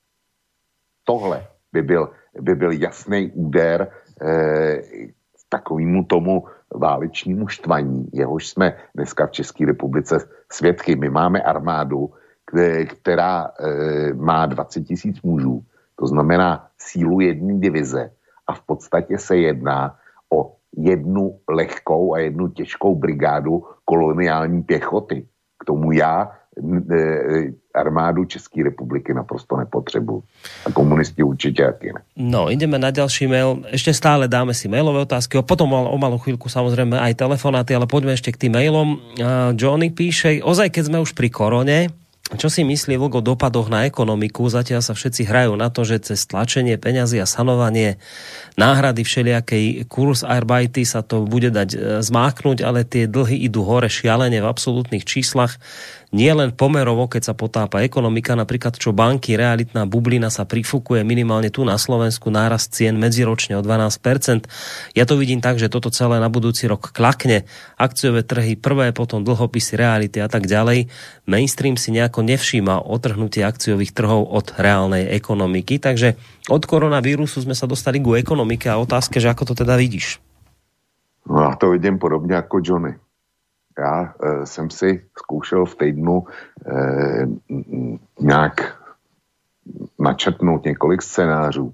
Tohle 1.05 1.47
by 1.73 1.83
byl, 1.83 2.11
by 2.41 2.55
byl 2.55 2.73
jasný 2.73 3.31
úder 3.35 3.89
eh, 4.23 4.83
takovému 5.49 6.05
tomu 6.05 6.45
válečnímu 6.75 7.49
štvaní, 7.49 8.09
jehož 8.13 8.49
jsme 8.49 8.77
dneska 8.95 9.27
v 9.27 9.31
České 9.31 9.67
republice 9.67 10.29
svědky. 10.53 10.97
My 10.97 11.11
máme 11.11 11.43
armádu, 11.43 12.11
která 12.87 13.51
eh, 13.51 14.15
má 14.15 14.47
20 14.47 14.83
tisíc 14.83 15.23
mužů, 15.23 15.63
to 15.97 16.07
znamená 16.07 16.69
sílu 16.79 17.21
jedné 17.21 17.59
divize 17.59 18.11
a 18.47 18.53
v 18.55 18.61
podstatě 18.61 19.19
se 19.19 19.37
jedná 19.37 19.97
o 20.33 20.53
jednu 20.77 21.39
lehkou 21.49 22.15
a 22.15 22.19
jednu 22.19 22.49
těžkou 22.49 22.95
brigádu 22.95 23.65
koloniální 23.85 24.63
pěchoty. 24.63 25.27
K 25.59 25.65
tomu 25.65 25.93
já 25.93 26.31
e, 26.93 27.53
armádu 27.75 28.25
České 28.25 28.63
republiky 28.63 29.15
naprosto 29.15 29.57
nepotřebuju. 29.57 30.23
A 30.67 30.73
komunisti 30.73 31.23
určitě 31.23 31.65
taky 31.65 31.93
ne. 31.93 32.01
No, 32.17 32.53
ideme 32.53 32.79
na 32.79 32.91
ďalší 32.91 33.27
mail. 33.27 33.65
Ešte 33.73 33.93
stále 33.93 34.29
dáme 34.29 34.57
si 34.57 34.69
mailové 34.69 35.05
otázky. 35.05 35.41
Potom 35.45 35.73
o 35.73 35.97
malú 36.01 36.17
chvíľku 36.21 36.49
samozrejme 36.49 36.97
aj 36.97 37.17
telefonáty, 37.17 37.77
ale 37.77 37.89
poďme 37.89 38.17
ešte 38.17 38.33
k 38.33 38.49
tým 38.49 38.57
mailom. 38.57 39.01
Johnny 39.57 39.93
píše, 39.93 40.41
ozaj 40.45 40.73
keď 40.73 40.83
sme 40.93 40.99
už 41.05 41.13
pri 41.13 41.29
korone, 41.29 41.93
čo 42.35 42.51
si 42.51 42.67
myslí 42.67 42.99
Vlk 42.99 43.19
o 43.19 43.23
dopadoch 43.23 43.71
na 43.71 43.87
ekonomiku? 43.87 44.51
Zatiaľ 44.51 44.83
sa 44.83 44.99
všetci 44.99 45.31
hrajú 45.31 45.55
na 45.55 45.71
to, 45.71 45.87
že 45.87 46.11
cez 46.11 46.27
tlačenie 46.27 46.75
peňazí 46.75 47.23
a 47.23 47.27
sanovanie 47.27 48.03
náhrady 48.59 49.07
všelijakej 49.07 49.87
kurz 49.87 50.27
arbajty 50.27 50.83
sa 50.83 51.07
to 51.07 51.23
bude 51.23 51.55
dať 51.55 51.69
e, 51.71 51.79
zmáknuť, 52.03 52.67
ale 52.67 52.83
tie 52.83 53.07
dlhy 53.07 53.47
idú 53.47 53.63
hore 53.63 53.87
šialene 53.87 54.43
v 54.43 54.51
absolútnych 54.51 55.07
číslach 55.07 55.63
nie 56.15 56.31
len 56.31 56.55
pomerovo, 56.55 57.11
keď 57.11 57.33
sa 57.33 57.35
potápa 57.35 57.83
ekonomika, 57.83 58.39
napríklad 58.39 58.79
čo 58.79 58.95
banky, 58.95 59.35
realitná 59.35 59.91
bublina 59.91 60.31
sa 60.31 60.47
prifukuje 60.47 61.03
minimálne 61.03 61.51
tu 61.51 61.67
na 61.67 61.75
Slovensku 61.75 62.31
nárast 62.31 62.71
cien 62.71 62.95
medziročne 62.95 63.59
o 63.59 63.63
12%. 63.63 64.47
Ja 64.95 65.03
to 65.03 65.19
vidím 65.19 65.43
tak, 65.43 65.59
že 65.59 65.67
toto 65.67 65.91
celé 65.91 66.23
na 66.23 66.31
budúci 66.31 66.71
rok 66.71 66.95
klakne. 66.95 67.43
Akciové 67.75 68.23
trhy 68.23 68.55
prvé, 68.55 68.95
potom 68.95 69.27
dlhopisy, 69.27 69.75
reality 69.75 70.23
a 70.23 70.31
tak 70.31 70.47
ďalej. 70.47 70.87
Mainstream 71.27 71.75
si 71.75 71.91
nejako 71.91 72.23
nevšíma 72.23 72.87
otrhnutie 72.87 73.43
akciových 73.43 73.91
trhov 73.91 74.31
od 74.31 74.55
reálnej 74.55 75.11
ekonomiky, 75.11 75.83
takže 75.83 76.15
od 76.47 76.63
koronavírusu 76.63 77.43
sme 77.43 77.59
sa 77.59 77.67
dostali 77.67 77.99
ku 77.99 78.15
ekonomike 78.15 78.71
a 78.71 78.79
otázke, 78.79 79.19
že 79.19 79.27
ako 79.35 79.51
to 79.51 79.55
teda 79.67 79.75
vidíš? 79.75 80.23
No 81.27 81.43
ja 81.43 81.59
to 81.59 81.75
vidím 81.75 81.99
podobně 81.99 82.35
jako 82.35 82.61
Johnny 82.63 82.95
já 83.79 84.15
e, 84.23 84.47
jsem 84.47 84.71
si 84.71 85.05
zkoušel 85.19 85.67
v 85.67 85.75
týdnu 85.75 86.25
e, 86.67 87.27
nějak 88.21 88.83
načrtnout 89.99 90.65
několik 90.65 91.03
scénářů 91.03 91.73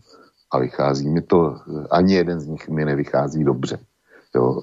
a 0.50 0.58
vychází 0.58 1.08
mi 1.08 1.22
to, 1.22 1.56
ani 1.90 2.14
jeden 2.14 2.40
z 2.40 2.46
nich 2.46 2.68
mi 2.68 2.84
nevychází 2.84 3.44
dobře. 3.44 3.78
Jo. 4.34 4.60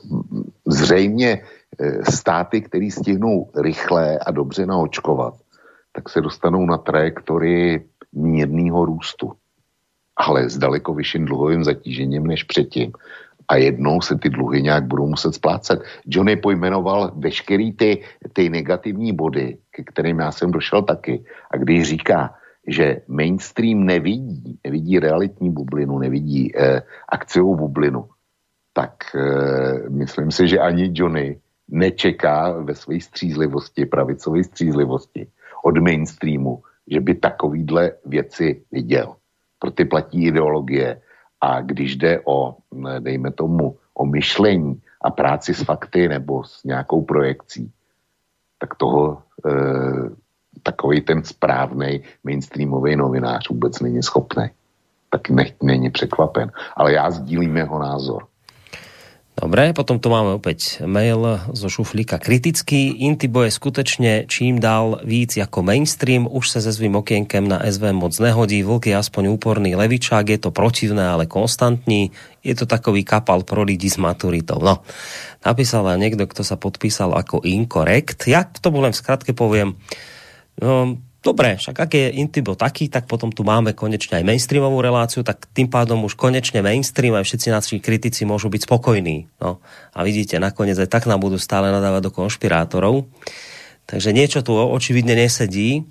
Zřejmě 0.68 1.44
e, 1.80 2.12
státy, 2.12 2.62
které 2.62 2.90
stihnou 2.92 3.50
rychle 3.56 4.20
a 4.20 4.32
dobře 4.32 4.66
naočkovat, 4.66 5.34
tak 5.92 6.10
se 6.10 6.22
dostanou 6.22 6.66
na 6.66 6.78
trajektorii 6.78 7.90
mírného 8.14 8.86
růstu, 8.86 9.34
ale 10.16 10.50
s 10.50 10.58
daleko 10.58 10.94
vyšším 10.94 11.26
dluhovým 11.26 11.64
zatížením 11.64 12.28
než 12.28 12.44
předtím 12.44 12.92
a 13.50 13.56
jednou 13.56 14.02
se 14.02 14.18
ty 14.18 14.30
dluhy 14.30 14.62
nějak 14.62 14.88
budou 14.88 15.08
muset 15.08 15.34
splácet. 15.34 15.82
Johnny 16.06 16.36
pojmenoval 16.36 17.12
veškerý 17.16 17.74
ty, 17.74 18.04
ty 18.34 18.50
negativní 18.50 19.14
body, 19.14 19.58
ke 19.72 19.84
kterým 19.84 20.20
já 20.20 20.32
jsem 20.32 20.52
došel 20.52 20.82
taky. 20.82 21.26
A 21.52 21.58
když 21.58 21.84
říká, 21.84 22.34
že 22.68 23.02
mainstream 23.08 23.86
nevidí, 23.86 24.60
nevidí 24.64 25.00
realitní 25.00 25.52
bublinu, 25.52 26.00
nevidí 26.00 26.56
eh, 26.56 26.82
akciovou 27.10 27.56
bublinu, 27.56 28.10
tak 28.74 28.94
eh, 29.16 29.90
myslím 29.90 30.32
si, 30.32 30.48
že 30.48 30.60
ani 30.60 30.92
Johnny 30.94 31.40
nečeká 31.68 32.52
ve 32.52 32.76
své 32.76 33.00
střízlivosti, 33.00 33.86
pravicové 33.86 34.44
střízlivosti 34.44 35.28
od 35.64 35.78
mainstreamu, 35.78 36.64
že 36.92 37.02
by 37.02 37.16
takovýhle 37.16 37.92
věci 38.06 38.62
viděl. 38.72 39.16
Pro 39.60 39.72
ty 39.72 39.86
platí 39.86 40.26
ideologie, 40.26 41.02
a 41.42 41.62
když 41.62 41.96
jde 41.96 42.22
o, 42.26 42.56
dejme 43.00 43.32
tomu, 43.32 43.78
o 43.94 44.06
myšlení 44.06 44.82
a 45.02 45.12
práci 45.12 45.54
s 45.54 45.64
fakty 45.64 46.08
nebo 46.08 46.44
s 46.44 46.64
nějakou 46.64 47.02
projekcí, 47.02 47.72
tak 48.58 48.76
toho 48.76 49.22
e, 49.46 49.52
takový 50.64 51.02
ten 51.02 51.24
správný 51.24 52.04
mainstreamový 52.24 52.96
novinář 52.96 53.50
vůbec 53.50 53.80
není 53.80 54.04
schopný. 54.04 54.50
Tak 55.10 55.30
ne, 55.30 55.46
není 55.64 55.90
překvapen. 55.90 56.52
Ale 56.76 56.94
já 56.94 57.12
sdílím 57.12 57.58
jeho 57.58 57.80
názor. 57.80 58.28
Dobre, 59.40 59.72
potom 59.72 60.04
tu 60.04 60.12
máme 60.12 60.36
opäť 60.36 60.84
mail 60.84 61.40
zo 61.56 61.72
šuflíka 61.72 62.20
kritický. 62.20 63.08
Intibo 63.08 63.48
je 63.48 63.56
skutečne 63.56 64.28
čím 64.28 64.60
dál 64.60 65.00
víc 65.08 65.40
ako 65.40 65.64
mainstream. 65.64 66.28
Už 66.28 66.52
sa 66.52 66.60
se 66.60 66.76
svým 66.76 67.00
okienkem 67.00 67.48
na 67.48 67.64
SV 67.64 67.96
moc 67.96 68.12
nehodí. 68.20 68.68
Vlk 68.68 68.92
je 68.92 69.00
aspoň 69.00 69.32
úporný 69.32 69.80
levičák, 69.80 70.28
je 70.28 70.40
to 70.44 70.52
protivné, 70.52 71.08
ale 71.08 71.24
konstantní. 71.24 72.12
Je 72.44 72.52
to 72.52 72.68
takový 72.68 73.08
kapal 73.08 73.48
pro 73.48 73.64
lidi 73.64 73.88
s 73.88 73.96
maturitou. 73.96 74.60
No, 74.60 74.84
napísal 75.48 75.88
niekto, 75.96 76.28
kto 76.28 76.44
sa 76.44 76.60
podpísal 76.60 77.16
ako 77.16 77.40
incorrect. 77.48 78.28
Ja 78.28 78.44
to 78.44 78.68
len 78.76 78.92
v 78.92 79.00
skratke 79.00 79.32
poviem. 79.32 79.80
No, 80.60 81.00
Dobre, 81.20 81.60
však 81.60 81.76
ak 81.76 81.92
je 81.92 82.16
Intibo 82.16 82.56
taký, 82.56 82.88
tak 82.88 83.04
potom 83.04 83.28
tu 83.28 83.44
máme 83.44 83.76
konečne 83.76 84.24
aj 84.24 84.28
mainstreamovú 84.28 84.80
reláciu, 84.80 85.20
tak 85.20 85.52
tým 85.52 85.68
pádom 85.68 86.08
už 86.08 86.16
konečne 86.16 86.64
mainstream 86.64 87.12
aj 87.12 87.28
všetci 87.28 87.48
naši 87.52 87.76
kritici 87.84 88.24
môžu 88.24 88.48
byť 88.48 88.64
spokojní. 88.64 89.28
No. 89.44 89.60
A 89.92 90.00
vidíte, 90.08 90.40
nakoniec 90.40 90.80
aj 90.80 90.88
tak 90.88 91.12
nám 91.12 91.20
budú 91.20 91.36
stále 91.36 91.76
nadávať 91.76 92.08
do 92.08 92.12
konšpirátorov. 92.16 93.12
Takže 93.84 94.16
niečo 94.16 94.40
tu 94.48 94.56
očividne 94.56 95.12
nesedí. 95.12 95.84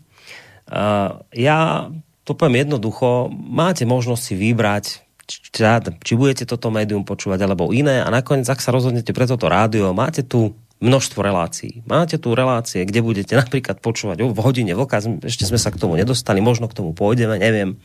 Uh, 0.65 1.21
ja 1.37 1.93
to 2.25 2.33
poviem 2.33 2.65
jednoducho, 2.65 3.29
máte 3.33 3.85
možnosť 3.85 4.23
si 4.23 4.35
vybrať, 4.37 4.85
či, 5.29 5.61
či 6.05 6.13
budete 6.17 6.49
toto 6.49 6.73
médium 6.73 7.05
počúvať 7.05 7.45
alebo 7.45 7.69
iné 7.73 8.01
a 8.01 8.09
nakoniec, 8.09 8.49
ak 8.49 8.65
sa 8.65 8.73
rozhodnete 8.73 9.13
pre 9.13 9.29
toto 9.29 9.49
rádio, 9.49 9.93
máte 9.93 10.25
tu 10.25 10.57
množstvo 10.79 11.21
relácií. 11.23 11.83
Máte 11.91 12.23
tu 12.23 12.35
relácie, 12.39 12.87
kde 12.87 13.03
budete 13.03 13.35
napríklad 13.35 13.83
počúvať 13.83 14.23
v 14.23 14.39
hodine 14.39 14.73
vlka, 14.79 15.03
ešte 15.27 15.45
sme 15.47 15.59
sa 15.59 15.75
k 15.75 15.81
tomu 15.81 15.99
nedostali, 15.99 16.39
možno 16.39 16.71
k 16.71 16.79
tomu 16.79 16.95
pôjdeme, 16.95 17.39
neviem, 17.39 17.75
e, 17.75 17.77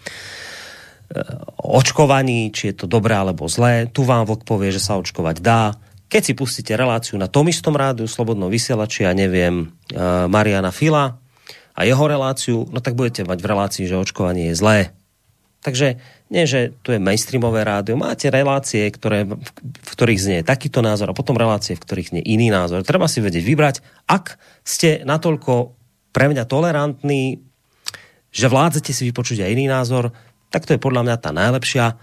očkovaní, 1.57 2.53
či 2.53 2.73
je 2.73 2.75
to 2.79 2.85
dobré 2.85 3.17
alebo 3.17 3.49
zlé. 3.49 3.89
Tu 3.89 4.05
vám 4.05 4.29
vlk 4.29 4.45
povie, 4.45 4.69
že 4.69 4.81
sa 4.81 5.01
očkovať 5.01 5.41
dá. 5.41 5.73
Keď 6.05 6.21
si 6.21 6.33
pustíte 6.37 6.77
reláciu 6.77 7.17
na 7.17 7.25
tom 7.25 7.49
istom 7.49 7.73
rádiu, 7.73 8.05
Slobodnom 8.05 8.53
vysielači, 8.53 9.09
ja 9.09 9.17
neviem, 9.17 9.73
e, 9.89 9.97
Mariana 10.29 10.69
Fila 10.69 11.17
a 11.73 11.79
jeho 11.81 12.05
reláciu, 12.05 12.69
no 12.69 12.77
tak 12.77 12.93
budete 12.93 13.25
mať 13.25 13.41
v 13.41 13.49
relácii, 13.49 13.83
že 13.89 13.97
očkovanie 13.97 14.53
je 14.53 14.59
zlé. 14.61 14.77
Takže 15.63 15.95
nie, 16.27 16.43
že 16.43 16.75
tu 16.83 16.91
je 16.91 16.99
mainstreamové 16.99 17.63
rádio, 17.63 17.95
máte 17.95 18.27
relácie, 18.27 18.91
ktoré, 18.91 19.23
v, 19.23 19.39
v 19.63 19.89
ktorých 19.95 20.19
znie 20.19 20.39
takýto 20.43 20.83
názor 20.83 21.07
a 21.07 21.17
potom 21.17 21.39
relácie, 21.39 21.79
v 21.79 21.83
ktorých 21.87 22.11
znie 22.11 22.23
iný 22.23 22.51
názor. 22.51 22.83
Treba 22.83 23.07
si 23.07 23.23
vedieť 23.23 23.43
vybrať, 23.47 23.75
ak 24.11 24.35
ste 24.67 25.07
natoľko 25.07 25.71
pre 26.11 26.27
mňa 26.27 26.43
tolerantní, 26.43 27.39
že 28.35 28.51
vládzete 28.51 28.91
si 28.91 29.07
vypočuť 29.07 29.47
aj 29.47 29.53
iný 29.55 29.71
názor, 29.71 30.11
tak 30.51 30.67
to 30.67 30.75
je 30.75 30.83
podľa 30.83 31.07
mňa 31.07 31.17
tá 31.17 31.31
najlepšia 31.31 31.95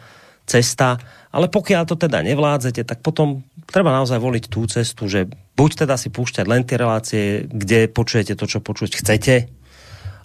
cesta. 0.49 0.97
Ale 1.31 1.47
pokiaľ 1.53 1.87
to 1.87 1.95
teda 1.95 2.25
nevládzete, 2.27 2.83
tak 2.83 3.05
potom 3.05 3.47
treba 3.69 3.95
naozaj 3.95 4.19
voliť 4.19 4.45
tú 4.51 4.67
cestu, 4.67 5.07
že 5.07 5.31
buď 5.55 5.87
teda 5.87 5.95
si 5.95 6.11
púšťať 6.11 6.45
len 6.49 6.67
tie 6.67 6.81
relácie, 6.81 7.23
kde 7.47 7.87
počujete 7.87 8.35
to, 8.35 8.49
čo 8.49 8.59
počuť 8.59 9.05
chcete, 9.05 9.60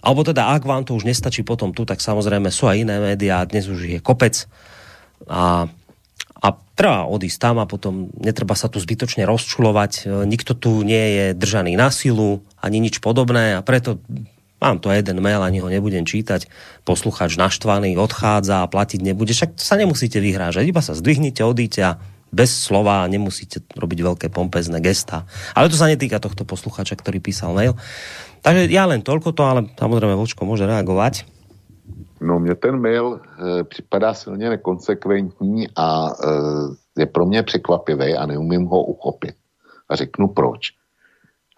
alebo 0.06 0.22
teda, 0.22 0.54
ak 0.54 0.62
vám 0.62 0.86
to 0.86 0.94
už 0.94 1.02
nestačí 1.02 1.42
potom 1.42 1.74
tu, 1.74 1.82
tak 1.82 1.98
samozrejme 1.98 2.46
sú 2.54 2.70
aj 2.70 2.86
iné 2.86 3.02
médiá, 3.02 3.42
dnes 3.42 3.66
už 3.66 3.90
je 3.90 3.98
kopec 3.98 4.46
a, 5.26 5.66
a 6.38 6.48
treba 6.78 7.10
odísť 7.10 7.38
tam 7.42 7.58
a 7.58 7.66
potom 7.66 8.14
netreba 8.14 8.54
sa 8.54 8.70
tu 8.70 8.78
zbytočne 8.78 9.26
rozčulovať. 9.26 9.92
E, 10.06 10.22
nikto 10.30 10.54
tu 10.54 10.86
nie 10.86 11.18
je 11.18 11.26
držaný 11.34 11.74
na 11.74 11.90
silu, 11.90 12.46
ani 12.62 12.78
nič 12.78 13.02
podobné 13.02 13.58
a 13.58 13.66
preto 13.66 13.98
mám 14.62 14.78
to 14.78 14.94
jeden 14.94 15.18
mail, 15.18 15.42
ani 15.42 15.58
ho 15.58 15.66
nebudem 15.66 16.06
čítať. 16.06 16.46
Posluchač 16.86 17.34
naštvaný 17.34 17.98
odchádza 17.98 18.62
a 18.62 18.70
platiť 18.70 19.02
nebude. 19.02 19.34
Však 19.34 19.58
sa 19.58 19.74
nemusíte 19.74 20.22
vyhrážať, 20.22 20.70
iba 20.70 20.86
sa 20.86 20.94
zdvihnite, 20.94 21.42
odíte 21.42 21.82
a 21.82 21.98
bez 22.32 22.50
slova 22.52 23.06
nemusíte 23.06 23.62
robiť 23.76 23.98
veľké 24.02 24.26
pompezné 24.28 24.82
gesta. 24.82 25.24
Ale 25.54 25.70
to 25.70 25.78
sa 25.78 25.90
netýka 25.90 26.18
tohto 26.18 26.44
posluchača, 26.44 26.98
ktorý 26.98 27.22
písal 27.22 27.54
mail. 27.54 27.78
Takže 28.42 28.70
já 28.70 28.86
len 28.86 29.02
toľko 29.02 29.32
to, 29.32 29.42
ale 29.42 29.66
samozřejmě 29.78 30.14
Vlčko 30.14 30.44
může 30.44 30.66
reagovat. 30.66 31.12
No 32.20 32.38
mně 32.38 32.54
ten 32.54 32.80
mail 32.80 33.20
e, 33.20 33.64
připadá 33.64 34.14
silně 34.14 34.50
nekonsekventní 34.50 35.68
a 35.76 36.10
e, 36.10 37.00
je 37.00 37.06
pro 37.06 37.26
mě 37.26 37.42
překvapivý 37.42 38.14
a 38.14 38.26
neumím 38.26 38.64
ho 38.64 38.82
uchopit. 38.84 39.34
A 39.88 39.96
řeknu 39.96 40.28
proč. 40.28 40.72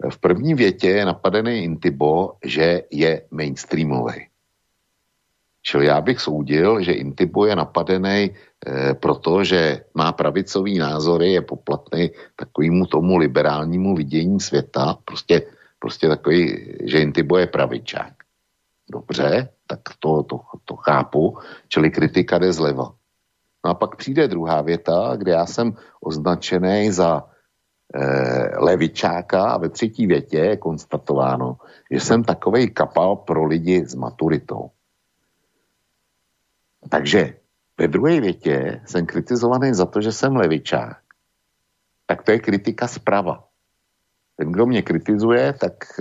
V 0.09 0.17
první 0.17 0.53
větě 0.53 0.89
je 0.89 1.05
napadený 1.05 1.63
Intibo, 1.63 2.33
že 2.45 2.81
je 2.91 3.21
mainstreamový. 3.31 4.28
Čili 5.61 5.85
já 5.85 6.01
bych 6.01 6.19
soudil, 6.21 6.81
že 6.81 6.91
Intibo 6.91 7.45
je 7.45 7.55
napadený 7.55 8.31
e, 8.31 8.93
proto, 8.93 9.43
že 9.43 9.83
má 9.93 10.11
pravicový 10.11 10.77
názory, 10.77 11.31
je 11.31 11.41
poplatný 11.41 12.11
takovému 12.35 12.85
tomu 12.85 13.17
liberálnímu 13.17 13.95
vidění 13.95 14.39
světa, 14.39 14.97
prostě 15.05 15.41
prostě 15.79 16.07
takový, 16.07 16.75
že 16.83 16.99
Intibo 16.99 17.37
je 17.37 17.47
pravičák. 17.47 18.13
Dobře, 18.91 19.49
tak 19.67 19.79
to, 19.99 20.23
to, 20.23 20.39
to 20.65 20.75
chápu, 20.75 21.37
čili 21.67 21.91
kritika 21.91 22.39
jde 22.39 22.53
zleva. 22.53 22.93
No 23.65 23.71
a 23.71 23.73
pak 23.73 23.95
přijde 23.95 24.27
druhá 24.27 24.61
věta, 24.61 25.13
kde 25.15 25.31
já 25.31 25.45
jsem 25.45 25.73
označený 26.01 26.91
za 26.91 27.23
eh, 27.95 28.59
levičáka 28.59 29.43
a 29.43 29.57
ve 29.57 29.69
třetí 29.69 30.07
větě 30.07 30.37
je 30.37 30.57
konstatováno, 30.57 31.57
že 31.91 31.99
jsem 31.99 32.23
takovej 32.23 32.69
kapal 32.69 33.15
pro 33.15 33.45
lidi 33.45 33.85
s 33.85 33.95
maturitou. 33.95 34.69
Takže 36.89 37.33
ve 37.77 37.87
druhé 37.87 38.19
větě 38.21 38.81
jsem 38.85 39.05
kritizovaný 39.05 39.73
za 39.73 39.85
to, 39.85 40.01
že 40.01 40.11
jsem 40.11 40.35
levičák. 40.35 40.97
Tak 42.05 42.23
to 42.23 42.31
je 42.31 42.39
kritika 42.39 42.87
zprava 42.87 43.49
ten, 44.39 44.51
kdo 44.51 44.65
mě 44.65 44.81
kritizuje, 44.81 45.53
tak, 45.53 45.99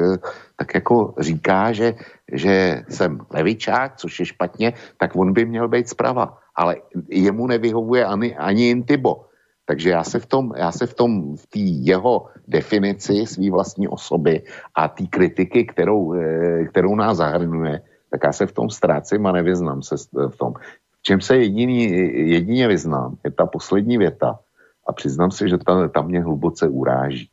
tak 0.56 0.74
jako 0.74 1.14
říká, 1.18 1.72
že, 1.72 1.94
že 2.32 2.82
jsem 2.88 3.18
levičák, 3.30 3.96
což 3.96 4.20
je 4.20 4.26
špatně, 4.26 4.72
tak 4.96 5.16
on 5.16 5.32
by 5.32 5.44
měl 5.44 5.68
být 5.68 5.88
zprava. 5.88 6.38
Ale 6.54 6.76
jemu 7.10 7.46
nevyhovuje 7.46 8.04
ani, 8.04 8.36
ani 8.36 8.70
Intibo. 8.70 9.26
Takže 9.66 9.90
já 9.90 10.04
se 10.04 10.18
v 10.18 10.26
tom, 10.26 10.52
já 10.56 10.72
se 10.72 10.86
v 10.86 10.94
tom, 10.94 11.36
v 11.36 11.46
té 11.46 11.58
jeho 11.58 12.30
definici 12.48 13.26
své 13.26 13.50
vlastní 13.50 13.88
osoby 13.88 14.42
a 14.74 14.88
té 14.88 15.06
kritiky, 15.10 15.66
kterou, 15.66 16.14
eh, 16.14 16.64
kterou 16.70 16.94
nás 16.94 17.16
zahrnuje, 17.16 17.82
tak 18.10 18.20
já 18.24 18.32
se 18.32 18.46
v 18.46 18.52
tom 18.52 18.70
ztrácím 18.70 19.26
a 19.26 19.32
nevyznám 19.32 19.82
se 19.82 19.94
v 20.12 20.36
tom. 20.36 20.54
V 20.92 21.02
čem 21.02 21.20
se 21.20 21.36
jediný, 21.36 21.82
jedině 22.30 22.68
vyznám, 22.68 23.16
je 23.24 23.30
ta 23.30 23.46
poslední 23.46 23.98
věta. 23.98 24.38
A 24.86 24.92
přiznám 24.92 25.30
si, 25.30 25.48
že 25.48 25.58
ta, 25.58 25.88
ta 25.88 26.02
mě 26.02 26.20
hluboce 26.20 26.68
uráží. 26.68 27.30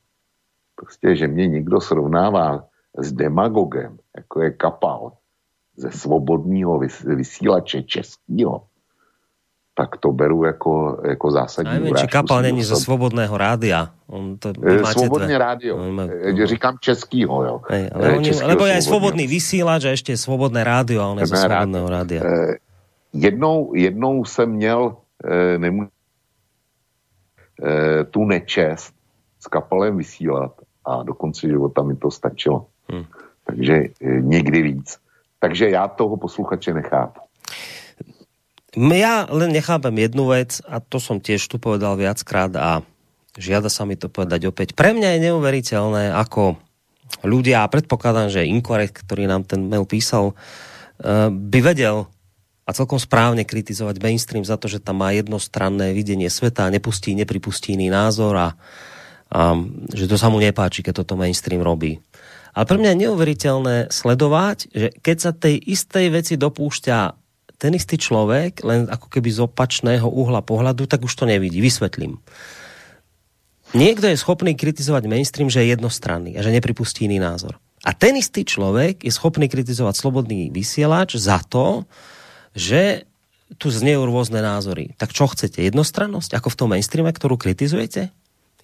Prostě, 0.75 1.15
že 1.15 1.27
mě 1.27 1.47
někdo 1.47 1.81
srovnává 1.81 2.67
s 2.97 3.13
demagogem, 3.13 3.97
jako 4.15 4.41
je 4.41 4.51
kapal 4.51 5.11
ze 5.75 5.91
svobodného 5.91 6.79
vysílače 7.05 7.83
českého, 7.83 8.67
tak 9.75 9.97
to 9.97 10.11
beru 10.11 10.43
jako, 10.43 11.01
jako 11.07 11.31
zásadní 11.31 11.71
Nevím, 11.71 11.95
či 11.95 12.07
kapal 12.07 12.41
není 12.41 12.63
ze 12.63 12.75
svobodného 12.75 13.37
rádia. 13.37 13.91
On 14.07 14.37
to, 14.39 14.55
e, 14.63 14.85
svobodné 14.85 15.37
rádio. 15.37 15.77
No, 15.77 15.91
no. 15.91 16.07
Říkám 16.47 16.77
českýho, 16.79 17.43
jo. 17.43 17.61
Hej, 17.69 17.91
ale 17.93 18.15
oni, 18.15 18.31
lebo 18.31 18.65
je 18.65 18.73
aj 18.73 18.81
svobodný 18.87 19.27
vysílač 19.27 19.85
a 19.85 19.91
ještě 19.91 20.17
svobodné 20.17 20.63
rádio 20.63 21.03
a 21.03 21.11
on 21.11 21.19
je 21.19 21.27
ze 21.27 21.35
svobodného 21.35 21.89
rádia. 21.89 22.21
E, 22.23 22.55
jednou, 23.13 23.75
jednou 23.75 24.25
jsem 24.25 24.49
měl 24.49 24.95
e, 25.23 25.57
nemů, 25.59 25.87
e, 27.59 28.03
tu 28.03 28.25
nečest 28.25 28.95
s 29.39 29.47
kapalem 29.47 29.97
vysílat 29.97 30.51
a 30.85 31.03
do 31.03 31.13
konce 31.13 31.47
života 31.51 31.83
mi 31.83 31.95
to 31.95 32.11
stačilo. 32.11 32.65
Hmm. 32.87 33.03
Takže 33.43 33.73
e, 33.75 33.91
někdy 34.23 34.61
víc. 34.61 34.97
Takže 35.39 35.69
já 35.69 35.87
toho 35.87 36.17
posluchače 36.17 36.73
nechápu. 36.73 37.19
Ja 38.75 39.23
len 39.31 39.55
nechápem 39.55 39.95
jednu 39.95 40.27
vec 40.27 40.59
a 40.67 40.83
to 40.83 40.99
som 40.99 41.23
tiež 41.23 41.47
tu 41.47 41.55
povedal 41.57 41.95
viackrát 41.95 42.51
a 42.59 42.83
žiada 43.39 43.71
sa 43.71 43.87
mi 43.87 43.95
to 43.95 44.11
povedať 44.11 44.51
opäť. 44.51 44.75
Pre 44.75 44.91
mňa 44.91 45.15
je 45.15 45.23
neuveriteľné, 45.31 46.03
ako 46.11 46.59
ľudia, 47.23 47.63
a 47.63 47.71
predpokladám, 47.71 48.27
že 48.27 48.47
Inkorekt, 48.47 49.07
ktorý 49.07 49.31
nám 49.31 49.47
ten 49.47 49.63
mail 49.63 49.87
písal, 49.87 50.35
e, 50.99 51.31
by 51.31 51.59
vedel 51.63 52.11
a 52.67 52.69
celkom 52.75 52.99
správne 52.99 53.47
kritizovať 53.47 54.01
mainstream 54.03 54.43
za 54.43 54.59
to, 54.59 54.67
že 54.67 54.83
tam 54.83 54.99
má 54.99 55.15
jednostranné 55.15 55.95
videnie 55.95 56.27
sveta, 56.27 56.67
nepustí, 56.67 57.15
nepripustí 57.15 57.79
iný 57.79 57.87
názor 57.87 58.35
a 58.35 58.47
a 59.35 59.57
že 59.91 60.05
to 60.05 60.15
sa 60.21 60.29
mu 60.29 60.37
nepáči, 60.37 60.85
keď 60.85 61.01
toto 61.01 61.17
mainstream 61.17 61.65
robí. 61.65 61.97
Ale 62.55 62.65
pre 62.69 62.79
mňa 62.79 62.89
je 62.93 63.01
neuveriteľné 63.03 63.75
sledovať, 63.91 64.57
že 64.71 64.87
keď 65.01 65.17
sa 65.19 65.31
tej 65.35 65.59
istej 65.59 66.05
veci 66.13 66.33
dopúšťa 66.39 67.24
ten 67.55 67.71
istý 67.75 67.95
človek, 67.95 68.63
len 68.63 68.87
ako 68.91 69.07
keby 69.07 69.29
z 69.31 69.39
opačného 69.47 70.07
uhla 70.07 70.43
pohľadu, 70.43 70.85
tak 70.85 71.03
už 71.03 71.13
to 71.15 71.25
nevidí. 71.27 71.63
Vysvetlím. 71.63 72.19
Niekto 73.75 74.07
je 74.07 74.19
schopný 74.19 74.55
kritizovať 74.55 75.03
mainstream, 75.09 75.51
že 75.51 75.63
je 75.65 75.75
jednostranný 75.75 76.37
a 76.37 76.43
že 76.45 76.53
nepripustí 76.53 77.09
iný 77.09 77.19
názor. 77.19 77.59
A 77.85 77.91
ten 77.91 78.15
istý 78.17 78.47
človek 78.47 79.03
je 79.03 79.11
schopný 79.13 79.51
kritizovať 79.51 79.99
slobodný 79.99 80.49
vysielač 80.49 81.19
za 81.19 81.43
to, 81.43 81.85
že 82.55 83.05
tu 83.61 83.69
znejú 83.69 84.09
rôzne 84.09 84.41
názory. 84.41 84.97
Tak 84.97 85.13
čo 85.13 85.29
chcete? 85.29 85.61
Jednostrannosť, 85.61 86.33
ako 86.33 86.49
v 86.49 86.57
tom 86.57 86.69
mainstreame, 86.73 87.13
ktorú 87.13 87.37
kritizujete? 87.37 88.09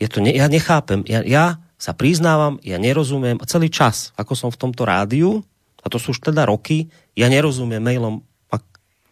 Je 0.01 0.07
to 0.09 0.25
ne, 0.25 0.33
ja 0.33 0.49
nechápem. 0.49 1.05
Ja, 1.05 1.21
ja 1.21 1.45
sa 1.77 1.93
priznávam, 1.93 2.57
ja 2.65 2.81
nerozumiem 2.81 3.37
celý 3.45 3.69
čas, 3.69 4.09
ako 4.17 4.33
som 4.33 4.49
v 4.49 4.57
tomto 4.57 4.85
rádiu, 4.85 5.45
a 5.81 5.89
to 5.89 5.97
sú 5.97 6.13
už 6.13 6.21
teda 6.21 6.45
roky, 6.45 6.89
ja 7.13 7.29
nerozumiem 7.29 7.81
mailom, 7.81 8.21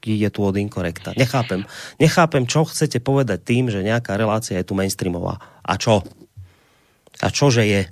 je 0.04 0.30
tu 0.32 0.40
od 0.44 0.56
inkorekta. 0.56 1.12
Nechápem. 1.20 1.68
Nechápem, 2.00 2.48
čo 2.48 2.64
chcete 2.64 3.04
povedať 3.04 3.44
tým, 3.44 3.68
že 3.68 3.84
nejaká 3.84 4.16
relácia 4.16 4.56
je 4.60 4.68
tu 4.68 4.74
mainstreamová. 4.76 5.44
A 5.60 5.76
čo? 5.76 6.08
A 7.20 7.28
čože 7.28 7.68
je? 7.68 7.92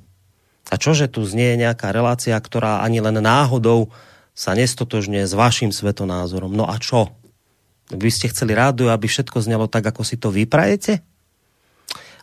A 0.68 0.76
čože 0.76 1.08
tu 1.08 1.24
znie 1.24 1.60
nejaká 1.60 1.92
relácia, 1.92 2.36
ktorá 2.36 2.84
ani 2.84 3.00
len 3.04 3.20
náhodou 3.20 3.92
sa 4.38 4.54
nestotožňuje 4.56 5.24
s 5.26 5.34
vašim 5.34 5.72
svetonázorom. 5.72 6.54
No 6.54 6.68
a 6.68 6.78
čo? 6.80 7.12
Vy 7.88 8.12
ste 8.12 8.28
chceli 8.32 8.52
rádio, 8.52 8.92
aby 8.92 9.08
všetko 9.08 9.40
znelo 9.40 9.72
tak, 9.72 9.88
ako 9.88 10.04
si 10.04 10.20
to 10.20 10.28
vyprajete? 10.28 11.00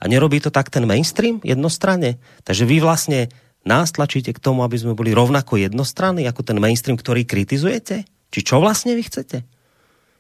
A 0.01 0.05
nerobí 0.05 0.37
to 0.39 0.53
tak 0.53 0.69
ten 0.69 0.85
mainstream 0.85 1.41
jednostranne? 1.41 2.21
Takže 2.45 2.69
vy 2.69 2.85
vlastne 2.85 3.33
nás 3.65 3.89
tlačíte 3.97 4.37
k 4.37 4.43
tomu, 4.43 4.61
aby 4.61 4.77
sme 4.77 4.93
boli 4.93 5.17
rovnako 5.17 5.57
jednostranní 5.57 6.29
ako 6.29 6.45
ten 6.45 6.61
mainstream, 6.61 7.01
ktorý 7.01 7.25
kritizujete? 7.25 8.05
Či 8.29 8.41
čo 8.45 8.61
vlastne 8.61 8.93
vy 8.93 9.03
chcete? 9.09 9.49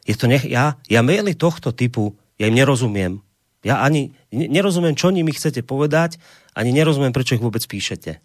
Je 0.04 0.14
to 0.16 0.28
nech, 0.28 0.44
ja, 0.44 0.76
ja 0.88 1.00
maily 1.00 1.32
tohto 1.32 1.72
typu, 1.72 2.16
ja 2.36 2.48
im 2.48 2.56
nerozumiem. 2.56 3.24
Ja 3.64 3.80
ani 3.80 4.12
nerozumiem, 4.30 4.92
čo 4.92 5.08
nimi 5.08 5.32
chcete 5.32 5.64
povedať, 5.64 6.20
ani 6.52 6.70
nerozumiem, 6.76 7.16
prečo 7.16 7.34
ich 7.34 7.44
vôbec 7.44 7.64
píšete. 7.64 8.20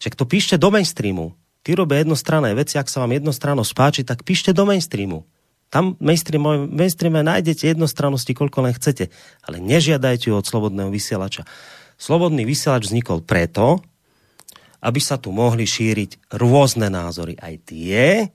Však 0.00 0.16
to 0.16 0.24
píšte 0.24 0.56
do 0.56 0.72
mainstreamu. 0.72 1.36
Ty 1.60 1.76
robia 1.76 2.00
jednostranné 2.00 2.56
veci, 2.56 2.80
ak 2.80 2.88
sa 2.88 3.04
vám 3.04 3.12
jednostranno 3.20 3.60
spáči, 3.60 4.00
tak 4.00 4.24
píšte 4.24 4.56
do 4.56 4.64
mainstreamu. 4.64 5.28
Tam 5.70 5.94
mainstream, 6.02 6.66
mainstreame 6.72 7.22
nájdete 7.22 7.70
jednostrannosti, 7.70 8.32
koľko 8.34 8.66
len 8.66 8.74
chcete, 8.74 9.12
ale 9.44 9.62
nežiadajte 9.62 10.34
od 10.34 10.42
slobodného 10.42 10.90
vysielača. 10.90 11.46
Slobodný 11.94 12.42
vysielač 12.42 12.90
vznikol 12.90 13.22
preto, 13.22 13.78
aby 14.82 14.98
sa 14.98 15.20
tu 15.20 15.30
mohli 15.30 15.68
šíriť 15.68 16.32
rôzne 16.40 16.90
názory. 16.90 17.36
Aj 17.38 17.54
tie, 17.62 18.32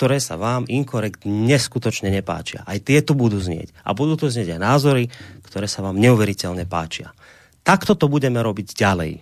ktoré 0.00 0.16
sa 0.16 0.40
vám 0.40 0.64
inkorekt 0.64 1.28
neskutočne 1.28 2.08
nepáčia. 2.08 2.64
Aj 2.64 2.80
tieto 2.80 3.12
budú 3.12 3.36
znieť. 3.36 3.76
A 3.84 3.92
budú 3.92 4.16
to 4.16 4.32
znieť 4.32 4.56
aj 4.56 4.60
názory, 4.64 5.12
ktoré 5.44 5.68
sa 5.68 5.84
vám 5.84 6.00
neuveriteľne 6.00 6.64
páčia. 6.64 7.12
Takto 7.60 7.92
to 7.92 8.08
budeme 8.08 8.40
robiť 8.40 8.72
ďalej. 8.72 9.20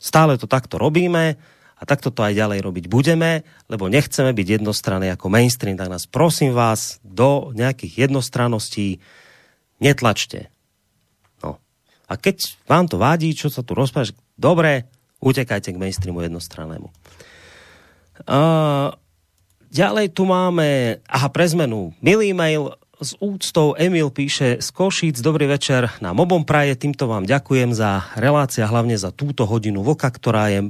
Stále 0.00 0.40
to 0.40 0.48
takto 0.48 0.80
robíme 0.80 1.36
a 1.76 1.82
takto 1.84 2.08
to 2.08 2.24
aj 2.24 2.40
ďalej 2.40 2.64
robiť 2.64 2.84
budeme, 2.88 3.44
lebo 3.68 3.92
nechceme 3.92 4.32
byť 4.32 4.64
jednostranní 4.64 5.12
ako 5.12 5.28
mainstream, 5.28 5.76
tak 5.76 5.92
nás 5.92 6.08
prosím 6.08 6.56
vás 6.56 7.04
do 7.04 7.52
nejakých 7.52 8.08
jednostranností 8.08 9.04
netlačte. 9.76 10.48
No. 11.44 11.60
A 12.08 12.16
keď 12.16 12.64
vám 12.64 12.88
to 12.88 12.96
vádí, 12.96 13.36
čo 13.36 13.52
sa 13.52 13.60
tu 13.60 13.76
rozprávaš, 13.76 14.16
dobre, 14.40 14.88
utekajte 15.20 15.68
k 15.68 15.76
mainstreamu 15.76 16.24
jednostrannému. 16.24 16.88
Uh, 18.24 18.96
ďalej 19.74 20.14
tu 20.14 20.22
máme, 20.22 21.02
aha, 21.10 21.28
pre 21.34 21.50
zmenu, 21.50 21.90
milý 21.98 22.30
mail 22.30 22.78
s 23.02 23.18
úctou 23.18 23.74
Emil 23.74 24.14
píše 24.14 24.62
z 24.62 24.68
Košíc, 24.70 25.18
dobrý 25.18 25.50
večer 25.50 25.90
na 25.98 26.14
Mobom 26.14 26.46
Praje, 26.46 26.78
týmto 26.78 27.10
vám 27.10 27.26
ďakujem 27.26 27.74
za 27.74 28.06
relácia, 28.14 28.70
hlavne 28.70 28.94
za 28.94 29.10
túto 29.10 29.42
hodinu 29.50 29.82
voka, 29.82 30.06
ktorá 30.06 30.46
je, 30.54 30.62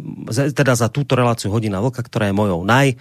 teda 0.56 0.72
za 0.72 0.88
túto 0.88 1.20
reláciu 1.20 1.52
hodina 1.52 1.84
voka, 1.84 2.00
ktorá 2.00 2.32
je 2.32 2.34
mojou 2.34 2.64
naj. 2.64 2.96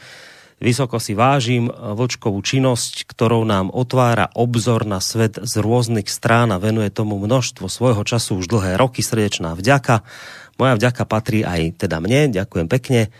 Vysoko 0.60 1.00
si 1.00 1.16
vážim 1.16 1.68
vočkovú 1.72 2.40
činnosť, 2.40 3.08
ktorou 3.08 3.44
nám 3.44 3.72
otvára 3.72 4.32
obzor 4.36 4.88
na 4.88 5.04
svet 5.04 5.40
z 5.40 5.54
rôznych 5.60 6.08
strán 6.08 6.56
a 6.56 6.60
venuje 6.60 6.88
tomu 6.88 7.20
množstvo 7.20 7.68
svojho 7.68 8.04
času 8.08 8.40
už 8.40 8.48
dlhé 8.48 8.80
roky. 8.80 9.04
Srdečná 9.04 9.60
vďaka. 9.60 10.08
Moja 10.56 10.80
vďaka 10.80 11.04
patrí 11.04 11.44
aj 11.44 11.84
teda 11.84 12.00
mne, 12.00 12.32
ďakujem 12.32 12.68
pekne 12.72 13.12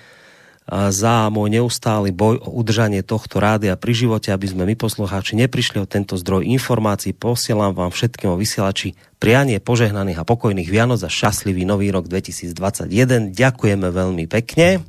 za 0.68 1.28
môj 1.28 1.60
neustály 1.60 2.16
boj 2.16 2.40
o 2.40 2.50
udržanie 2.56 3.04
tohto 3.04 3.44
rádia 3.44 3.76
pri 3.76 3.92
živote, 3.92 4.32
aby 4.32 4.48
sme 4.48 4.64
my 4.64 4.76
poslucháči 4.80 5.36
neprišli 5.36 5.84
o 5.84 5.90
tento 5.90 6.16
zdroj 6.16 6.48
informácií. 6.48 7.12
Posielam 7.12 7.76
vám 7.76 7.92
všetkým 7.92 8.32
o 8.32 8.40
vysielači 8.40 8.96
prianie 9.20 9.60
požehnaných 9.60 10.24
a 10.24 10.28
pokojných 10.28 10.72
Vianoc 10.72 11.04
a 11.04 11.12
šťastlivý 11.12 11.68
nový 11.68 11.92
rok 11.92 12.08
2021. 12.08 13.36
Ďakujeme 13.36 13.88
veľmi 13.92 14.26
pekne. 14.32 14.88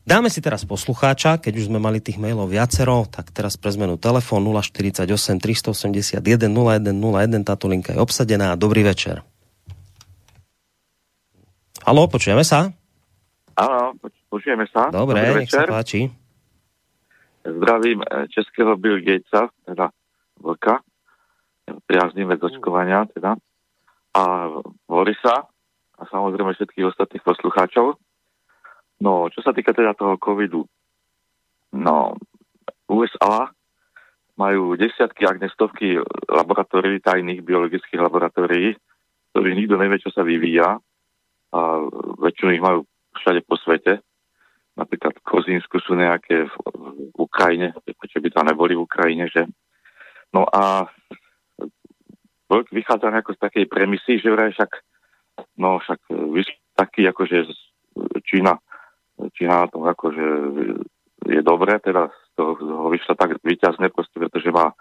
Dáme 0.00 0.32
si 0.32 0.40
teraz 0.40 0.64
poslucháča, 0.64 1.36
keď 1.38 1.60
už 1.60 1.68
sme 1.68 1.76
mali 1.76 2.00
tých 2.00 2.16
mailov 2.16 2.48
viacero, 2.48 3.04
tak 3.04 3.30
teraz 3.36 3.60
pre 3.60 3.68
zmenu 3.76 4.00
telefón 4.00 4.48
048 4.48 5.04
381 5.38 6.24
0101, 6.50 7.44
táto 7.44 7.68
linka 7.68 7.92
je 7.92 8.00
obsadená. 8.00 8.56
Dobrý 8.56 8.80
večer. 8.80 9.20
Haló, 11.84 12.08
počujeme 12.08 12.42
sa? 12.42 12.79
Áno, 13.60 13.92
počujeme 14.32 14.64
sa. 14.72 14.88
Dobre, 14.88 15.20
Dobrý 15.20 15.44
nech 15.44 15.52
sa 15.52 15.68
páči. 15.68 16.08
Zdravím 17.44 18.00
eh, 18.00 18.24
českého 18.32 18.76
Bill 18.80 19.04
Gatesa, 19.04 19.52
teda 19.68 19.92
Vlka, 20.40 20.80
priazným 21.84 22.32
vec 22.32 22.40
očkovania, 22.40 23.04
teda, 23.12 23.36
a 24.16 24.22
Borisa 24.88 25.44
a 26.00 26.02
samozrejme 26.08 26.56
všetkých 26.56 26.88
ostatných 26.88 27.24
poslucháčov. 27.24 28.00
No, 29.00 29.28
čo 29.28 29.40
sa 29.44 29.52
týka 29.52 29.76
teda 29.76 29.92
toho 29.92 30.16
covidu, 30.16 30.64
no, 31.76 32.16
USA 32.88 33.48
majú 34.40 34.76
desiatky, 34.76 35.28
ak 35.28 35.40
nestovky 35.40 36.00
laboratórií, 36.28 37.04
tajných 37.04 37.44
biologických 37.44 38.00
laboratórií, 38.00 38.72
ktorých 39.32 39.56
nikto 39.56 39.76
nevie, 39.76 40.00
čo 40.00 40.08
sa 40.12 40.24
vyvíja 40.24 40.80
a 41.50 41.60
väčšinu 42.24 42.50
ich 42.56 42.64
majú 42.64 42.88
všade 43.18 43.40
po 43.46 43.56
svete. 43.58 44.00
Napríklad 44.78 45.18
v 45.18 45.26
Kozínsku 45.26 45.82
sú 45.82 45.98
nejaké 45.98 46.46
v, 46.46 46.54
v 47.10 47.18
Ukrajine, 47.18 47.74
prečo 47.74 48.22
by 48.22 48.28
to 48.30 48.40
neboli 48.46 48.72
v 48.78 48.84
Ukrajine, 48.86 49.26
že? 49.28 49.44
No 50.30 50.46
a 50.46 50.86
vychádza 52.70 53.10
nejako 53.10 53.34
z 53.34 53.42
takej 53.42 53.64
premisy, 53.66 54.18
že 54.22 54.30
vraj 54.30 54.54
však, 54.54 54.70
no 55.58 55.78
však 55.78 56.00
taký 56.74 57.06
akože 57.10 57.50
Čína, 58.26 58.58
Čína 59.34 59.66
na 59.66 59.68
tom 59.68 59.82
akože 59.86 60.26
je 61.28 61.40
dobré, 61.44 61.78
teda 61.82 62.08
z 62.08 62.28
toho 62.34 62.88
vyšla 62.88 63.14
tak 63.14 63.36
výťazné, 63.44 63.92
proste, 63.92 64.16
pretože 64.16 64.48
má 64.50 64.72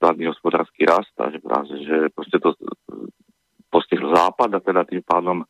zadný 0.00 0.28
hospodársky 0.28 0.84
rast 0.84 1.12
a 1.20 1.32
že, 1.32 1.40
že 1.86 1.96
proste 2.12 2.36
to 2.40 2.52
postihl 3.70 4.10
západ 4.10 4.50
a 4.56 4.60
teda 4.60 4.84
tým 4.84 5.02
pádom 5.04 5.46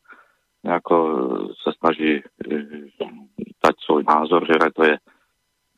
nejako 0.64 0.96
e, 0.96 1.12
sa 1.64 1.70
snaží 1.76 2.20
e, 2.20 2.22
dať 3.60 3.74
svoj 3.84 4.02
názor, 4.04 4.44
že 4.44 4.56
to 4.72 4.82
je 4.84 4.94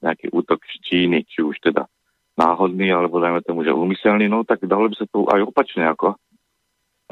nejaký 0.03 0.35
útok 0.35 0.59
z 0.67 0.75
Číny, 0.83 1.23
či 1.27 1.47
už 1.47 1.59
teda 1.63 1.87
náhodný, 2.35 2.91
alebo 2.91 3.23
dajme 3.23 3.45
tomu, 3.47 3.63
že 3.63 3.71
umyselný, 3.71 4.27
no 4.27 4.43
tak 4.43 4.67
dalo 4.67 4.91
by 4.91 4.95
sa 4.99 5.07
to 5.07 5.29
aj 5.31 5.41
opačne 5.47 5.87
ako 5.87 6.19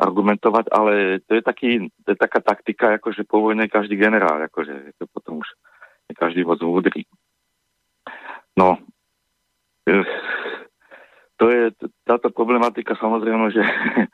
argumentovať, 0.01 0.73
ale 0.73 1.21
to 1.29 1.37
je, 1.37 1.43
taký, 1.45 1.71
to 2.03 2.17
je 2.17 2.19
taká 2.19 2.41
taktika, 2.41 2.97
ako 2.97 3.13
že 3.13 3.29
po 3.29 3.45
vojne 3.45 3.69
každý 3.69 4.01
generál, 4.01 4.41
akože 4.49 4.97
to 4.97 5.05
potom 5.13 5.45
už 5.45 5.49
je 6.09 6.15
každý 6.17 6.43
moc 6.43 6.59
múdry. 6.65 7.05
No, 8.57 8.81
e, 9.87 10.03
to 11.37 11.45
je 11.53 11.73
táto 12.09 12.33
problematika 12.33 12.97
samozrejme, 12.97 13.53
že 13.53 13.63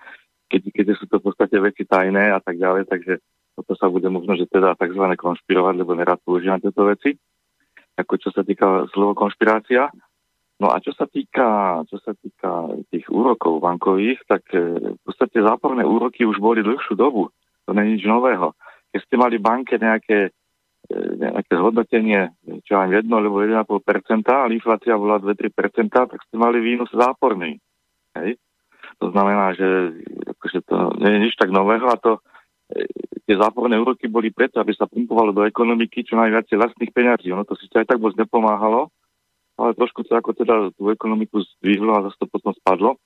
keď, 0.51 0.63
keď 0.75 0.87
sú 0.99 1.07
to 1.07 1.23
v 1.23 1.27
podstate 1.31 1.57
veci 1.63 1.87
tajné 1.87 2.35
a 2.35 2.43
tak 2.43 2.59
ďalej, 2.59 2.91
takže 2.91 3.23
toto 3.57 3.73
sa 3.73 3.89
bude 3.89 4.13
možno, 4.13 4.37
že 4.37 4.45
teda 4.53 4.77
tzv. 4.77 5.05
konšpirovať, 5.17 5.75
lebo 5.81 5.97
nerad 5.97 6.21
používam 6.21 6.61
tieto 6.61 6.85
veci, 6.85 7.17
ako 7.97 8.21
čo 8.21 8.29
sa 8.29 8.45
týka 8.45 8.85
slovo 8.93 9.17
konšpirácia. 9.17 9.89
No 10.57 10.73
a 10.73 10.81
čo 10.81 10.93
sa 10.93 11.09
týka, 11.09 11.81
čo 11.89 12.01
sa 12.01 12.13
týka 12.17 12.81
tých 12.89 13.09
úrokov 13.13 13.61
bankových, 13.61 14.25
tak 14.25 14.45
e, 14.57 14.93
v 14.97 15.01
podstate 15.05 15.45
záporné 15.45 15.85
úroky 15.85 16.25
už 16.25 16.41
boli 16.41 16.65
dlhšiu 16.65 16.97
dobu. 16.97 17.29
To 17.69 17.77
nie 17.77 17.85
je 17.85 17.93
nič 18.01 18.05
nového. 18.09 18.57
Keď 18.93 19.01
ste 19.05 19.17
mali 19.21 19.37
banke 19.37 19.77
nejaké, 19.77 20.33
e, 20.89 20.97
nejaké 21.21 21.53
zhodnotenie, 21.61 22.33
čo 22.65 22.81
aj 22.81 23.05
1 23.05 23.05
alebo 23.05 23.45
1,5%, 23.45 24.25
ale 24.33 24.57
inflácia 24.57 24.97
bola 24.97 25.21
2-3%, 25.21 25.93
tak 25.93 26.21
ste 26.25 26.37
mali 26.41 26.57
výnos 26.65 26.89
záporný. 26.89 27.61
Hej? 28.17 28.41
To 29.05 29.13
znamená, 29.13 29.53
že 29.53 29.93
akože 30.41 30.65
to 30.65 30.77
nie 31.05 31.11
je 31.13 31.23
nič 31.29 31.35
tak 31.37 31.53
nového 31.53 31.85
a 31.85 32.01
to 32.01 32.25
tie 33.27 33.35
záporné 33.35 33.79
úroky 33.79 34.11
boli 34.11 34.31
preto, 34.31 34.59
aby 34.59 34.75
sa 34.75 34.91
pumpovalo 34.91 35.35
do 35.35 35.43
ekonomiky 35.47 36.03
čo 36.07 36.19
najviac 36.19 36.51
vlastných 36.51 36.95
peňazí. 36.95 37.31
Ono 37.31 37.47
to 37.47 37.59
si 37.59 37.67
aj 37.71 37.87
tak 37.87 37.99
moc 37.99 38.15
nepomáhalo, 38.15 38.91
ale 39.59 39.75
trošku 39.75 40.07
to 40.07 40.15
ako 40.15 40.35
teda 40.35 40.71
tú 40.75 40.91
ekonomiku 40.91 41.43
zdvihlo 41.59 41.99
a 41.99 42.05
zase 42.11 42.19
to 42.23 42.27
potom 42.31 42.55
spadlo. 42.55 42.99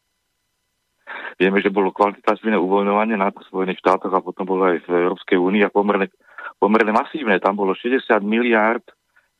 Vieme, 1.41 1.59
že 1.59 1.75
bolo 1.75 1.91
kvantitatívne 1.91 2.55
uvoľňovanie 2.55 3.19
na 3.19 3.35
Spojených 3.35 3.83
štátoch 3.83 4.15
a 4.15 4.23
potom 4.23 4.47
bolo 4.47 4.71
aj 4.71 4.87
v 4.87 5.11
Európskej 5.11 5.39
únii 5.41 5.67
a 5.67 5.73
pomerne, 5.73 6.07
pomerne 6.63 6.95
masívne. 6.95 7.43
Tam 7.43 7.59
bolo 7.59 7.75
60 7.75 8.07
miliárd 8.23 8.85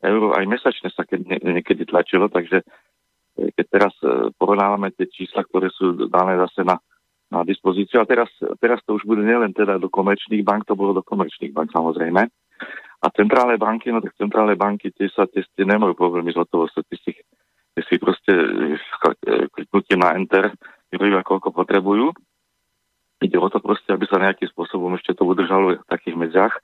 eur 0.01 0.33
aj 0.33 0.45
mesačne 0.49 0.89
sa 0.89 1.05
keď, 1.05 1.21
nie, 1.29 1.39
niekedy 1.61 1.85
tlačilo, 1.85 2.33
takže 2.33 2.65
keď 3.37 3.67
teraz 3.69 3.95
eh, 4.03 4.33
porovnávame 4.35 4.91
tie 4.97 5.07
čísla, 5.07 5.45
ktoré 5.45 5.69
sú 5.71 6.09
dané 6.09 6.41
zase 6.41 6.65
na 6.65 6.81
na 7.31 7.47
dispozíciu. 7.47 8.03
A 8.03 8.07
teraz, 8.07 8.29
teraz 8.59 8.83
to 8.83 8.99
už 8.99 9.07
bude 9.07 9.23
nielen 9.23 9.55
teda 9.55 9.79
do 9.79 9.87
komerčných 9.87 10.43
bank, 10.43 10.67
to 10.67 10.75
bolo 10.75 10.93
do 10.93 11.07
komerčných 11.07 11.55
bank 11.55 11.71
samozrejme. 11.71 12.27
A 13.01 13.07
centrálne 13.17 13.57
banky, 13.57 13.89
no 13.89 14.05
tak 14.05 14.13
centrálne 14.21 14.59
banky 14.59 14.93
tie 14.93 15.09
sa 15.09 15.25
tie, 15.25 15.41
tie 15.57 15.65
nemajú 15.65 15.97
problémy 15.97 16.35
s 16.35 16.37
hotovosťou, 16.37 16.85
tie 16.91 16.99
si, 17.01 17.13
tie 17.73 17.83
si 17.87 17.97
proste 17.97 18.33
eh, 18.35 19.47
kliknutím 19.49 20.05
na 20.05 20.13
enter 20.19 20.53
vyrobia 20.91 21.23
koľko 21.23 21.55
potrebujú. 21.55 22.13
Ide 23.23 23.39
o 23.39 23.49
to 23.49 23.63
proste, 23.63 23.89
aby 23.95 24.05
sa 24.11 24.19
nejakým 24.21 24.51
spôsobom 24.51 24.97
ešte 24.99 25.15
to 25.15 25.23
udržalo 25.25 25.79
v 25.79 25.89
takých 25.89 26.17
medziach, 26.19 26.55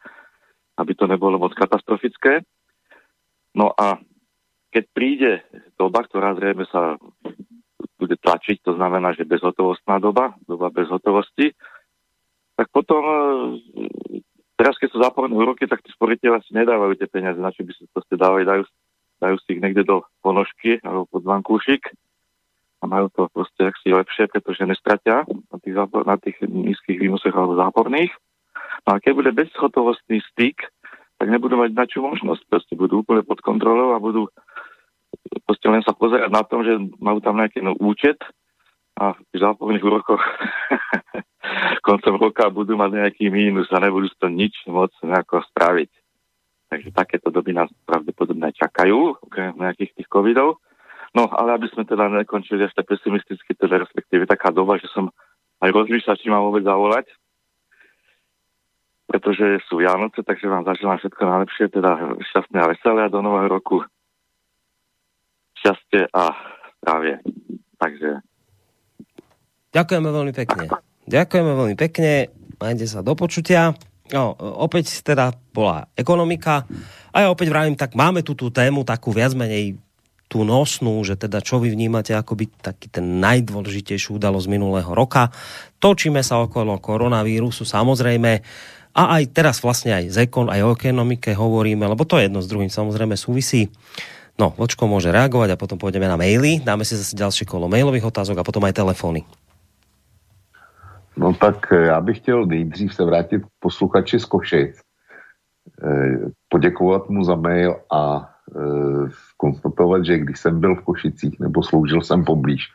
aby 0.82 0.92
to 0.98 1.06
nebolo 1.06 1.38
moc 1.38 1.54
katastrofické. 1.54 2.42
No 3.56 3.72
a 3.76 4.00
keď 4.74 4.84
príde 4.92 5.32
doba, 5.80 6.04
ktorá 6.04 6.36
zrejme 6.36 6.68
sa 6.68 7.00
bude 7.96 8.16
tlačiť, 8.20 8.60
to 8.60 8.76
znamená, 8.76 9.16
že 9.16 9.28
bezhotovostná 9.28 9.96
doba, 9.98 10.36
doba 10.44 10.68
bez 10.68 10.86
hotovosti, 10.92 11.56
tak 12.56 12.68
potom 12.72 13.02
e, 13.04 13.16
teraz, 14.56 14.76
keď 14.80 14.88
sú 14.92 14.98
záporné 15.00 15.32
úroky, 15.36 15.68
tak 15.68 15.84
tí 15.84 15.92
sporiteľa 15.92 16.44
si 16.44 16.56
nedávajú 16.56 16.96
tie 16.96 17.08
peniaze, 17.08 17.40
na 17.40 17.52
čo 17.52 17.64
by 17.64 17.72
si 17.72 17.84
to 17.92 18.00
ste 18.04 18.16
dávali, 18.16 18.48
dajú, 18.48 18.64
dajú 19.20 19.36
si 19.44 19.56
ich 19.56 19.60
niekde 19.60 19.84
do 19.84 20.04
ponožky 20.20 20.80
alebo 20.84 21.08
pod 21.08 21.24
vankúšik 21.24 21.92
a 22.80 22.84
majú 22.84 23.08
to 23.12 23.28
proste 23.32 23.72
si 23.80 23.88
lepšie, 23.92 24.28
pretože 24.28 24.68
nestratia 24.68 25.24
na 25.26 25.56
tých, 25.60 25.74
zápor, 25.76 26.04
na 26.04 26.20
tých 26.20 26.36
nízkych 26.44 27.00
výnosoch 27.00 27.32
alebo 27.32 27.56
záporných. 27.56 28.12
No 28.84 28.96
a 28.96 29.00
keď 29.00 29.12
bude 29.16 29.30
bezhotovostný 29.32 30.20
styk, 30.32 30.68
tak 31.16 31.32
nebudú 31.32 31.56
mať 31.56 31.72
na 31.72 31.88
čo 31.88 32.04
možnosť. 32.04 32.44
Proste 32.46 32.74
budú 32.76 33.00
úplne 33.00 33.24
pod 33.24 33.40
kontrolou 33.40 33.96
a 33.96 34.02
budú 34.02 34.28
proste 35.44 35.66
len 35.70 35.82
sa 35.82 35.94
pozerať 35.96 36.30
na 36.30 36.42
tom, 36.46 36.62
že 36.62 36.76
majú 36.98 37.18
tam 37.22 37.38
nejaký 37.38 37.62
no, 37.62 37.74
účet 37.78 38.18
a 38.96 39.12
v 39.12 39.36
záporných 39.36 39.84
úrokoch 39.84 40.22
koncom 41.86 42.14
roka 42.16 42.48
budú 42.48 42.74
mať 42.80 42.90
nejaký 42.96 43.28
mínus 43.28 43.68
a 43.70 43.82
nebudú 43.82 44.08
to 44.16 44.32
nič 44.32 44.56
moc 44.66 44.90
nejako 45.04 45.44
spraviť. 45.52 45.90
Takže 46.66 46.90
takéto 46.90 47.30
doby 47.30 47.54
nás 47.54 47.70
pravdepodobne 47.86 48.50
čakajú, 48.50 49.22
okrem 49.22 49.54
nejakých 49.54 50.02
tých 50.02 50.08
covidov. 50.10 50.58
No, 51.14 51.30
ale 51.30 51.56
aby 51.56 51.70
sme 51.70 51.86
teda 51.86 52.10
nekončili 52.10 52.66
ešte 52.66 52.82
pesimisticky, 52.82 53.54
teda 53.54 53.80
respektíve 53.86 54.26
taká 54.26 54.50
doba, 54.50 54.76
že 54.76 54.90
som 54.90 55.08
aj 55.64 55.70
rozmýšľal, 55.72 56.18
či 56.20 56.28
mám 56.28 56.44
vôbec 56.44 56.66
zavolať, 56.66 57.08
pretože 59.06 59.64
sú 59.70 59.80
Vianoce, 59.80 60.20
takže 60.20 60.50
vám 60.50 60.66
zaželám 60.66 60.98
všetko 61.00 61.22
najlepšie, 61.22 61.64
teda 61.72 61.90
šťastné 62.20 62.58
a 62.60 62.70
veselé 62.74 63.00
a 63.06 63.12
do 63.12 63.22
nového 63.24 63.48
roku 63.48 63.80
šťastie 65.66 66.06
a 66.14 66.30
zdravie. 66.78 67.18
Takže... 67.82 68.10
Ďakujeme 69.74 70.08
veľmi 70.14 70.32
pekne. 70.32 70.64
Ďakujeme 71.10 71.52
veľmi 71.58 71.76
pekne. 71.76 72.30
Majte 72.62 72.86
sa 72.86 73.02
do 73.02 73.18
počutia. 73.18 73.74
No, 74.14 74.38
opäť 74.38 75.02
teda 75.02 75.34
bola 75.50 75.90
ekonomika. 75.98 76.62
A 77.10 77.26
ja 77.26 77.28
opäť 77.34 77.50
vravím, 77.50 77.74
tak 77.74 77.98
máme 77.98 78.22
tu 78.22 78.38
tú 78.38 78.54
tému 78.54 78.86
takú 78.86 79.10
viac 79.10 79.34
menej 79.34 79.74
tú 80.26 80.46
nosnú, 80.46 81.02
že 81.02 81.18
teda 81.18 81.42
čo 81.42 81.58
vy 81.58 81.70
vnímate 81.70 82.14
ako 82.14 82.34
byť 82.38 82.50
taký 82.58 82.86
ten 82.90 83.18
najdôležitejší 83.22 84.14
udalosť 84.14 84.46
minulého 84.50 84.90
roka. 84.90 85.30
Točíme 85.78 86.22
sa 86.22 86.42
okolo 86.42 86.78
koronavírusu 86.82 87.62
samozrejme 87.62 88.32
a 88.96 89.02
aj 89.20 89.22
teraz 89.30 89.62
vlastne 89.62 89.94
aj 89.94 90.04
z 90.10 90.16
ekon, 90.26 90.50
aj 90.50 90.66
o 90.66 90.74
ekonomike 90.74 91.30
hovoríme, 91.30 91.86
lebo 91.86 92.02
to 92.02 92.18
jedno 92.18 92.42
s 92.42 92.50
druhým 92.50 92.72
samozrejme 92.72 93.14
súvisí. 93.14 93.70
No, 94.36 94.52
Vočko 94.52 94.84
môže 94.84 95.08
reagovať 95.08 95.56
a 95.56 95.60
potom 95.60 95.80
pôjdeme 95.80 96.04
na 96.04 96.20
maily. 96.20 96.60
Dáme 96.60 96.84
si 96.84 96.92
zase 96.92 97.16
ďalšie 97.16 97.48
kolo 97.48 97.72
mailových 97.72 98.12
otázok 98.12 98.36
a 98.40 98.46
potom 98.46 98.60
aj 98.68 98.76
telefóny. 98.76 99.24
No 101.16 101.32
tak 101.32 101.72
eh, 101.72 101.86
já 101.86 102.00
bych 102.00 102.18
chtěl 102.18 102.46
nejdřív 102.46 102.94
se 102.94 103.04
vrátit 103.04 103.42
posluchači 103.60 104.20
z 104.20 104.24
Košic, 104.24 104.76
eh, 104.76 106.18
poděkovat 106.48 107.08
mu 107.08 107.24
za 107.24 107.34
mail 107.34 107.76
a 107.92 108.30
eh, 108.56 109.10
konstatovat, 109.36 110.04
že 110.04 110.18
když 110.18 110.40
jsem 110.40 110.60
byl 110.60 110.74
v 110.74 110.84
Košicích 110.84 111.40
nebo 111.40 111.62
sloužil 111.62 112.02
jsem 112.02 112.24
poblíž, 112.24 112.68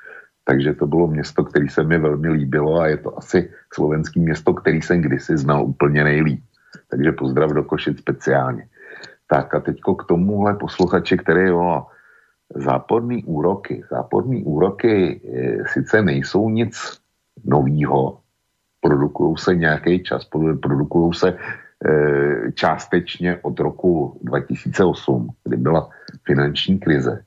takže 0.43 0.73
to 0.73 0.87
bylo 0.87 1.07
město, 1.07 1.43
které 1.43 1.69
se 1.69 1.83
mi 1.83 1.97
velmi 1.97 2.29
líbilo 2.29 2.79
a 2.79 2.87
je 2.87 2.97
to 2.97 3.17
asi 3.17 3.49
slovenský 3.73 4.19
město, 4.19 4.53
který 4.53 4.81
jsem 4.81 5.01
kdysi 5.01 5.37
znal 5.37 5.65
úplně 5.65 6.03
nejlíp. 6.03 6.41
Takže 6.89 7.11
pozdrav 7.11 7.51
do 7.51 7.63
Košic 7.63 7.99
speciálně. 7.99 8.67
Tak 9.31 9.55
a 9.55 9.59
teďko 9.59 9.95
k 9.95 10.03
tomuhle 10.03 10.53
posluchači, 10.59 11.17
který 11.17 11.51
volá. 11.51 11.87
Záporný 12.55 13.23
úroky. 13.23 13.83
Záporný 13.91 14.43
úroky 14.43 15.21
e, 15.23 15.63
sice 15.67 16.01
nejsou 16.01 16.49
nic 16.49 16.75
novýho, 17.45 18.19
produkují 18.81 19.37
se 19.37 19.55
nějaký 19.55 20.03
čas, 20.03 20.27
produkují 20.61 21.13
se 21.13 21.29
e, 21.29 21.37
částečně 22.51 23.39
od 23.41 23.59
roku 23.59 24.19
2008, 24.23 25.29
kdy 25.43 25.57
byla 25.57 25.89
finanční 26.27 26.79
krize. 26.79 27.23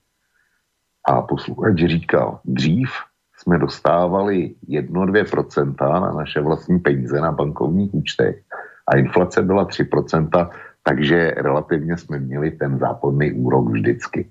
A 1.08 1.22
posluchač 1.22 1.78
říkal, 1.80 2.40
dřív 2.44 2.90
jsme 3.36 3.58
dostávali 3.58 4.54
1-2% 4.68 6.00
na 6.00 6.12
naše 6.12 6.40
vlastní 6.40 6.78
peníze 6.78 7.20
na 7.20 7.32
bankovních 7.32 7.94
účtech 7.94 8.44
a 8.88 8.96
inflace 8.96 9.42
byla 9.42 9.66
3%, 9.66 10.50
takže 10.86 11.30
relativně 11.36 11.96
jsme 11.96 12.18
měli 12.18 12.50
ten 12.50 12.78
západný 12.78 13.32
úrok 13.32 13.68
vždycky. 13.68 14.30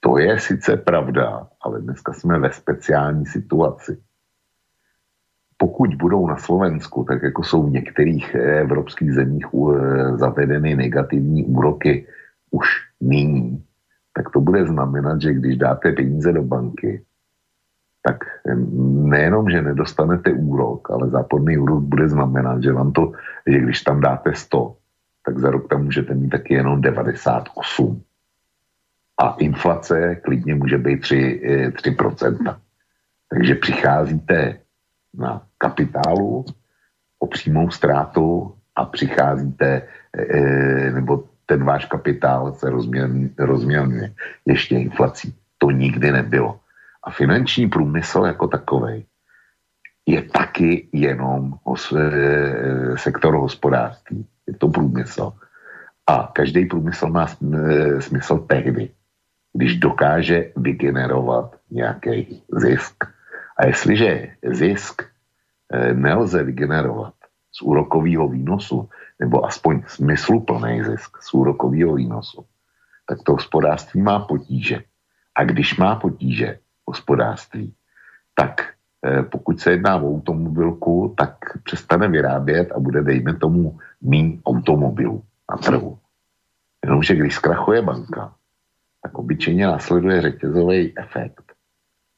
To 0.00 0.18
je 0.18 0.40
sice 0.40 0.76
pravda, 0.76 1.48
ale 1.60 1.80
dneska 1.80 2.12
jsme 2.12 2.38
ve 2.38 2.52
speciální 2.52 3.26
situaci 3.26 4.02
pokud 5.60 5.94
budou 5.94 6.26
na 6.26 6.36
Slovensku, 6.36 7.04
tak 7.04 7.22
jako 7.22 7.44
jsou 7.44 7.68
v 7.68 7.70
některých 7.70 8.34
evropských 8.34 9.12
zemích 9.12 9.46
zavedeny 10.16 10.76
negativní 10.76 11.44
úroky 11.44 12.06
už 12.50 12.66
nyní, 13.00 13.64
tak 14.16 14.30
to 14.30 14.40
bude 14.40 14.66
znamenat, 14.66 15.20
že 15.20 15.34
když 15.34 15.56
dáte 15.56 15.92
peníze 15.92 16.32
do 16.32 16.42
banky, 16.42 17.04
tak 18.02 18.24
nejenom, 19.04 19.50
že 19.50 19.62
nedostanete 19.62 20.32
úrok, 20.32 20.90
ale 20.90 21.12
záporný 21.12 21.58
úrok 21.58 21.82
bude 21.82 22.08
znamenat, 22.08 22.62
že 22.62 22.72
vám 22.72 22.92
to, 22.92 23.12
že 23.46 23.60
když 23.60 23.82
tam 23.82 24.00
dáte 24.00 24.34
100, 24.34 24.76
tak 25.26 25.38
za 25.38 25.50
rok 25.50 25.68
tam 25.68 25.84
můžete 25.84 26.14
mít 26.14 26.28
taky 26.28 26.54
jenom 26.54 26.80
98. 26.80 28.02
A 29.18 29.36
inflace 29.38 30.16
klidně 30.16 30.54
může 30.54 30.78
být 30.78 31.00
3, 31.00 31.42
3%. 31.70 32.56
Takže 33.28 33.54
přicházíte 33.54 34.58
na 35.14 35.42
kapitálu 35.58 36.44
o 37.18 37.26
přímou 37.26 37.70
ztrátu 37.70 38.54
a 38.76 38.84
přicházíte, 38.84 39.82
e, 40.16 40.90
nebo 40.90 41.24
ten 41.46 41.64
váš 41.64 41.84
kapitál 41.84 42.52
se 42.52 42.70
rozmělňuje 43.38 44.14
ještě 44.46 44.74
inflací. 44.78 45.34
To 45.58 45.70
nikdy 45.70 46.12
nebylo. 46.12 46.60
A 47.02 47.10
finanční 47.10 47.68
průmysl 47.68 48.24
jako 48.24 48.48
takový 48.48 49.06
je 50.06 50.22
taky 50.22 50.88
jenom 50.92 51.54
e, 51.54 52.98
sektor 52.98 53.34
hospodářství. 53.34 54.26
Je 54.50 54.58
to 54.58 54.68
průmysl. 54.68 55.32
A 56.06 56.30
každý 56.34 56.66
průmysl 56.66 57.06
má 57.06 57.26
smysl 57.98 58.38
tehdy, 58.38 58.90
když 59.52 59.76
dokáže 59.78 60.52
vygenerovat 60.56 61.56
nějaký 61.70 62.42
zisk. 62.50 63.04
A 63.56 63.66
jestliže 63.66 64.34
zisk 64.42 65.02
eh, 65.72 65.94
nelze 65.94 66.42
vygenerovat 66.42 67.14
z 67.52 67.62
úrokového 67.62 68.28
výnosu, 68.28 68.88
nebo 69.20 69.46
aspoň 69.46 69.82
smysluplný 69.86 70.82
zisk 70.82 71.22
z 71.22 71.34
úrokového 71.34 71.94
výnosu, 71.94 72.44
tak 73.06 73.22
to 73.22 73.32
hospodářství 73.32 74.02
má 74.02 74.18
potíže. 74.18 74.82
A 75.34 75.44
když 75.44 75.78
má 75.78 75.94
potíže 75.96 76.58
hospodářství, 76.86 77.74
tak 78.34 78.74
pokud 79.30 79.60
se 79.60 79.70
jedná 79.70 79.96
o 79.96 80.08
automobilku, 80.08 81.14
tak 81.16 81.36
přestane 81.64 82.08
vyrábět 82.08 82.72
a 82.72 82.78
bude, 82.80 83.02
dejme 83.02 83.34
tomu, 83.34 83.78
mý 84.02 84.40
automobilů 84.46 85.22
na 85.50 85.56
trhu. 85.56 85.98
Jenomže 86.84 87.14
když 87.14 87.34
zkrachuje 87.34 87.82
banka, 87.82 88.34
tak 89.02 89.18
obyčejně 89.18 89.66
následuje 89.66 90.22
řetězový 90.22 90.98
efekt 90.98 91.52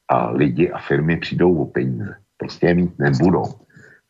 a 0.09 0.30
lidi 0.30 0.70
a 0.70 0.78
firmy 0.78 1.16
přijdou 1.16 1.54
o 1.54 1.66
peníze. 1.66 2.16
Prostě 2.36 2.66
je 2.66 2.74
mít 2.74 2.98
nebudou. 2.98 3.44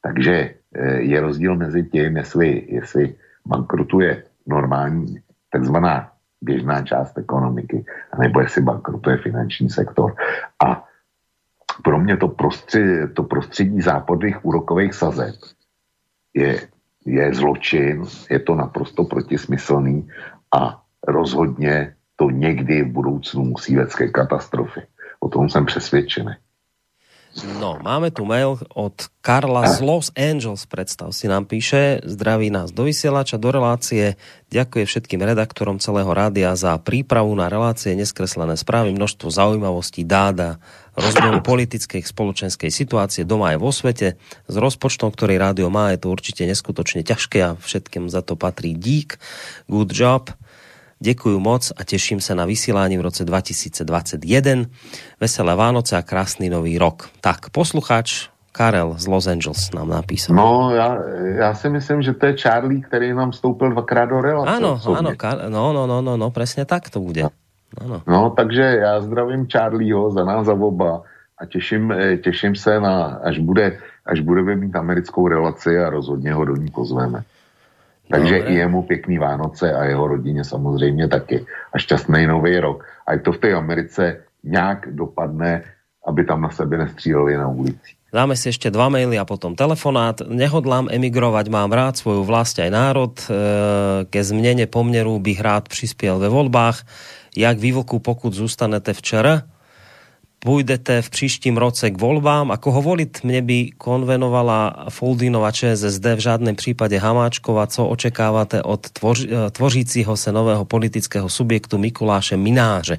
Takže 0.02 0.54
eh, 0.74 1.00
je 1.00 1.20
rozdíl 1.20 1.56
mezi 1.56 1.84
tím, 1.84 2.16
jestli, 2.16 2.66
jestli 2.68 3.14
bankrutuje 3.46 4.24
normální, 4.46 5.20
takzvaná 5.50 6.12
běžná 6.40 6.82
část 6.82 7.18
ekonomiky, 7.18 7.84
nebo 8.18 8.40
jestli 8.40 8.62
bankrutuje 8.62 9.16
finanční 9.16 9.70
sektor. 9.70 10.14
A 10.64 10.84
pro 11.82 12.00
mě 12.00 12.16
to 12.16 12.28
prostředí, 12.28 13.14
to 13.14 13.22
prostředí 13.22 13.80
západných 13.80 14.44
úrokových 14.44 14.94
sazeb 14.94 15.34
je, 16.34 16.68
je 17.06 17.34
zločin, 17.34 18.04
je 18.30 18.38
to 18.38 18.54
naprosto 18.54 19.04
protismyslný 19.04 20.09
a 20.54 20.82
rozhodně 21.09 21.94
to 22.16 22.30
někdy 22.30 22.82
v 22.82 22.92
budoucnu 22.92 23.44
musí 23.44 23.76
vést 23.76 23.94
ke 23.94 24.09
katastrofy. 24.09 24.80
O 25.20 25.28
tom 25.28 25.48
jsem 25.48 25.66
přesvědčený. 25.66 26.32
No, 27.32 27.80
máme 27.80 28.12
tu 28.12 28.28
mail 28.28 28.60
od 28.76 28.92
Karla 29.24 29.64
z 29.72 29.80
Los 29.80 30.12
Angeles, 30.12 30.68
predstav 30.68 31.16
si 31.16 31.24
nám 31.24 31.48
píše, 31.48 32.04
zdraví 32.04 32.52
nás 32.52 32.76
do 32.76 32.84
vysielača, 32.84 33.40
do 33.40 33.48
relácie, 33.48 34.20
ďakuje 34.52 34.84
všetkým 34.84 35.24
redaktorom 35.24 35.80
celého 35.80 36.12
rádia 36.12 36.52
za 36.52 36.76
prípravu 36.76 37.32
na 37.32 37.48
relácie, 37.48 37.96
neskreslené 37.96 38.60
správy, 38.60 38.92
množstvo 38.92 39.32
zaujímavostí, 39.32 40.04
dáda, 40.04 40.60
rozboru 40.92 41.40
politickej 41.56 42.04
spoločenskej 42.04 42.68
situácie 42.68 43.24
doma 43.24 43.56
aj 43.56 43.59
vo 43.64 43.72
svete. 43.72 44.20
S 44.44 44.54
rozpočtom, 44.54 45.09
ktorý 45.09 45.40
rádio 45.40 45.72
má, 45.72 45.96
je 45.96 46.04
to 46.04 46.12
určite 46.12 46.44
neskutočne 46.44 47.00
ťažké 47.00 47.38
a 47.40 47.56
všetkým 47.56 48.12
za 48.12 48.20
to 48.20 48.36
patrí 48.36 48.76
dík. 48.76 49.16
Good 49.72 49.96
job. 49.96 50.28
Ďakujem 51.02 51.42
moc 51.42 51.74
a 51.74 51.82
teším 51.82 52.22
sa 52.22 52.38
na 52.38 52.46
vysielanie 52.46 52.94
v 52.94 53.10
roce 53.10 53.26
2021. 53.26 54.70
Veselé 55.18 55.52
Vánoce 55.58 55.98
a 55.98 56.06
krásny 56.06 56.46
nový 56.46 56.78
rok. 56.78 57.10
Tak, 57.18 57.50
poslucháč 57.50 58.30
Karel 58.54 58.94
z 59.02 59.10
Los 59.10 59.26
Angeles 59.26 59.74
nám 59.74 59.90
napísal. 59.90 60.38
No, 60.38 60.70
já, 60.70 60.94
já 61.42 61.54
si 61.58 61.68
myslím, 61.74 62.06
že 62.06 62.14
to 62.14 62.26
je 62.26 62.34
Charlie, 62.38 62.86
který 62.86 63.10
nám 63.10 63.34
vstoupil 63.34 63.74
dvakrát 63.74 64.14
do 64.14 64.22
relace. 64.22 64.54
Áno, 64.54 64.78
áno, 64.78 65.10
Kar- 65.18 65.50
no, 65.50 65.74
no, 65.74 65.90
no, 65.90 65.98
no, 66.06 66.14
no, 66.14 66.30
presne 66.30 66.62
tak 66.70 66.86
to 66.86 67.02
bude. 67.02 67.26
No, 67.82 67.98
no 68.06 68.30
takže 68.30 68.62
já 68.62 69.00
zdravím 69.00 69.50
Charlieho 69.50 70.10
za 70.14 70.22
nás 70.22 70.46
za 70.46 70.54
oba 70.54 71.02
a 71.34 71.46
těším, 71.50 71.90
eh, 71.92 72.16
těším 72.22 72.54
se 72.54 72.80
na, 72.80 73.18
až 73.26 73.42
bude, 73.42 73.82
až 74.06 74.20
budeme 74.20 74.54
mít 74.54 74.76
americkou 74.76 75.28
relaci 75.28 75.78
a 75.78 75.90
rozhodně 75.90 76.32
ho 76.32 76.44
do 76.44 76.56
ní 76.56 76.70
pozveme. 76.70 77.26
Takže 78.12 78.39
Dobre. 78.39 78.52
i 78.52 78.55
jemu 78.55 78.82
pěkný 78.82 79.16
Vánoce 79.18 79.72
a 79.72 79.84
jeho 79.89 80.05
rodině 80.06 80.44
samozřejmě 80.44 81.09
taky. 81.09 81.48
A 81.72 81.78
šťastný 81.80 82.28
nový 82.28 82.60
rok. 82.60 82.84
A 83.09 83.16
to 83.16 83.32
v 83.32 83.39
té 83.39 83.48
Americe 83.56 84.28
nějak 84.44 84.93
dopadne 84.93 85.64
aby 86.02 86.24
tam 86.24 86.43
na 86.43 86.51
sebe 86.51 86.78
nestříleli 86.78 87.36
na 87.36 87.48
ulici. 87.48 87.94
Dáme 88.12 88.36
si 88.36 88.52
ešte 88.52 88.68
dva 88.68 88.93
maily 88.93 89.16
a 89.16 89.24
potom 89.24 89.56
telefonát. 89.56 90.20
Nehodlám 90.28 90.93
emigrovať, 90.93 91.48
mám 91.48 91.72
rád 91.72 91.97
svoju 91.97 92.28
vlast 92.28 92.60
aj 92.60 92.68
národ. 92.68 93.16
E, 93.16 93.24
ke 94.05 94.20
zmene 94.20 94.68
poměru 94.68 95.16
bych 95.16 95.40
rád 95.40 95.64
přispěl 95.72 96.20
ve 96.20 96.28
volbách. 96.28 96.84
Jak 97.32 97.56
vy 97.56 97.72
pokud 98.05 98.36
zůstanete 98.36 98.93
včera, 98.93 99.48
půjdete 100.44 101.02
v 101.02 101.10
příštím 101.10 101.56
roce 101.56 101.90
k 101.90 102.01
volbám. 102.01 102.51
Ako 102.51 102.70
ho 102.73 102.82
volit 102.82 103.24
mne 103.24 103.43
by 103.43 103.70
konvenovala 103.78 104.86
Foldinova 104.90 105.55
ČSSD, 105.55 106.05
v 106.19 106.24
žádném 106.27 106.56
případě 106.59 106.98
Hamáčkova. 106.98 107.66
Co 107.66 107.86
očekáváte 107.86 108.62
od 108.62 108.90
tvoř, 108.90 109.27
e, 109.31 109.51
tvořícího 109.51 110.16
se 110.16 110.32
nového 110.32 110.64
politického 110.64 111.28
subjektu 111.28 111.78
Mikuláše 111.78 112.36
Mináře? 112.36 112.98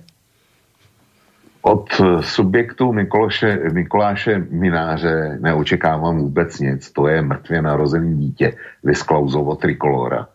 Od 1.64 1.88
eh, 2.00 2.24
subjektu 2.24 2.94
Mikuláše, 2.94 3.60
Mikuláše 3.72 4.44
Mináře 4.52 5.38
neočekávám 5.42 6.18
vůbec 6.18 6.60
nic. 6.60 6.92
To 6.92 7.08
je 7.08 7.22
mrtvě 7.22 7.62
narozený 7.62 8.18
dítě, 8.18 8.54
vysklauzovo 8.84 9.56
trikolora. 9.56 10.28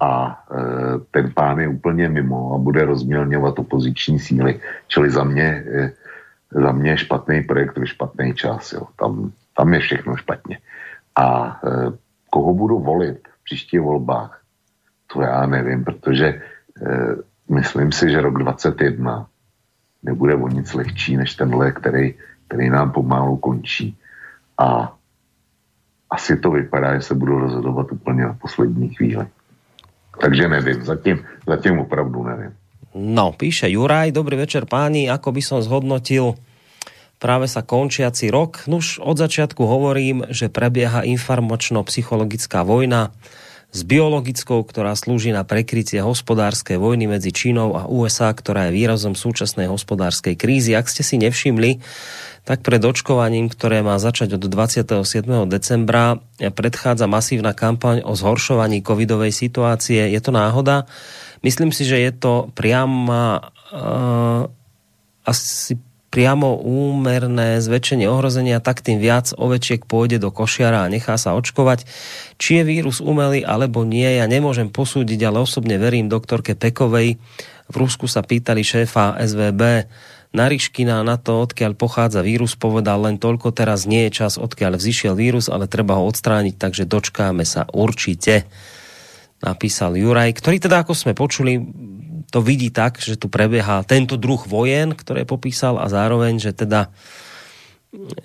A 0.00 0.42
e, 0.50 0.58
ten 1.10 1.30
pán 1.30 1.60
je 1.60 1.68
úplně 1.68 2.08
mimo 2.08 2.54
a 2.54 2.58
bude 2.58 2.84
rozmělňovat 2.84 3.58
opoziční 3.58 4.18
síly. 4.18 4.60
Čili 4.88 5.10
za 5.10 5.24
mě, 5.24 5.44
e, 5.44 5.92
za 6.54 6.72
mě 6.72 6.96
špatný 6.96 7.42
projekt 7.42 7.78
ve 7.78 7.86
špatný 7.86 8.34
čas. 8.34 8.72
Jo. 8.72 8.86
Tam, 8.96 9.32
tam 9.56 9.74
je 9.74 9.80
všechno 9.80 10.16
špatně. 10.16 10.58
A 11.16 11.60
e, 11.64 11.68
koho 12.30 12.54
budu 12.54 12.78
volit 12.78 13.28
v 13.28 13.44
příštích 13.44 13.80
volbách, 13.80 14.42
to 15.12 15.22
já 15.22 15.46
nevím, 15.46 15.84
protože 15.84 16.26
e, 16.26 16.40
myslím 17.50 17.92
si, 17.92 18.10
že 18.10 18.20
rok 18.20 18.38
21 18.38 19.26
nebude 20.02 20.34
o 20.34 20.48
nic 20.48 20.74
lehčí 20.74 21.16
než 21.16 21.34
tenhle, 21.34 21.72
který, 21.72 22.14
který 22.48 22.70
nám 22.70 22.92
pomalu 22.92 23.36
končí. 23.36 23.98
A 24.58 24.96
asi 26.10 26.36
to 26.36 26.50
vypadá, 26.50 26.96
že 26.96 27.02
se 27.02 27.14
budou 27.14 27.38
rozhodovat 27.38 27.92
úplně 27.92 28.22
na 28.22 28.34
poslední 28.34 28.94
chvíli. 28.94 29.26
Takže 30.20 30.48
nevím, 30.48 30.84
zatím, 30.84 31.24
zatím 31.46 31.78
opravdu 31.78 32.24
nevím. 32.24 32.52
No, 32.92 33.32
píše 33.32 33.72
Juraj, 33.72 34.12
dobrý 34.12 34.36
večer 34.36 34.68
páni, 34.68 35.08
ako 35.08 35.32
by 35.32 35.40
som 35.40 35.64
zhodnotil 35.64 36.36
práve 37.16 37.48
sa 37.48 37.64
končiaci 37.64 38.28
rok. 38.28 38.68
Nuž 38.68 39.00
od 39.00 39.16
začiatku 39.16 39.64
hovorím, 39.64 40.28
že 40.28 40.52
prebieha 40.52 41.00
informačno-psychologická 41.08 42.60
vojna, 42.68 43.16
s 43.72 43.88
biologickou, 43.88 44.60
ktorá 44.68 44.92
slúži 44.92 45.32
na 45.32 45.48
prekrytie 45.48 46.04
hospodárskej 46.04 46.76
vojny 46.76 47.08
medzi 47.08 47.32
Čínou 47.32 47.72
a 47.72 47.88
USA, 47.88 48.28
ktorá 48.28 48.68
je 48.68 48.76
výrazom 48.76 49.16
súčasnej 49.16 49.64
hospodárskej 49.64 50.36
krízy. 50.36 50.76
Ak 50.76 50.92
ste 50.92 51.00
si 51.00 51.16
nevšimli, 51.16 51.80
tak 52.44 52.60
pred 52.60 52.84
očkovaním, 52.84 53.48
ktoré 53.48 53.80
má 53.80 53.96
začať 53.96 54.36
od 54.36 54.44
27. 54.44 55.24
decembra, 55.48 56.20
predchádza 56.36 57.08
masívna 57.08 57.56
kampaň 57.56 58.04
o 58.04 58.12
zhoršovaní 58.12 58.84
covidovej 58.84 59.32
situácie. 59.32 60.04
Je 60.12 60.20
to 60.20 60.36
náhoda? 60.36 60.84
Myslím 61.42 61.74
si, 61.74 61.82
že 61.82 61.98
je 61.98 62.12
to 62.14 62.54
priama 62.54 63.52
uh, 63.74 64.46
asi 65.26 65.78
priamo 66.12 66.60
úmerné 66.60 67.56
zväčšenie 67.64 68.04
ohrozenia, 68.04 68.60
tak 68.60 68.84
tým 68.84 69.00
viac 69.00 69.32
ovečiek 69.32 69.88
pôjde 69.88 70.20
do 70.20 70.28
košiara 70.28 70.84
a 70.84 70.92
nechá 70.92 71.16
sa 71.16 71.32
očkovať. 71.32 71.88
Či 72.36 72.60
je 72.60 72.68
vírus 72.68 73.00
umelý 73.00 73.40
alebo 73.40 73.80
nie, 73.88 74.20
ja 74.20 74.28
nemôžem 74.28 74.68
posúdiť, 74.68 75.24
ale 75.24 75.40
osobne 75.40 75.80
verím 75.80 76.12
doktorke 76.12 76.52
Pekovej. 76.52 77.16
V 77.72 77.74
Rusku 77.74 78.04
sa 78.04 78.20
pýtali 78.20 78.60
šéfa 78.60 79.16
SVB 79.24 79.88
Nariškina 80.36 81.00
na 81.00 81.16
to, 81.16 81.44
odkiaľ 81.48 81.76
pochádza 81.80 82.20
vírus, 82.20 82.60
povedal 82.60 83.08
len 83.08 83.16
toľko, 83.16 83.52
teraz 83.56 83.88
nie 83.88 84.08
je 84.08 84.24
čas, 84.24 84.36
odkiaľ 84.36 84.76
vzýšiel 84.76 85.16
vírus, 85.16 85.48
ale 85.48 85.64
treba 85.64 85.96
ho 85.96 86.04
odstrániť, 86.08 86.60
takže 86.60 86.84
dočkáme 86.88 87.44
sa 87.48 87.64
určite 87.72 88.44
napísal 89.42 89.98
Juraj, 89.98 90.38
ktorý 90.38 90.62
teda, 90.62 90.86
ako 90.86 90.94
sme 90.94 91.12
počuli, 91.18 91.58
to 92.32 92.40
vidí 92.40 92.72
tak, 92.72 93.02
že 93.02 93.20
tu 93.20 93.28
prebieha 93.28 93.84
tento 93.84 94.16
druh 94.16 94.40
vojen, 94.48 94.96
ktoré 94.96 95.28
popísal 95.28 95.76
a 95.76 95.90
zároveň, 95.90 96.40
že 96.40 96.56
teda 96.56 96.88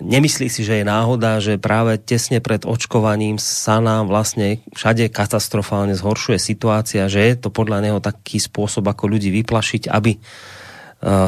nemyslí 0.00 0.48
si, 0.48 0.64
že 0.64 0.80
je 0.80 0.84
náhoda, 0.86 1.44
že 1.44 1.60
práve 1.60 2.00
tesne 2.00 2.40
pred 2.40 2.64
očkovaním 2.64 3.36
sa 3.36 3.84
nám 3.84 4.08
vlastne 4.08 4.64
všade 4.72 5.12
katastrofálne 5.12 5.92
zhoršuje 5.92 6.40
situácia, 6.40 7.04
že 7.12 7.20
je 7.20 7.34
to 7.36 7.52
podľa 7.52 7.84
neho 7.84 7.98
taký 8.00 8.40
spôsob, 8.40 8.88
ako 8.88 9.12
ľudí 9.12 9.28
vyplašiť, 9.28 9.92
aby 9.92 10.16
e, 10.16 10.18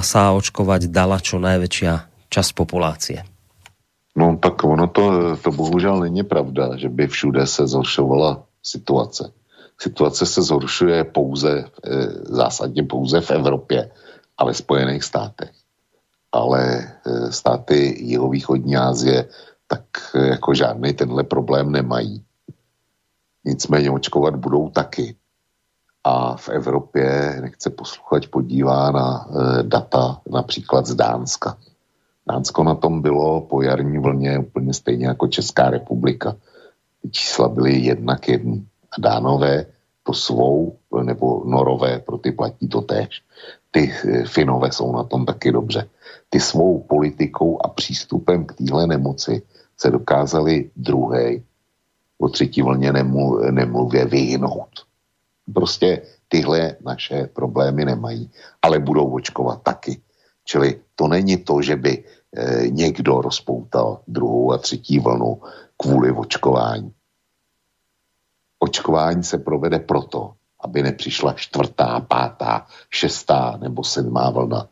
sa 0.00 0.32
očkovať 0.32 0.88
dala 0.88 1.20
čo 1.20 1.36
najväčšia 1.36 1.92
časť 2.32 2.50
populácie. 2.56 3.20
No 4.16 4.40
tak 4.40 4.64
ono 4.64 4.88
to, 4.88 5.36
to 5.36 5.52
bohužel 5.52 6.00
není 6.00 6.24
pravda, 6.24 6.80
že 6.80 6.88
by 6.88 7.12
všude 7.12 7.44
se 7.44 7.68
zhoršovala 7.68 8.48
situace 8.64 9.36
situace 9.80 10.26
se 10.26 10.42
zhoršuje 10.42 11.04
pouze, 11.04 11.64
eh, 11.64 12.06
zásadně 12.24 12.82
pouze 12.82 13.20
v 13.20 13.30
Evropě 13.30 13.90
a 14.38 14.44
ve 14.44 14.54
Spojených 14.54 15.04
státech. 15.04 15.50
Ale 16.32 16.60
eh, 16.60 17.32
státy 17.32 17.96
jihovýchodní 18.04 18.76
Asie 18.76 19.28
tak 19.66 19.84
eh, 20.14 20.26
jako 20.36 20.54
žádný 20.54 20.92
tenhle 20.92 21.24
problém 21.24 21.72
nemají. 21.72 22.24
Nicméně 23.44 23.90
očkovat 23.90 24.36
budou 24.36 24.68
taky. 24.68 25.16
A 26.04 26.36
v 26.36 26.48
Evropě, 26.48 27.36
nechce 27.40 27.70
posluchač 27.70 28.26
podívá 28.26 28.90
na 28.90 29.28
data 29.62 30.20
například 30.32 30.86
z 30.86 30.94
Dánska. 30.94 31.56
Dánsko 32.28 32.64
na 32.64 32.74
tom 32.74 33.02
bylo 33.02 33.40
po 33.40 33.62
jarní 33.62 33.98
vlně 33.98 34.38
úplně 34.38 34.74
stejně 34.74 35.06
jako 35.06 35.28
Česká 35.28 35.70
republika. 35.70 36.36
Ty 37.02 37.10
čísla 37.10 37.48
byly 37.48 37.72
jednak 37.78 38.28
jedný 38.28 38.69
a 38.92 39.00
dánové 39.00 39.66
to 40.02 40.12
svou, 40.12 40.78
nebo 41.02 41.42
norové, 41.46 41.98
pro 41.98 42.18
ty 42.18 42.32
platí 42.32 42.68
to 42.68 42.80
též. 42.80 43.22
Ty 43.70 43.92
eh, 43.92 44.24
Finové 44.24 44.72
jsou 44.72 44.92
na 44.92 45.04
tom 45.04 45.26
taky 45.26 45.52
dobře. 45.52 45.88
Ty 46.30 46.40
svou 46.40 46.82
politikou 46.82 47.58
a 47.64 47.68
přístupem 47.68 48.44
k 48.44 48.52
téhle 48.52 48.86
nemoci 48.86 49.42
se 49.78 49.90
dokázali 49.90 50.70
druhé 50.76 51.40
o 52.18 52.28
třetí 52.28 52.62
vlně 52.62 52.92
nemlu, 52.92 53.50
nemluvě 53.50 54.04
vyhnout. 54.04 54.84
Prostě 55.54 56.02
tyhle 56.28 56.76
naše 56.84 57.26
problémy 57.32 57.84
nemají, 57.84 58.30
ale 58.62 58.78
budou 58.78 59.10
očkovat 59.10 59.62
taky. 59.62 60.00
Čili 60.44 60.80
to 60.94 61.08
není 61.08 61.36
to, 61.36 61.62
že 61.62 61.76
by 61.76 61.92
e, 61.98 62.68
někdo 62.68 63.20
rozpoutal 63.20 64.00
druhou 64.06 64.52
a 64.52 64.58
třetí 64.58 64.98
vlnu 64.98 65.42
kvůli 65.76 66.12
očkování 66.12 66.92
očkování 68.60 69.24
se 69.24 69.38
provede 69.38 69.78
proto, 69.78 70.32
aby 70.60 70.82
nepřišla 70.82 71.32
čtvrtá, 71.32 72.00
pátá, 72.00 72.66
šestá 72.90 73.56
nebo 73.60 73.84
sedmá 73.84 74.30
vlna. 74.30 74.68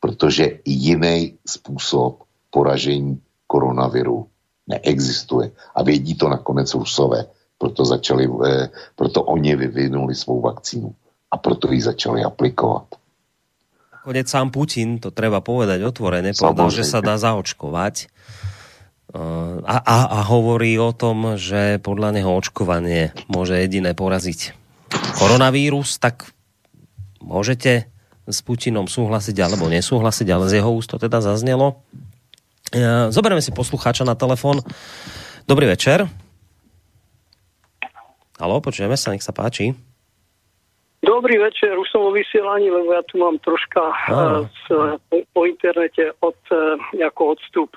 Protože 0.00 0.60
jiný 0.64 1.38
způsob 1.46 2.22
poražení 2.50 3.20
koronaviru 3.46 4.28
neexistuje. 4.68 5.50
A 5.74 5.82
vědí 5.82 6.14
to 6.14 6.28
nakonec 6.28 6.74
Rusové. 6.74 7.26
Proto, 7.58 7.84
začali, 7.84 8.24
eh, 8.24 8.68
proto 8.96 9.22
oni 9.22 9.56
vyvinuli 9.56 10.14
svou 10.14 10.40
vakcínu 10.40 10.94
a 11.30 11.36
proto 11.36 11.72
ji 11.72 11.80
začali 11.80 12.24
aplikovat. 12.24 12.88
Konec 14.00 14.28
sám 14.32 14.48
Putin, 14.48 14.96
to 14.96 15.12
treba 15.12 15.44
povedať 15.44 15.84
otvorene, 15.84 16.32
povedal, 16.32 16.72
že 16.72 16.88
sa 16.88 17.04
dá 17.04 17.20
zaočkovať 17.20 18.08
a, 19.10 19.76
a, 19.82 19.96
a 20.06 20.18
hovorí 20.30 20.78
o 20.78 20.94
tom, 20.94 21.34
že 21.34 21.82
podľa 21.82 22.14
neho 22.14 22.30
očkovanie 22.30 23.10
môže 23.26 23.58
jediné 23.58 23.94
poraziť 23.94 24.54
koronavírus, 25.18 25.98
tak 25.98 26.30
môžete 27.18 27.90
s 28.30 28.38
Putinom 28.46 28.86
súhlasiť 28.86 29.36
alebo 29.42 29.66
nesúhlasiť, 29.66 30.26
ale 30.30 30.46
z 30.46 30.62
jeho 30.62 30.70
úst 30.70 30.94
to 30.94 31.02
teda 31.02 31.18
zaznelo. 31.18 31.82
E, 32.70 33.10
zoberieme 33.10 33.42
si 33.42 33.50
poslucháča 33.50 34.06
na 34.06 34.14
telefon. 34.14 34.62
Dobrý 35.50 35.66
večer. 35.66 36.06
Halo, 38.38 38.62
počujeme 38.62 38.94
sa, 38.94 39.10
nech 39.10 39.26
sa 39.26 39.34
páči. 39.34 39.74
Dobrý 41.00 41.40
večer, 41.40 41.76
už 41.80 41.88
som 41.88 42.04
vo 42.04 42.12
vysielaní, 42.12 42.68
lebo 42.68 42.92
ja 42.92 43.00
tu 43.08 43.16
mám 43.16 43.40
troška 43.40 43.80
uh, 44.12 44.44
z, 44.68 44.96
po 45.32 45.48
internete 45.48 46.12
od, 46.20 46.36
uh, 46.52 46.76
ako 47.00 47.36
odstup. 47.36 47.72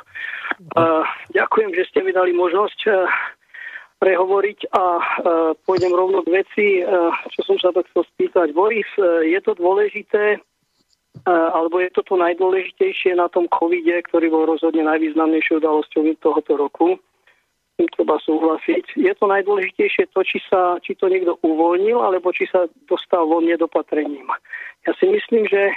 Ďakujem, 1.31 1.71
že 1.75 1.87
ste 1.89 1.99
mi 2.01 2.11
dali 2.11 2.31
možnosť 2.35 2.79
uh, 2.89 3.07
prehovoriť 3.99 4.59
a 4.73 4.83
uh, 4.97 5.01
pôjdem 5.63 5.93
rovno 5.93 6.21
k 6.25 6.43
veci, 6.43 6.67
uh, 6.81 7.11
čo 7.33 7.41
som 7.47 7.57
sa 7.59 7.71
to 7.71 7.83
chcel 7.91 8.03
spýtať. 8.15 8.51
Boris, 8.51 8.87
je 9.23 9.39
to 9.43 9.55
dôležité, 9.57 10.39
alebo 11.29 11.77
je 11.77 11.93
to 11.93 12.01
to 12.01 12.17
najdôležitejšie 12.17 13.13
na 13.13 13.29
tom 13.29 13.45
covide, 13.45 14.01
ktorý 14.09 14.33
bol 14.33 14.43
rozhodne 14.49 14.81
najvýznamnejšou 14.81 15.61
udalosťou 15.61 16.09
tohoto 16.19 16.57
roku? 16.57 16.97
tým 17.77 17.89
treba 17.89 18.21
súhlasiť. 18.21 19.01
Je 19.01 19.13
to 19.17 19.25
najdôležitejšie 19.25 20.13
to, 20.13 20.21
či, 20.21 20.39
sa, 20.45 20.77
či 20.85 20.93
to 20.93 21.09
niekto 21.09 21.41
uvoľnil, 21.41 22.05
alebo 22.05 22.29
či 22.29 22.45
sa 22.45 22.69
dostal 22.85 23.25
von 23.25 23.49
nedopatrením. 23.49 24.29
Ja 24.85 24.93
si 25.01 25.09
myslím, 25.09 25.49
že 25.49 25.73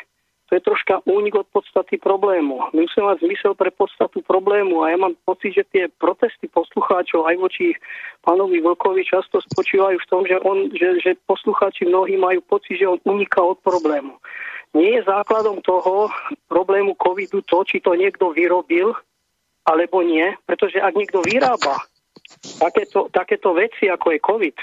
to 0.46 0.54
je 0.54 0.62
troška 0.62 1.02
únik 1.10 1.34
od 1.34 1.46
podstaty 1.50 1.98
problému. 1.98 2.70
My 2.70 2.86
musíme 2.86 3.10
mať 3.10 3.18
zmysel 3.26 3.52
pre 3.58 3.74
podstatu 3.74 4.22
problému 4.22 4.86
a 4.86 4.94
ja 4.94 4.98
mám 4.98 5.18
pocit, 5.26 5.58
že 5.58 5.66
tie 5.74 5.90
protesty 5.98 6.46
poslucháčov 6.46 7.26
aj 7.26 7.36
voči 7.42 7.74
pánovi 8.22 8.62
Vlkovi 8.62 9.02
často 9.02 9.42
spočívajú 9.42 9.98
v 9.98 10.08
tom, 10.10 10.22
že, 10.22 10.38
on, 10.46 10.70
že, 10.70 11.02
že 11.02 11.18
poslucháči 11.26 11.90
mnohí 11.90 12.14
majú 12.14 12.38
pocit, 12.46 12.78
že 12.78 12.86
on 12.86 13.02
uniká 13.02 13.42
od 13.42 13.58
problému. 13.58 14.14
Nie 14.70 15.02
je 15.02 15.08
základom 15.10 15.58
toho 15.66 16.14
problému 16.46 16.94
covidu 16.94 17.42
to, 17.42 17.66
či 17.66 17.82
to 17.82 17.98
niekto 17.98 18.30
vyrobil, 18.30 18.94
alebo 19.66 19.98
nie, 20.06 20.30
pretože 20.46 20.78
ak 20.78 20.94
niekto 20.94 21.26
vyrába 21.26 21.74
takéto, 22.62 23.10
takéto 23.10 23.50
veci, 23.50 23.90
ako 23.90 24.14
je 24.14 24.18
covid, 24.22 24.56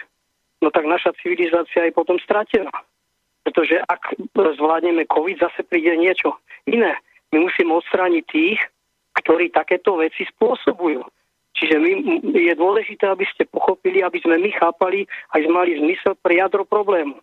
no 0.63 0.71
tak 0.71 0.87
naša 0.87 1.11
civilizácia 1.19 1.91
je 1.91 1.91
potom 1.91 2.15
stratená. 2.23 2.71
Pretože 3.43 3.83
ak 3.83 4.15
zvládneme 4.33 5.03
COVID, 5.07 5.43
zase 5.43 5.67
príde 5.67 5.93
niečo 5.99 6.39
iné. 6.63 6.95
My 7.35 7.43
musíme 7.43 7.75
odstrániť 7.75 8.23
tých, 8.27 8.59
ktorí 9.19 9.51
takéto 9.51 9.99
veci 9.99 10.23
spôsobujú. 10.31 11.03
Čiže 11.53 11.75
my, 11.77 11.91
je 12.33 12.53
dôležité, 12.57 13.05
aby 13.05 13.29
ste 13.29 13.45
pochopili, 13.45 14.01
aby 14.01 14.17
sme 14.23 14.41
my 14.41 14.49
chápali, 14.57 15.05
aj 15.37 15.45
sme 15.45 15.53
mali 15.53 15.71
zmysel 15.77 16.17
pre 16.17 16.41
jadro 16.41 16.65
problému. 16.65 17.21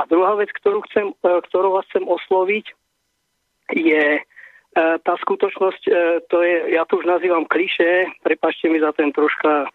A 0.00 0.08
druhá 0.10 0.34
vec, 0.34 0.50
ktorú, 0.56 0.82
chcem, 0.90 1.12
e, 1.12 1.28
ktorú 1.50 1.78
vás 1.78 1.86
chcem 1.92 2.02
osloviť, 2.02 2.66
je 3.76 4.04
e, 4.18 4.22
tá 4.74 5.14
skutočnosť, 5.22 5.82
e, 5.86 5.92
to 6.26 6.42
je, 6.42 6.56
ja 6.74 6.82
to 6.88 6.98
už 6.98 7.06
nazývam 7.06 7.46
kliše, 7.46 8.10
prepašte 8.24 8.66
mi 8.66 8.82
za 8.82 8.90
ten 8.96 9.14
troška 9.14 9.70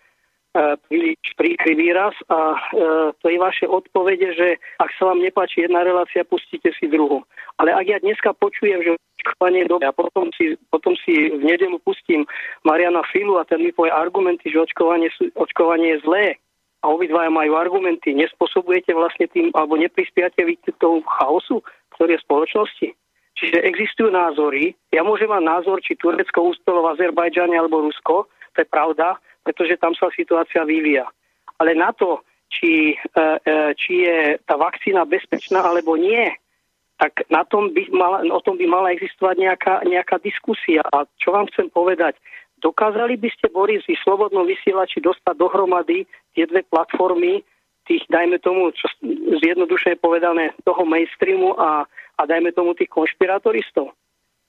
príliš 0.87 1.19
príkry 1.35 1.75
výraz 1.75 2.15
a 2.31 2.55
e, 2.55 2.57
to 3.19 3.25
je 3.27 3.37
vaše 3.39 3.65
odpovede, 3.67 4.31
že 4.35 4.47
ak 4.79 4.89
sa 4.95 5.11
vám 5.11 5.19
nepáči 5.19 5.67
jedna 5.67 5.83
relácia, 5.83 6.23
pustíte 6.23 6.71
si 6.79 6.87
druhú. 6.87 7.27
Ale 7.59 7.75
ak 7.75 7.85
ja 7.87 7.97
dneska 7.99 8.31
počujem, 8.39 8.79
že 8.83 8.95
očkovanie 9.19 9.67
je 9.67 9.71
dobré 9.71 9.85
a 9.91 9.95
potom 9.95 10.31
si, 10.35 10.55
potom 10.71 10.95
si 11.03 11.31
v 11.35 11.43
nedelu 11.43 11.75
pustím 11.83 12.23
Mariana 12.63 13.03
Filu 13.11 13.35
a 13.35 13.47
ten 13.47 13.59
mi 13.59 13.75
povie 13.75 13.91
argumenty, 13.91 14.47
že 14.47 14.63
očkovanie, 14.63 15.11
očkovanie 15.35 15.99
je 15.99 16.03
zlé 16.07 16.25
a 16.83 16.93
obidvaja 16.93 17.33
majú 17.33 17.57
argumenty, 17.57 18.13
nespôsobujete 18.13 18.93
vlastne 18.93 19.25
tým, 19.27 19.49
alebo 19.57 19.75
neprispiate 19.75 20.37
vy 20.45 20.55
tomu 20.77 21.01
chaosu, 21.19 21.65
ktorý 21.97 22.15
je 22.15 22.21
v 22.21 22.27
spoločnosti. 22.29 22.87
Čiže 23.35 23.67
existujú 23.67 24.15
názory. 24.15 24.77
Ja 24.95 25.03
môžem 25.03 25.27
mať 25.27 25.43
názor, 25.43 25.83
či 25.83 25.99
Turecko 25.99 26.55
úspelo 26.55 26.87
v 26.87 26.95
Azerbajdžane 26.95 27.59
alebo 27.59 27.83
Rusko, 27.83 28.31
to 28.55 28.63
je 28.63 28.67
pravda, 28.71 29.19
pretože 29.45 29.77
tam 29.77 29.93
sa 29.93 30.09
situácia 30.09 30.65
vyvíja. 30.65 31.05
Ale 31.61 31.77
na 31.77 31.93
to, 31.93 32.25
či, 32.49 32.97
e, 32.97 33.21
e, 33.45 33.77
či 33.77 33.93
je 34.09 34.41
tá 34.43 34.57
vakcína 34.57 35.05
bezpečná 35.05 35.61
alebo 35.61 35.93
nie, 35.93 36.33
tak 36.97 37.27
na 37.29 37.43
tom 37.45 37.69
by 37.75 37.91
mala, 37.91 38.23
o 38.25 38.41
tom 38.41 38.57
by 38.57 38.65
mala 38.65 38.89
existovať 38.95 39.35
nejaká, 39.37 39.73
nejaká 39.85 40.17
diskusia. 40.23 40.81
A 40.95 41.03
čo 41.19 41.35
vám 41.35 41.45
chcem 41.51 41.67
povedať, 41.69 42.15
dokázali 42.63 43.19
by 43.19 43.29
ste, 43.35 43.51
Boris, 43.51 43.83
vy 43.85 43.99
slobodno 44.01 44.47
vysielači 44.47 45.03
dostať 45.03 45.35
dohromady 45.35 46.07
tie 46.33 46.47
dve 46.47 46.63
platformy, 46.65 47.43
tých, 47.85 48.01
dajme 48.09 48.41
tomu, 48.41 48.73
čo 48.73 48.89
zjednodušene 49.43 49.99
povedané, 50.01 50.55
toho 50.65 50.87
mainstreamu 50.87 51.53
a, 51.53 51.85
a 52.17 52.21
dajme 52.25 52.49
tomu 52.55 52.73
tých 52.73 52.89
konšpiratoristov. 52.89 53.93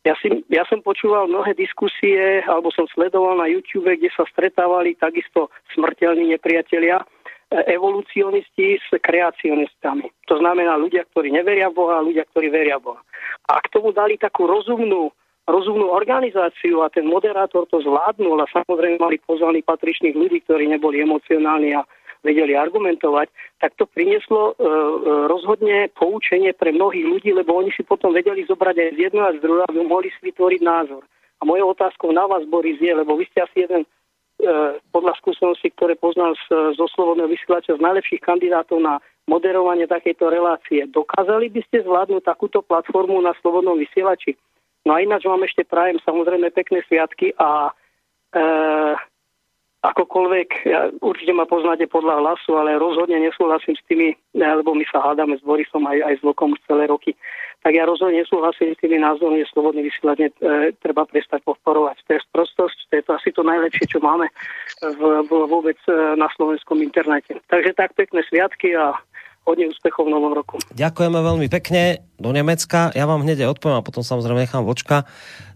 Ja, 0.07 0.15
si, 0.23 0.31
ja 0.55 0.63
som 0.71 0.87
počúval 0.87 1.27
mnohé 1.27 1.59
diskusie, 1.59 2.39
alebo 2.47 2.71
som 2.71 2.87
sledoval 2.95 3.43
na 3.43 3.51
YouTube, 3.51 3.91
kde 3.91 4.07
sa 4.15 4.23
stretávali 4.31 4.95
takisto 4.95 5.51
smrteľní 5.75 6.31
nepriatelia, 6.31 7.03
e, 7.03 7.75
evolucionisti 7.75 8.79
s 8.79 8.87
kreacionistami. 9.03 10.07
To 10.31 10.39
znamená 10.39 10.79
ľudia, 10.79 11.03
ktorí 11.11 11.35
neveria 11.35 11.75
Boha 11.75 11.99
a 11.99 12.07
ľudia, 12.07 12.23
ktorí 12.31 12.55
veria 12.55 12.79
Boha. 12.79 13.03
A 13.51 13.59
k 13.59 13.67
tomu 13.75 13.91
dali 13.91 14.15
takú 14.15 14.47
rozumnú, 14.47 15.11
rozumnú 15.43 15.91
organizáciu 15.91 16.87
a 16.87 16.91
ten 16.91 17.11
moderátor 17.11 17.67
to 17.67 17.83
zvládnul 17.83 18.39
a 18.39 18.47
samozrejme 18.55 19.03
mali 19.03 19.19
pozvaní 19.27 19.67
patričných 19.67 20.15
ľudí, 20.15 20.47
ktorí 20.47 20.71
neboli 20.71 21.03
emocionálni 21.03 21.75
a 21.75 21.83
vedeli 22.27 22.59
argumentovať, 22.59 23.31
tak 23.63 23.79
to 23.79 23.87
prinieslo 23.87 24.51
e, 24.51 24.53
e, 24.59 24.63
rozhodne 25.31 25.87
poučenie 25.95 26.51
pre 26.51 26.75
mnohých 26.75 27.07
ľudí, 27.07 27.31
lebo 27.31 27.55
oni 27.55 27.71
si 27.71 27.87
potom 27.87 28.11
vedeli 28.11 28.43
zobrať 28.43 28.75
aj 28.75 28.91
z 28.99 28.99
jedného 29.07 29.27
a 29.31 29.37
z 29.39 29.43
druhého, 29.47 29.67
aby 29.71 29.81
mohli 29.87 30.11
si 30.11 30.21
vytvoriť 30.27 30.61
názor. 30.67 31.07
A 31.39 31.43
mojou 31.47 31.71
otázkou 31.71 32.11
na 32.11 32.27
vás, 32.27 32.43
Boris, 32.51 32.83
je, 32.83 32.91
lebo 32.91 33.15
vy 33.15 33.31
ste 33.31 33.47
asi 33.47 33.63
jeden 33.63 33.87
e, 33.87 33.89
podľa 34.91 35.15
skúseností, 35.23 35.71
ktoré 35.79 35.95
poznal 35.95 36.35
z, 36.51 36.75
zo 36.75 36.87
Slobodného 36.91 37.31
vysielača 37.31 37.79
z 37.79 37.85
najlepších 37.87 38.27
kandidátov 38.27 38.83
na 38.83 38.99
moderovanie 39.31 39.87
takejto 39.87 40.27
relácie. 40.31 40.87
Dokázali 40.91 41.51
by 41.51 41.61
ste 41.71 41.87
zvládnuť 41.87 42.23
takúto 42.27 42.63
platformu 42.67 43.23
na 43.23 43.35
Slobodnom 43.39 43.79
vysielači? 43.79 44.35
No 44.87 44.95
a 44.95 45.03
ináč 45.03 45.27
vám 45.27 45.43
ešte 45.43 45.67
prajem 45.67 45.99
samozrejme 46.07 46.55
pekné 46.55 46.87
sviatky 46.87 47.35
a 47.35 47.75
e, 48.31 48.43
akokoľvek, 49.93 50.49
ja, 50.67 50.91
určite 51.03 51.33
ma 51.37 51.47
poznáte 51.47 51.87
podľa 51.87 52.19
hlasu, 52.19 52.57
ale 52.59 52.81
rozhodne 52.81 53.21
nesúhlasím 53.23 53.79
s 53.79 53.83
tými, 53.87 54.15
lebo 54.35 54.75
my 54.75 54.85
sa 54.91 55.03
hádame 55.03 55.39
s 55.39 55.43
Borisom 55.47 55.87
aj, 55.87 56.03
aj 56.03 56.15
s 56.19 56.25
Vlkom 56.25 56.55
už 56.57 56.61
celé 56.67 56.91
roky, 56.91 57.15
tak 57.67 57.75
ja 57.75 57.83
rozhodne 57.83 58.23
nesúhlasím 58.23 58.79
s 58.79 58.83
tými 58.83 59.03
názormi, 59.03 59.43
že 59.43 59.51
slobodný 59.51 59.91
vysielanie 59.91 60.31
e, 60.39 60.71
treba 60.79 61.03
prestať 61.03 61.43
podporovať. 61.43 61.99
To 62.07 62.11
je 62.15 62.21
sprostosť, 62.31 62.79
to 62.87 62.93
je 62.95 63.03
to 63.03 63.11
asi 63.19 63.31
to 63.35 63.43
najlepšie, 63.43 63.91
čo 63.91 63.99
máme 63.99 64.31
v, 64.87 65.03
v, 65.27 65.31
vôbec 65.51 65.79
e, 65.91 66.15
na 66.15 66.31
slovenskom 66.39 66.79
internete. 66.79 67.43
Takže 67.51 67.75
tak 67.75 67.99
pekné 67.99 68.23
sviatky 68.31 68.79
a 68.79 68.95
hodne 69.47 69.71
úspechov 69.71 70.11
v 70.11 70.13
novom 70.13 70.35
roku. 70.35 70.59
Ďakujeme 70.75 71.19
veľmi 71.23 71.47
pekne 71.47 72.03
do 72.19 72.35
Nemecka. 72.35 72.91
Ja 72.93 73.07
vám 73.07 73.23
hneď 73.23 73.47
odpoviem 73.47 73.79
a 73.79 73.87
potom 73.87 74.03
samozrejme 74.03 74.43
nechám 74.43 74.67
vočka. 74.67 75.07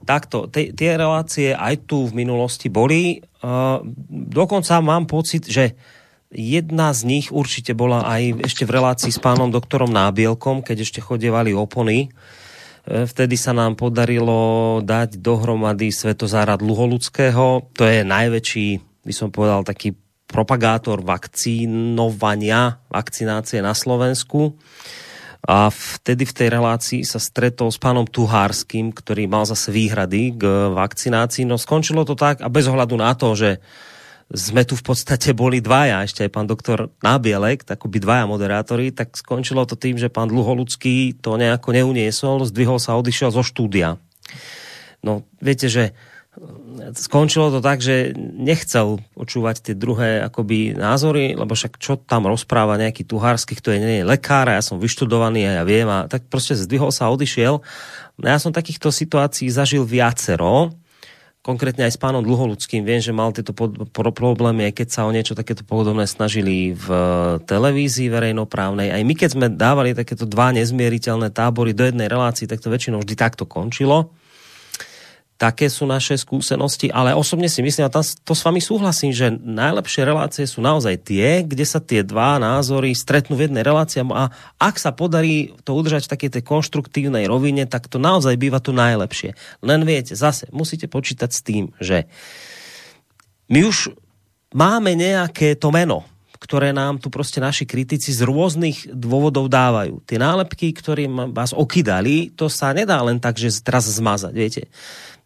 Takto, 0.07 0.47
tie 0.49 0.91
relácie 0.95 1.53
aj 1.53 1.91
tu 1.91 2.07
v 2.07 2.23
minulosti 2.23 2.71
boli. 2.71 3.21
Uh, 3.43 3.83
dokonca 4.31 4.79
mám 4.79 5.11
pocit, 5.11 5.51
že 5.51 5.75
jedna 6.31 6.95
z 6.95 7.01
nich 7.05 7.27
určite 7.35 7.75
bola 7.75 8.07
aj 8.07 8.47
ešte 8.47 8.62
v 8.62 8.79
relácii 8.79 9.11
s 9.11 9.19
pánom 9.19 9.51
doktorom 9.51 9.91
Nábielkom, 9.91 10.62
keď 10.62 10.87
ešte 10.87 11.03
chodievali 11.03 11.51
opony. 11.51 12.07
E, 12.87 13.05
vtedy 13.05 13.35
sa 13.35 13.51
nám 13.51 13.75
podarilo 13.75 14.79
dať 14.79 15.19
dohromady 15.19 15.91
Svetozárad 15.91 16.62
Luholudského. 16.62 17.67
To 17.75 17.83
je 17.83 18.07
najväčší, 18.07 18.67
by 19.03 19.12
som 19.15 19.35
povedal, 19.35 19.67
taký 19.67 19.99
propagátor 20.31 21.02
vakcínovania, 21.02 22.78
vakcinácie 22.89 23.59
na 23.61 23.74
Slovensku. 23.74 24.55
A 25.40 25.73
vtedy 25.73 26.28
v 26.28 26.36
tej 26.36 26.48
relácii 26.52 27.02
sa 27.02 27.19
stretol 27.19 27.73
s 27.73 27.81
pánom 27.81 28.07
Tuhárským, 28.07 28.94
ktorý 28.94 29.27
mal 29.27 29.48
zase 29.48 29.74
výhrady 29.74 30.36
k 30.39 30.43
vakcinácii. 30.70 31.48
No 31.48 31.59
skončilo 31.59 32.07
to 32.07 32.15
tak, 32.15 32.44
a 32.44 32.48
bez 32.52 32.69
ohľadu 32.70 32.94
na 33.01 33.16
to, 33.19 33.35
že 33.35 33.59
sme 34.31 34.62
tu 34.62 34.78
v 34.78 34.86
podstate 34.86 35.35
boli 35.35 35.59
dvaja, 35.59 36.07
ešte 36.07 36.23
aj 36.23 36.31
pán 36.31 36.47
doktor 36.47 36.94
Nábielek, 37.02 37.66
tak 37.66 37.82
by 37.82 37.98
dvaja 37.98 38.31
moderátori, 38.31 38.94
tak 38.94 39.19
skončilo 39.19 39.66
to 39.66 39.74
tým, 39.74 39.98
že 39.98 40.07
pán 40.07 40.31
Dluholudský 40.31 41.19
to 41.19 41.35
nejako 41.35 41.74
neuniesol, 41.74 42.47
zdvihol 42.47 42.78
sa 42.78 42.94
a 42.94 43.01
odišiel 43.02 43.35
zo 43.35 43.43
štúdia. 43.43 43.98
No, 45.02 45.27
viete, 45.43 45.66
že 45.66 45.98
skončilo 46.94 47.51
to 47.51 47.59
tak, 47.59 47.82
že 47.82 48.15
nechcel 48.16 49.02
počúvať 49.19 49.57
tie 49.66 49.74
druhé 49.74 50.23
akoby 50.23 50.78
názory, 50.78 51.35
lebo 51.35 51.59
však 51.59 51.74
čo 51.82 51.98
tam 51.98 52.31
rozpráva 52.31 52.78
nejaký 52.78 53.02
tuhársky, 53.02 53.59
kto 53.59 53.74
je, 53.74 53.78
nie 53.82 53.98
je 54.01 54.09
lekár 54.09 54.47
a 54.47 54.57
ja 54.57 54.62
som 54.62 54.78
vyštudovaný 54.78 55.51
a 55.51 55.52
ja 55.61 55.65
viem 55.66 55.90
a 55.90 56.07
tak 56.07 56.31
proste 56.31 56.55
zdvihol 56.55 56.94
sa 56.94 57.11
a 57.11 57.12
odišiel. 57.12 57.59
No 58.20 58.24
ja 58.24 58.39
som 58.39 58.55
takýchto 58.55 58.94
situácií 58.94 59.51
zažil 59.51 59.82
viacero, 59.82 60.70
konkrétne 61.43 61.89
aj 61.89 61.97
s 61.97 62.01
pánom 62.01 62.23
Dluholudským. 62.23 62.85
Viem, 62.85 63.01
že 63.02 63.16
mal 63.16 63.32
tieto 63.35 63.57
problémy, 63.90 64.70
aj 64.70 64.74
keď 64.77 64.89
sa 64.93 65.09
o 65.09 65.11
niečo 65.11 65.32
takéto 65.32 65.65
podobné 65.66 66.05
snažili 66.05 66.77
v 66.77 66.86
televízii 67.48 68.12
verejnoprávnej. 68.12 68.93
Aj 68.93 69.02
my, 69.02 69.15
keď 69.16 69.31
sme 69.35 69.47
dávali 69.48 69.97
takéto 69.97 70.28
dva 70.28 70.52
nezmieriteľné 70.52 71.32
tábory 71.32 71.73
do 71.73 71.89
jednej 71.89 72.12
relácii, 72.12 72.44
tak 72.44 72.61
to 72.61 72.69
väčšinou 72.69 73.01
vždy 73.02 73.16
takto 73.16 73.48
končilo 73.48 74.12
také 75.41 75.73
sú 75.73 75.89
naše 75.89 76.21
skúsenosti, 76.21 76.93
ale 76.93 77.17
osobne 77.17 77.49
si 77.49 77.65
myslím, 77.65 77.89
a 77.89 77.95
tam 77.97 78.05
to 78.05 78.37
s 78.37 78.45
vami 78.45 78.61
súhlasím, 78.61 79.09
že 79.09 79.33
najlepšie 79.33 80.05
relácie 80.05 80.45
sú 80.45 80.61
naozaj 80.61 81.01
tie, 81.01 81.41
kde 81.49 81.65
sa 81.65 81.81
tie 81.81 82.05
dva 82.05 82.37
názory 82.37 82.93
stretnú 82.93 83.41
v 83.41 83.49
jednej 83.49 83.65
relácii 83.65 84.05
a 84.05 84.29
ak 84.61 84.77
sa 84.77 84.93
podarí 84.93 85.57
to 85.65 85.73
udržať 85.73 86.05
v 86.05 86.12
takej 86.12 86.31
tej 86.37 86.43
konštruktívnej 86.45 87.25
rovine, 87.25 87.65
tak 87.65 87.89
to 87.89 87.97
naozaj 87.97 88.37
býva 88.37 88.61
to 88.61 88.77
najlepšie. 88.77 89.33
Len 89.65 89.81
viete, 89.89 90.12
zase 90.12 90.45
musíte 90.53 90.93
počítať 90.93 91.31
s 91.33 91.41
tým, 91.41 91.73
že 91.81 92.05
my 93.49 93.65
už 93.65 93.97
máme 94.53 94.93
nejaké 94.93 95.57
to 95.57 95.73
meno, 95.73 96.05
ktoré 96.37 96.77
nám 96.77 97.01
tu 97.01 97.09
proste 97.09 97.41
naši 97.41 97.65
kritici 97.65 98.12
z 98.12 98.29
rôznych 98.29 98.93
dôvodov 98.93 99.49
dávajú. 99.49 100.05
Tie 100.05 100.21
nálepky, 100.21 100.73
ktoré 100.77 101.09
vás 101.09 101.57
okydali, 101.57 102.29
to 102.37 102.53
sa 102.53 102.77
nedá 102.77 103.01
len 103.01 103.17
tak, 103.17 103.41
že 103.41 103.53
teraz 103.65 103.89
zmazať, 103.89 104.33
viete 104.37 104.62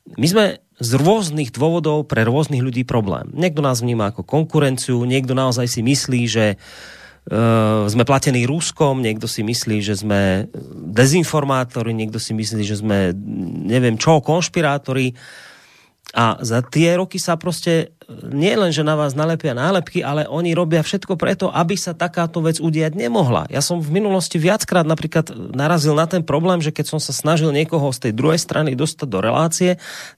my 0.04 0.26
sme 0.28 0.44
z 0.74 0.90
rôznych 0.98 1.54
dôvodov 1.54 2.10
pre 2.10 2.26
rôznych 2.26 2.60
ľudí 2.60 2.82
problém. 2.82 3.30
Niekto 3.30 3.62
nás 3.62 3.80
vníma 3.80 4.10
ako 4.10 4.26
konkurenciu, 4.26 5.06
niekto 5.06 5.32
naozaj 5.32 5.70
si 5.70 5.80
myslí, 5.86 6.22
že 6.26 6.46
uh, 6.58 7.86
sme 7.86 8.02
platení 8.02 8.42
Ruskom, 8.44 8.98
niekto 8.98 9.30
si 9.30 9.46
myslí, 9.46 9.78
že 9.80 9.94
sme 9.94 10.50
dezinformátori, 10.90 11.94
niekto 11.94 12.18
si 12.18 12.34
myslí, 12.34 12.62
že 12.66 12.82
sme 12.82 13.14
neviem 13.70 13.94
čo, 13.94 14.18
konšpirátori. 14.18 15.14
A 16.14 16.38
za 16.46 16.62
tie 16.62 16.94
roky 16.94 17.18
sa 17.18 17.34
proste 17.34 17.94
nie 18.30 18.54
len, 18.54 18.70
že 18.70 18.86
na 18.86 18.94
vás 18.94 19.18
nalepia 19.18 19.50
nálepky, 19.50 19.98
ale 20.04 20.30
oni 20.30 20.54
robia 20.54 20.86
všetko 20.86 21.18
preto, 21.18 21.50
aby 21.50 21.74
sa 21.74 21.96
takáto 21.96 22.38
vec 22.38 22.62
udiať 22.62 22.94
nemohla. 22.94 23.50
Ja 23.50 23.58
som 23.58 23.82
v 23.82 23.90
minulosti 23.98 24.38
viackrát 24.38 24.86
napríklad 24.86 25.34
narazil 25.34 25.98
na 25.98 26.06
ten 26.06 26.22
problém, 26.22 26.62
že 26.62 26.70
keď 26.70 26.94
som 26.94 27.00
sa 27.02 27.10
snažil 27.10 27.50
niekoho 27.50 27.90
z 27.90 28.08
tej 28.08 28.12
druhej 28.14 28.38
strany 28.38 28.78
dostať 28.78 29.08
do 29.10 29.18
relácie, 29.18 29.70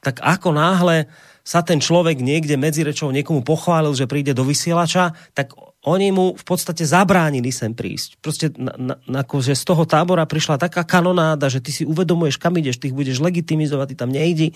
tak 0.05 0.21
ako 0.21 0.53
náhle 0.53 1.09
sa 1.47 1.63
ten 1.63 1.79
človek 1.79 2.19
niekde 2.19 2.59
medzi 2.59 2.83
rečou 2.83 3.15
niekomu 3.15 3.47
pochválil, 3.47 3.95
že 3.95 4.11
príde 4.11 4.35
do 4.35 4.43
vysielača, 4.43 5.15
tak 5.31 5.55
oni 5.87 6.11
mu 6.11 6.35
v 6.35 6.43
podstate 6.43 6.83
zabránili 6.83 7.55
sem 7.55 7.71
prísť. 7.71 8.19
Proste 8.19 8.51
na, 8.59 8.75
na, 8.75 9.23
akože 9.23 9.55
z 9.55 9.63
toho 9.63 9.87
tábora 9.87 10.27
prišla 10.27 10.59
taká 10.59 10.83
kanonáda, 10.83 11.47
že 11.47 11.63
ty 11.63 11.71
si 11.71 11.87
uvedomuješ, 11.87 12.43
kam 12.43 12.59
ideš, 12.59 12.83
ty 12.83 12.91
budeš 12.91 13.23
legitimizovať, 13.23 13.95
ty 13.95 13.97
tam 13.97 14.11
nejdi. 14.11 14.51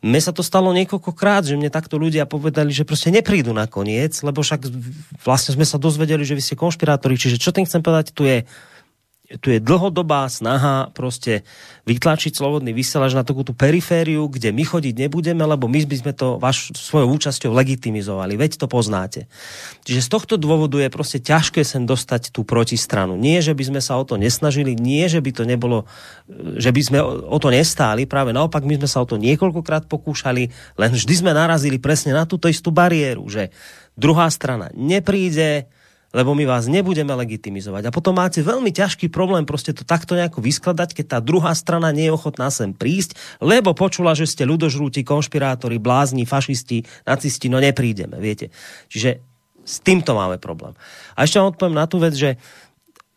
Mne 0.00 0.20
sa 0.24 0.32
to 0.32 0.40
stalo 0.40 0.72
niekoľkokrát, 0.72 1.44
že 1.44 1.60
mne 1.60 1.68
takto 1.68 2.00
ľudia 2.00 2.24
povedali, 2.24 2.72
že 2.72 2.88
proste 2.88 3.12
neprídu 3.12 3.52
na 3.52 3.68
koniec, 3.68 4.16
lebo 4.24 4.40
však 4.40 4.64
vlastne 5.20 5.60
sme 5.60 5.68
sa 5.68 5.76
dozvedeli, 5.76 6.24
že 6.24 6.32
vy 6.32 6.40
ste 6.40 6.56
konšpirátori. 6.56 7.20
Čiže 7.20 7.36
čo 7.36 7.52
tým 7.52 7.68
chcem 7.68 7.84
povedať, 7.84 8.16
tu 8.16 8.24
je 8.24 8.48
tu 9.38 9.54
je 9.54 9.62
dlhodobá 9.62 10.26
snaha 10.26 10.90
proste 10.90 11.46
vytlačiť 11.86 12.34
slobodný 12.34 12.74
vysielač 12.74 13.14
na 13.14 13.22
takú 13.22 13.46
tú 13.46 13.54
perifériu, 13.54 14.26
kde 14.26 14.50
my 14.50 14.66
chodiť 14.66 15.06
nebudeme, 15.06 15.46
lebo 15.46 15.70
my 15.70 15.86
by 15.86 15.96
sme 16.02 16.12
to 16.18 16.42
vaš, 16.42 16.74
svojou 16.74 17.14
účasťou 17.14 17.54
legitimizovali. 17.54 18.34
Veď 18.34 18.58
to 18.58 18.66
poznáte. 18.66 19.30
Čiže 19.86 20.02
z 20.02 20.08
tohto 20.10 20.34
dôvodu 20.34 20.82
je 20.82 20.90
proste 20.90 21.22
ťažké 21.22 21.62
sem 21.62 21.86
dostať 21.86 22.34
tú 22.34 22.42
protistranu. 22.42 23.14
Nie, 23.14 23.38
že 23.38 23.54
by 23.54 23.70
sme 23.70 23.80
sa 23.82 24.02
o 24.02 24.04
to 24.04 24.18
nesnažili, 24.18 24.74
nie, 24.74 25.06
že 25.06 25.22
by 25.22 25.30
to 25.30 25.46
nebolo, 25.46 25.86
že 26.58 26.74
by 26.74 26.82
sme 26.82 26.98
o 27.06 27.38
to 27.38 27.54
nestáli, 27.54 28.10
práve 28.10 28.34
naopak 28.34 28.66
my 28.66 28.82
sme 28.82 28.88
sa 28.90 28.98
o 28.98 29.06
to 29.06 29.14
niekoľkokrát 29.14 29.86
pokúšali, 29.86 30.50
len 30.74 30.90
vždy 30.90 31.14
sme 31.14 31.30
narazili 31.30 31.78
presne 31.78 32.18
na 32.18 32.26
túto 32.26 32.50
istú 32.50 32.74
bariéru, 32.74 33.30
že 33.30 33.54
druhá 33.94 34.26
strana 34.26 34.74
nepríde, 34.74 35.70
lebo 36.10 36.34
my 36.34 36.42
vás 36.42 36.66
nebudeme 36.66 37.14
legitimizovať. 37.14 37.90
A 37.90 37.94
potom 37.94 38.18
máte 38.18 38.42
veľmi 38.42 38.74
ťažký 38.74 39.10
problém 39.10 39.46
proste 39.46 39.70
to 39.70 39.86
takto 39.86 40.18
nejako 40.18 40.42
vyskladať, 40.42 40.94
keď 40.94 41.06
tá 41.06 41.18
druhá 41.22 41.54
strana 41.54 41.94
nie 41.94 42.10
je 42.10 42.14
ochotná 42.14 42.50
sem 42.50 42.74
prísť, 42.74 43.14
lebo 43.38 43.74
počula, 43.74 44.18
že 44.18 44.26
ste 44.26 44.42
ľudožrúti, 44.42 45.06
konšpirátori, 45.06 45.78
blázni, 45.78 46.26
fašisti, 46.26 46.82
nacisti, 47.06 47.46
no 47.46 47.62
neprídeme, 47.62 48.18
viete. 48.18 48.50
Čiže 48.90 49.22
s 49.62 49.76
týmto 49.86 50.18
máme 50.18 50.42
problém. 50.42 50.74
A 51.14 51.22
ešte 51.22 51.38
vám 51.38 51.54
odpoviem 51.54 51.78
na 51.78 51.86
tú 51.86 52.02
vec, 52.02 52.18
že 52.18 52.40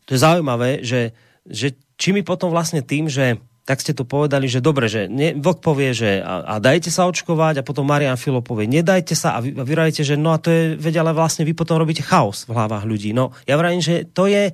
to 0.06 0.14
je 0.14 0.20
zaujímavé, 0.22 0.86
že, 0.86 1.18
že 1.50 1.74
či 1.98 2.14
my 2.14 2.22
potom 2.22 2.52
vlastne 2.52 2.86
tým, 2.86 3.10
že 3.10 3.42
tak 3.64 3.80
ste 3.80 3.96
to 3.96 4.04
povedali, 4.04 4.52
že 4.52 4.60
dobre, 4.60 4.92
že 4.92 5.08
ne, 5.08 5.32
Vlk 5.40 5.64
povie, 5.64 5.96
že 5.96 6.20
a, 6.20 6.44
a 6.44 6.54
dajte 6.60 6.92
sa 6.92 7.08
očkovať 7.08 7.64
a 7.64 7.68
potom 7.68 7.88
Marian 7.88 8.20
Filo 8.20 8.44
povie, 8.44 8.68
nedajte 8.68 9.16
sa 9.16 9.36
a 9.36 9.40
vy, 9.40 9.56
a 9.56 9.64
vy 9.64 9.74
radíte, 9.74 10.04
že 10.04 10.20
no 10.20 10.36
a 10.36 10.38
to 10.40 10.52
je, 10.52 10.76
veď 10.76 11.00
ale 11.00 11.16
vlastne 11.16 11.48
vy 11.48 11.56
potom 11.56 11.80
robíte 11.80 12.04
chaos 12.04 12.44
v 12.44 12.52
hlavách 12.52 12.84
ľudí. 12.84 13.16
No 13.16 13.32
ja 13.48 13.56
vravím, 13.56 13.80
že 13.80 14.04
to 14.04 14.28
je, 14.28 14.52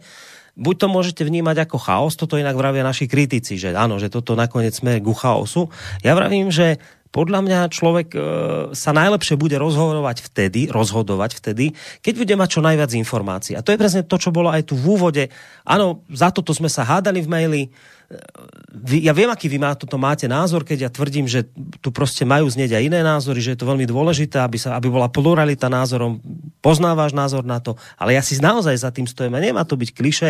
buď 0.53 0.76
to 0.77 0.88
môžete 0.94 1.22
vnímať 1.26 1.65
ako 1.65 1.77
chaos, 1.81 2.14
toto 2.14 2.38
inak 2.38 2.53
vravia 2.53 2.86
naši 2.86 3.10
kritici, 3.10 3.57
že 3.57 3.73
áno, 3.73 3.98
že 3.98 4.14
toto 4.14 4.38
nakoniec 4.38 4.77
sme 4.77 5.02
ku 5.02 5.18
chaosu. 5.18 5.73
Ja 6.06 6.14
vravím, 6.14 6.53
že 6.53 6.77
podľa 7.10 7.40
mňa 7.41 7.60
človek 7.73 8.07
e, 8.14 8.19
sa 8.77 8.91
najlepšie 8.94 9.34
bude 9.34 9.57
rozhodovať 9.57 10.30
vtedy, 10.30 10.69
rozhodovať 10.69 11.41
vtedy, 11.41 11.73
keď 12.06 12.14
bude 12.22 12.34
mať 12.38 12.49
čo 12.53 12.61
najviac 12.61 12.91
informácií. 12.94 13.57
A 13.57 13.65
to 13.65 13.73
je 13.73 13.81
presne 13.81 14.06
to, 14.06 14.15
čo 14.22 14.30
bolo 14.30 14.53
aj 14.53 14.69
tu 14.69 14.77
v 14.77 14.86
úvode. 14.94 15.23
Áno, 15.65 16.06
za 16.14 16.30
toto 16.30 16.53
sme 16.53 16.69
sa 16.69 16.86
hádali 16.86 17.26
v 17.26 17.31
maili, 17.31 17.61
vy, 18.73 19.06
ja 19.06 19.14
viem, 19.14 19.30
aký 19.30 19.45
vy 19.45 19.61
má, 19.61 19.77
toto 19.77 20.02
máte 20.02 20.26
názor, 20.26 20.65
keď 20.65 20.77
ja 20.86 20.90
tvrdím, 20.90 21.30
že 21.30 21.45
tu 21.77 21.94
proste 21.94 22.26
majú 22.26 22.49
znieť 22.49 22.73
aj 22.73 22.84
iné 22.90 22.99
názory, 23.06 23.38
že 23.38 23.53
je 23.53 23.60
to 23.61 23.69
veľmi 23.69 23.86
dôležité, 23.86 24.41
aby, 24.41 24.57
sa, 24.57 24.73
aby 24.81 24.90
bola 24.90 25.14
pluralita 25.14 25.69
názorom, 25.69 26.18
poznávaš 26.57 27.14
názor 27.14 27.45
na 27.45 27.61
to, 27.61 27.77
ale 28.02 28.18
ja 28.18 28.26
si 28.26 28.34
naozaj 28.41 28.73
za 28.81 28.90
tým 28.90 29.06
stojím 29.06 29.38
a 29.38 29.44
nemá 29.45 29.61
to 29.61 29.77
byť 29.77 29.90
kliše, 29.94 30.30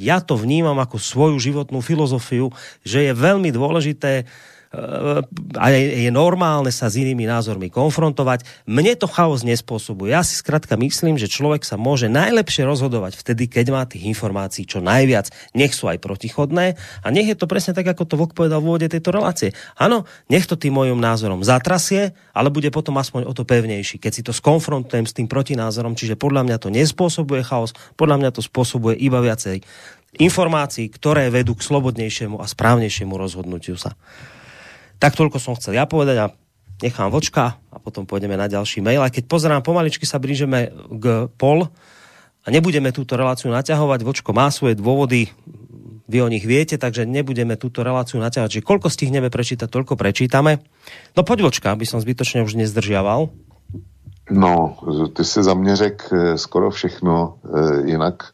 ja 0.00 0.24
to 0.24 0.40
vnímam 0.40 0.80
ako 0.80 0.96
svoju 0.96 1.36
životnú 1.36 1.84
filozofiu, 1.84 2.48
že 2.80 3.04
je 3.04 3.12
veľmi 3.12 3.52
dôležité 3.52 4.24
a 4.68 5.66
je, 5.72 6.04
je 6.04 6.10
normálne 6.12 6.68
sa 6.68 6.92
s 6.92 7.00
inými 7.00 7.24
názormi 7.24 7.72
konfrontovať. 7.72 8.44
Mne 8.68 9.00
to 9.00 9.08
chaos 9.08 9.40
nespôsobuje. 9.40 10.12
Ja 10.12 10.20
si 10.20 10.36
skrátka 10.36 10.76
myslím, 10.76 11.16
že 11.16 11.24
človek 11.24 11.64
sa 11.64 11.80
môže 11.80 12.12
najlepšie 12.12 12.68
rozhodovať 12.68 13.16
vtedy, 13.16 13.48
keď 13.48 13.66
má 13.72 13.82
tých 13.88 14.04
informácií 14.04 14.68
čo 14.68 14.84
najviac. 14.84 15.32
Nech 15.56 15.72
sú 15.72 15.88
aj 15.88 16.04
protichodné 16.04 16.76
a 16.76 17.06
nech 17.08 17.32
je 17.32 17.36
to 17.40 17.48
presne 17.48 17.72
tak, 17.72 17.88
ako 17.88 18.04
to 18.04 18.20
Vok 18.20 18.36
povedal 18.36 18.60
v 18.60 18.68
úvode 18.68 18.92
tejto 18.92 19.08
relácie. 19.08 19.56
Áno, 19.80 20.04
nech 20.28 20.44
to 20.44 20.60
tým 20.60 20.76
mojim 20.76 21.00
názorom 21.00 21.40
zatrasie, 21.40 22.12
ale 22.36 22.52
bude 22.52 22.68
potom 22.68 23.00
aspoň 23.00 23.24
o 23.24 23.32
to 23.32 23.48
pevnejší, 23.48 23.96
keď 23.96 24.12
si 24.12 24.22
to 24.26 24.36
skonfrontujem 24.36 25.08
s 25.08 25.16
tým 25.16 25.32
protinázorom. 25.32 25.96
Čiže 25.96 26.20
podľa 26.20 26.44
mňa 26.44 26.56
to 26.60 26.68
nespôsobuje 26.68 27.40
chaos, 27.40 27.72
podľa 27.96 28.20
mňa 28.20 28.30
to 28.36 28.44
spôsobuje 28.44 29.00
iba 29.00 29.24
viacej 29.24 29.64
informácií, 30.20 30.92
ktoré 30.92 31.32
vedú 31.32 31.56
k 31.56 31.64
slobodnejšiemu 31.64 32.36
a 32.40 32.44
správnejšiemu 32.48 33.14
rozhodnutiu 33.16 33.76
sa. 33.80 33.96
Tak 34.98 35.14
toľko 35.14 35.38
som 35.38 35.54
chcel 35.54 35.78
ja 35.78 35.86
povedať 35.86 36.16
a 36.18 36.26
nechám 36.82 37.10
vočka 37.10 37.58
a 37.70 37.76
potom 37.78 38.06
pôjdeme 38.06 38.34
na 38.34 38.50
ďalší 38.50 38.82
mail. 38.82 39.02
A 39.02 39.10
keď 39.10 39.30
pozerám, 39.30 39.62
pomaličky 39.62 40.06
sa 40.06 40.18
blížime 40.18 40.74
k 40.90 41.30
pol 41.38 41.70
a 42.42 42.46
nebudeme 42.50 42.90
túto 42.90 43.14
reláciu 43.14 43.50
naťahovať. 43.50 44.00
Vočko 44.02 44.30
má 44.34 44.50
svoje 44.50 44.78
dôvody, 44.78 45.30
vy 46.08 46.18
o 46.24 46.32
nich 46.32 46.46
viete, 46.46 46.80
takže 46.80 47.04
nebudeme 47.04 47.54
túto 47.54 47.86
reláciu 47.86 48.18
naťahovať. 48.18 48.58
Čiže 48.58 48.68
koľko 48.68 48.88
stihneme 48.90 49.30
prečítať, 49.30 49.68
toľko 49.70 49.94
prečítame. 49.94 50.62
No 51.14 51.22
poď 51.22 51.46
vočka, 51.46 51.70
aby 51.70 51.86
som 51.86 52.02
zbytočne 52.02 52.42
už 52.42 52.58
nezdržiaval. 52.58 53.30
No, 54.28 54.76
ty 55.16 55.24
si 55.24 55.42
za 55.42 55.54
mě 55.54 55.76
řek 55.76 56.12
eh, 56.12 56.38
skoro 56.38 56.70
všechno, 56.70 57.38
eh, 57.44 57.90
jinak 57.90 58.32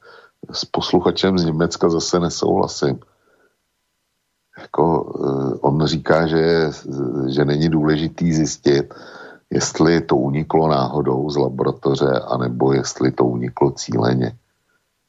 s 0.52 0.64
posluchačem 0.64 1.38
z 1.38 1.44
Německa 1.44 1.88
zase 1.88 2.20
nesouhlasím 2.20 2.98
jako 4.58 5.12
eh, 5.14 5.58
on 5.60 5.86
říká, 5.86 6.26
že, 6.26 6.70
že 7.28 7.44
není 7.44 7.68
důležitý 7.68 8.32
zjistit, 8.32 8.94
jestli 9.50 10.00
to 10.00 10.16
uniklo 10.16 10.68
náhodou 10.68 11.30
z 11.30 11.36
laboratoře, 11.36 12.10
anebo 12.10 12.72
jestli 12.72 13.12
to 13.12 13.24
uniklo 13.24 13.70
cíleně. 13.70 14.38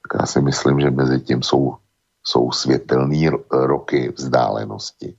Tak 0.02 0.22
já 0.22 0.26
si 0.26 0.42
myslím, 0.42 0.80
že 0.80 0.92
mezi 0.92 1.20
tím 1.20 1.44
jsou, 1.44 1.76
jsou 2.24 2.52
světelné 2.52 3.30
roky 3.52 4.14
vzdálenosti 4.18 5.16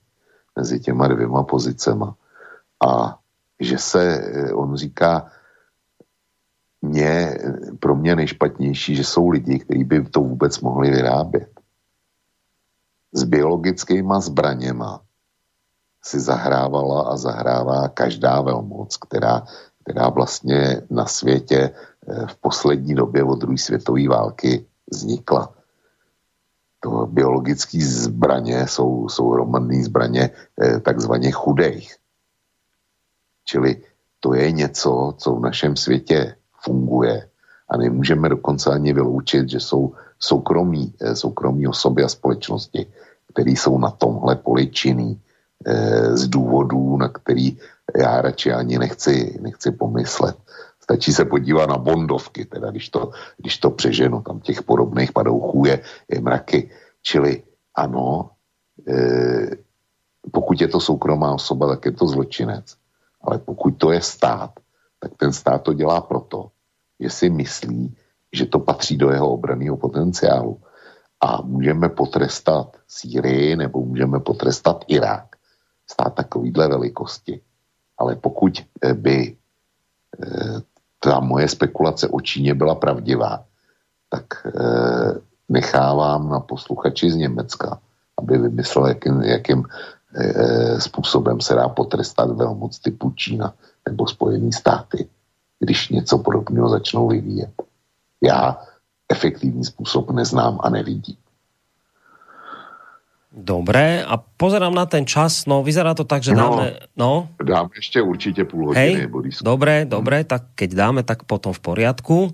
mezi 0.55 0.79
těma 0.79 1.07
dvěma 1.07 1.43
pozicema. 1.43 2.15
A 2.87 3.19
že 3.59 3.77
se, 3.77 4.03
eh, 4.03 4.53
on 4.53 4.75
říká, 4.75 5.31
mě, 6.81 7.37
pro 7.79 7.95
mě 7.95 8.15
nejšpatnější, 8.15 8.95
že 8.95 9.03
jsou 9.03 9.29
lidi, 9.29 9.59
kteří 9.59 9.83
by 9.83 10.03
to 10.03 10.21
vůbec 10.21 10.59
mohli 10.59 10.91
vyrábět 10.91 11.56
s 13.17 13.23
biologickými 13.23 14.13
zbraněma 14.19 15.01
si 16.05 16.19
zahrávala 16.19 17.09
a 17.09 17.17
zahrává 17.17 17.87
každá 17.89 18.41
velmoc, 18.41 18.97
která, 18.97 19.43
která 19.83 20.09
vlastně 20.09 20.81
na 20.89 21.05
světě 21.05 21.73
eh, 21.73 22.27
v 22.27 22.35
poslední 22.35 22.95
době 22.95 23.23
od 23.23 23.39
druhé 23.39 23.57
světové 23.57 24.07
války 24.07 24.65
vznikla. 24.91 25.53
To 26.79 27.09
biologické 27.09 27.81
zbraně 27.81 28.67
jsou, 28.67 29.09
jsou 29.09 29.29
hromadné 29.29 29.83
zbraně 29.83 30.29
eh, 30.61 30.79
takzvaně 30.79 31.31
chudejch. 31.31 31.97
Čili 33.45 33.81
to 34.19 34.33
je 34.33 34.51
něco, 34.51 35.13
co 35.17 35.35
v 35.35 35.41
našem 35.41 35.75
světě 35.75 36.35
funguje 36.61 37.29
a 37.69 37.77
nemůžeme 37.77 38.29
dokonce 38.29 38.71
ani 38.71 38.93
vyloučit, 38.93 39.49
že 39.49 39.59
jsou 39.59 39.93
soukromí, 40.19 40.93
eh, 41.01 41.15
soukromí 41.15 41.67
osoby 41.67 42.03
a 42.03 42.07
společnosti, 42.07 42.87
které 43.37 43.53
jsou 43.53 43.77
na 43.77 43.93
tomhle 43.93 44.35
poli 44.35 44.67
činný 44.73 45.21
eh, 45.65 46.17
z 46.17 46.27
důvodů, 46.27 46.97
na 46.97 47.09
který 47.09 47.57
já 47.93 48.21
radši 48.21 48.51
ani 48.51 48.81
nechci, 48.81 49.37
nechci 49.41 49.71
pomyslet. 49.71 50.33
Stačí 50.81 51.13
se 51.13 51.25
podívat 51.25 51.69
na 51.69 51.77
bondovky, 51.77 52.45
teda 52.45 52.71
když 52.71 52.89
to, 52.89 53.11
když 53.37 53.57
to 53.57 53.69
přeženu, 53.69 54.21
tam 54.21 54.39
těch 54.39 54.65
podobných 54.65 55.13
padouchů 55.13 55.65
je, 55.65 55.79
je 56.09 56.17
mraky. 56.21 56.69
Čili 57.05 57.43
ano, 57.75 58.33
e, 58.89 58.97
pokud 60.31 60.57
je 60.61 60.67
to 60.67 60.79
soukromá 60.81 61.37
osoba, 61.37 61.77
tak 61.77 61.85
je 61.85 61.91
to 61.91 62.07
zločinec. 62.07 62.73
Ale 63.21 63.37
pokud 63.37 63.77
to 63.77 63.91
je 63.91 64.01
stát, 64.01 64.51
tak 64.99 65.11
ten 65.17 65.29
stát 65.33 65.61
to 65.61 65.77
dělá 65.77 66.01
proto, 66.01 66.49
že 66.99 67.09
si 67.09 67.29
myslí, 67.29 67.93
že 68.33 68.45
to 68.49 68.59
patří 68.59 68.97
do 68.97 69.13
jeho 69.13 69.29
obraného 69.29 69.77
potenciálu 69.77 70.57
a 71.21 71.41
můžeme 71.41 71.89
potrestat 71.89 72.77
Sýrii 72.87 73.55
nebo 73.55 73.81
můžeme 73.81 74.19
potrestat 74.19 74.85
Irák. 74.87 75.35
Stát 75.91 76.15
takovýhle 76.15 76.67
velikosti. 76.67 77.41
Ale 77.97 78.15
pokud 78.15 78.65
eh, 78.81 78.93
by 78.93 79.37
eh, 80.23 80.61
ta 80.99 81.19
moje 81.19 81.47
spekulace 81.47 82.07
o 82.07 82.21
Číně 82.21 82.53
byla 82.53 82.75
pravdivá, 82.75 83.43
tak 84.09 84.25
eh, 84.45 85.13
nechávám 85.49 86.29
na 86.29 86.39
posluchači 86.39 87.11
z 87.11 87.15
Německa, 87.15 87.79
aby 88.17 88.37
vymyslel, 88.37 88.87
jakým, 88.87 89.21
jakým 89.21 89.63
způsobem 90.79 91.41
se 91.41 91.53
dá 91.53 91.69
potrestat 91.69 92.31
velmoc 92.31 92.79
typu 92.79 93.11
Čína 93.11 93.53
nebo 93.89 94.07
Spojený 94.07 94.53
státy, 94.53 95.09
když 95.59 95.89
něco 95.89 96.17
podobného 96.17 96.69
začnou 96.69 97.07
vyvíjet. 97.07 97.51
Já 98.21 98.57
efektivní 99.09 99.65
způsob 99.65 100.11
neznám 100.11 100.59
a 100.63 100.69
nevidím. 100.69 101.15
Dobre, 103.37 104.01
a 104.01 104.17
pozerám 104.17 104.73
na 104.73 104.89
ten 104.89 105.05
čas, 105.05 105.45
no 105.45 105.61
vyzerá 105.61 105.93
to 105.93 106.01
tak, 106.01 106.25
že 106.25 106.33
no, 106.33 106.41
dáme... 106.41 106.65
No, 106.97 107.29
dáme 107.37 107.69
ešte 107.77 108.01
určite 108.01 108.49
půl 108.49 108.73
hodiny. 108.73 108.81
Hej, 108.81 109.13
dobre, 109.45 109.85
dobre, 109.85 110.25
tak 110.25 110.57
keď 110.57 110.69
dáme, 110.73 111.01
tak 111.05 111.21
potom 111.29 111.53
v 111.53 111.61
poriadku. 111.61 112.33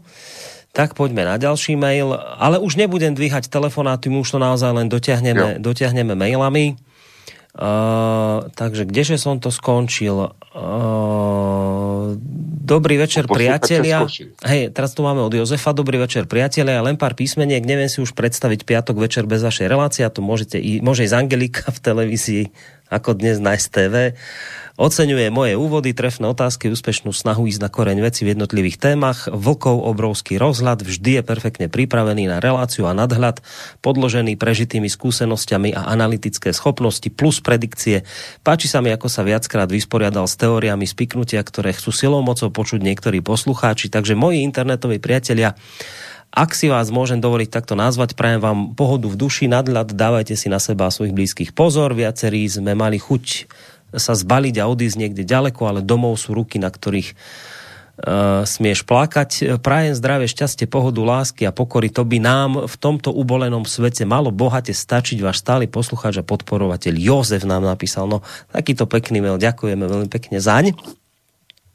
Tak 0.71 0.95
poďme 0.95 1.27
na 1.27 1.35
ďalší 1.35 1.75
mail, 1.75 2.15
ale 2.17 2.55
už 2.55 2.79
nebudem 2.79 3.11
dvíhať 3.11 3.51
telefonáty, 3.51 4.07
už 4.07 4.31
to 4.31 4.39
naozaj 4.39 4.71
len 4.71 4.87
dotiahneme, 4.87 5.59
dotiahneme 5.59 6.15
mailami. 6.15 6.79
Uh, 7.53 8.49
takže 8.57 8.87
kdeže 8.87 9.19
som 9.19 9.43
to 9.43 9.53
skončil? 9.53 10.33
Uh, 10.55 11.62
dobrý 12.63 12.95
večer, 12.95 13.27
priatelia. 13.27 14.07
Hej, 14.47 14.71
teraz 14.71 14.95
tu 14.95 15.03
máme 15.03 15.19
od 15.19 15.35
Jozefa. 15.35 15.75
Dobrý 15.75 15.99
večer, 15.99 16.23
priatelia. 16.23 16.79
Len 16.79 16.95
pár 16.95 17.11
písmeniek. 17.13 17.59
Neviem 17.59 17.91
si 17.91 17.99
už 17.99 18.15
predstaviť 18.15 18.63
piatok 18.63 18.95
večer 18.95 19.27
bez 19.27 19.43
vašej 19.43 19.67
relácie. 19.67 20.07
To 20.07 20.23
môžete, 20.23 20.63
môže 20.79 21.03
ísť 21.03 21.19
Angelika 21.19 21.67
v 21.67 21.79
televízii, 21.83 22.43
ako 22.87 23.19
dnes 23.19 23.43
na 23.43 23.59
STV. 23.59 24.15
Oceňuje 24.73 25.29
moje 25.29 25.53
úvody, 25.53 25.93
trefné 25.93 26.25
otázky, 26.25 26.65
úspešnú 26.73 27.13
snahu 27.13 27.45
ísť 27.45 27.61
na 27.61 27.69
koreň 27.69 28.09
veci 28.09 28.25
v 28.25 28.33
jednotlivých 28.33 28.81
témach. 28.81 29.29
Vlkov 29.29 29.85
obrovský 29.85 30.41
rozhľad, 30.41 30.81
vždy 30.81 31.21
je 31.21 31.21
perfektne 31.21 31.67
pripravený 31.69 32.25
na 32.25 32.41
reláciu 32.41 32.89
a 32.89 32.97
nadhľad, 32.97 33.45
podložený 33.85 34.33
prežitými 34.33 34.89
skúsenosťami 34.89 35.77
a 35.77 35.93
analytické 35.93 36.49
schopnosti 36.57 37.05
plus 37.13 37.37
predikcie. 37.37 38.01
Páči 38.41 38.65
sa 38.65 38.81
mi, 38.81 38.89
ako 38.89 39.13
sa 39.13 39.21
viackrát 39.21 39.69
vysporiadal 39.69 40.25
s 40.25 40.41
teóriami 40.41 40.89
spiknutia, 40.89 41.45
ktoré 41.45 41.69
chcú 41.77 41.93
silou 41.93 42.25
mocou 42.25 42.49
počuť 42.49 42.81
niektorí 42.81 43.21
poslucháči. 43.21 43.93
Takže 43.93 44.17
moji 44.17 44.41
internetoví 44.41 44.97
priatelia, 44.97 45.53
ak 46.33 46.57
si 46.57 46.65
vás 46.65 46.89
môžem 46.89 47.21
dovoliť 47.21 47.53
takto 47.53 47.77
nazvať, 47.77 48.17
prajem 48.17 48.41
vám 48.41 48.73
pohodu 48.73 49.05
v 49.05 49.21
duši, 49.21 49.45
nadhľad, 49.45 49.93
dávajte 49.93 50.33
si 50.33 50.49
na 50.49 50.57
seba 50.57 50.89
a 50.89 50.93
svojich 50.93 51.13
blízkych 51.13 51.53
pozor. 51.53 51.93
Viacerí 51.93 52.49
sme 52.49 52.73
mali 52.73 52.97
chuť 52.97 53.45
sa 53.95 54.13
zbaliť 54.13 54.55
a 54.59 54.69
odísť 54.69 54.97
niekde 54.97 55.23
ďaleko, 55.25 55.61
ale 55.69 55.79
domov 55.85 56.17
sú 56.17 56.33
ruky, 56.33 56.57
na 56.57 56.69
ktorých 56.69 57.13
uh, 57.13 58.43
smieš 58.43 58.83
plakať. 58.83 59.59
Prajem 59.61 59.93
zdravie, 59.93 60.27
šťastie, 60.27 60.65
pohodu, 60.65 61.01
lásky 61.01 61.45
a 61.45 61.55
pokory. 61.55 61.93
To 61.93 62.01
by 62.05 62.17
nám 62.17 62.65
v 62.65 62.75
tomto 62.77 63.13
ubolenom 63.13 63.65
svete 63.65 64.05
malo 64.05 64.33
bohate 64.33 64.73
stačiť. 64.73 65.21
Váš 65.21 65.45
stály 65.45 65.69
poslucháč 65.69 66.19
a 66.19 66.25
podporovateľ 66.25 66.93
Jozef 66.97 67.45
nám 67.45 67.65
napísal. 67.65 68.09
No, 68.09 68.25
takýto 68.49 68.89
pekný 68.89 69.21
mail. 69.21 69.37
Ďakujeme 69.37 69.85
veľmi 69.85 70.09
pekne 70.09 70.41
zaň. 70.41 70.73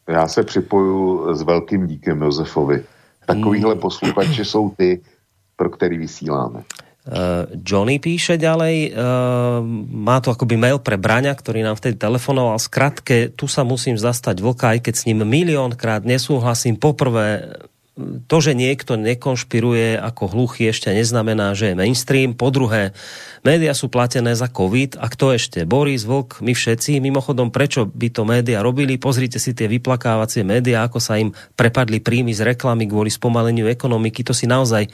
Já 0.08 0.28
se 0.28 0.42
připoju 0.42 1.34
s 1.34 1.42
velkým 1.42 1.86
díkem 1.86 2.22
Josefovi. 2.22 2.84
Takovýhle 3.26 3.74
mm. 3.74 3.80
posluchači 3.80 4.44
jsou 4.44 4.70
ty, 4.70 5.00
pro 5.56 5.70
který 5.70 5.98
vysíláme. 5.98 6.62
Uh, 7.08 7.48
Johnny 7.64 7.96
píše 7.96 8.36
ďalej, 8.36 8.92
uh, 8.92 9.64
má 9.88 10.20
to 10.20 10.28
akoby 10.28 10.60
mail 10.60 10.76
pre 10.76 11.00
Braňa, 11.00 11.32
ktorý 11.32 11.64
nám 11.64 11.80
vtedy 11.80 11.96
telefonoval. 11.96 12.60
Skratke, 12.60 13.32
tu 13.32 13.48
sa 13.48 13.64
musím 13.64 13.96
zastať 13.96 14.44
vlka, 14.44 14.76
aj 14.76 14.78
keď 14.84 14.94
s 14.94 15.06
ním 15.08 15.24
miliónkrát 15.24 16.04
nesúhlasím. 16.04 16.76
Poprvé, 16.76 17.56
to, 18.30 18.36
že 18.38 18.54
niekto 18.54 18.94
nekonšpiruje 18.94 19.98
ako 19.98 20.30
hluchý, 20.30 20.70
ešte 20.70 20.94
neznamená, 20.94 21.58
že 21.58 21.74
je 21.74 21.78
mainstream. 21.78 22.30
Po 22.30 22.54
druhé, 22.54 22.94
média 23.42 23.74
sú 23.74 23.90
platené 23.90 24.38
za 24.38 24.46
COVID. 24.46 25.02
A 25.02 25.10
kto 25.10 25.34
ešte? 25.34 25.66
Boris, 25.66 26.06
Vlk, 26.06 26.38
my 26.38 26.54
všetci. 26.54 27.02
Mimochodom, 27.02 27.50
prečo 27.50 27.90
by 27.90 28.08
to 28.14 28.22
média 28.22 28.62
robili? 28.62 29.02
Pozrite 29.02 29.42
si 29.42 29.50
tie 29.50 29.66
vyplakávacie 29.66 30.46
médiá, 30.46 30.86
ako 30.86 31.02
sa 31.02 31.18
im 31.18 31.34
prepadli 31.58 31.98
príjmy 31.98 32.30
z 32.30 32.54
reklamy 32.54 32.86
kvôli 32.86 33.10
spomaleniu 33.10 33.66
ekonomiky. 33.66 34.22
To 34.22 34.30
si 34.30 34.46
naozaj 34.46 34.86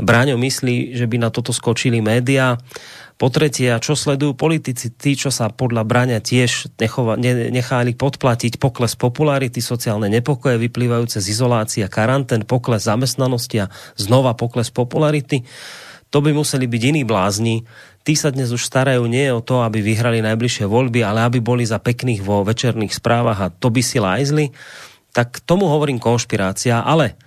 Bráňo 0.00 0.40
myslí, 0.40 0.96
že 0.96 1.04
by 1.04 1.16
na 1.20 1.28
toto 1.30 1.52
skočili 1.52 2.00
médiá. 2.00 2.56
Po 3.20 3.28
tretie, 3.28 3.68
a 3.68 3.76
čo 3.76 3.92
sledujú 3.92 4.32
politici, 4.32 4.88
tí, 4.88 5.12
čo 5.12 5.28
sa 5.28 5.52
podľa 5.52 5.84
Braňa 5.84 6.24
tiež 6.24 6.72
nechova, 6.80 7.20
ne, 7.20 7.52
nechali 7.52 7.92
podplatiť 7.92 8.56
pokles 8.56 8.96
popularity, 8.96 9.60
sociálne 9.60 10.08
nepokoje 10.08 10.56
vyplývajúce 10.56 11.20
z 11.20 11.28
izolácie 11.28 11.84
karantén, 11.92 12.48
pokles 12.48 12.88
zamestnanosti 12.88 13.68
a 13.68 13.70
znova 14.00 14.32
pokles 14.32 14.72
popularity, 14.72 15.44
to 16.08 16.24
by 16.24 16.32
museli 16.32 16.64
byť 16.64 16.82
iní 16.96 17.02
blázni. 17.04 17.68
Tí 18.08 18.16
sa 18.16 18.32
dnes 18.32 18.56
už 18.56 18.64
starajú 18.64 19.04
nie 19.04 19.28
o 19.28 19.44
to, 19.44 19.60
aby 19.68 19.84
vyhrali 19.84 20.24
najbližšie 20.24 20.64
voľby, 20.64 21.04
ale 21.04 21.28
aby 21.28 21.44
boli 21.44 21.68
za 21.68 21.76
pekných 21.76 22.24
vo 22.24 22.40
večerných 22.40 22.96
správach 22.96 23.38
a 23.44 23.52
to 23.52 23.68
by 23.68 23.84
si 23.84 24.00
lajzli. 24.00 24.48
Tak 25.12 25.44
tomu 25.44 25.68
hovorím 25.68 26.00
konšpirácia, 26.00 26.80
ale 26.80 27.20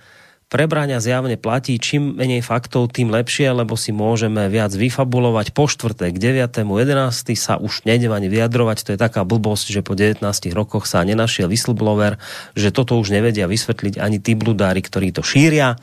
Prebráňa 0.54 1.02
zjavne 1.02 1.34
platí, 1.34 1.74
čím 1.82 2.14
menej 2.14 2.38
faktov, 2.38 2.94
tým 2.94 3.10
lepšie, 3.10 3.50
lebo 3.50 3.74
si 3.74 3.90
môžeme 3.90 4.46
viac 4.46 4.70
vyfabulovať. 4.70 5.50
Po 5.50 5.66
štvrté, 5.66 6.14
k 6.14 6.46
9.11. 6.46 7.10
sa 7.34 7.58
už 7.58 7.82
nejdem 7.82 8.14
ani 8.14 8.30
vyjadrovať, 8.30 8.86
to 8.86 8.90
je 8.94 8.98
taká 9.02 9.26
blbosť, 9.26 9.74
že 9.74 9.82
po 9.82 9.98
19 9.98 10.22
rokoch 10.54 10.86
sa 10.86 11.02
nenašiel 11.02 11.50
whistleblower, 11.50 12.22
že 12.54 12.70
toto 12.70 12.94
už 13.02 13.10
nevedia 13.10 13.50
vysvetliť 13.50 13.98
ani 13.98 14.22
tí 14.22 14.38
bludári, 14.38 14.78
ktorí 14.78 15.10
to 15.10 15.26
šíria. 15.26 15.74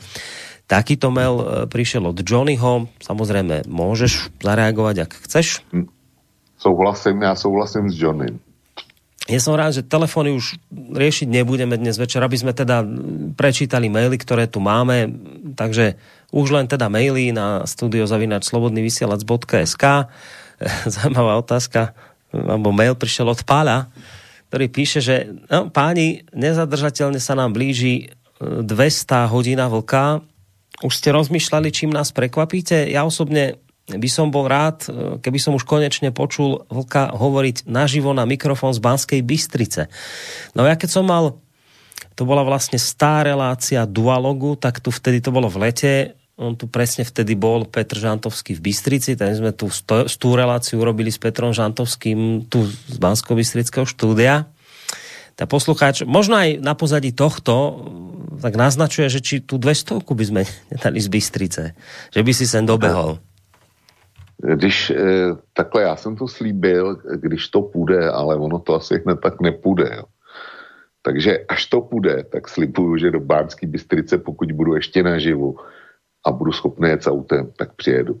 Takýto 0.72 1.12
mail 1.12 1.36
e, 1.36 1.44
prišiel 1.68 2.08
od 2.08 2.16
Johnnyho. 2.24 2.88
Samozrejme, 3.04 3.68
môžeš 3.68 4.32
zareagovať, 4.40 5.04
ak 5.04 5.10
chceš. 5.28 5.60
Hm. 5.76 5.92
Souhlasím, 6.56 7.20
ja 7.20 7.36
souhlasím 7.36 7.92
s 7.92 8.00
Johnnym 8.00 8.40
ja 9.30 9.38
som 9.38 9.54
rád, 9.54 9.78
že 9.78 9.86
telefóny 9.86 10.34
už 10.34 10.58
riešiť 10.74 11.30
nebudeme 11.30 11.78
dnes 11.78 11.94
večer, 11.94 12.18
aby 12.26 12.34
sme 12.34 12.50
teda 12.50 12.82
prečítali 13.38 13.86
maily, 13.86 14.18
ktoré 14.18 14.50
tu 14.50 14.58
máme. 14.58 15.14
Takže 15.54 15.94
už 16.34 16.50
len 16.50 16.66
teda 16.66 16.90
maily 16.90 17.30
na 17.30 17.62
studiozavinačslobodnyvysielac.sk 17.62 19.84
Zaujímavá 20.94 21.38
otázka, 21.38 21.94
alebo 22.34 22.74
mail 22.74 22.98
prišiel 22.98 23.30
od 23.30 23.46
Páľa, 23.46 23.86
ktorý 24.50 24.66
píše, 24.68 24.98
že 24.98 25.30
no, 25.46 25.70
páni, 25.70 26.26
nezadržateľne 26.34 27.22
sa 27.22 27.38
nám 27.38 27.54
blíži 27.54 28.10
200 28.42 28.66
e, 28.66 29.30
hodina 29.30 29.70
vlka. 29.70 30.18
Už 30.82 30.98
ste 30.98 31.14
rozmýšľali, 31.14 31.70
čím 31.70 31.94
nás 31.94 32.10
prekvapíte? 32.10 32.90
Ja 32.90 33.06
osobne 33.06 33.62
by 33.96 34.08
som 34.08 34.32
bol 34.32 34.48
rád, 34.48 34.86
e, 34.86 35.18
keby 35.20 35.38
som 35.40 35.56
už 35.56 35.64
konečne 35.66 36.14
počul 36.14 36.64
Vlka 36.68 37.12
hovoriť 37.12 37.68
naživo 37.68 38.12
na 38.16 38.28
mikrofón 38.28 38.72
z 38.72 38.80
Banskej 38.80 39.20
Bystrice. 39.24 39.90
No 40.56 40.64
ja 40.64 40.76
keď 40.76 40.90
som 41.00 41.04
mal, 41.08 41.40
to 42.14 42.28
bola 42.28 42.44
vlastne 42.44 42.76
stá 42.76 43.24
relácia 43.24 43.88
dualogu, 43.88 44.54
tak 44.56 44.78
tu 44.80 44.92
vtedy 44.92 45.24
to 45.24 45.32
bolo 45.32 45.48
v 45.48 45.68
lete, 45.68 45.94
on 46.40 46.56
tu 46.56 46.64
presne 46.66 47.04
vtedy 47.04 47.36
bol 47.36 47.68
Petr 47.68 48.00
Žantovský 48.00 48.56
v 48.56 48.72
Bystrici, 48.72 49.14
tak 49.14 49.36
sme 49.36 49.52
tu 49.52 49.68
tú 49.92 50.28
reláciu 50.32 50.80
urobili 50.80 51.12
s 51.12 51.20
Petrom 51.20 51.52
Žantovským 51.52 52.48
tu 52.48 52.64
z 52.66 52.96
bansko 52.96 53.36
bystrického 53.36 53.84
štúdia. 53.84 54.48
Tá 55.36 55.44
poslucháč, 55.48 56.04
možno 56.04 56.36
aj 56.36 56.60
na 56.60 56.76
pozadí 56.76 57.12
tohto, 57.12 57.84
tak 58.40 58.56
naznačuje, 58.56 59.08
že 59.08 59.20
či 59.20 59.34
tú 59.40 59.56
200 59.56 60.02
by 60.02 60.24
sme 60.24 60.42
nedali 60.72 60.98
z 61.00 61.08
Bystrice, 61.08 61.62
že 62.10 62.20
by 62.20 62.32
si 62.32 62.44
sem 62.44 62.64
dobehol. 62.64 63.20
Když 64.42 64.90
e, 64.90 64.96
takhle 65.52 65.82
já 65.82 65.96
jsem 65.96 66.16
to 66.16 66.28
slíbil, 66.28 66.98
když 67.16 67.48
to 67.48 67.62
půjde, 67.62 68.10
ale 68.10 68.36
ono 68.36 68.58
to 68.58 68.74
asi 68.74 68.98
hned 68.98 69.18
tak 69.22 69.40
nepůjde. 69.40 69.90
Jo. 69.96 70.04
Takže 71.02 71.38
až 71.48 71.66
to 71.66 71.80
půjde, 71.80 72.24
tak 72.32 72.48
slibuju, 72.48 72.96
že 72.96 73.10
do 73.10 73.20
Bánské 73.20 73.66
Bystrice, 73.66 74.18
pokud 74.18 74.52
budu 74.52 74.74
ještě 74.74 75.02
naživu 75.02 75.56
a 76.26 76.32
budu 76.32 76.52
schopný 76.52 76.88
jet 76.88 77.06
autem, 77.06 77.50
tak 77.58 77.74
přijedu. 77.74 78.20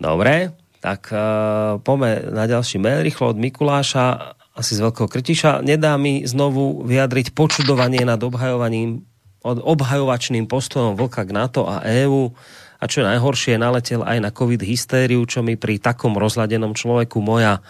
Dobre, 0.00 0.52
tak 0.82 1.14
uh, 1.14 1.78
poďme 1.78 2.34
na 2.34 2.44
ďalší 2.50 2.82
mail 2.82 3.06
rýchlo 3.06 3.30
od 3.30 3.38
Mikuláša, 3.38 4.34
asi 4.52 4.74
z 4.74 4.82
Veľkého 4.84 5.08
Krtiša. 5.08 5.64
Nedá 5.64 5.96
mi 5.96 6.26
znovu 6.28 6.84
vyjadriť 6.84 7.32
počudovanie 7.32 8.04
nad 8.04 8.20
obhajovaním, 8.20 9.06
obhajovačným 9.42 10.50
postojom 10.50 10.98
Vlka 10.98 11.24
k 11.24 11.30
NATO 11.32 11.70
a 11.70 11.80
EÚ 11.86 12.34
a 12.82 12.84
čo 12.90 13.06
najhoršie, 13.06 13.62
naletel 13.62 14.02
aj 14.02 14.18
na 14.18 14.34
covid 14.34 14.58
hystériu, 14.58 15.22
čo 15.22 15.46
mi 15.46 15.54
pri 15.54 15.78
takom 15.78 16.18
rozladenom 16.18 16.74
človeku 16.74 17.22
moja 17.22 17.62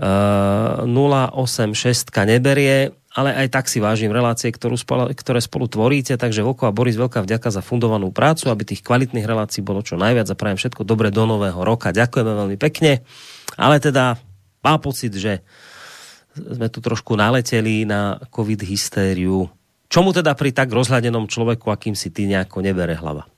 uh, 0.00 0.80
e, 0.80 1.36
086 1.36 2.08
neberie, 2.24 2.96
ale 3.12 3.36
aj 3.36 3.52
tak 3.52 3.68
si 3.68 3.84
vážim 3.84 4.08
relácie, 4.08 4.48
ktorú 4.48 4.80
spolu, 4.80 5.12
ktoré 5.12 5.44
spolu 5.44 5.68
tvoríte, 5.68 6.16
takže 6.16 6.40
Voko 6.40 6.64
a 6.64 6.72
Boris, 6.72 6.96
veľká 6.96 7.20
vďaka 7.20 7.52
za 7.52 7.60
fundovanú 7.60 8.08
prácu, 8.16 8.48
aby 8.48 8.64
tých 8.64 8.80
kvalitných 8.80 9.28
relácií 9.28 9.60
bolo 9.60 9.84
čo 9.84 10.00
najviac 10.00 10.32
a 10.32 10.38
prajem 10.40 10.56
všetko 10.56 10.88
dobre 10.88 11.12
do 11.12 11.28
nového 11.28 11.60
roka. 11.60 11.92
Ďakujeme 11.92 12.32
veľmi 12.32 12.56
pekne, 12.56 13.04
ale 13.60 13.76
teda 13.76 14.16
má 14.64 14.74
pocit, 14.80 15.12
že 15.12 15.44
sme 16.32 16.72
tu 16.72 16.80
trošku 16.80 17.12
naleteli 17.14 17.84
na 17.84 18.24
covid 18.32 18.64
hystériu. 18.64 19.52
Čomu 19.92 20.16
teda 20.16 20.32
pri 20.32 20.50
tak 20.50 20.72
rozhľadenom 20.72 21.28
človeku, 21.28 21.68
akým 21.68 21.92
si 21.92 22.08
ty 22.08 22.26
nejako 22.26 22.64
nebere 22.64 22.96
hlava? 22.96 23.30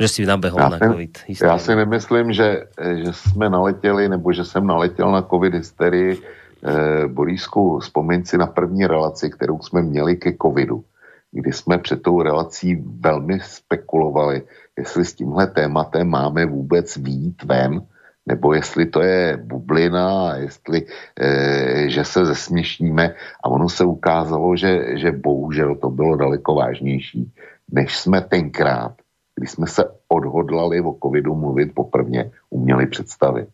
Že 0.00 0.08
si 0.08 0.26
nabehol 0.26 0.60
já 0.60 0.68
na 0.68 0.78
si, 0.78 0.84
COVID. 0.84 1.18
Hysterii. 1.26 1.50
Já 1.50 1.58
si 1.58 1.74
nemyslím, 1.74 2.32
že, 2.32 2.64
že 3.04 3.12
jsme 3.12 3.50
naletěli, 3.50 4.08
nebo 4.08 4.32
že 4.32 4.44
jsem 4.44 4.66
naletěl 4.66 5.12
na 5.12 5.22
COVID 5.22 5.54
hysterii. 5.54 6.22
Eh, 6.64 7.08
Borísku, 7.08 7.78
vzpomeň 7.78 8.24
si 8.24 8.38
na 8.38 8.46
první 8.46 8.86
relaci, 8.86 9.30
kterou 9.30 9.60
jsme 9.60 9.82
měli 9.82 10.16
ke 10.16 10.32
covidu, 10.42 10.84
kdy 11.32 11.52
jsme 11.52 11.78
před 11.78 12.02
tou 12.02 12.22
relací 12.22 12.84
velmi 13.00 13.40
spekulovali, 13.40 14.42
jestli 14.78 15.04
s 15.04 15.14
tímhle 15.14 15.46
tématem 15.46 16.08
máme 16.08 16.46
vůbec 16.46 16.96
výjít 16.96 17.42
ven, 17.42 17.82
nebo 18.26 18.54
jestli 18.54 18.86
to 18.86 19.02
je 19.02 19.36
bublina, 19.36 20.36
jestli, 20.36 20.86
e, 21.20 21.90
že 21.90 22.04
se 22.04 22.26
zesměšníme 22.26 23.14
a 23.44 23.48
ono 23.48 23.68
se 23.68 23.84
ukázalo, 23.84 24.56
že, 24.56 24.98
že 24.98 25.12
bohužel 25.12 25.76
to 25.76 25.90
bylo 25.90 26.16
daleko 26.16 26.54
vážnější, 26.54 27.32
než 27.72 27.98
jsme 27.98 28.20
tenkrát, 28.20 28.92
když 29.36 29.50
jsme 29.50 29.66
se 29.66 29.84
odhodlali 30.08 30.80
o 30.80 30.96
covidu 31.02 31.34
mluvit 31.34 31.74
poprvně, 31.74 32.30
uměli 32.50 32.86
představit. 32.86 33.48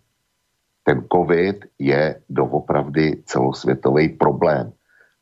Ten 0.85 1.05
covid 1.13 1.65
je 1.79 2.21
doopravdy 2.31 3.23
celosvětový 3.27 4.09
problém 4.09 4.73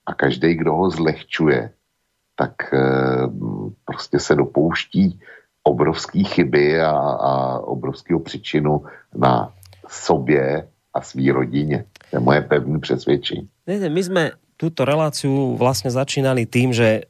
a 0.06 0.14
každý, 0.14 0.54
kdo 0.54 0.74
ho 0.74 0.90
zlehčuje, 0.90 1.70
tak 2.36 2.74
e, 2.74 2.78
prostě 3.84 4.18
se 4.18 4.34
dopouští 4.34 5.20
obrovské 5.62 6.24
chyby 6.24 6.80
a, 6.80 6.90
a 6.96 7.58
obrovského 7.58 8.20
příčinu 8.20 8.84
na 9.16 9.52
sobě 9.88 10.68
a 10.94 11.00
svý 11.00 11.30
rodině. 11.30 11.84
To 12.10 12.16
je 12.16 12.20
moje 12.20 12.40
pevné 12.40 12.78
přesvědčení. 12.78 13.48
My 13.88 14.02
jsme 14.04 14.30
túto 14.56 14.84
reláciu 14.84 15.56
vlastne 15.56 15.88
začínali 15.88 16.44
tým, 16.44 16.76
že 16.76 17.08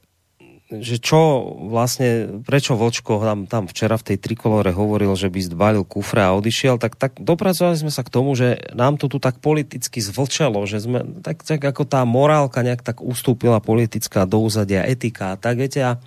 že 0.71 1.03
čo 1.03 1.43
vlastne, 1.67 2.39
prečo 2.47 2.79
Vlčko 2.79 3.19
tam, 3.19 3.43
tam 3.43 3.67
včera 3.67 3.99
v 3.99 4.13
tej 4.13 4.17
trikolore 4.23 4.71
hovoril, 4.71 5.19
že 5.19 5.27
by 5.27 5.39
zdbalil 5.43 5.83
kufre 5.83 6.23
a 6.23 6.31
odišiel, 6.31 6.79
tak, 6.79 6.95
tak 6.95 7.19
dopracovali 7.19 7.75
sme 7.75 7.91
sa 7.91 8.07
k 8.07 8.13
tomu, 8.13 8.31
že 8.39 8.55
nám 8.71 8.95
to 8.95 9.11
tu 9.11 9.19
tak 9.19 9.43
politicky 9.43 9.99
zvlčalo, 9.99 10.63
že 10.63 10.79
sme, 10.79 11.03
tak, 11.19 11.43
tak 11.43 11.59
ako 11.59 11.83
tá 11.83 12.07
morálka 12.07 12.63
nejak 12.63 12.87
tak 12.87 13.03
ustúpila 13.03 13.59
politická 13.59 14.23
do 14.23 14.39
úzadia, 14.39 14.87
etika, 14.87 15.35
tak 15.35 15.59
viete, 15.59 15.83
a 15.83 15.99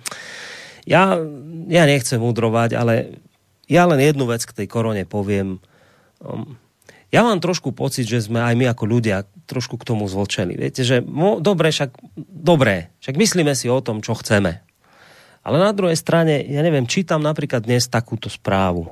ja, 0.89 1.21
ja 1.69 1.83
nechcem 1.85 2.17
mudrovať, 2.17 2.73
ale 2.73 3.21
ja 3.69 3.85
len 3.85 4.01
jednu 4.01 4.25
vec 4.25 4.41
k 4.45 4.55
tej 4.63 4.67
korone 4.69 5.05
poviem. 5.05 5.61
Um, 6.21 6.57
ja 7.13 7.21
mám 7.21 7.37
trošku 7.37 7.69
pocit, 7.73 8.09
že 8.09 8.25
sme 8.25 8.41
aj 8.41 8.53
my 8.57 8.65
ako 8.73 8.83
ľudia 8.89 9.29
trošku 9.45 9.77
k 9.77 9.87
tomu 9.87 10.09
zvlčení. 10.09 10.57
Viete, 10.57 10.81
že 10.81 10.99
mo, 11.05 11.39
dobre, 11.39 11.69
však, 11.69 11.93
dobre, 12.17 12.89
však 12.99 13.15
myslíme 13.15 13.53
si 13.53 13.69
o 13.69 13.79
tom, 13.79 14.01
čo 14.01 14.17
chceme. 14.17 14.65
Ale 15.45 15.61
na 15.61 15.71
druhej 15.71 15.95
strane, 15.95 16.41
ja 16.41 16.65
neviem, 16.65 16.89
čítam 16.89 17.21
napríklad 17.21 17.63
dnes 17.63 17.85
takúto 17.85 18.33
správu. 18.33 18.89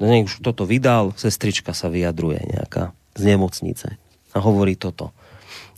Nech 0.00 0.26
už 0.26 0.40
toto 0.40 0.64
vydal, 0.64 1.12
sestrička 1.14 1.76
sa 1.76 1.92
vyjadruje 1.92 2.40
nejaká 2.50 2.96
z 3.14 3.22
nemocnice 3.30 4.00
a 4.34 4.38
hovorí 4.42 4.74
toto. 4.74 5.14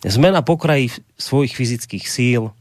Sme 0.00 0.30
na 0.30 0.40
pokraji 0.40 0.94
svojich 1.18 1.52
fyzických 1.58 2.06
síl, 2.06 2.54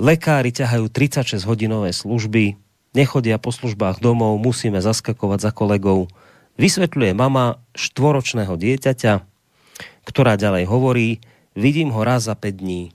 Lekári 0.00 0.48
ťahajú 0.48 0.88
36 0.88 1.44
hodinové 1.44 1.92
služby, 1.92 2.56
nechodia 2.96 3.36
po 3.36 3.52
službách 3.52 4.00
domov, 4.00 4.40
musíme 4.40 4.80
zaskakovať 4.80 5.38
za 5.44 5.50
kolegov. 5.52 6.08
Vysvetľuje 6.56 7.12
mama 7.12 7.60
štvoročného 7.76 8.56
dieťaťa, 8.56 9.12
ktorá 10.10 10.34
ďalej 10.34 10.66
hovorí, 10.66 11.22
vidím 11.54 11.94
ho 11.94 12.02
raz 12.02 12.26
za 12.26 12.34
5 12.34 12.58
dní. 12.58 12.90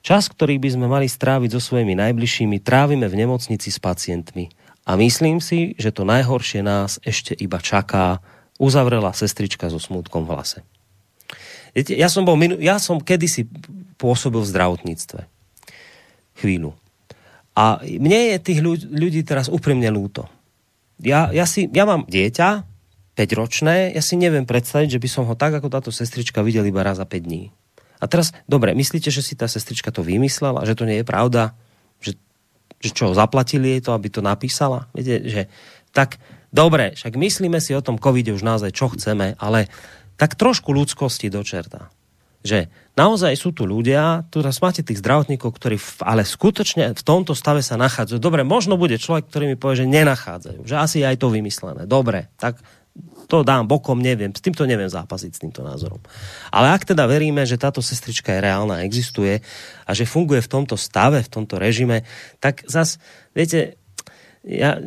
Čas, 0.00 0.32
ktorý 0.32 0.56
by 0.56 0.68
sme 0.72 0.86
mali 0.88 1.10
stráviť 1.12 1.52
so 1.52 1.60
svojimi 1.60 1.92
najbližšími, 1.92 2.64
trávime 2.64 3.04
v 3.04 3.26
nemocnici 3.26 3.68
s 3.68 3.76
pacientmi. 3.76 4.48
A 4.88 4.96
myslím 4.96 5.44
si, 5.44 5.76
že 5.76 5.92
to 5.92 6.08
najhoršie 6.08 6.64
nás 6.64 6.96
ešte 7.04 7.36
iba 7.36 7.60
čaká, 7.60 8.24
uzavrela 8.56 9.12
sestrička 9.12 9.68
so 9.68 9.76
smutkom 9.76 10.24
v 10.24 10.32
hlase. 10.32 10.58
Ja 11.76 12.08
som, 12.08 12.24
bol, 12.24 12.40
ja 12.56 12.80
som 12.80 13.02
kedysi 13.02 13.44
pôsobil 14.00 14.40
v 14.40 14.48
zdravotníctve 14.48 15.20
chvíľu. 16.40 16.72
A 17.56 17.80
mne 17.84 18.36
je 18.36 18.46
tých 18.46 18.60
ľudí 18.88 19.24
teraz 19.24 19.48
úprimne 19.48 19.88
lúto. 19.92 20.28
Ja, 21.00 21.28
ja, 21.32 21.44
si, 21.44 21.68
ja 21.68 21.84
mám 21.84 22.08
dieťa, 22.08 22.75
5-ročné, 23.16 23.96
ja 23.96 24.02
si 24.04 24.14
neviem 24.20 24.44
predstaviť, 24.44 25.00
že 25.00 25.02
by 25.02 25.08
som 25.08 25.24
ho 25.24 25.34
tak, 25.34 25.56
ako 25.56 25.72
táto 25.72 25.90
sestrička 25.90 26.44
videl 26.44 26.68
iba 26.68 26.84
raz 26.84 27.00
za 27.00 27.08
5 27.08 27.16
dní. 27.24 27.48
A 27.96 28.04
teraz, 28.04 28.36
dobre, 28.44 28.76
myslíte, 28.76 29.08
že 29.08 29.24
si 29.24 29.32
tá 29.32 29.48
sestrička 29.48 29.88
to 29.88 30.04
vymyslela, 30.04 30.68
že 30.68 30.76
to 30.76 30.84
nie 30.84 31.00
je 31.00 31.06
pravda? 31.08 31.56
Že, 32.04 32.20
že 32.84 32.90
čo, 32.92 33.16
zaplatili 33.16 33.72
jej 33.72 33.80
to, 33.80 33.96
aby 33.96 34.12
to 34.12 34.20
napísala? 34.20 34.84
Viete, 34.92 35.24
že 35.24 35.42
tak, 35.96 36.20
dobre, 36.52 36.92
však 36.92 37.16
myslíme 37.16 37.56
si 37.56 37.72
o 37.72 37.80
tom 37.80 37.96
covide 37.96 38.36
už 38.36 38.44
naozaj, 38.44 38.76
čo 38.76 38.92
chceme, 38.92 39.32
ale 39.40 39.72
tak 40.20 40.36
trošku 40.36 40.76
ľudskosti 40.76 41.32
do 41.32 41.40
že 42.46 42.70
naozaj 42.94 43.34
sú 43.34 43.50
tu 43.50 43.66
ľudia, 43.66 44.22
tu 44.30 44.38
máte 44.62 44.86
tých 44.86 45.02
zdravotníkov, 45.02 45.50
ktorí 45.50 45.76
v, 45.82 45.90
ale 46.06 46.22
skutočne 46.22 46.94
v 46.94 47.02
tomto 47.02 47.34
stave 47.34 47.60
sa 47.60 47.74
nachádzajú. 47.74 48.22
Dobre, 48.22 48.46
možno 48.46 48.78
bude 48.78 49.02
človek, 49.02 49.26
ktorý 49.26 49.44
mi 49.50 49.56
povie, 49.58 49.82
že 49.82 49.90
nenachádzajú, 49.90 50.62
že 50.62 50.78
asi 50.78 51.02
je 51.02 51.10
aj 51.10 51.18
to 51.18 51.28
vymyslené. 51.34 51.90
Dobre, 51.90 52.30
tak 52.38 52.62
to 53.26 53.42
dám 53.42 53.66
bokom, 53.66 53.98
neviem, 53.98 54.30
s 54.30 54.42
týmto 54.42 54.62
neviem 54.64 54.86
zápasiť, 54.86 55.30
s 55.34 55.42
týmto 55.42 55.66
názorom. 55.66 55.98
Ale 56.54 56.70
ak 56.70 56.86
teda 56.86 57.10
veríme, 57.10 57.42
že 57.42 57.58
táto 57.58 57.82
sestrička 57.82 58.30
je 58.34 58.44
reálna, 58.46 58.86
existuje 58.86 59.42
a 59.86 59.90
že 59.90 60.06
funguje 60.06 60.42
v 60.42 60.50
tomto 60.50 60.78
stave, 60.78 61.22
v 61.26 61.30
tomto 61.30 61.58
režime, 61.58 62.06
tak 62.38 62.62
zas, 62.70 63.02
viete, 63.34 63.78
ja 64.46 64.78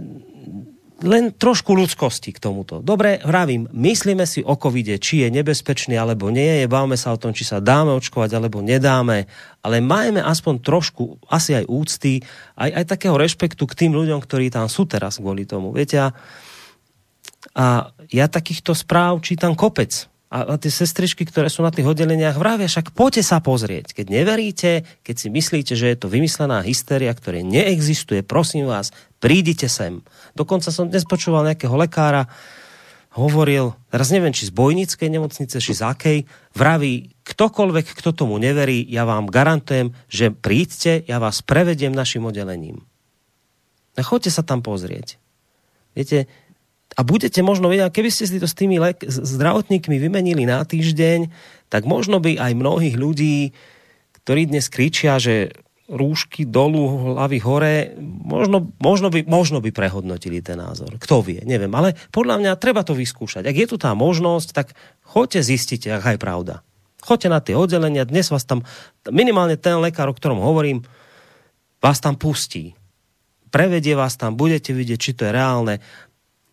len 1.00 1.32
trošku 1.32 1.72
ľudskosti 1.72 2.36
k 2.36 2.44
tomuto. 2.44 2.84
Dobre, 2.84 3.24
hravím, 3.24 3.72
myslíme 3.72 4.28
si 4.28 4.44
o 4.44 4.60
covide, 4.60 5.00
či 5.00 5.24
je 5.24 5.32
nebezpečný 5.32 5.96
alebo 5.96 6.28
nie 6.28 6.64
je, 6.64 6.66
bavme 6.68 7.00
sa 7.00 7.16
o 7.16 7.22
tom, 7.22 7.32
či 7.32 7.48
sa 7.48 7.64
dáme 7.64 7.96
očkovať 7.96 8.36
alebo 8.36 8.60
nedáme, 8.60 9.32
ale 9.64 9.80
majme 9.80 10.20
aspoň 10.20 10.60
trošku, 10.60 11.24
asi 11.32 11.56
aj 11.56 11.66
úcty, 11.72 12.20
aj, 12.60 12.84
aj 12.84 12.86
takého 12.88 13.16
rešpektu 13.16 13.64
k 13.64 13.78
tým 13.86 13.96
ľuďom, 13.96 14.20
ktorí 14.20 14.52
tam 14.52 14.68
sú 14.68 14.84
teraz 14.84 15.24
kvôli 15.24 15.48
tomu. 15.48 15.72
Viete, 15.72 16.04
a, 16.04 16.12
a 17.56 17.96
ja 18.12 18.26
takýchto 18.28 18.76
správ 18.76 19.24
čítam 19.24 19.56
kopec 19.56 20.12
a, 20.30 20.46
a 20.46 20.56
tie 20.62 20.70
sestričky, 20.70 21.26
ktoré 21.26 21.50
sú 21.50 21.66
na 21.66 21.74
tých 21.74 21.90
oddeleniach, 21.90 22.38
vravia, 22.38 22.70
však 22.70 22.94
poďte 22.94 23.24
sa 23.26 23.42
pozrieť. 23.42 23.98
Keď 23.98 24.06
neveríte, 24.14 24.86
keď 25.02 25.16
si 25.18 25.28
myslíte, 25.34 25.74
že 25.74 25.90
je 25.90 25.98
to 25.98 26.12
vymyslená 26.12 26.62
hysteria, 26.62 27.10
ktorá 27.10 27.42
neexistuje, 27.42 28.22
prosím 28.22 28.70
vás, 28.70 28.94
prídite 29.18 29.66
sem. 29.66 30.06
Dokonca 30.38 30.70
som 30.70 30.86
dnes 30.86 31.08
počúval 31.08 31.50
nejakého 31.50 31.74
lekára, 31.74 32.30
hovoril, 33.18 33.74
teraz 33.90 34.14
neviem, 34.14 34.30
či 34.30 34.46
z 34.46 34.54
bojnickej 34.54 35.10
nemocnice, 35.10 35.58
či 35.58 35.74
z 35.74 35.82
akej, 35.82 36.18
vraví, 36.54 37.10
ktokoľvek, 37.26 37.98
kto 37.98 38.14
tomu 38.14 38.38
neverí, 38.38 38.86
ja 38.86 39.10
vám 39.10 39.26
garantujem, 39.26 39.98
že 40.14 40.30
príďte, 40.30 41.10
ja 41.10 41.18
vás 41.18 41.42
prevediem 41.42 41.90
našim 41.90 42.22
oddelením. 42.30 42.86
A 43.98 44.06
choďte 44.06 44.30
sa 44.30 44.46
tam 44.46 44.62
pozrieť. 44.62 45.18
Viete, 45.98 46.30
a 46.98 47.02
budete 47.06 47.46
možno 47.46 47.70
vedieť, 47.70 47.94
keby 47.94 48.10
ste 48.10 48.26
si 48.26 48.42
to 48.42 48.50
s 48.50 48.58
tými 48.58 48.82
lek- 48.82 49.06
zdravotníkmi 49.06 49.98
vymenili 50.02 50.50
na 50.50 50.66
týždeň, 50.66 51.30
tak 51.70 51.86
možno 51.86 52.18
by 52.18 52.42
aj 52.42 52.58
mnohých 52.58 52.96
ľudí, 52.98 53.54
ktorí 54.26 54.50
dnes 54.50 54.70
kričia, 54.74 55.22
že 55.22 55.54
rúšky 55.90 56.46
dolu, 56.46 57.18
hlavy 57.18 57.40
hore, 57.42 57.98
možno, 58.02 58.70
možno, 58.78 59.10
by, 59.10 59.26
možno 59.26 59.58
by 59.58 59.74
prehodnotili 59.74 60.38
ten 60.46 60.62
názor. 60.62 61.02
Kto 61.02 61.26
vie, 61.26 61.42
neviem. 61.42 61.74
Ale 61.74 61.98
podľa 62.14 62.38
mňa 62.38 62.62
treba 62.62 62.86
to 62.86 62.94
vyskúšať. 62.94 63.50
Ak 63.50 63.58
je 63.58 63.66
tu 63.66 63.82
tá 63.82 63.98
možnosť, 63.98 64.48
tak 64.54 64.78
choďte 65.02 65.42
zistite, 65.42 65.90
aká 65.90 66.14
je 66.14 66.22
pravda. 66.22 66.62
Choďte 67.02 67.30
na 67.34 67.40
tie 67.42 67.58
oddelenia, 67.58 68.06
dnes 68.06 68.30
vás 68.30 68.46
tam, 68.46 68.62
minimálne 69.10 69.58
ten 69.58 69.82
lekár, 69.82 70.14
o 70.14 70.18
ktorom 70.18 70.38
hovorím, 70.38 70.86
vás 71.82 71.98
tam 71.98 72.14
pustí. 72.14 72.78
Prevedie 73.50 73.98
vás 73.98 74.14
tam, 74.14 74.38
budete 74.38 74.78
vidieť, 74.78 75.00
či 75.02 75.12
to 75.18 75.26
je 75.26 75.34
reálne. 75.34 75.82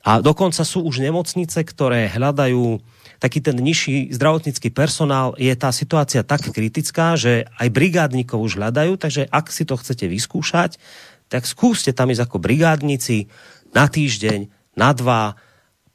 A 0.06 0.22
dokonca 0.22 0.62
sú 0.62 0.86
už 0.86 1.02
nemocnice, 1.02 1.66
ktoré 1.66 2.06
hľadajú 2.06 2.78
taký 3.18 3.42
ten 3.42 3.58
nižší 3.58 4.14
zdravotnícky 4.14 4.70
personál. 4.70 5.34
Je 5.34 5.50
tá 5.58 5.74
situácia 5.74 6.22
tak 6.22 6.46
kritická, 6.46 7.18
že 7.18 7.50
aj 7.58 7.74
brigádnikov 7.74 8.38
už 8.38 8.62
hľadajú, 8.62 8.94
takže 9.02 9.26
ak 9.26 9.50
si 9.50 9.66
to 9.66 9.74
chcete 9.74 10.06
vyskúšať, 10.06 10.78
tak 11.26 11.42
skúste 11.42 11.90
tam 11.90 12.14
ísť 12.14 12.22
ako 12.22 12.38
brigádnici 12.38 13.26
na 13.74 13.90
týždeň, 13.90 14.46
na 14.78 14.94
dva 14.94 15.34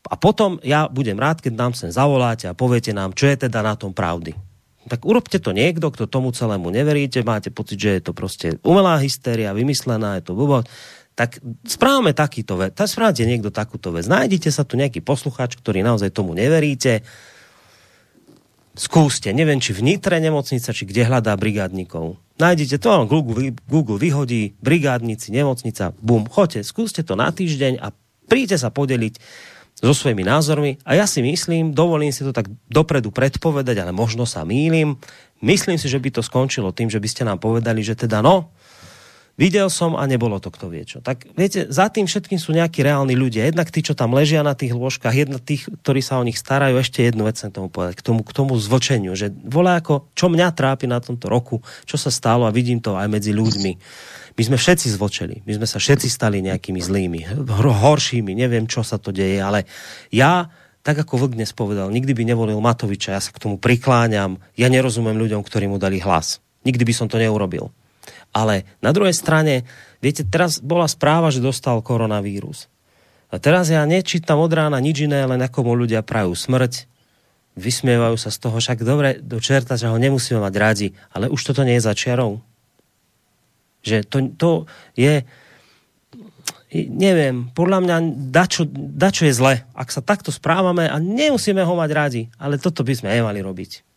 a 0.10 0.16
potom 0.18 0.58
ja 0.66 0.90
budem 0.90 1.16
rád, 1.16 1.40
keď 1.46 1.54
nám 1.54 1.74
sem 1.78 1.94
zavoláte 1.94 2.50
a 2.50 2.58
poviete 2.58 2.92
nám, 2.92 3.14
čo 3.14 3.30
je 3.30 3.48
teda 3.48 3.62
na 3.62 3.78
tom 3.78 3.94
pravdy. 3.94 4.34
Tak 4.90 5.06
urobte 5.06 5.38
to 5.38 5.54
niekto, 5.54 5.94
kto 5.94 6.10
tomu 6.10 6.34
celému 6.34 6.74
neveríte, 6.74 7.22
máte 7.22 7.54
pocit, 7.54 7.78
že 7.78 8.02
je 8.02 8.04
to 8.10 8.18
proste 8.18 8.58
umelá 8.66 8.98
hystéria, 8.98 9.54
vymyslená, 9.54 10.18
je 10.18 10.26
to 10.26 10.34
blbosť 10.34 10.68
tak 11.16 11.44
správame 11.68 12.16
takýto 12.16 12.56
vec. 12.56 12.72
Tak 12.74 12.88
správate 12.88 13.28
niekto 13.28 13.52
takúto 13.52 13.92
vec. 13.92 14.08
Nájdete 14.08 14.48
sa 14.50 14.64
tu 14.64 14.80
nejaký 14.80 15.04
posluchač, 15.04 15.60
ktorý 15.60 15.84
naozaj 15.84 16.10
tomu 16.16 16.32
neveríte. 16.32 17.04
Skúste, 18.72 19.36
neviem, 19.36 19.60
či 19.60 19.76
v 19.76 20.00
nemocnica, 20.00 20.72
či 20.72 20.88
kde 20.88 21.04
hľadá 21.04 21.36
brigádnikov. 21.36 22.16
Nájdete 22.40 22.80
to, 22.80 23.06
Google, 23.06 23.52
Google 23.68 24.00
vyhodí, 24.00 24.56
brigádnici, 24.64 25.30
nemocnica, 25.36 25.92
bum, 26.00 26.26
choďte, 26.26 26.64
skúste 26.64 27.04
to 27.04 27.20
na 27.20 27.30
týždeň 27.30 27.84
a 27.84 27.92
príďte 28.32 28.64
sa 28.64 28.72
podeliť 28.72 29.20
so 29.82 29.94
svojimi 29.94 30.24
názormi 30.24 30.80
a 30.86 30.98
ja 30.98 31.06
si 31.10 31.26
myslím, 31.26 31.76
dovolím 31.76 32.14
si 32.14 32.24
to 32.24 32.32
tak 32.32 32.48
dopredu 32.70 33.10
predpovedať, 33.10 33.82
ale 33.82 33.92
možno 33.92 34.24
sa 34.24 34.46
mýlim, 34.46 34.96
myslím 35.44 35.76
si, 35.76 35.90
že 35.90 36.00
by 36.00 36.10
to 36.16 36.22
skončilo 36.22 36.72
tým, 36.72 36.88
že 36.88 37.02
by 37.02 37.08
ste 37.10 37.28
nám 37.28 37.42
povedali, 37.42 37.82
že 37.82 37.98
teda 37.98 38.24
no, 38.24 38.54
Videl 39.40 39.72
som 39.72 39.96
a 39.96 40.04
nebolo 40.06 40.38
to 40.38 40.52
kto 40.52 40.68
vie 40.68 40.84
čo. 40.84 41.00
Tak 41.00 41.34
viete, 41.34 41.66
za 41.72 41.88
tým 41.88 42.06
všetkým 42.06 42.38
sú 42.38 42.52
nejakí 42.52 42.84
reálni 42.84 43.16
ľudia. 43.16 43.48
Jednak 43.48 43.72
tí, 43.72 43.80
čo 43.82 43.96
tam 43.96 44.12
ležia 44.12 44.44
na 44.44 44.54
tých 44.54 44.76
lôžkach, 44.76 45.16
jedna 45.16 45.40
tých, 45.40 45.66
ktorí 45.82 46.04
sa 46.04 46.20
o 46.20 46.28
nich 46.28 46.36
starajú. 46.38 46.78
Ešte 46.78 47.02
jednu 47.02 47.26
vec 47.26 47.40
chcem 47.40 47.50
tomu 47.50 47.72
povedať, 47.72 47.98
k 47.98 48.04
tomu, 48.04 48.22
k 48.28 48.32
tomu 48.36 48.54
zvlčeniu. 48.60 49.16
Že 49.16 49.34
volá 49.48 49.80
ako, 49.80 50.12
čo 50.14 50.28
mňa 50.28 50.52
trápi 50.52 50.86
na 50.86 51.00
tomto 51.00 51.32
roku, 51.32 51.64
čo 51.88 51.96
sa 51.96 52.12
stalo 52.12 52.44
a 52.44 52.52
vidím 52.52 52.84
to 52.84 53.00
aj 53.00 53.08
medzi 53.08 53.32
ľuďmi. 53.32 53.72
My 54.36 54.44
sme 54.48 54.58
všetci 54.60 54.88
zvočeli. 54.96 55.44
My 55.48 55.58
sme 55.60 55.68
sa 55.68 55.80
všetci 55.80 56.08
stali 56.08 56.44
nejakými 56.44 56.80
zlými, 56.80 57.20
horšími. 57.50 58.32
Neviem, 58.36 58.68
čo 58.68 58.84
sa 58.84 59.00
to 59.00 59.16
deje, 59.16 59.40
ale 59.40 59.68
ja 60.12 60.52
tak 60.82 60.98
ako 60.98 61.26
Vlk 61.26 61.38
dnes 61.38 61.54
povedal, 61.54 61.94
nikdy 61.94 62.18
by 62.18 62.24
nevolil 62.26 62.58
Matoviča, 62.58 63.14
ja 63.14 63.22
sa 63.22 63.30
k 63.30 63.38
tomu 63.38 63.62
prikláňam, 63.62 64.42
ja 64.58 64.66
nerozumiem 64.66 65.14
ľuďom, 65.14 65.46
ktorí 65.46 65.70
mu 65.70 65.78
dali 65.78 66.02
hlas. 66.02 66.42
Nikdy 66.66 66.84
by 66.90 66.94
som 66.94 67.06
to 67.06 67.22
neurobil. 67.22 67.70
Ale 68.32 68.64
na 68.80 68.96
druhej 68.96 69.12
strane, 69.12 69.68
viete, 70.00 70.24
teraz 70.24 70.64
bola 70.64 70.88
správa, 70.88 71.32
že 71.32 71.44
dostal 71.44 71.84
koronavírus. 71.84 72.72
A 73.32 73.40
teraz 73.40 73.72
ja 73.72 73.84
nečítam 73.88 74.44
od 74.44 74.52
rána 74.52 74.80
nič 74.84 75.08
iné, 75.08 75.24
len 75.24 75.40
ako 75.40 75.68
mu 75.68 75.74
ľudia 75.76 76.04
prajú 76.04 76.36
smrť, 76.36 76.88
vysmievajú 77.56 78.16
sa 78.20 78.32
z 78.32 78.38
toho, 78.40 78.60
však 78.60 78.84
dobre, 78.84 79.20
do 79.20 79.40
čerta, 79.40 79.76
že 79.76 79.88
ho 79.88 79.96
nemusíme 79.96 80.40
mať 80.40 80.54
radi, 80.56 80.88
ale 81.12 81.32
už 81.32 81.40
toto 81.52 81.64
nie 81.64 81.80
je 81.80 81.88
za 81.88 81.96
čiarou. 81.96 82.44
Že 83.84 83.98
to, 84.08 84.18
to 84.36 84.50
je, 84.96 85.24
neviem, 86.76 87.52
podľa 87.52 87.80
mňa 87.84 87.98
dačo, 88.32 88.64
dačo 88.72 89.28
je 89.28 89.34
zle, 89.36 89.54
ak 89.76 89.92
sa 89.92 90.00
takto 90.00 90.32
správame 90.32 90.88
a 90.88 90.96
nemusíme 91.00 91.64
ho 91.64 91.74
mať 91.76 91.90
radi, 91.92 92.22
ale 92.40 92.60
toto 92.60 92.84
by 92.84 92.94
sme 92.96 93.16
nemali 93.16 93.44
robiť. 93.44 93.91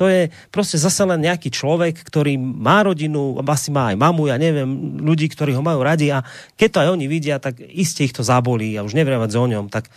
To 0.00 0.08
je 0.08 0.32
proste 0.48 0.80
zase 0.80 1.04
len 1.04 1.20
nejaký 1.20 1.52
človek, 1.52 2.00
ktorý 2.00 2.40
má 2.40 2.80
rodinu, 2.80 3.36
asi 3.44 3.68
má 3.68 3.92
aj 3.92 4.00
mamu, 4.00 4.32
ja 4.32 4.40
neviem, 4.40 4.96
ľudí, 4.96 5.28
ktorí 5.28 5.52
ho 5.52 5.60
majú 5.60 5.84
radi 5.84 6.08
a 6.08 6.24
keď 6.56 6.68
to 6.72 6.80
aj 6.80 6.88
oni 6.96 7.04
vidia, 7.04 7.36
tak 7.36 7.60
iste 7.60 8.08
ich 8.08 8.16
to 8.16 8.24
zabolí 8.24 8.72
a 8.80 8.84
už 8.84 8.96
nevrievať 8.96 9.28
o 9.36 9.44
ňom, 9.44 9.68
tak 9.68 9.92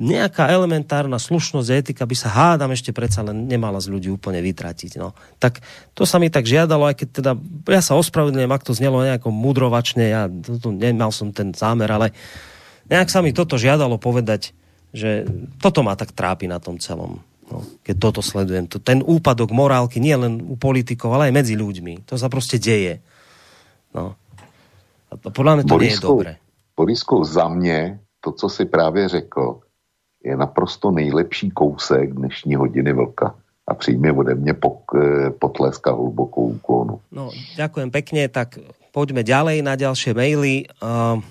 nejaká 0.00 0.48
elementárna 0.48 1.20
slušnosť 1.20 1.68
a 1.68 1.76
etika 1.76 2.04
by 2.08 2.16
sa 2.16 2.32
hádam 2.32 2.72
ešte 2.72 2.94
predsa 2.94 3.20
len 3.20 3.50
nemala 3.50 3.82
z 3.84 3.92
ľudí 3.92 4.08
úplne 4.08 4.40
vytratiť. 4.40 4.96
No. 4.96 5.12
Tak 5.36 5.60
to 5.92 6.08
sa 6.08 6.16
mi 6.16 6.32
tak 6.32 6.48
žiadalo, 6.48 6.88
aj 6.88 7.04
keď 7.04 7.08
teda, 7.20 7.32
ja 7.68 7.82
sa 7.84 8.00
ospravedlňujem, 8.00 8.48
ak 8.48 8.64
to 8.64 8.72
znelo 8.72 9.04
nejako 9.04 9.28
mudrovačne, 9.28 10.04
ja 10.08 10.22
to, 10.30 10.56
to, 10.56 10.72
nemal 10.72 11.12
som 11.12 11.36
ten 11.36 11.52
zámer, 11.52 11.92
ale 11.92 12.16
nejak 12.88 13.12
sa 13.12 13.20
mi 13.20 13.36
toto 13.36 13.60
žiadalo 13.60 14.00
povedať, 14.00 14.56
že 14.96 15.28
toto 15.60 15.84
ma 15.84 15.98
tak 15.98 16.16
trápi 16.16 16.48
na 16.48 16.56
tom 16.62 16.80
celom. 16.80 17.20
No, 17.50 17.66
keď 17.82 17.96
toto 17.98 18.20
sledujem. 18.22 18.70
To, 18.70 18.78
ten 18.78 19.02
úpadok 19.02 19.50
morálky 19.50 19.98
nie 19.98 20.14
len 20.14 20.38
u 20.38 20.54
politikov, 20.54 21.18
ale 21.18 21.28
aj 21.28 21.42
medzi 21.42 21.54
ľuďmi. 21.58 22.06
To 22.06 22.14
sa 22.14 22.30
proste 22.30 22.62
deje. 22.62 23.02
No. 23.90 24.14
A 25.10 25.18
podľa 25.18 25.58
mňa 25.58 25.64
to 25.66 25.74
Borisku, 25.74 25.82
nie 25.82 25.98
je 25.98 26.06
dobré. 26.06 26.32
Borisku, 26.78 27.16
za 27.26 27.48
mě 27.50 27.98
to, 28.20 28.32
co 28.32 28.48
si 28.48 28.64
právě 28.64 29.08
řekl, 29.08 29.60
je 30.24 30.36
naprosto 30.36 30.90
nejlepší 30.90 31.50
kousek 31.50 32.14
dnešní 32.14 32.54
hodiny 32.54 32.92
vlka. 32.92 33.34
A 33.66 33.74
přijme 33.74 34.12
ode 34.12 34.34
pok, 34.54 34.82
eh, 34.94 35.30
potleska 35.30 35.90
hlubokou 35.94 36.58
úklonu. 36.58 37.00
No, 37.14 37.30
ďakujem 37.54 37.90
pekne, 37.94 38.26
tak 38.26 38.58
poďme 38.90 39.22
ďalej 39.22 39.62
na 39.62 39.78
ďalšie 39.78 40.10
maily. 40.10 40.66
Uh, 40.82 41.22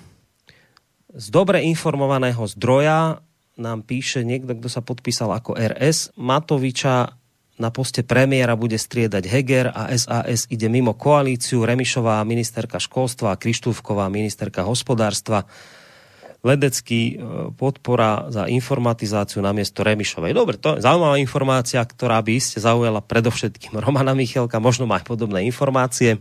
z 1.12 1.26
dobre 1.28 1.60
informovaného 1.68 2.40
zdroja 2.48 3.20
nám 3.60 3.84
píše 3.84 4.24
niekto, 4.24 4.56
kto 4.56 4.68
sa 4.72 4.80
podpísal 4.80 5.30
ako 5.36 5.54
RS. 5.54 6.16
Matoviča 6.16 7.20
na 7.60 7.68
poste 7.68 8.00
premiéra 8.00 8.56
bude 8.56 8.80
striedať 8.80 9.24
Heger 9.28 9.68
a 9.68 9.92
SAS 9.92 10.48
ide 10.48 10.72
mimo 10.72 10.96
koalíciu. 10.96 11.68
Remišová 11.68 12.24
ministerka 12.24 12.80
školstva 12.80 13.36
a 13.36 13.38
Krištúvková 13.38 14.08
ministerka 14.08 14.64
hospodárstva. 14.64 15.44
Ledecký 16.40 17.20
e, 17.20 17.52
podpora 17.52 18.32
za 18.32 18.48
informatizáciu 18.48 19.44
na 19.44 19.52
miesto 19.52 19.84
Remišovej. 19.84 20.32
Dobre, 20.32 20.56
to 20.56 20.80
je 20.80 20.88
zaujímavá 20.88 21.20
informácia, 21.20 21.84
ktorá 21.84 22.24
by 22.24 22.40
iste 22.40 22.64
zaujala 22.64 23.04
predovšetkým 23.04 23.76
Romana 23.76 24.16
Michelka, 24.16 24.56
možno 24.56 24.88
má 24.88 24.96
aj 24.96 25.04
podobné 25.04 25.44
informácie. 25.44 26.16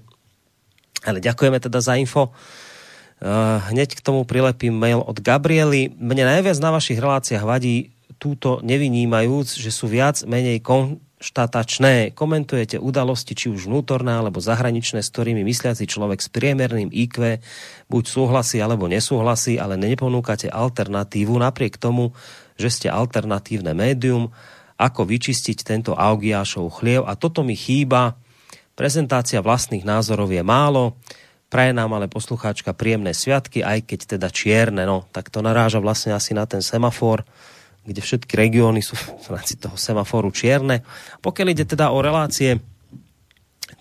Ale 1.07 1.24
ďakujeme 1.24 1.64
teda 1.64 1.80
za 1.80 1.95
info. 1.95 2.36
Uh, 3.20 3.60
hneď 3.68 4.00
k 4.00 4.06
tomu 4.06 4.24
prilepím 4.24 4.80
mail 4.80 5.04
od 5.04 5.20
Gabriely. 5.20 5.91
Mne 5.91 6.24
najviac 6.24 6.56
na 6.64 6.72
vašich 6.72 7.04
reláciách 7.04 7.44
vadí 7.44 7.91
túto 8.16 8.64
nevynímajúc, 8.64 9.60
že 9.60 9.72
sú 9.76 9.91
viac 9.91 10.24
menej 10.24 10.64
konštatačné. 10.64 12.16
Komentujete 12.16 12.80
udalosti, 12.80 13.36
či 13.36 13.52
už 13.52 13.68
vnútorné 13.68 14.16
alebo 14.16 14.40
zahraničné, 14.40 15.04
s 15.04 15.12
ktorými 15.12 15.44
mysliaci 15.44 15.84
človek 15.84 16.24
s 16.24 16.32
priemerným 16.32 16.96
IQ 16.96 17.44
buď 17.91 18.04
súhlasí 18.08 18.64
alebo 18.64 18.88
nesúhlasí, 18.88 19.60
ale 19.60 19.76
neponúkate 19.76 20.48
alternatívu 20.48 21.36
napriek 21.36 21.76
tomu, 21.76 22.16
že 22.56 22.72
ste 22.72 22.88
alternatívne 22.88 23.76
médium, 23.76 24.32
ako 24.80 25.04
vyčistiť 25.04 25.68
tento 25.68 25.91
Augiášov 25.91 26.72
chliev. 26.80 27.04
A 27.04 27.20
toto 27.20 27.44
mi 27.44 27.56
chýba. 27.56 28.16
Prezentácia 28.80 29.44
vlastných 29.44 29.84
názorov 29.84 30.32
je 30.32 30.40
málo 30.40 30.96
Praje 31.50 31.74
nám 31.74 31.98
ale 31.98 32.06
poslucháčka 32.06 32.78
príjemné 32.78 33.18
sviatky, 33.18 33.66
aj 33.66 33.90
keď 33.90 34.00
teda 34.18 34.30
čierne, 34.30 34.86
no, 34.86 35.10
tak 35.10 35.34
to 35.34 35.42
naráža 35.42 35.82
vlastne 35.82 36.14
asi 36.14 36.38
na 36.38 36.46
ten 36.46 36.62
semafor, 36.62 37.26
kde 37.90 38.06
všetky 38.06 38.38
regióny 38.38 38.86
sú 38.86 38.94
v 38.96 39.28
rámci 39.34 39.58
toho 39.58 39.74
semaforu 39.74 40.30
čierne. 40.30 40.86
Pokiaľ 41.26 41.48
ide 41.50 41.66
teda 41.66 41.90
o 41.90 42.06
relácie 42.06 42.62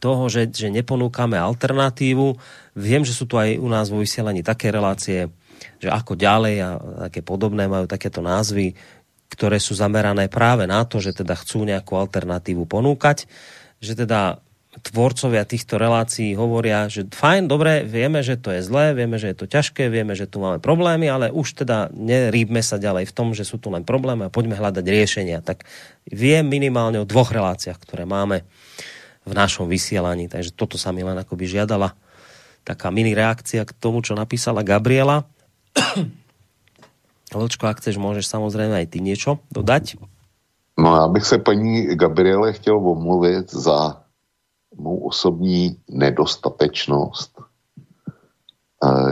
toho, 0.01 0.32
že, 0.32 0.49
že 0.49 0.73
neponúkame 0.73 1.36
alternatívu, 1.36 2.40
viem, 2.73 3.05
že 3.05 3.12
sú 3.12 3.28
tu 3.28 3.36
aj 3.36 3.61
u 3.61 3.69
nás 3.69 3.93
vo 3.93 4.01
vysielaní 4.01 4.40
také 4.40 4.73
relácie, 4.73 5.28
že 5.77 5.93
ako 5.93 6.16
ďalej 6.16 6.57
a 6.65 6.70
také 7.09 7.20
podobné 7.20 7.69
majú 7.69 7.85
takéto 7.85 8.24
názvy, 8.24 8.73
ktoré 9.28 9.61
sú 9.61 9.77
zamerané 9.77 10.32
práve 10.32 10.65
na 10.65 10.89
to, 10.89 11.05
že 11.05 11.12
teda 11.12 11.36
chcú 11.36 11.69
nejakú 11.69 12.01
alternatívu 12.01 12.65
ponúkať, 12.65 13.28
že 13.82 13.93
teda 13.93 14.40
tvorcovia 14.69 15.49
týchto 15.49 15.81
relácií 15.81 16.36
hovoria, 16.36 16.86
že 16.93 17.09
fajn, 17.09 17.49
dobre, 17.49 17.89
vieme, 17.89 18.20
že 18.20 18.36
to 18.36 18.53
je 18.53 18.61
zlé, 18.61 18.93
vieme, 18.93 19.16
že 19.16 19.32
je 19.32 19.36
to 19.40 19.47
ťažké, 19.49 19.89
vieme, 19.89 20.12
že 20.12 20.28
tu 20.28 20.45
máme 20.45 20.61
problémy, 20.61 21.09
ale 21.09 21.32
už 21.32 21.65
teda 21.65 21.89
nerýbme 21.97 22.61
sa 22.61 22.77
ďalej 22.77 23.09
v 23.09 23.16
tom, 23.16 23.32
že 23.32 23.49
sú 23.49 23.57
tu 23.57 23.73
len 23.73 23.82
problémy 23.82 24.28
a 24.28 24.35
poďme 24.35 24.61
hľadať 24.61 24.85
riešenia. 24.85 25.40
Tak 25.40 25.65
viem 26.12 26.45
minimálne 26.45 27.01
o 27.01 27.09
dvoch 27.09 27.32
reláciách, 27.32 27.81
ktoré 27.81 28.05
máme 28.05 28.45
v 29.24 29.32
našom 29.32 29.66
vysielaní, 29.73 30.28
takže 30.28 30.53
toto 30.53 30.77
sa 30.77 30.93
mi 30.93 31.01
len 31.01 31.16
akoby 31.16 31.49
žiadala 31.49 31.97
taká 32.65 32.93
mini 32.93 33.16
reakcia 33.16 33.65
k 33.65 33.73
tomu, 33.73 34.05
čo 34.05 34.12
napísala 34.12 34.61
Gabriela. 34.61 35.24
Vlčko, 37.32 37.69
ak 37.69 37.81
chceš, 37.81 37.97
môžeš 37.97 38.28
samozrejme 38.28 38.85
aj 38.85 38.89
ty 38.93 39.01
niečo 39.01 39.40
dodať. 39.49 39.97
No 40.78 40.97
já 40.97 41.09
bych 41.09 41.24
se 41.24 41.39
paní 41.39 41.97
Gabriele 41.97 42.53
chtěl 42.53 42.77
omluvit 42.77 43.51
za 43.51 44.07
mou 44.78 44.98
osobní 44.98 45.76
nedostatečnost, 45.88 47.40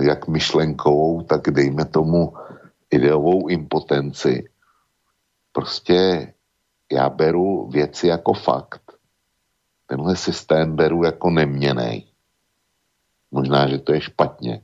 jak 0.01 0.29
myšlenkovou, 0.29 1.23
tak 1.23 1.51
dejme 1.51 1.85
tomu 1.85 2.35
ideovou 2.91 3.49
impotenci. 3.49 4.49
Prostě 5.53 6.33
já 6.93 7.11
beru 7.11 7.67
věci 7.67 8.07
jako 8.07 8.33
fakt. 8.33 8.83
Tenhle 9.87 10.17
systém 10.17 10.77
beru 10.77 11.05
jako 11.05 11.31
neměnej. 11.31 12.05
Možná, 13.31 13.69
že 13.69 13.79
to 13.79 13.93
je 13.93 14.01
špatně. 14.01 14.63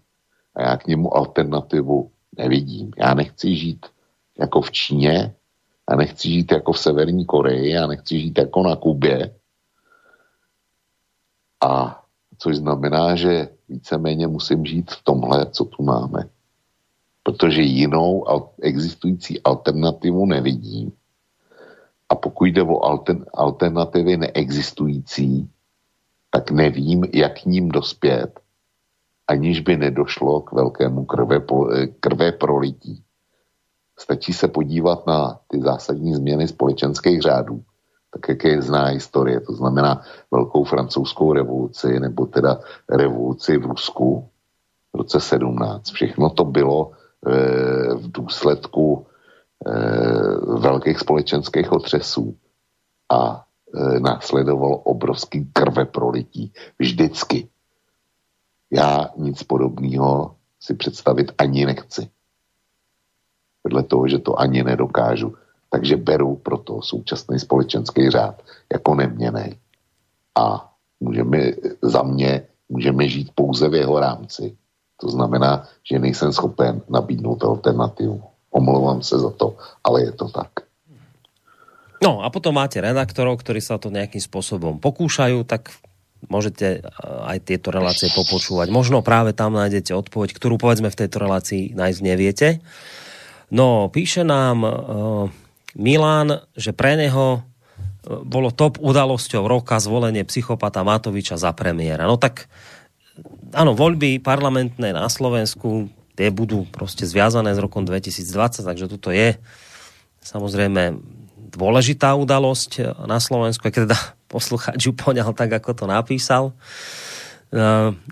A 0.55 0.63
já 0.63 0.77
k 0.77 0.87
němu 0.87 1.17
alternativu 1.17 2.11
nevidím. 2.37 2.91
Já 2.97 3.15
nechci 3.15 3.57
žít 3.57 3.87
jako 4.39 4.61
v 4.61 4.71
Číně, 4.71 5.35
já 5.91 5.97
nechci 5.97 6.29
žít 6.29 6.53
jako 6.53 6.73
v 6.73 6.79
Severní 6.79 7.25
Koreji, 7.25 7.73
já 7.73 7.87
nechci 7.87 8.21
žít 8.21 8.39
jako 8.39 8.63
na 8.63 8.77
Kubě, 8.77 9.35
a 11.63 12.03
což 12.39 12.57
znamená, 12.57 13.17
že 13.17 13.49
víceméně 13.69 14.27
musím 14.27 14.67
žít 14.67 14.91
v 14.91 15.05
tomhle, 15.05 15.47
co 15.51 15.65
tu 15.65 15.83
máme. 15.83 16.29
Protože 17.23 17.63
jinou 17.63 18.25
existující 18.63 19.43
alternativu 19.43 20.27
nevidím. 20.27 20.93
A 22.09 22.15
pokud 22.15 22.45
jde 22.45 22.63
o 22.63 22.81
alternativy 23.35 24.17
neexistující, 24.17 25.51
tak 26.31 26.51
nevím, 26.51 27.05
jak 27.15 27.43
k 27.43 27.45
ním 27.45 27.69
dospět, 27.69 28.41
aniž 29.27 29.61
by 29.61 29.77
nedošlo 29.77 30.41
k 30.41 30.53
velkému 30.53 31.05
krve, 31.05 31.41
krve 32.01 32.33
prolití. 32.33 33.03
Stačí 33.99 34.33
se 34.33 34.49
podívat 34.49 35.07
na 35.07 35.41
ty 35.49 35.61
zásadní 35.61 36.15
změny 36.15 36.49
společenských 36.49 37.21
řádů 37.23 37.63
tak 38.13 38.29
jak 38.29 38.45
je 38.45 38.63
zná 38.63 38.85
historie, 38.85 39.41
to 39.41 39.53
znamená 39.53 40.03
velkou 40.31 40.65
francouzskou 40.65 41.33
revoluci, 41.33 42.01
nebo 42.01 42.27
teda 42.27 42.61
revoluci 42.89 43.57
v 43.59 43.67
Rusku 43.67 44.29
v 44.93 44.97
roce 44.97 45.21
17. 45.21 45.91
Všechno 45.91 46.31
to 46.31 46.45
bylo 46.45 46.91
e, 46.91 46.95
v 47.95 48.13
důsledku 48.13 49.07
e, 49.67 49.73
velkých 50.61 50.99
společenských 50.99 51.73
otřesů 51.73 52.37
a 53.09 53.45
e, 53.75 54.01
následovalo 54.01 54.77
obrovský 54.77 55.49
krve 55.53 55.85
prolití. 55.85 56.53
Vždycky. 56.79 57.49
Já 58.71 59.09
nic 59.17 59.43
podobného 59.43 60.37
si 60.61 60.75
představit 60.75 61.33
ani 61.39 61.67
nechci. 61.67 62.09
Vedle 63.65 63.83
toho, 63.83 64.09
že 64.09 64.19
to 64.19 64.41
ani 64.41 64.63
nedokážu. 64.63 65.35
Takže 65.73 65.97
beru 65.97 66.37
proto 66.37 66.85
současný 66.85 67.41
společenský 67.41 68.11
řád 68.11 68.43
jako 68.73 68.95
neměný. 68.95 69.57
A 70.37 70.69
můžeme, 71.01 71.39
za 71.83 72.03
mě 72.03 72.45
můžeme 72.69 73.09
žít 73.09 73.29
pouze 73.35 73.69
v 73.69 73.75
jeho 73.75 73.97
rámci. 74.01 74.57
To 75.01 75.09
znamená, 75.09 75.65
že 75.83 75.99
nejsem 75.99 76.33
schopen 76.33 76.85
nabídnout 76.89 77.45
alternativu. 77.45 78.23
Omlouvám 78.51 79.03
se 79.03 79.19
za 79.19 79.31
to, 79.31 79.57
ale 79.85 80.03
je 80.03 80.13
to 80.13 80.29
tak. 80.29 80.69
No 82.03 82.21
a 82.27 82.35
potom 82.35 82.59
máte 82.59 82.83
redaktorov, 82.83 83.39
ktorí 83.41 83.63
sa 83.63 83.79
to 83.79 83.87
nejakým 83.87 84.19
spôsobom 84.19 84.83
pokúšajú, 84.83 85.47
tak 85.47 85.71
môžete 86.27 86.83
eh, 86.83 87.31
aj 87.31 87.39
tieto 87.47 87.71
relácie 87.71 88.11
popočúvať. 88.11 88.69
Možno 88.75 89.01
práve 89.07 89.33
tam 89.33 89.55
nájdete 89.55 89.95
odpoveď, 89.95 90.35
ktorú 90.35 90.59
povedzme 90.59 90.91
v 90.91 90.99
tejto 90.99 91.23
relácii 91.23 91.79
nájsť 91.79 92.01
neviete. 92.03 92.49
No, 93.53 93.93
píše 93.93 94.25
nám 94.25 94.65
uh, 94.65 94.73
Milan, 95.77 96.45
že 96.57 96.77
pre 96.77 96.97
neho 96.97 97.41
uh, 97.41 97.43
bolo 98.23 98.53
top 98.53 98.81
udalosťou 98.83 99.47
roka 99.47 99.79
zvolenie 99.79 100.27
psychopata 100.27 100.85
Matoviča 100.85 101.41
za 101.41 101.53
premiéra. 101.57 102.05
No 102.05 102.17
tak 102.21 102.49
áno, 103.53 103.77
voľby 103.77 104.21
parlamentné 104.21 104.93
na 104.97 105.07
Slovensku 105.09 105.93
tie 106.17 106.29
budú 106.29 106.69
proste 106.69 107.09
zviazané 107.09 107.57
s 107.57 107.61
rokom 107.61 107.89
2020, 107.89 108.69
takže 108.69 108.87
toto 108.89 109.09
je 109.13 109.37
samozrejme 110.21 111.01
dôležitá 111.53 112.17
udalosť 112.17 113.05
na 113.05 113.21
Slovensku, 113.21 113.65
keď 113.69 113.89
teda 113.89 113.99
poslucháč 114.33 114.89
ju 114.89 114.93
poňal 114.97 115.37
tak, 115.37 115.53
ako 115.53 115.77
to 115.77 115.85
napísal. 115.85 116.57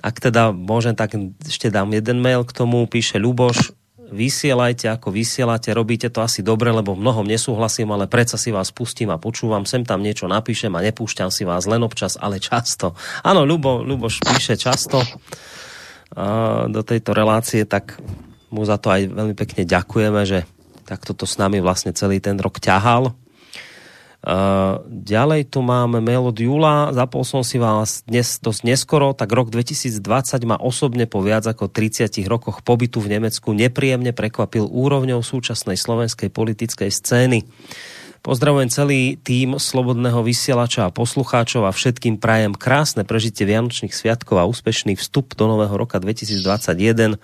Ak 0.04 0.20
teda 0.20 0.52
môžem, 0.52 0.92
tak 0.92 1.16
ešte 1.48 1.72
dám 1.72 1.88
jeden 1.96 2.20
mail 2.20 2.44
k 2.44 2.52
tomu, 2.52 2.84
píše 2.84 3.16
Ľuboš, 3.16 3.72
vysielajte 4.10 4.90
ako 4.90 5.14
vysielate, 5.14 5.70
robíte 5.70 6.10
to 6.10 6.20
asi 6.20 6.42
dobre, 6.42 6.74
lebo 6.74 6.98
mnohom 6.98 7.24
nesúhlasím, 7.24 7.94
ale 7.94 8.10
predsa 8.10 8.36
si 8.36 8.50
vás 8.50 8.74
pustím 8.74 9.14
a 9.14 9.22
počúvam, 9.22 9.64
sem 9.64 9.86
tam 9.86 10.02
niečo 10.02 10.26
napíšem 10.26 10.74
a 10.74 10.84
nepúšťam 10.84 11.30
si 11.30 11.46
vás 11.46 11.64
len 11.70 11.80
občas, 11.80 12.18
ale 12.18 12.42
často. 12.42 12.98
Áno, 13.22 13.46
Ľubo, 13.46 13.86
Ľuboš 13.86 14.26
píše 14.26 14.58
často 14.58 15.00
do 16.66 16.82
tejto 16.82 17.14
relácie, 17.14 17.62
tak 17.62 18.02
mu 18.50 18.66
za 18.66 18.82
to 18.82 18.90
aj 18.90 19.06
veľmi 19.14 19.34
pekne 19.38 19.62
ďakujeme, 19.62 20.20
že 20.26 20.42
takto 20.82 21.14
to 21.14 21.22
s 21.22 21.38
nami 21.38 21.62
vlastne 21.62 21.94
celý 21.94 22.18
ten 22.18 22.34
rok 22.34 22.58
ťahal. 22.58 23.14
Uh, 24.20 24.84
ďalej 24.84 25.48
tu 25.48 25.64
máme 25.64 26.04
mail 26.04 26.28
od 26.28 26.36
Júla. 26.36 26.92
Zapol 26.92 27.24
som 27.24 27.40
si 27.40 27.56
vás 27.56 28.04
dnes 28.04 28.36
dosť 28.36 28.68
neskoro, 28.68 29.16
tak 29.16 29.32
rok 29.32 29.48
2020 29.48 29.96
ma 30.44 30.60
osobne 30.60 31.08
po 31.08 31.24
viac 31.24 31.48
ako 31.48 31.72
30 31.72 32.20
rokoch 32.28 32.60
pobytu 32.60 33.00
v 33.00 33.16
Nemecku 33.16 33.56
nepríjemne 33.56 34.12
prekvapil 34.12 34.68
úrovňou 34.68 35.24
súčasnej 35.24 35.80
slovenskej 35.80 36.28
politickej 36.28 36.92
scény. 36.92 37.48
Pozdravujem 38.20 38.68
celý 38.68 39.16
tým 39.16 39.56
Slobodného 39.56 40.20
vysielača 40.20 40.92
a 40.92 40.92
poslucháčov 40.92 41.64
a 41.64 41.72
všetkým 41.72 42.20
prajem 42.20 42.52
krásne 42.52 43.08
prežitie 43.08 43.48
Vianočných 43.48 43.96
sviatkov 43.96 44.36
a 44.36 44.44
úspešný 44.44 45.00
vstup 45.00 45.32
do 45.32 45.48
nového 45.48 45.72
roka 45.72 45.96
2021 45.96 47.16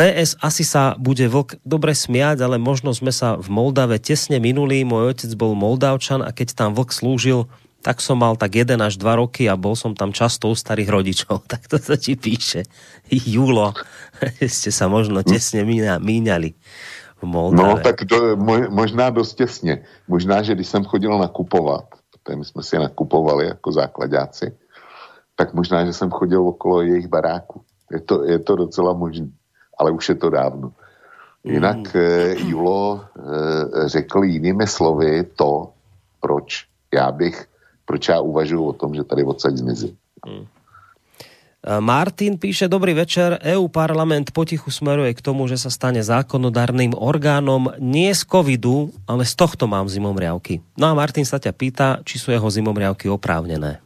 PS 0.00 0.40
asi 0.40 0.64
sa 0.64 0.96
bude 0.96 1.28
vlk 1.28 1.60
dobre 1.60 1.92
smiať, 1.92 2.40
ale 2.40 2.56
možno 2.56 2.96
sme 2.96 3.12
sa 3.12 3.36
v 3.36 3.52
Moldave 3.52 4.00
tesne 4.00 4.40
minuli. 4.40 4.80
Môj 4.80 5.12
otec 5.12 5.28
bol 5.36 5.52
Moldavčan 5.52 6.24
a 6.24 6.32
keď 6.32 6.56
tam 6.56 6.72
vlk 6.72 6.88
slúžil, 6.88 7.52
tak 7.84 8.00
som 8.00 8.16
mal 8.16 8.32
tak 8.32 8.56
1 8.56 8.80
až 8.80 8.96
2 8.96 9.20
roky 9.20 9.44
a 9.44 9.60
bol 9.60 9.76
som 9.76 9.92
tam 9.92 10.16
často 10.16 10.48
u 10.48 10.56
starých 10.56 10.88
rodičov. 10.88 11.44
Tak 11.52 11.68
to 11.68 11.76
sa 11.76 12.00
ti 12.00 12.16
píše. 12.16 12.64
Júlo, 13.12 13.76
ste 14.40 14.72
sa 14.72 14.88
možno 14.88 15.20
tesne 15.20 15.68
míňali 16.00 16.48
v 17.20 17.24
Moldave. 17.28 17.60
No, 17.60 17.84
tak 17.84 18.08
to, 18.08 18.40
možná 18.72 19.12
dost 19.12 19.36
těsně. 19.36 19.84
Možná, 20.08 20.40
že 20.40 20.56
když 20.56 20.68
jsem 20.68 20.84
chodil 20.84 21.12
nakupovat, 21.12 21.84
protože 22.08 22.36
my 22.36 22.44
jsme 22.44 22.62
si 22.62 22.78
nakupovali 22.78 23.52
jako 23.52 23.72
základáci, 23.72 24.56
tak 25.36 25.52
možná, 25.52 25.84
že 25.84 25.92
jsem 25.92 26.08
chodil 26.08 26.40
okolo 26.40 26.88
jejich 26.88 27.08
baráku. 27.08 27.60
Je 27.92 28.00
to, 28.00 28.24
je 28.24 28.38
to 28.38 28.56
docela 28.56 28.96
možné 28.96 29.28
ale 29.80 29.90
už 29.96 30.08
je 30.08 30.16
to 30.20 30.28
dávno. 30.30 30.76
Jinak 31.44 31.88
mm. 31.96 32.52
Julo 32.52 33.00
eh, 33.00 33.88
řekl 33.88 34.24
jinými 34.24 34.66
slovy 34.66 35.24
to, 35.24 35.72
proč 36.20 36.68
já 36.92 37.12
bych, 37.12 37.46
proč 37.84 38.08
já 38.08 38.20
uvažuji 38.20 38.64
o 38.66 38.72
tom, 38.72 38.94
že 38.94 39.04
tady 39.04 39.24
odsaď 39.24 39.56
zmizí. 39.56 39.96
Mm. 40.26 40.44
Martin 41.60 42.40
píše, 42.40 42.72
dobrý 42.72 42.96
večer, 42.96 43.36
EU 43.44 43.68
parlament 43.68 44.32
potichu 44.32 44.72
smeruje 44.72 45.12
k 45.12 45.20
tomu, 45.20 45.44
že 45.44 45.60
sa 45.60 45.68
stane 45.68 46.00
zákonodárnym 46.00 46.96
orgánom 46.96 47.68
nie 47.76 48.08
z 48.16 48.24
covidu, 48.24 48.88
ale 49.04 49.28
z 49.28 49.36
tohto 49.36 49.68
mám 49.68 49.84
zimomriavky. 49.84 50.64
No 50.80 50.88
a 50.88 50.96
Martin 50.96 51.28
sa 51.28 51.36
ťa 51.36 51.52
pýta, 51.52 51.88
či 52.08 52.16
sú 52.16 52.32
jeho 52.32 52.48
zimomriavky 52.48 53.12
oprávnené. 53.12 53.76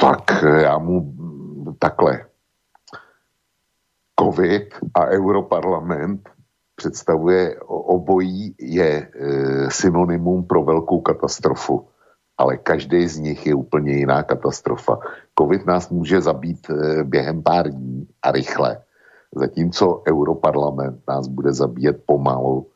Tak 0.00 0.44
já 0.64 0.78
mu 0.78 1.12
takhle 1.78 2.31
COVID 4.22 4.74
a 4.94 5.06
Europarlament 5.06 6.28
představuje 6.76 7.60
obojí 7.66 8.54
je 8.58 8.90
e, 8.94 9.08
synonymum 9.70 10.46
pro 10.46 10.62
velkou 10.62 11.00
katastrofu. 11.00 11.88
Ale 12.38 12.56
každý 12.56 13.08
z 13.08 13.18
nich 13.18 13.46
je 13.46 13.54
úplně 13.54 13.92
jiná 13.92 14.22
katastrofa. 14.22 14.98
COVID 15.38 15.66
nás 15.66 15.90
může 15.90 16.20
zabít 16.20 16.70
e, 16.70 17.04
během 17.04 17.42
pár 17.42 17.70
dní 17.70 18.08
a 18.22 18.32
rychle. 18.32 18.82
Zatímco 19.34 20.02
Europarlament 20.08 21.02
nás 21.08 21.28
bude 21.28 21.52
zabíjet 21.52 22.02
pomalu, 22.06 22.70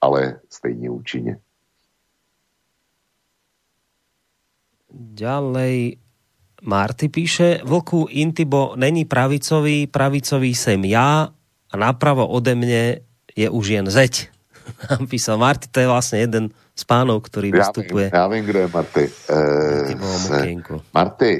ale 0.00 0.40
stejně 0.50 0.90
účinně. 0.90 1.38
Ďalej 4.92 6.01
Marty 6.62 7.08
píše, 7.08 7.60
vlku 7.64 8.06
Intibo 8.10 8.78
není 8.78 9.04
pravicový, 9.04 9.86
pravicový 9.86 10.54
sem 10.54 10.78
ja 10.86 11.26
a 11.70 11.74
napravo 11.74 12.22
ode 12.22 12.54
mne 12.54 13.02
je 13.34 13.48
už 13.50 13.66
jen 13.68 13.86
zeď. 13.90 14.30
Písal 15.10 15.42
Marty, 15.42 15.66
to 15.74 15.82
je 15.82 15.90
vlastne 15.90 16.22
jeden 16.22 16.44
z 16.78 16.82
pánov, 16.86 17.26
ktorý 17.26 17.50
ja 17.50 17.66
vystupuje. 17.66 18.06
Vím, 18.08 18.14
já 18.14 18.26
vím, 18.26 18.44
kdo 18.44 18.58
je 18.58 18.68
Marty. 18.68 19.04
E, 19.28 19.38
Marty, 20.94 21.30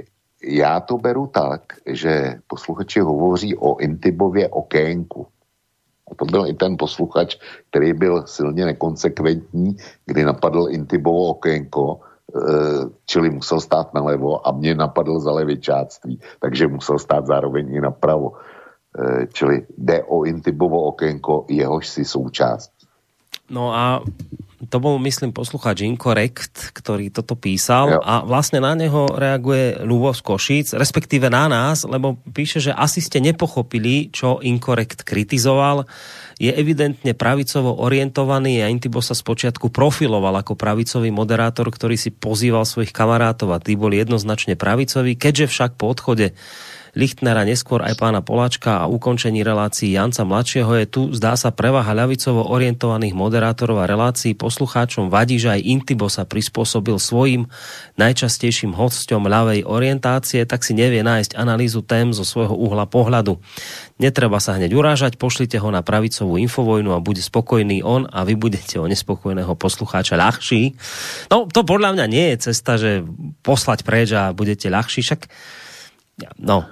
já 0.42 0.80
to 0.80 0.98
beru 0.98 1.26
tak, 1.26 1.62
že 1.86 2.34
posluchači 2.46 3.00
hovoří 3.00 3.56
o 3.56 3.78
Intibově 3.78 4.48
okénku. 4.48 5.26
A 6.10 6.14
to 6.14 6.24
byl 6.24 6.46
i 6.46 6.54
ten 6.54 6.76
posluchač, 6.76 7.36
který 7.70 7.92
byl 7.92 8.26
silně 8.26 8.64
nekonsekventní, 8.64 9.76
kdy 10.06 10.24
napadl 10.24 10.66
Intibovo 10.70 11.24
okénko, 11.24 12.00
čili 13.06 13.30
musel 13.30 13.60
stát 13.60 13.94
nalevo 13.94 14.48
a 14.48 14.52
mě 14.52 14.74
napadl 14.74 15.20
za 15.20 15.32
levičáctví, 15.32 16.20
takže 16.40 16.68
musel 16.68 16.98
stát 16.98 17.26
zároveň 17.26 17.74
i 17.74 17.80
napravo. 17.80 18.32
Eh, 18.92 19.26
čili 19.32 19.66
jde 19.78 20.04
o 20.04 20.24
Intibovo 20.24 20.82
okénko, 20.82 21.44
jehož 21.48 21.88
si 21.88 22.04
součást. 22.04 22.71
No 23.52 23.70
a 23.70 24.00
to 24.72 24.80
bol, 24.80 24.96
myslím, 25.04 25.36
posluchač 25.36 25.84
Incorrect, 25.84 26.72
ktorý 26.72 27.12
toto 27.12 27.36
písal 27.36 27.98
jo. 27.98 28.00
a 28.00 28.24
vlastne 28.24 28.56
na 28.64 28.72
neho 28.72 29.04
reaguje 29.12 29.76
Lubo 29.84 30.16
z 30.16 30.24
Košíc, 30.24 30.68
respektíve 30.72 31.28
na 31.28 31.44
nás, 31.44 31.84
lebo 31.84 32.16
píše, 32.32 32.64
že 32.64 32.72
asi 32.72 33.04
ste 33.04 33.20
nepochopili, 33.20 34.08
čo 34.08 34.40
Incorrect 34.40 35.04
kritizoval 35.04 35.84
je 36.40 36.50
evidentne 36.50 37.12
pravicovo 37.12 37.84
orientovaný 37.84 38.64
a 38.64 38.72
Intibo 38.72 39.04
sa 39.04 39.12
spočiatku 39.12 39.68
profiloval 39.68 40.40
ako 40.40 40.56
pravicový 40.56 41.12
moderátor, 41.12 41.68
ktorý 41.68 42.00
si 42.00 42.08
pozýval 42.08 42.64
svojich 42.64 42.90
kamarátov 42.90 43.52
a 43.52 43.62
tí 43.62 43.76
boli 43.76 44.00
jednoznačne 44.00 44.56
pravicoví, 44.56 45.14
keďže 45.20 45.52
však 45.52 45.70
po 45.76 45.92
odchode 45.92 46.32
Lichtnera, 46.92 47.48
neskôr 47.48 47.80
aj 47.80 47.96
pána 47.96 48.20
Poláčka 48.20 48.84
a 48.84 48.84
ukončení 48.84 49.40
relácií 49.40 49.96
Janca 49.96 50.28
Mladšieho 50.28 50.76
je 50.76 50.84
tu, 50.84 51.02
zdá 51.16 51.40
sa, 51.40 51.48
prevaha 51.48 51.88
ľavicovo 51.96 52.52
orientovaných 52.52 53.16
moderátorov 53.16 53.80
a 53.80 53.88
relácií 53.88 54.36
poslucháčom 54.36 55.08
vadí, 55.08 55.40
že 55.40 55.56
aj 55.56 55.64
Intibo 55.64 56.12
sa 56.12 56.28
prispôsobil 56.28 56.92
svojim 57.00 57.48
najčastejším 57.96 58.76
hosťom 58.76 59.24
ľavej 59.24 59.64
orientácie, 59.64 60.44
tak 60.44 60.68
si 60.68 60.76
nevie 60.76 61.00
nájsť 61.00 61.32
analýzu 61.32 61.80
tém 61.80 62.12
zo 62.12 62.28
svojho 62.28 62.52
uhla 62.52 62.84
pohľadu. 62.84 63.40
Netreba 63.96 64.36
sa 64.36 64.60
hneď 64.60 64.76
urážať, 64.76 65.16
pošlite 65.16 65.56
ho 65.64 65.72
na 65.72 65.80
pravicovú 65.80 66.36
infovojnu 66.44 66.92
a 66.92 67.00
bude 67.00 67.24
spokojný 67.24 67.80
on 67.80 68.04
a 68.04 68.20
vy 68.28 68.36
budete 68.36 68.76
o 68.76 68.84
nespokojného 68.84 69.56
poslucháča 69.56 70.20
ľahší. 70.20 70.76
No, 71.32 71.48
to 71.48 71.64
podľa 71.64 71.96
mňa 71.96 72.06
nie 72.12 72.36
je 72.36 72.52
cesta, 72.52 72.76
že 72.76 73.00
poslať 73.40 73.80
preč 73.80 74.12
a 74.12 74.36
budete 74.36 74.68
ľahší, 74.68 75.00
však 75.00 75.24
no, 76.36 76.68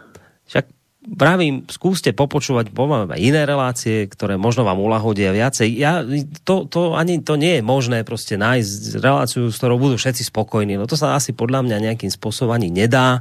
pravím, 1.01 1.65
skúste 1.73 2.13
popočúvať 2.13 2.77
pomáme 2.77 3.17
iné 3.17 3.49
relácie, 3.49 4.05
ktoré 4.05 4.37
možno 4.37 4.69
vám 4.69 4.77
ulahodia 4.77 5.33
viacej. 5.33 5.69
Ja, 5.73 6.05
to, 6.45 6.69
to, 6.69 6.93
ani 6.93 7.25
to 7.25 7.41
nie 7.41 7.61
je 7.61 7.63
možné 7.65 8.05
proste 8.05 8.37
nájsť 8.37 9.01
reláciu, 9.01 9.49
s 9.49 9.57
ktorou 9.57 9.81
budú 9.81 9.97
všetci 9.97 10.29
spokojní. 10.29 10.77
No 10.77 10.85
to 10.85 11.01
sa 11.01 11.17
asi 11.17 11.33
podľa 11.33 11.65
mňa 11.65 11.77
nejakým 11.91 12.13
spôsobom 12.13 12.53
ani 12.53 12.69
nedá 12.69 13.21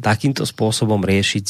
takýmto 0.00 0.48
spôsobom 0.48 1.04
riešiť. 1.04 1.46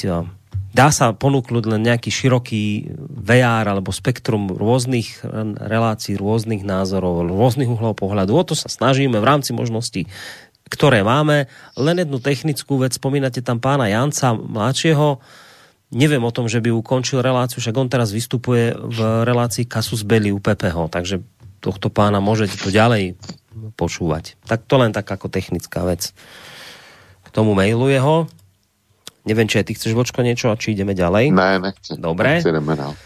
Dá 0.72 0.88
sa 0.88 1.12
ponúknuť 1.12 1.64
len 1.68 1.84
nejaký 1.84 2.08
široký 2.08 2.96
VR 2.96 3.68
alebo 3.68 3.92
spektrum 3.92 4.48
rôznych 4.48 5.20
relácií, 5.60 6.16
rôznych 6.16 6.64
názorov, 6.64 7.28
rôznych 7.28 7.68
uhlov 7.68 8.00
pohľadu. 8.00 8.32
O 8.32 8.42
to 8.42 8.56
sa 8.56 8.72
snažíme 8.72 9.20
v 9.20 9.28
rámci 9.28 9.52
možností, 9.52 10.08
ktoré 10.72 11.04
máme. 11.04 11.52
Len 11.76 11.96
jednu 12.00 12.16
technickú 12.16 12.80
vec, 12.80 12.96
spomínate 12.96 13.44
tam 13.44 13.60
pána 13.60 13.92
Janca 13.92 14.32
mladšieho, 14.32 15.20
neviem 15.92 16.24
o 16.24 16.32
tom, 16.32 16.48
že 16.48 16.64
by 16.64 16.72
ukončil 16.72 17.20
reláciu, 17.20 17.60
však 17.60 17.76
on 17.76 17.92
teraz 17.92 18.10
vystupuje 18.10 18.72
v 18.72 18.98
relácii 19.28 19.68
Kasus 19.68 20.08
Belli 20.08 20.32
u 20.32 20.40
PPH, 20.40 20.88
takže 20.88 21.20
tohto 21.60 21.92
pána 21.92 22.18
môžete 22.18 22.56
to 22.56 22.72
ďalej 22.72 23.20
počúvať. 23.76 24.40
Tak 24.48 24.64
to 24.64 24.80
len 24.80 24.90
tak 24.90 25.06
ako 25.06 25.28
technická 25.28 25.84
vec. 25.84 26.16
K 27.22 27.28
tomu 27.28 27.52
mailu 27.52 27.86
jeho. 27.92 28.26
Neviem, 29.22 29.46
či 29.46 29.62
aj 29.62 29.70
ty 29.70 29.72
chceš, 29.78 29.94
Vočko, 29.94 30.24
niečo 30.26 30.50
a 30.50 30.58
či 30.58 30.74
ideme 30.74 30.98
ďalej. 30.98 31.30
Ne, 31.30 31.62
nechci. 31.62 31.94
Dobre. 31.94 32.42
Nechci, 32.42 32.50
ideme 32.50 32.74
no. 32.74 32.96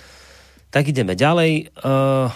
Tak 0.73 0.89
ideme 0.89 1.13
ďalej. 1.13 1.77
Uh, 1.77 2.33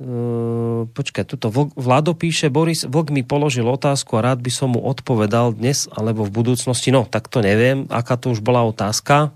uh, 0.00 0.88
počkaj, 0.90 1.24
tuto 1.28 1.50
Vlado 1.74 2.14
píše, 2.14 2.50
Boris 2.50 2.86
Vlk 2.86 3.14
mi 3.14 3.22
položil 3.22 3.66
otázku 3.66 4.18
a 4.18 4.24
rád 4.32 4.42
by 4.42 4.50
som 4.50 4.74
mu 4.74 4.80
odpovedal 4.82 5.54
dnes 5.54 5.86
alebo 5.92 6.26
v 6.26 6.34
budúcnosti. 6.34 6.90
No, 6.90 7.06
tak 7.06 7.30
to 7.30 7.44
neviem, 7.44 7.86
aká 7.90 8.18
to 8.18 8.34
už 8.34 8.42
bola 8.42 8.64
otázka. 8.66 9.30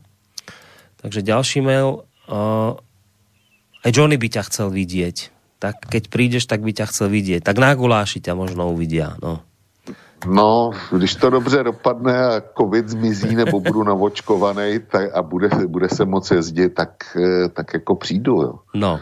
Takže 0.99 1.23
ďalší 1.23 1.63
mail. 1.63 2.03
Uh, 2.27 2.75
aj 3.87 3.95
Johnny 3.95 4.19
by 4.19 4.29
ťa 4.29 4.43
chcel 4.51 4.75
vidieť. 4.75 5.31
Tak 5.59 5.91
keď 5.91 6.11
prídeš, 6.11 6.47
tak 6.47 6.63
by 6.63 6.71
ťa 6.75 6.87
chcel 6.91 7.11
vidieť. 7.11 7.43
Tak 7.43 7.59
na 7.59 7.75
guláši 7.75 8.23
ťa 8.23 8.35
možno 8.35 8.71
uvidia. 8.71 9.19
No. 9.19 9.43
No, 10.27 10.71
když 10.93 11.15
to 11.15 11.31
dobře 11.31 11.63
dopadne 11.63 12.27
a 12.27 12.43
covid 12.59 12.89
zmizí 12.89 13.37
nebo 13.37 13.61
budu 13.61 13.83
navočkovaný 13.83 14.79
tak, 14.91 15.15
a 15.15 15.23
bude, 15.23 15.49
bude 15.67 15.89
se 15.89 16.05
moc 16.05 16.31
jezdit, 16.31 16.75
tak, 16.75 16.91
eh, 17.17 17.49
tak 17.49 17.75
jako 17.75 17.95
přijdu, 17.95 18.35
jo. 18.35 18.55
No, 18.75 19.01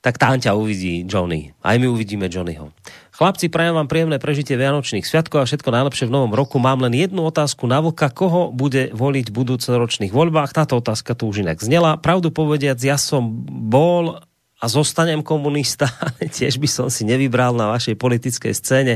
tak 0.00 0.16
tam 0.16 0.40
ťa 0.40 0.56
uvidí 0.56 1.04
Johnny. 1.04 1.52
Aj 1.60 1.76
my 1.76 1.86
uvidíme 1.92 2.24
Johnnyho. 2.32 2.72
Chlapci, 3.20 3.52
prajem 3.52 3.76
vám 3.76 3.84
príjemné 3.84 4.16
prežitie 4.16 4.56
Vianočných 4.56 5.04
sviatkov 5.04 5.44
a 5.44 5.48
všetko 5.48 5.68
najlepšie 5.68 6.08
v 6.08 6.14
novom 6.16 6.32
roku. 6.32 6.56
Mám 6.56 6.88
len 6.88 6.96
jednu 6.96 7.28
otázku 7.28 7.68
na 7.68 7.84
vlka. 7.84 8.08
Koho 8.08 8.48
bude 8.48 8.88
voliť 8.96 9.28
v 9.28 9.36
budúcoročných 9.36 10.08
voľbách? 10.08 10.56
Táto 10.56 10.80
otázka 10.80 11.12
tu 11.12 11.28
už 11.28 11.44
inak 11.44 11.60
znela. 11.60 12.00
Pravdu 12.00 12.32
povediac, 12.32 12.80
ja 12.80 12.96
som 12.96 13.28
bol 13.68 14.24
a 14.60 14.64
zostanem 14.68 15.24
komunista, 15.24 15.88
tiež 16.36 16.60
by 16.60 16.68
som 16.68 16.86
si 16.92 17.04
nevybral 17.08 17.56
na 17.56 17.72
vašej 17.72 17.96
politickej 17.96 18.52
scéne. 18.52 18.94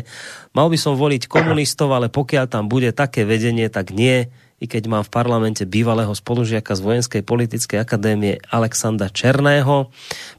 Mal 0.52 0.68
by 0.68 0.78
som 0.80 0.96
voliť 0.96 1.28
komunistov, 1.28 1.92
ale 1.92 2.12
pokiaľ 2.12 2.44
tam 2.48 2.64
bude 2.68 2.92
také 2.92 3.24
vedenie, 3.24 3.72
tak 3.72 3.92
nie, 3.92 4.28
i 4.62 4.70
keď 4.70 4.86
mám 4.86 5.04
v 5.04 5.12
parlamente 5.12 5.66
bývalého 5.66 6.14
spolužiaka 6.14 6.72
z 6.72 6.80
Vojenskej 6.80 7.22
politickej 7.26 7.78
akadémie 7.82 8.38
Alexandra 8.48 9.10
Černého. 9.10 9.90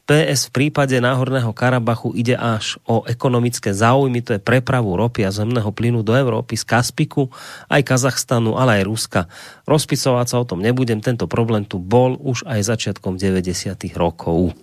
PS 0.08 0.48
v 0.48 0.52
prípade 0.52 0.96
Náhorného 0.98 1.52
Karabachu 1.52 2.16
ide 2.16 2.34
až 2.34 2.80
o 2.88 3.04
ekonomické 3.04 3.76
záujmy, 3.76 4.24
to 4.24 4.34
je 4.34 4.40
prepravu 4.40 4.96
ropy 4.96 5.28
a 5.28 5.30
zemného 5.30 5.68
plynu 5.70 6.00
do 6.00 6.16
Európy 6.16 6.56
z 6.56 6.64
Kaspiku, 6.64 7.28
aj 7.68 7.84
Kazachstanu, 7.84 8.56
ale 8.56 8.80
aj 8.80 8.88
Ruska. 8.88 9.20
Rozpisovať 9.68 10.26
sa 10.26 10.36
o 10.40 10.48
tom 10.48 10.64
nebudem, 10.64 11.04
tento 11.04 11.28
problém 11.28 11.68
tu 11.68 11.76
bol 11.76 12.16
už 12.16 12.48
aj 12.48 12.66
začiatkom 12.66 13.20
90. 13.20 13.76
rokov. 13.94 14.56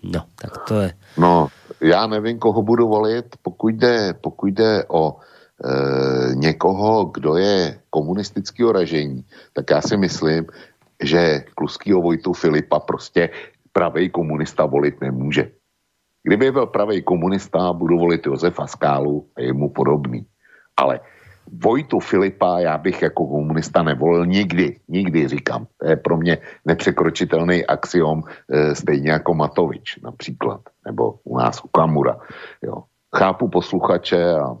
No, 0.00 0.24
tak 0.40 0.64
to 0.64 0.80
je... 0.80 0.90
No, 1.18 1.48
já 1.80 2.06
nevím, 2.06 2.38
koho 2.38 2.62
budu 2.62 2.88
volit, 2.88 3.26
pokud 3.42 3.68
jde, 3.68 4.14
pokud 4.20 4.46
jde 4.46 4.84
o 4.88 5.16
někoho, 6.34 7.04
kdo 7.04 7.36
je 7.36 7.80
komunistického 7.90 8.72
ražení, 8.72 9.24
tak 9.52 9.70
já 9.70 9.80
si 9.80 9.96
myslím, 9.96 10.46
že 11.02 11.44
kluskýho 11.54 12.00
Vojtu 12.00 12.32
Filipa 12.32 12.80
prostě 12.80 13.30
pravý 13.72 14.10
komunista 14.10 14.66
volit 14.66 15.00
nemůže. 15.00 15.50
Kdyby 16.22 16.52
byl 16.52 16.66
pravý 16.66 17.02
komunista, 17.02 17.72
budu 17.72 17.98
volit 17.98 18.26
Josefa 18.26 18.66
Skálu 18.66 19.26
a 19.36 19.40
jemu 19.40 19.68
podobný. 19.68 20.26
Ale 20.76 21.00
Vojtu 21.52 22.00
Filipa 22.00 22.60
já 22.60 22.78
bych 22.78 23.02
jako 23.02 23.26
komunista 23.26 23.82
nevolil 23.82 24.26
nikdy, 24.26 24.76
nikdy 24.88 25.28
říkám. 25.28 25.66
To 25.76 25.88
je 25.88 25.96
pro 25.96 26.16
mě 26.16 26.38
nepřekročitelný 26.64 27.66
axiom, 27.66 28.22
e, 28.48 28.74
stejně 28.74 29.10
jako 29.10 29.34
Matovič 29.34 29.98
například, 30.02 30.60
nebo 30.86 31.14
u 31.24 31.38
nás 31.38 31.64
u 31.64 31.68
Kamura. 31.68 32.18
Jo. 32.62 32.84
Chápu 33.16 33.48
posluchače 33.48 34.34
a 34.34 34.56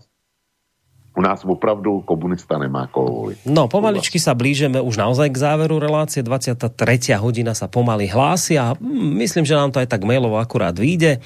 u 1.10 1.20
nás 1.20 1.42
opravdu 1.42 2.06
komunista 2.06 2.54
nemá 2.58 2.86
koho 2.86 3.10
volit. 3.10 3.38
No, 3.42 3.66
pomaličky 3.66 4.22
sa 4.22 4.30
blížeme 4.30 4.78
už 4.78 4.94
naozaj 4.94 5.28
k 5.34 5.42
záveru 5.42 5.82
relácie. 5.82 6.22
23. 6.22 6.70
hodina 7.18 7.50
sa 7.50 7.66
pomaly 7.66 8.06
hlási 8.06 8.54
a 8.54 8.78
hm, 8.78 9.18
myslím, 9.18 9.42
že 9.42 9.58
nám 9.58 9.74
to 9.74 9.82
aj 9.82 9.90
tak 9.90 10.06
mailovo 10.06 10.38
akurát 10.38 10.74
vyjde. 10.78 11.18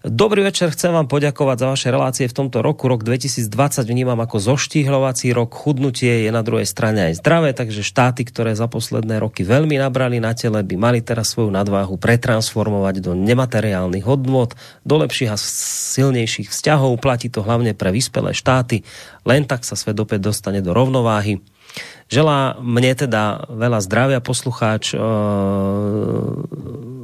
Dobrý 0.00 0.40
večer, 0.40 0.72
chcem 0.72 0.96
vám 0.96 1.12
poďakovať 1.12 1.56
za 1.60 1.66
vaše 1.68 1.88
relácie 1.92 2.24
v 2.24 2.32
tomto 2.32 2.64
roku. 2.64 2.88
Rok 2.88 3.04
2020 3.04 3.52
vnímam 3.84 4.16
ako 4.16 4.40
zoštihľovací 4.40 5.28
rok. 5.36 5.52
Chudnutie 5.52 6.24
je 6.24 6.32
na 6.32 6.40
druhej 6.40 6.64
strane 6.64 7.12
aj 7.12 7.20
zdravé, 7.20 7.52
takže 7.52 7.84
štáty, 7.84 8.24
ktoré 8.24 8.56
za 8.56 8.64
posledné 8.64 9.20
roky 9.20 9.44
veľmi 9.44 9.76
nabrali 9.76 10.16
na 10.16 10.32
tele, 10.32 10.64
by 10.64 10.72
mali 10.80 11.04
teraz 11.04 11.36
svoju 11.36 11.52
nadváhu 11.52 12.00
pretransformovať 12.00 13.04
do 13.04 13.12
nemateriálnych 13.12 14.08
hodnot, 14.08 14.56
do 14.88 15.04
lepších 15.04 15.28
a 15.28 15.36
silnejších 15.36 16.48
vzťahov. 16.48 16.96
Platí 16.96 17.28
to 17.28 17.44
hlavne 17.44 17.76
pre 17.76 17.92
vyspelé 17.92 18.32
štáty. 18.32 18.80
Len 19.28 19.44
tak 19.44 19.68
sa 19.68 19.76
svet 19.76 20.00
opäť 20.00 20.32
dostane 20.32 20.64
do 20.64 20.72
rovnováhy. 20.72 21.44
Želá 22.10 22.58
mne 22.58 22.92
teda 22.98 23.46
veľa 23.46 23.78
zdravia 23.86 24.18
poslucháč 24.18 24.92
e, 24.92 24.98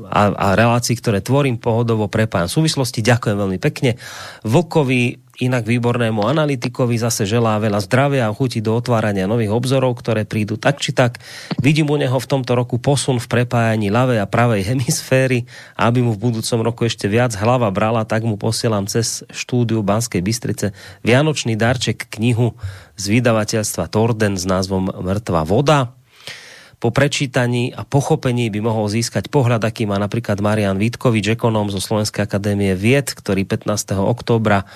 a, 0.06 0.22
a 0.34 0.46
relácií, 0.58 0.98
ktoré 0.98 1.22
tvorím 1.22 1.62
pohodovo 1.62 2.10
prepájam 2.10 2.50
súvislosti. 2.50 3.06
Ďakujem 3.06 3.36
veľmi 3.38 3.58
pekne. 3.62 4.02
Vlkovi 4.42 5.25
inak 5.40 5.68
výbornému 5.68 6.24
analytikovi 6.24 6.96
zase 6.96 7.28
želá 7.28 7.60
veľa 7.60 7.84
zdravia 7.84 8.28
a 8.28 8.34
chuti 8.36 8.64
do 8.64 8.72
otvárania 8.72 9.28
nových 9.28 9.52
obzorov, 9.52 10.00
ktoré 10.00 10.24
prídu 10.24 10.56
tak 10.56 10.80
či 10.80 10.96
tak. 10.96 11.20
Vidím 11.60 11.92
u 11.92 11.96
neho 12.00 12.16
v 12.16 12.26
tomto 12.28 12.56
roku 12.56 12.80
posun 12.80 13.20
v 13.20 13.28
prepájaní 13.28 13.92
ľavej 13.92 14.20
a 14.20 14.26
pravej 14.26 14.64
hemisféry 14.64 15.48
aby 15.76 16.00
mu 16.02 16.16
v 16.16 16.22
budúcom 16.30 16.60
roku 16.64 16.88
ešte 16.88 17.06
viac 17.06 17.36
hlava 17.36 17.68
brala, 17.68 18.08
tak 18.08 18.24
mu 18.24 18.40
posielam 18.40 18.88
cez 18.88 19.22
štúdiu 19.28 19.84
Banskej 19.84 20.24
Bystrice 20.24 20.72
Vianočný 21.04 21.54
darček 21.54 22.08
knihu 22.10 22.56
z 22.96 23.04
vydavateľstva 23.12 23.92
Torden 23.92 24.40
s 24.40 24.44
názvom 24.48 24.88
Mŕtva 24.88 25.44
voda. 25.44 25.92
Po 26.76 26.92
prečítaní 26.92 27.72
a 27.72 27.88
pochopení 27.88 28.52
by 28.52 28.60
mohol 28.60 28.92
získať 28.92 29.32
pohľad, 29.32 29.64
aký 29.64 29.88
má 29.88 29.96
napríklad 29.96 30.44
Marian 30.44 30.76
Vítkovič, 30.76 31.32
ekonóm 31.32 31.72
zo 31.72 31.80
Slovenskej 31.80 32.28
akadémie 32.28 32.76
vied, 32.76 33.16
ktorý 33.16 33.48
15. 33.48 33.96
októbra 33.96 34.68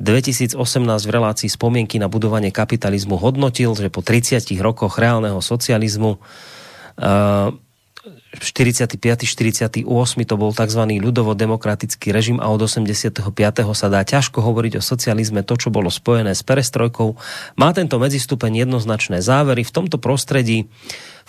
2018 0.00 0.56
v 1.04 1.10
relácii 1.12 1.52
spomienky 1.52 2.00
na 2.00 2.08
budovanie 2.08 2.48
kapitalizmu 2.48 3.20
hodnotil, 3.20 3.76
že 3.76 3.92
po 3.92 4.00
30 4.00 4.48
rokoch 4.64 4.96
reálneho 4.96 5.44
socializmu 5.44 6.16
uh, 6.16 7.52
45. 8.30 8.94
48. 9.26 9.82
to 10.22 10.34
bol 10.38 10.54
tzv. 10.54 10.82
ľudovo-demokratický 10.86 12.14
režim 12.14 12.38
a 12.38 12.46
od 12.46 12.62
85. 12.62 13.26
sa 13.74 13.86
dá 13.90 14.06
ťažko 14.06 14.38
hovoriť 14.38 14.78
o 14.78 14.82
socializme 14.82 15.42
to, 15.42 15.58
čo 15.58 15.74
bolo 15.74 15.90
spojené 15.90 16.38
s 16.38 16.46
perestrojkou. 16.46 17.18
Má 17.58 17.74
tento 17.74 17.98
medzistupeň 17.98 18.62
jednoznačné 18.62 19.18
závery. 19.18 19.66
V 19.66 19.74
tomto 19.74 19.98
prostredí 19.98 20.70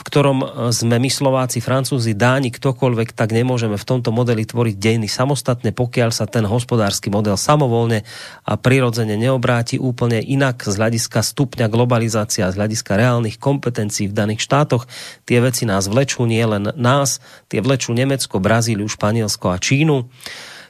v 0.01 0.03
ktorom 0.09 0.37
e, 0.41 0.45
sme 0.73 0.97
my 0.97 1.09
Slováci, 1.13 1.61
Francúzi, 1.61 2.17
Dáni, 2.17 2.49
ktokoľvek, 2.49 3.13
tak 3.13 3.29
nemôžeme 3.37 3.77
v 3.77 3.85
tomto 3.85 4.09
modeli 4.09 4.41
tvoriť 4.41 4.75
dejiny 4.81 5.05
samostatne, 5.05 5.69
pokiaľ 5.69 6.09
sa 6.09 6.25
ten 6.25 6.49
hospodársky 6.49 7.13
model 7.13 7.37
samovolne 7.37 8.01
a 8.41 8.57
prirodzene 8.57 9.13
neobráti 9.13 9.77
úplne 9.77 10.17
inak 10.17 10.65
z 10.65 10.73
hľadiska 10.73 11.21
stupňa 11.21 11.69
globalizácia, 11.69 12.49
z 12.49 12.57
hľadiska 12.57 12.97
reálnych 12.97 13.37
kompetencií 13.37 14.09
v 14.09 14.17
daných 14.17 14.41
štátoch. 14.41 14.89
Tie 15.29 15.37
veci 15.37 15.69
nás 15.69 15.85
vlečú, 15.85 16.25
nie 16.25 16.41
len 16.41 16.73
nás, 16.91 17.23
tie 17.47 17.63
vlečú 17.63 17.95
Nemecko, 17.95 18.43
Brazíliu, 18.43 18.91
Španielsko 18.91 19.55
a 19.55 19.57
Čínu. 19.57 20.11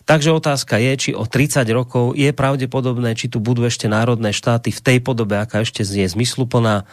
Takže 0.05 0.33
otázka 0.33 0.81
je, 0.81 0.91
či 0.97 1.09
o 1.13 1.29
30 1.29 1.61
rokov 1.71 2.17
je 2.17 2.33
pravdepodobné, 2.33 3.13
či 3.13 3.29
tu 3.29 3.37
budú 3.37 3.63
ešte 3.69 3.85
národné 3.85 4.33
štáty 4.33 4.73
v 4.73 4.81
tej 4.81 4.97
podobe, 4.99 5.37
aká 5.37 5.61
ešte 5.61 5.85
je 5.85 6.03
zmysluplná 6.09 6.89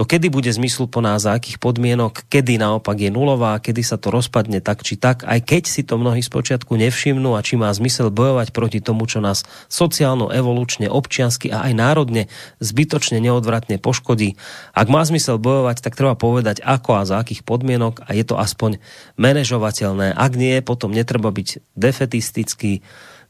to 0.00 0.08
kedy 0.08 0.32
bude 0.32 0.48
zmysluplná, 0.48 1.20
za 1.20 1.36
akých 1.36 1.60
podmienok, 1.60 2.24
kedy 2.32 2.56
naopak 2.56 2.96
je 2.96 3.12
nulová, 3.12 3.60
kedy 3.60 3.84
sa 3.84 4.00
to 4.00 4.08
rozpadne 4.08 4.64
tak 4.64 4.80
či 4.80 4.96
tak, 4.96 5.28
aj 5.28 5.44
keď 5.44 5.68
si 5.68 5.84
to 5.84 6.00
mnohí 6.00 6.24
spočiatku 6.24 6.72
nevšimnú 6.72 7.36
a 7.36 7.44
či 7.44 7.60
má 7.60 7.68
zmysel 7.68 8.08
bojovať 8.08 8.56
proti 8.56 8.80
tomu, 8.80 9.04
čo 9.04 9.20
nás 9.20 9.44
sociálno, 9.68 10.32
evolučne, 10.32 10.88
občiansky 10.88 11.52
a 11.52 11.68
aj 11.68 11.76
národne 11.76 12.32
zbytočne 12.64 13.20
neodvratne 13.20 13.76
poškodí. 13.76 14.40
Ak 14.72 14.88
má 14.88 15.04
zmysel 15.04 15.36
bojovať, 15.36 15.84
tak 15.84 16.00
treba 16.00 16.16
povedať 16.16 16.64
ako 16.64 16.96
a 16.96 17.04
za 17.04 17.20
akých 17.20 17.44
podmienok 17.44 18.00
a 18.00 18.16
je 18.16 18.24
to 18.24 18.40
aspoň 18.40 18.80
manažovateľné. 19.20 20.16
Ak 20.16 20.32
nie, 20.32 20.64
potom 20.64 20.96
netreba 20.96 21.28
byť 21.28 21.76
defetistický, 21.76 22.80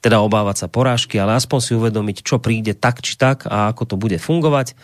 teda 0.06 0.22
obávať 0.22 0.62
sa 0.62 0.68
porážky, 0.70 1.18
ale 1.18 1.34
aspoň 1.34 1.58
si 1.58 1.74
uvedomiť, 1.74 2.22
čo 2.22 2.38
príde 2.38 2.78
tak 2.78 3.02
či 3.02 3.18
tak 3.18 3.50
a 3.50 3.74
ako 3.74 3.90
to 3.90 3.94
bude 3.98 4.22
fungovať. 4.22 4.78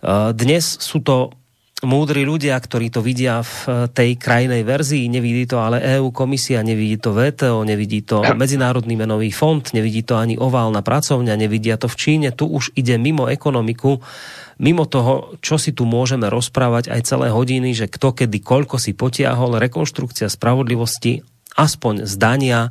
Eh, 0.00 0.32
dnes 0.32 0.80
sú 0.80 1.04
to 1.04 1.36
múdri 1.84 2.24
ľudia, 2.24 2.56
ktorí 2.56 2.88
to 2.88 3.04
vidia 3.04 3.44
v 3.44 3.52
eh, 3.68 3.72
tej 3.92 4.10
krajnej 4.16 4.64
verzii, 4.64 5.12
nevidí 5.12 5.44
to 5.44 5.60
ale 5.60 5.84
EU 6.00 6.08
komisia, 6.08 6.64
nevidí 6.64 6.96
to 6.96 7.12
VTO, 7.12 7.60
nevidí 7.68 8.00
to 8.00 8.24
Medzinárodný 8.40 8.96
menový 8.96 9.28
fond, 9.28 9.60
nevidí 9.76 10.00
to 10.00 10.16
ani 10.16 10.40
oválna 10.40 10.80
pracovňa, 10.80 11.36
nevidia 11.36 11.76
to 11.76 11.84
v 11.84 11.96
Číne, 12.00 12.28
tu 12.32 12.48
už 12.48 12.72
ide 12.80 12.96
mimo 12.96 13.28
ekonomiku, 13.28 14.00
mimo 14.56 14.88
toho, 14.88 15.36
čo 15.44 15.60
si 15.60 15.76
tu 15.76 15.84
môžeme 15.84 16.32
rozprávať 16.32 16.88
aj 16.88 17.00
celé 17.04 17.28
hodiny, 17.28 17.76
že 17.76 17.84
kto 17.84 18.16
kedy 18.16 18.40
koľko 18.40 18.80
si 18.80 18.96
potiahol, 18.96 19.60
rekonštrukcia 19.60 20.32
spravodlivosti, 20.32 21.20
aspoň 21.58 22.06
zdania, 22.06 22.70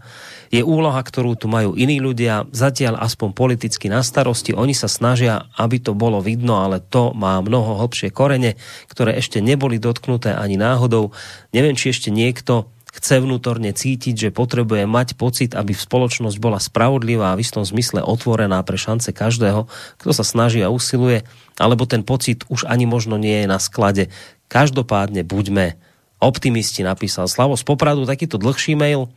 je 0.49 0.65
úloha, 0.65 0.97
ktorú 0.97 1.37
tu 1.37 1.45
majú 1.45 1.77
iní 1.77 2.01
ľudia, 2.01 2.49
zatiaľ 2.49 2.97
aspoň 3.05 3.37
politicky 3.37 3.85
na 3.85 4.01
starosti. 4.01 4.57
Oni 4.57 4.73
sa 4.73 4.89
snažia, 4.89 5.45
aby 5.59 5.77
to 5.77 5.93
bolo 5.93 6.23
vidno, 6.25 6.65
ale 6.65 6.81
to 6.81 7.13
má 7.13 7.37
mnoho 7.37 7.77
hlbšie 7.85 8.09
korene, 8.09 8.57
ktoré 8.89 9.13
ešte 9.21 9.45
neboli 9.45 9.77
dotknuté 9.77 10.33
ani 10.33 10.57
náhodou. 10.57 11.13
Neviem, 11.53 11.77
či 11.77 11.93
ešte 11.93 12.09
niekto 12.09 12.73
chce 12.89 13.21
vnútorne 13.21 13.69
cítiť, 13.69 14.15
že 14.17 14.29
potrebuje 14.35 14.89
mať 14.89 15.13
pocit, 15.13 15.53
aby 15.53 15.77
spoločnosť 15.77 16.37
bola 16.41 16.57
spravodlivá 16.57 17.31
a 17.33 17.37
v 17.37 17.45
istom 17.45 17.61
zmysle 17.61 18.01
otvorená 18.01 18.65
pre 18.65 18.81
šance 18.81 19.13
každého, 19.13 19.69
kto 20.01 20.11
sa 20.11 20.25
snaží 20.25 20.65
a 20.65 20.73
usiluje, 20.73 21.21
alebo 21.61 21.85
ten 21.85 22.01
pocit 22.01 22.41
už 22.49 22.65
ani 22.65 22.89
možno 22.89 23.21
nie 23.21 23.45
je 23.45 23.47
na 23.47 23.61
sklade. 23.61 24.09
Každopádne 24.49 25.21
buďme 25.21 25.77
optimisti, 26.19 26.83
napísal 26.83 27.27
Slavo 27.27 27.57
z 27.57 27.63
Popradu, 27.63 28.05
takýto 28.05 28.37
dlhší 28.37 28.75
mail, 28.75 29.07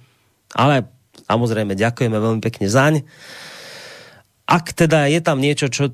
ale 0.54 0.86
Samozrejme, 1.28 1.76
ďakujeme 1.76 2.16
veľmi 2.16 2.40
pekne 2.40 2.66
zaň. 2.68 2.94
Ak 4.48 4.72
teda 4.72 5.06
je 5.08 5.20
tam 5.20 5.38
niečo, 5.40 5.68
čo 5.68 5.92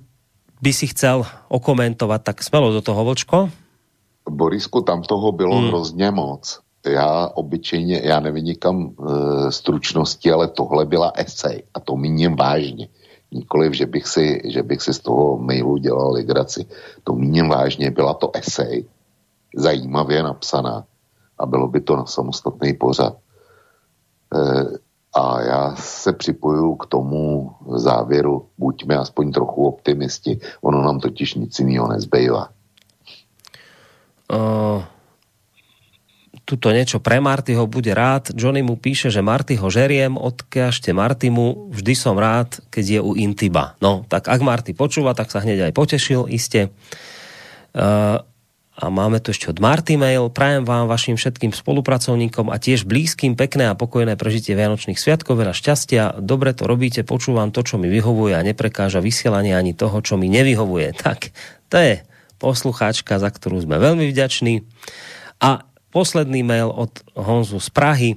by 0.59 0.70
si 0.75 0.91
chcel 0.91 1.23
okomentovať, 1.53 2.20
tak 2.23 2.43
smelo 2.43 2.75
do 2.75 2.83
toho, 2.83 3.07
Vlčko. 3.07 3.51
Borisku, 4.28 4.83
tam 4.83 5.03
toho 5.03 5.33
bylo 5.33 5.57
hmm. 5.57 5.69
hrozně 5.69 6.11
moc. 6.11 6.61
Já 6.87 7.28
obyčejně, 7.35 8.01
já 8.05 8.20
nevynikám 8.20 8.77
e, 8.78 8.93
stručnosti, 9.53 10.33
ale 10.33 10.49
tohle 10.49 10.87
byla 10.87 11.12
esej 11.15 11.62
a 11.75 11.81
to 11.81 11.97
míním 11.97 12.37
vážně. 12.37 12.89
Nikoliv, 13.33 13.73
že 13.73 13.87
bych, 13.87 14.07
si, 14.09 14.27
že 14.45 14.62
bych 14.62 14.83
si 14.83 14.95
z 14.95 14.99
toho 14.99 15.39
mailu 15.39 15.77
dělal 15.77 16.12
legraci. 16.12 16.67
To 17.05 17.12
míním 17.12 17.49
vážně, 17.49 17.91
byla 17.91 18.15
to 18.15 18.31
esej, 18.35 18.85
zajímavě 19.55 20.23
napsaná 20.23 20.85
a 21.39 21.47
bylo 21.47 21.68
by 21.68 21.81
to 21.81 21.97
na 21.97 22.07
samostatný 22.07 22.75
pořad. 22.75 23.15
E, 24.34 24.78
a 25.15 25.41
já 25.42 25.76
se 25.76 26.12
připoju 26.12 26.75
k 26.75 26.86
tomu 26.86 27.52
závěru, 27.76 28.47
buďme 28.58 28.97
aspoň 28.97 29.33
trochu 29.33 29.67
optimisti, 29.67 30.41
ono 30.60 30.83
nám 30.83 31.00
totiž 31.00 31.34
nic 31.34 31.58
jiného 31.58 31.89
nezbývá. 31.89 32.49
Uh, 34.28 34.84
tuto 36.44 36.68
niečo 36.68 37.00
pre 37.00 37.17
Martyho 37.17 37.65
bude 37.65 37.97
rád. 37.97 38.36
Johnny 38.36 38.60
mu 38.60 38.76
píše, 38.76 39.08
že 39.08 39.25
Marty 39.25 39.57
ho 39.57 39.73
žeriem, 39.73 40.20
odkažte 40.20 40.92
Martymu, 40.92 41.73
vždy 41.73 41.92
som 41.97 42.12
rád, 42.12 42.60
keď 42.68 42.84
je 42.84 43.00
u 43.00 43.17
Intiba. 43.17 43.76
No, 43.81 44.05
tak 44.05 44.28
ak 44.28 44.41
Marty 44.44 44.76
počúva, 44.76 45.17
tak 45.17 45.33
sa 45.33 45.41
hneď 45.41 45.68
aj 45.68 45.73
potešil, 45.73 46.28
iste. 46.28 46.68
Uh, 47.73 48.20
a 48.79 48.95
máme 48.95 49.19
tu 49.19 49.35
ešte 49.35 49.51
od 49.51 49.59
Marty 49.59 49.99
mail. 49.99 50.31
Prajem 50.31 50.63
vám, 50.63 50.87
vašim 50.87 51.19
všetkým 51.19 51.51
spolupracovníkom 51.51 52.47
a 52.47 52.63
tiež 52.63 52.87
blízkym 52.87 53.35
pekné 53.35 53.67
a 53.67 53.75
pokojné 53.75 54.15
prežitie 54.15 54.55
Vianočných 54.55 54.95
sviatkov, 54.95 55.35
veľa 55.35 55.51
šťastia. 55.51 56.23
Dobre 56.23 56.55
to 56.55 56.71
robíte, 56.71 57.03
počúvam 57.03 57.51
to, 57.51 57.67
čo 57.67 57.75
mi 57.75 57.91
vyhovuje 57.91 58.39
a 58.39 58.47
neprekáža 58.47 59.03
vysielanie 59.03 59.51
ani 59.51 59.75
toho, 59.75 59.99
čo 59.99 60.15
mi 60.15 60.31
nevyhovuje. 60.31 60.95
Tak, 61.09 61.33
to 61.73 61.77
je 61.81 61.95
poslucháčka, 62.39 63.19
za 63.19 63.33
ktorú 63.33 63.59
sme 63.65 63.81
veľmi 63.81 64.07
vďační. 64.13 64.63
A 65.41 65.65
posledný 65.91 66.45
mail 66.47 66.69
od 66.71 67.03
Honzu 67.17 67.59
z 67.59 67.69
Prahy. 67.75 68.11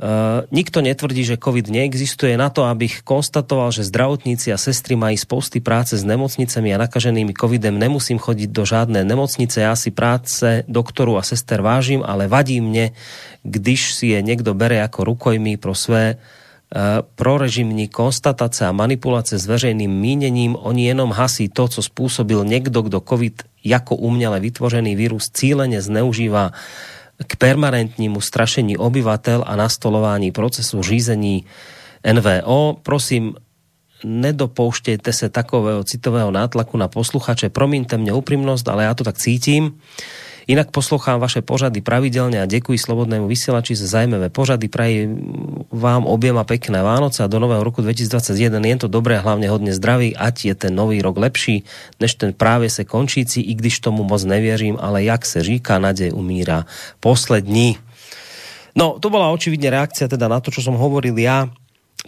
Uh, 0.00 0.48
nikto 0.48 0.80
netvrdí, 0.80 1.28
že 1.28 1.36
COVID 1.36 1.68
neexistuje. 1.68 2.32
Na 2.32 2.48
to, 2.48 2.64
abych 2.64 3.04
konstatoval, 3.04 3.68
že 3.68 3.84
zdravotníci 3.84 4.48
a 4.48 4.56
sestry 4.56 4.96
mají 4.96 5.20
spousty 5.20 5.60
práce 5.60 5.92
s 5.92 6.08
nemocnicami 6.08 6.72
a 6.72 6.80
nakaženými 6.80 7.36
COVIDem, 7.36 7.76
nemusím 7.76 8.16
chodiť 8.16 8.48
do 8.48 8.64
žádné 8.64 9.04
nemocnice. 9.04 9.60
Ja 9.60 9.76
si 9.76 9.92
práce 9.92 10.64
doktoru 10.64 11.20
a 11.20 11.22
sester 11.22 11.60
vážim, 11.60 12.00
ale 12.00 12.32
vadí 12.32 12.64
mne, 12.64 12.96
když 13.44 13.92
si 13.92 14.16
je 14.16 14.24
niekto 14.24 14.56
bere 14.56 14.80
ako 14.80 15.04
rukojmí 15.04 15.60
pro 15.60 15.76
své 15.76 16.16
uh, 16.16 17.04
prorežimní 17.04 17.92
konstatace 17.92 18.64
a 18.64 18.72
manipulace 18.72 19.36
s 19.36 19.44
veřejným 19.44 19.92
mínením. 19.92 20.56
Oni 20.56 20.88
jenom 20.88 21.12
hasí 21.12 21.52
to, 21.52 21.68
co 21.68 21.84
spôsobil 21.84 22.40
niekto, 22.48 22.80
kdo 22.88 23.04
COVID 23.04 23.44
jako 23.68 24.00
uměle 24.00 24.40
vytvořený 24.40 24.96
vírus 24.96 25.28
cílene 25.28 25.76
zneužíva 25.76 26.56
k 27.20 27.32
permanentnímu 27.36 28.20
strašení 28.20 28.80
obyvateľ 28.80 29.44
a 29.46 29.52
nastolování 29.56 30.32
procesu 30.32 30.82
řízení 30.82 31.44
NVO. 32.00 32.80
Prosím, 32.82 33.34
nedopouštějte 34.04 35.12
se 35.12 35.28
takového 35.28 35.84
citového 35.84 36.30
nátlaku 36.30 36.76
na 36.80 36.88
posluchače. 36.88 37.52
Promiňte 37.52 38.00
mne 38.00 38.16
úprimnosť, 38.16 38.64
ale 38.72 38.88
ja 38.88 38.96
to 38.96 39.04
tak 39.04 39.20
cítim. 39.20 39.76
Inak 40.50 40.74
poslouchám 40.74 41.22
vaše 41.22 41.46
pořady 41.46 41.78
pravidelne 41.78 42.42
a 42.42 42.50
děkuji 42.50 42.74
Slobodnému 42.74 43.30
vysielači 43.30 43.78
za 43.78 43.86
zaujímavé 43.86 44.34
pořady. 44.34 44.66
Prajem 44.66 45.14
vám 45.70 46.10
objema 46.10 46.42
pekné 46.42 46.82
Vánoce 46.82 47.22
a 47.22 47.30
do 47.30 47.38
nového 47.38 47.62
roku 47.62 47.78
2021 47.86 48.58
je 48.58 48.76
to 48.82 48.88
dobré, 48.90 49.22
hlavne 49.22 49.46
hodne 49.46 49.70
zdraví, 49.70 50.18
ať 50.18 50.50
je 50.50 50.54
ten 50.58 50.74
nový 50.74 50.98
rok 51.06 51.22
lepší, 51.22 51.62
než 52.02 52.18
ten 52.18 52.34
práve 52.34 52.66
se 52.66 52.82
končící, 52.82 53.46
i 53.46 53.54
když 53.54 53.78
tomu 53.78 54.02
moc 54.02 54.26
nevěřím, 54.26 54.74
ale 54.82 55.06
jak 55.06 55.22
se 55.22 55.38
říká, 55.38 55.78
nadej 55.78 56.10
umíra 56.10 56.66
poslední. 56.98 57.78
No, 58.74 58.98
to 58.98 59.06
bola 59.06 59.30
očividne 59.30 59.70
reakcia 59.70 60.10
teda 60.10 60.26
na 60.26 60.42
to, 60.42 60.50
čo 60.50 60.66
som 60.66 60.74
hovoril 60.74 61.14
ja 61.14 61.46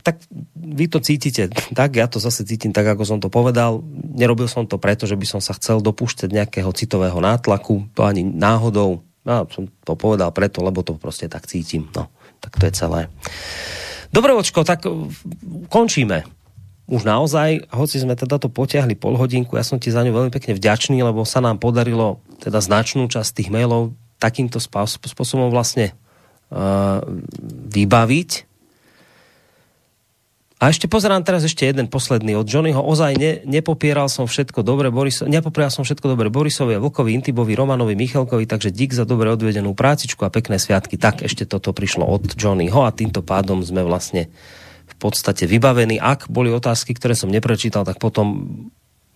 tak 0.01 0.25
vy 0.57 0.89
to 0.89 1.05
cítite 1.05 1.53
tak, 1.77 2.01
ja 2.01 2.09
to 2.09 2.17
zase 2.17 2.49
cítim 2.49 2.73
tak, 2.73 2.89
ako 2.89 3.05
som 3.05 3.19
to 3.21 3.29
povedal. 3.29 3.85
Nerobil 3.93 4.49
som 4.49 4.65
to 4.65 4.81
preto, 4.81 5.05
že 5.05 5.21
by 5.21 5.27
som 5.29 5.41
sa 5.45 5.53
chcel 5.53 5.85
dopúšťať 5.85 6.33
nejakého 6.33 6.73
citového 6.73 7.21
nátlaku, 7.21 7.93
to 7.93 8.09
ani 8.09 8.25
náhodou. 8.25 9.05
Ja 9.29 9.45
som 9.53 9.69
to 9.85 9.93
povedal 9.95 10.33
preto, 10.33 10.65
lebo 10.65 10.81
to 10.81 10.97
proste 10.97 11.29
tak 11.29 11.45
cítim. 11.45 11.93
No, 11.93 12.09
tak 12.41 12.57
to 12.57 12.65
je 12.67 12.73
celé. 12.73 13.13
Dobre, 14.09 14.33
očko, 14.33 14.65
tak 14.65 14.89
končíme. 15.69 16.25
Už 16.91 17.07
naozaj, 17.07 17.71
hoci 17.71 18.03
sme 18.03 18.19
teda 18.19 18.43
to 18.43 18.51
potiahli 18.51 18.99
pol 18.99 19.15
hodinku, 19.15 19.55
ja 19.55 19.65
som 19.65 19.79
ti 19.79 19.95
za 19.95 20.03
ňu 20.03 20.13
veľmi 20.13 20.33
pekne 20.35 20.59
vďačný, 20.59 20.99
lebo 21.01 21.23
sa 21.23 21.39
nám 21.39 21.63
podarilo 21.63 22.21
teda 22.43 22.59
značnú 22.59 23.07
časť 23.07 23.39
tých 23.39 23.49
mailov 23.55 23.95
takýmto 24.19 24.59
spôsobom 24.59 25.49
vlastne 25.49 25.95
uh, 26.51 27.01
vybaviť 27.71 28.52
A 30.63 30.71
ešte 30.71 30.87
pozerám 30.87 31.27
teraz 31.27 31.43
ešte 31.43 31.67
jeden 31.67 31.91
posledný 31.91 32.39
od 32.39 32.47
Johnnyho. 32.47 32.79
Ozaj 32.79 33.19
ne, 33.19 33.43
nepopieral 33.43 34.07
som 34.07 34.31
všetko 34.31 34.63
dobre 34.63 34.95
Boriso, 34.95 35.27
nepopieral 35.27 35.75
som 35.75 35.83
všetko 35.83 36.15
dobre 36.15 36.31
Borisovi, 36.31 36.79
Vlkovi, 36.79 37.19
Intibovi, 37.19 37.59
Romanovi, 37.59 37.99
Michalkovi, 37.99 38.47
takže 38.47 38.71
dík 38.71 38.95
za 38.95 39.03
dobre 39.03 39.35
odvedenú 39.35 39.75
prácičku 39.75 40.23
a 40.23 40.31
pekné 40.31 40.63
sviatky. 40.63 40.95
Tak 41.03 41.27
ešte 41.27 41.51
toto 41.51 41.75
prišlo 41.75 42.07
od 42.07 42.39
Johnnyho 42.39 42.87
a 42.87 42.95
týmto 42.95 43.27
pádom 43.27 43.59
sme 43.67 43.83
vlastne 43.83 44.31
v 44.87 44.95
podstate 45.03 45.51
vybavení. 45.51 45.99
Ak 45.99 46.31
boli 46.31 46.55
otázky, 46.55 46.95
ktoré 46.95 47.19
som 47.19 47.27
neprečítal, 47.27 47.83
tak 47.83 47.99
potom 47.99 48.47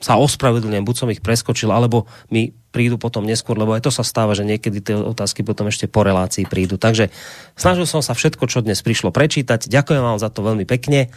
sa 0.02 0.18
ospravedlňujem, 0.18 0.82
buď 0.82 0.96
som 0.98 1.12
ich 1.14 1.22
preskočil, 1.22 1.70
alebo 1.70 2.10
mi 2.26 2.58
prídu 2.76 3.00
potom 3.00 3.24
neskôr, 3.24 3.56
lebo 3.56 3.72
aj 3.72 3.88
to 3.88 3.90
sa 3.90 4.04
stáva, 4.04 4.36
že 4.36 4.44
niekedy 4.44 4.84
tie 4.84 4.92
otázky 4.92 5.40
potom 5.40 5.72
ešte 5.72 5.88
po 5.88 6.04
relácii 6.04 6.44
prídu. 6.44 6.76
Takže 6.76 7.08
snažil 7.56 7.88
som 7.88 8.04
sa 8.04 8.12
všetko, 8.12 8.44
čo 8.44 8.60
dnes 8.60 8.84
prišlo 8.84 9.08
prečítať. 9.16 9.72
Ďakujem 9.72 10.04
vám 10.04 10.20
za 10.20 10.28
to 10.28 10.44
veľmi 10.44 10.68
pekne. 10.68 11.08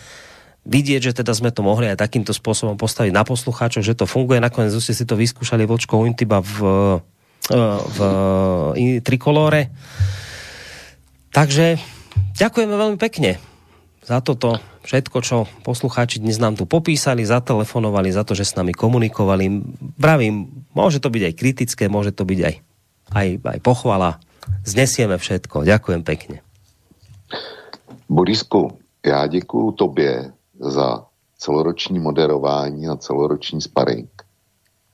Vidieť, 0.63 1.11
že 1.11 1.17
teda 1.19 1.35
sme 1.35 1.51
to 1.51 1.59
mohli 1.59 1.91
aj 1.91 1.99
takýmto 1.99 2.31
spôsobom 2.31 2.79
postaviť 2.79 3.11
na 3.11 3.27
poslucháčov, 3.27 3.83
že 3.83 3.99
to 3.99 4.07
funguje. 4.07 4.39
Nakoniec 4.39 4.71
ste 4.79 4.95
si 4.95 5.03
to 5.03 5.19
vyskúšali 5.19 5.67
vočkou 5.67 6.07
Intiba 6.07 6.39
v, 6.39 6.55
v, 7.51 7.59
v 7.91 7.99
trikolóre. 9.03 9.67
Takže 11.35 11.75
ďakujeme 12.39 12.71
veľmi 12.71 12.95
pekne 12.95 13.48
za 14.09 14.25
toto 14.25 14.57
všetko, 14.89 15.17
čo 15.21 15.45
poslucháči 15.61 16.17
dnes 16.17 16.41
nám 16.41 16.57
tu 16.57 16.65
popísali, 16.65 17.21
zatelefonovali, 17.21 18.09
za 18.09 18.25
to, 18.25 18.33
že 18.33 18.49
s 18.49 18.57
nami 18.57 18.73
komunikovali. 18.73 19.45
Bravím, 20.01 20.65
môže 20.73 20.97
to 20.97 21.13
byť 21.13 21.23
aj 21.29 21.33
kritické, 21.37 21.83
môže 21.85 22.09
to 22.09 22.25
byť 22.25 22.39
aj, 22.41 22.55
aj, 23.13 23.27
aj 23.45 23.59
pochvala. 23.61 24.17
Znesieme 24.65 25.21
všetko. 25.21 25.61
Ďakujem 25.61 26.01
pekne. 26.01 26.41
Borisku, 28.09 28.73
já 29.05 29.27
děkuju 29.27 29.71
tobě 29.71 30.33
za 30.59 31.05
celoroční 31.37 31.99
moderování 31.99 32.87
a 32.87 32.97
celoroční 32.97 33.61
sparring. 33.61 34.09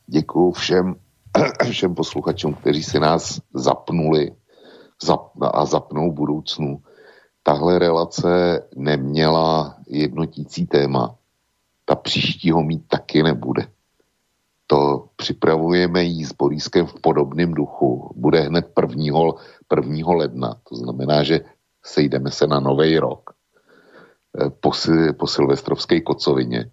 Děkuju 0.07 0.51
všem, 0.51 0.95
všem 1.71 1.95
posluchačům, 1.95 2.53
kteří 2.53 2.83
si 2.83 2.99
nás 2.99 3.39
zapnuli 3.53 4.35
zap, 5.03 5.31
a 5.41 5.65
zapnou 5.65 6.11
budoucnu 6.11 6.83
tahle 7.45 7.79
relace 7.79 8.63
neměla 8.75 9.75
jednotící 9.87 10.65
téma. 10.65 11.15
Ta 11.85 11.95
příštího 11.95 12.63
mít 12.63 12.87
taky 12.87 13.23
nebude. 13.23 13.67
To 14.67 15.05
připravujeme 15.15 16.03
jí 16.03 16.25
s 16.25 16.33
Borískem 16.33 16.85
v 16.85 17.01
podobném 17.01 17.53
duchu. 17.53 18.13
Bude 18.15 18.39
hned 18.39 18.65
1. 18.81 19.31
1. 19.75 20.13
ledna. 20.13 20.55
To 20.69 20.75
znamená, 20.75 21.23
že 21.23 21.39
sejdeme 21.85 22.31
se 22.31 22.47
na 22.47 22.59
nový 22.59 22.97
rok 22.99 23.29
eh, 23.29 24.49
po, 24.49 24.71
po 25.19 25.27
silvestrovské 25.27 26.01
kocovině. 26.01 26.71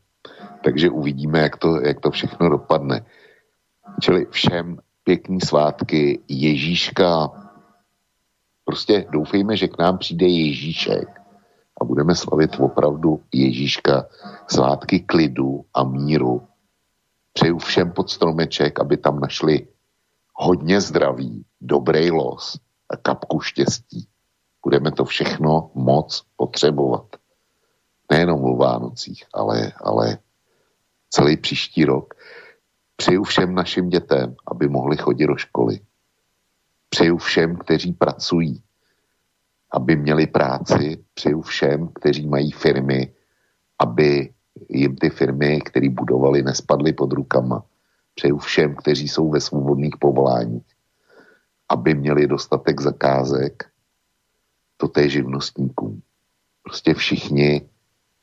Takže 0.64 0.90
uvidíme, 0.90 1.40
jak 1.40 1.56
to, 1.56 1.80
jak 1.80 2.00
to 2.00 2.10
všechno 2.10 2.48
dopadne. 2.48 3.04
Čili 4.00 4.26
všem 4.30 4.78
pěkný 5.04 5.40
svátky 5.40 6.20
Ježíška 6.28 7.30
Prostě 8.72 9.06
doufejme, 9.10 9.56
že 9.56 9.68
k 9.68 9.78
nám 9.78 9.98
přijde 9.98 10.26
Ježíšek 10.26 11.20
a 11.80 11.84
budeme 11.84 12.14
slavit 12.16 12.56
opravdu 12.60 13.20
Ježíška 13.32 14.06
svátky 14.48 15.00
klidu 15.00 15.64
a 15.74 15.84
míru. 15.84 16.42
Přeju 17.32 17.58
všem 17.58 17.92
pod 17.92 18.10
stromeček, 18.10 18.80
aby 18.80 18.96
tam 18.96 19.20
našli 19.20 19.68
hodně 20.34 20.80
zdraví, 20.80 21.44
dobrý 21.60 22.10
los 22.10 22.60
a 22.88 22.96
kapku 22.96 23.40
štěstí. 23.40 24.08
Budeme 24.64 24.92
to 24.92 25.04
všechno 25.04 25.70
moc 25.74 26.24
potřebovat. 26.36 27.06
Nejenom 28.10 28.44
o 28.44 28.56
Vánocích, 28.56 29.24
ale, 29.34 29.72
ale 29.84 30.18
celý 31.10 31.36
příští 31.36 31.84
rok. 31.84 32.14
Přeju 32.96 33.24
všem 33.24 33.54
našim 33.54 33.88
dětem, 33.88 34.36
aby 34.46 34.68
mohli 34.68 34.96
chodit 34.96 35.26
do 35.26 35.36
školy 35.36 35.80
Přeju 36.92 37.18
všem, 37.18 37.56
kteří 37.56 37.92
pracují, 37.92 38.62
aby 39.72 39.96
měli 39.96 40.26
práci. 40.26 41.04
Přeju 41.14 41.40
všem, 41.40 41.88
kteří 41.88 42.28
mají 42.28 42.52
firmy, 42.52 43.12
aby 43.78 44.32
jim 44.68 44.96
ty 44.96 45.10
firmy, 45.10 45.60
které 45.60 45.88
budovali, 45.88 46.42
nespadly 46.42 46.92
pod 46.92 47.12
rukama. 47.12 47.64
Přeju 48.14 48.38
všem, 48.38 48.74
kteří 48.74 49.08
jsou 49.08 49.30
ve 49.30 49.40
svobodných 49.40 49.96
povoláních, 49.96 50.66
aby 51.68 51.94
měli 51.94 52.26
dostatek 52.26 52.80
zakázek, 52.80 53.64
to 54.76 54.88
té 54.88 55.08
živnostníkům. 55.08 56.02
Prostě 56.62 56.94
všichni, 56.94 57.68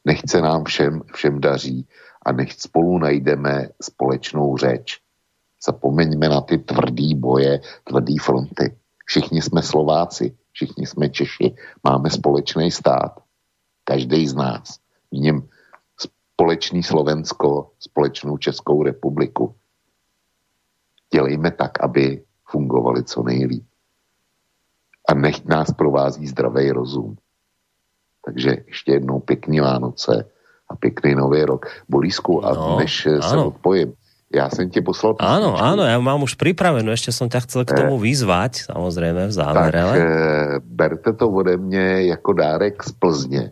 nechce 0.05 0.41
nám 0.41 0.63
všem, 0.63 1.01
všem 1.13 1.41
daří 1.41 1.87
a 2.25 2.31
nechť 2.31 2.59
spolu 2.59 2.97
najdeme 2.97 3.69
společnou 3.81 4.57
řeč. 4.57 5.01
Zapomeňme 5.65 6.29
na 6.29 6.41
ty 6.41 6.57
tvrdý 6.57 7.15
boje, 7.15 7.61
tvrdý 7.83 8.17
fronty. 8.17 8.75
Všichni 9.05 9.41
jsme 9.41 9.61
Slováci, 9.61 10.37
všichni 10.51 10.85
jsme 10.85 11.09
Češi, 11.09 11.55
máme 11.83 12.09
společný 12.09 12.71
stát. 12.71 13.19
Každý 13.83 14.27
z 14.27 14.35
nás. 14.35 14.79
V 15.11 15.15
něm 15.15 15.47
společný 15.97 16.83
Slovensko, 16.83 17.71
společnou 17.79 18.37
Českou 18.37 18.83
republiku. 18.83 19.55
Dělejme 21.13 21.51
tak, 21.51 21.83
aby 21.83 22.23
fungovali 22.45 23.03
co 23.03 23.23
nejlíp. 23.23 23.65
A 25.09 25.13
nech 25.13 25.45
nás 25.45 25.71
provází 25.73 26.27
zdravý 26.27 26.71
rozum. 26.71 27.17
Takže 28.25 28.57
ještě 28.67 28.91
jednou 28.91 29.19
pěkný 29.19 29.59
Vánoce 29.59 30.31
a 30.69 30.75
pěkný 30.75 31.15
nový 31.15 31.43
rok. 31.43 31.65
Borisku, 31.89 32.45
a 32.45 32.53
no, 32.53 32.77
než 32.77 33.07
se 33.21 33.37
odpojím, 33.37 33.93
ja 34.29 34.45
som 34.53 34.69
ti 34.69 34.77
poslal 34.85 35.17
písničku. 35.17 35.25
Áno, 35.25 35.57
áno, 35.57 35.83
ja 35.89 35.97
mám 35.97 36.21
už 36.21 36.37
pripravenú, 36.37 36.93
ešte 36.93 37.09
som 37.09 37.25
ťa 37.25 37.49
chcel 37.49 37.61
k 37.65 37.73
tomu 37.81 37.97
eh, 37.97 38.03
vyzvať, 38.13 38.69
samozrejme 38.69 39.25
v 39.25 39.33
závere. 39.33 39.81
Tak 39.81 39.97
e, 39.97 40.05
berte 40.61 41.11
to 41.17 41.25
ode 41.25 41.57
mě 41.57 42.13
jako 42.13 42.33
dárek 42.33 42.83
z 42.83 42.91
Plzně. 42.91 43.51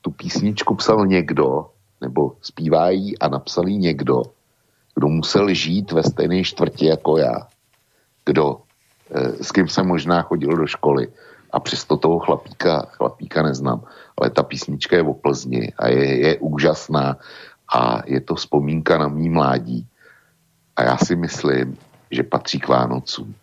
Tu 0.00 0.10
písničku 0.10 0.74
psal 0.74 1.06
někdo, 1.06 1.70
nebo 2.00 2.32
zpívají 2.42 3.18
a 3.18 3.28
napsal 3.28 3.68
jí 3.68 3.76
někdo, 3.78 4.22
kdo 4.94 5.08
musel 5.08 5.54
žít 5.54 5.92
ve 5.92 6.02
stejné 6.02 6.44
čtvrti 6.44 6.86
jako 6.86 7.18
já. 7.18 7.46
Kdo, 8.24 8.60
e, 9.12 9.44
s 9.44 9.52
kým 9.52 9.68
jsem 9.68 9.86
možná 9.86 10.22
chodil 10.22 10.56
do 10.56 10.66
školy 10.66 11.08
a 11.52 11.60
přesto 11.60 11.96
toho 11.96 12.18
chlapíka, 12.18 12.86
chlapíka 12.90 13.42
neznám. 13.42 13.84
Ale 14.16 14.30
ta 14.30 14.42
písnička 14.42 14.96
je 14.96 15.02
o 15.02 15.14
Plzni 15.14 15.72
a 15.76 15.88
je, 15.88 16.18
je 16.18 16.32
úžasná 16.38 17.16
a 17.68 18.02
je 18.06 18.20
to 18.20 18.34
vzpomínka 18.34 18.98
na 18.98 19.08
mý 19.08 19.28
mládí 19.28 19.86
a 20.76 20.82
já 20.82 20.96
si 20.96 21.16
myslím, 21.16 21.76
že 22.10 22.22
patří 22.22 22.60
k 22.60 22.68
Vánocům. 22.68 23.34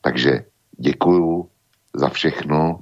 Takže 0.00 0.44
děkuju 0.78 1.48
za 1.94 2.08
všechno 2.08 2.80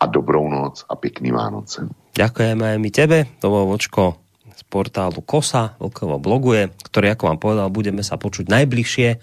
a 0.00 0.06
dobrou 0.06 0.48
noc 0.48 0.84
a 0.88 0.96
pěkný 0.96 1.30
Vánoce. 1.30 1.88
Ďakujeme 2.14 2.62
aj 2.62 2.78
my 2.78 2.90
tebe, 2.90 3.18
to 3.42 3.46
bol 3.50 3.66
Vočko 3.66 4.18
z 4.54 4.62
portálu 4.70 5.18
KOSA, 5.18 5.74
Vlkovo 5.82 6.22
bloguje, 6.22 6.70
ktorý, 6.86 7.14
ako 7.14 7.24
vám 7.26 7.38
povedal, 7.42 7.66
budeme 7.74 8.06
sa 8.06 8.14
počuť 8.14 8.46
najbližšie. 8.46 9.18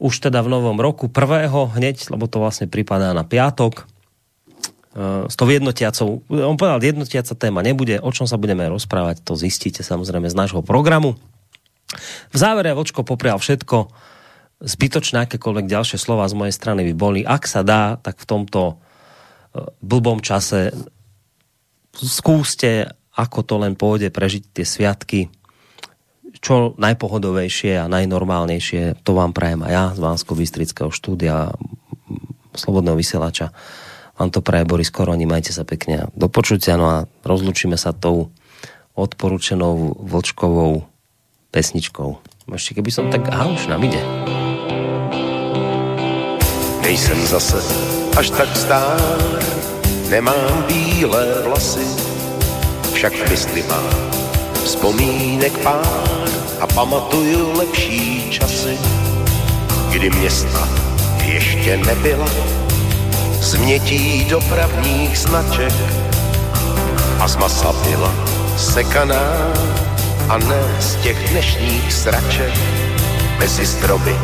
Už 0.00 0.14
teda 0.24 0.40
v 0.40 0.48
novom 0.48 0.80
roku, 0.80 1.12
prvého 1.12 1.68
hneď, 1.68 2.08
lebo 2.08 2.24
to 2.24 2.40
vlastne 2.40 2.64
pripadá 2.64 3.12
na 3.12 3.28
piatok, 3.28 3.84
s 5.28 5.34
tou 5.36 5.46
jednotiacou, 5.46 6.24
on 6.26 6.56
povedal, 6.56 6.80
jednotiaca 6.80 7.36
téma 7.36 7.60
nebude, 7.62 8.00
o 8.00 8.10
čom 8.10 8.26
sa 8.26 8.40
budeme 8.40 8.66
rozprávať, 8.66 9.20
to 9.22 9.36
zistíte 9.36 9.84
samozrejme 9.84 10.26
z 10.26 10.34
nášho 10.34 10.64
programu. 10.64 11.14
V 12.32 12.36
závere 12.36 12.76
Vočko 12.76 13.06
poprial 13.06 13.40
všetko, 13.40 13.88
zbytočné 14.60 15.24
akékoľvek 15.24 15.66
ďalšie 15.70 15.96
slova 15.96 16.26
z 16.26 16.34
mojej 16.36 16.54
strany 16.54 16.82
by 16.92 16.94
boli. 16.94 17.20
Ak 17.22 17.46
sa 17.46 17.62
dá, 17.62 17.96
tak 17.96 18.18
v 18.18 18.26
tomto 18.26 18.60
e, 18.68 18.74
blbom 19.80 20.18
čase 20.20 20.74
skúste, 21.94 22.90
ako 23.14 23.38
to 23.46 23.54
len 23.62 23.74
pôjde, 23.78 24.10
prežiť 24.10 24.42
tie 24.54 24.66
sviatky 24.66 25.20
čo 26.38 26.76
najpohodovejšie 26.78 27.82
a 27.82 27.90
najnormálnejšie. 27.90 29.02
To 29.02 29.10
vám 29.16 29.34
prajem 29.34 29.64
aj 29.66 29.72
ja 29.72 29.84
z 29.96 29.98
Vánsko-Bystrického 30.02 30.90
štúdia 30.94 31.50
Slobodného 32.54 32.98
vysielača. 32.98 33.54
Vám 34.18 34.34
to 34.34 34.42
praje 34.42 34.66
Boris 34.66 34.90
Koroni, 34.90 35.30
majte 35.30 35.54
sa 35.54 35.62
pekne. 35.62 36.10
Do 36.18 36.26
počutia, 36.26 36.74
no 36.74 36.86
a 36.90 36.96
rozlučíme 37.22 37.78
sa 37.78 37.94
tou 37.94 38.34
odporúčenou 38.98 39.94
vlčkovou 39.94 40.82
pesničkou. 41.50 42.18
Ešte 42.52 42.80
keby 42.80 42.90
som 42.92 43.12
tak... 43.12 43.28
Aha, 43.28 43.52
už 43.52 43.68
nám 43.68 43.84
ide. 43.84 44.00
Nejsem 46.80 47.20
zase 47.28 47.60
až 48.16 48.32
tak 48.32 48.48
stár, 48.56 49.20
nemám 50.08 50.64
bílé 50.66 51.44
vlasy, 51.44 51.84
však 52.96 53.12
v 53.12 53.30
mysli 53.30 53.62
mám 53.68 53.92
vzpomínek 54.64 55.52
pár 55.60 56.28
a 56.60 56.66
pamatuju 56.66 57.58
lepší 57.58 58.30
časy, 58.30 58.78
kdy 59.92 60.10
města 60.10 60.68
ještě 61.24 61.76
nebyla 61.76 62.28
změtí 63.40 64.24
dopravních 64.24 65.18
značek. 65.18 65.72
a 67.20 67.28
z 67.28 67.36
masa 67.36 67.72
byla 67.72 68.14
sekaná 68.56 69.52
a 70.28 70.38
ne 70.38 70.62
z 70.80 70.94
těch 70.94 71.30
dnešních 71.30 71.92
sraček. 71.92 72.52
Mezi 73.38 73.66
stromy 73.66 74.16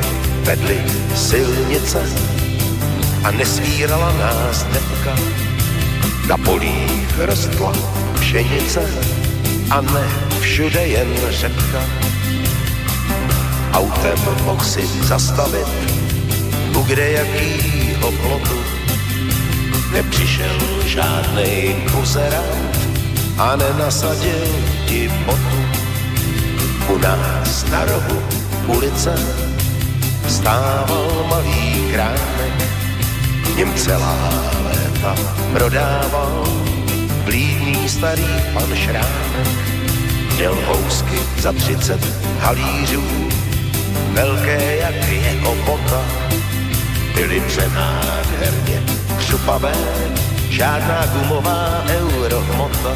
vedly 0.43 0.77
silnice 1.15 2.03
a 3.25 3.31
nesvírala 3.31 4.13
nás 4.13 4.63
dnetka. 4.63 5.17
Na 6.29 6.37
polích 6.37 7.19
rostla 7.19 7.73
pšenice 8.21 8.91
a 9.71 9.81
ne 9.81 10.09
všude 10.41 10.87
jen 10.87 11.09
řepka. 11.31 11.81
Autem 13.73 14.19
mohl 14.45 14.65
si 14.65 14.87
zastavit 14.87 15.69
u 16.79 16.83
kde 16.83 17.11
jakýho 17.11 18.13
plotu. 18.13 18.59
Nepřišel 19.93 20.59
žádnej 20.87 21.77
buzerant 21.93 22.79
a 23.39 23.57
nenasadil 23.57 24.49
ti 24.87 25.11
botu. 25.27 25.74
U 26.95 26.99
nás 26.99 27.67
na 27.71 27.85
rohu 27.85 28.23
ulice 28.67 29.15
stával 30.29 31.27
malý 31.29 31.91
krámek, 31.93 32.55
něm 33.57 33.75
celá 33.75 34.31
léta 34.65 35.15
prodával 35.53 36.45
blídný 37.25 37.89
starý 37.89 38.27
pan 38.55 38.75
Šrámek. 38.75 39.47
Měl 40.37 40.55
housky 40.67 41.19
za 41.39 41.53
třicet 41.53 42.01
halířů, 42.41 43.03
velké 44.13 44.77
jak 44.77 45.09
jeho 45.09 45.55
bota, 45.67 46.05
byly 47.15 47.41
přenádherně 47.41 48.83
křupavé, 49.19 49.75
žádná 50.51 51.07
gumová 51.07 51.85
eurohmota. 51.89 52.95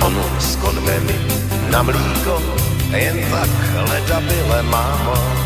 On 0.00 0.24
s 0.38 0.56
konvemi 0.56 1.49
na 1.70 1.82
mlíko 1.82 2.42
jen 2.90 3.18
tak 3.30 3.50
ledabile 3.88 4.62
mával. 4.62 5.36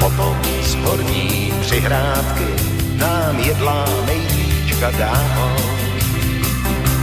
Potom 0.00 0.36
z 0.62 0.74
horní 0.74 1.52
přihrádky 1.60 2.46
nám 2.96 3.38
jedlá 3.40 3.84
nejvíčka 4.06 4.90
dával. 4.90 5.56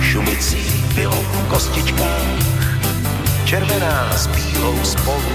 Šumicí 0.01 0.85
bylo 0.95 1.15
v 1.15 1.47
kostičkách, 1.49 2.41
červená 3.45 4.17
s 4.17 4.27
bílou 4.27 4.77
spolu. 4.83 5.33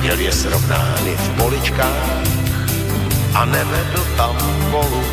Měl 0.00 0.18
je 0.18 0.32
srovnány 0.32 1.12
v 1.16 1.28
poličkách 1.28 2.24
a 3.34 3.44
nevedl 3.44 4.04
tam 4.16 4.36
kolu. 4.70 5.04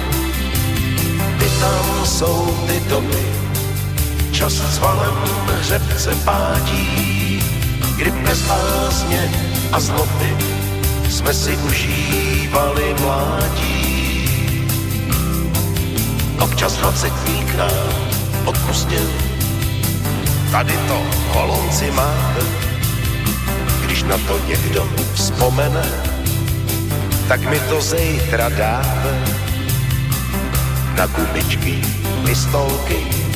Ty 1.40 1.50
tam 1.60 2.06
jsou 2.06 2.58
ty 2.68 2.80
doby, 2.90 3.24
čas 4.32 4.54
s 4.54 4.78
valem 4.78 5.16
hřebce 5.60 6.16
pádí, 6.26 7.44
kdy 7.98 8.12
bez 8.12 8.42
bázně 8.42 9.32
a 9.72 9.80
zloby 9.80 10.38
jsme 11.10 11.34
si 11.34 11.58
užívali 11.58 12.96
mládí. 13.02 14.30
Občas 16.40 16.78
dvacetník 16.78 17.56
nám 17.56 17.94
odpustil, 18.46 19.10
tady 20.52 20.74
to 20.88 21.02
holonci 21.34 21.92
máte, 21.92 22.42
když 23.86 24.04
na 24.04 24.18
to 24.18 24.40
někdo 24.48 24.90
vzpomene, 25.14 25.86
tak 27.28 27.42
mi 27.42 27.60
to 27.60 27.82
zejtra 27.82 28.50
dáte. 28.50 29.24
Na 30.96 31.06
gumičky, 31.06 31.82
pistolky, 32.26 33.27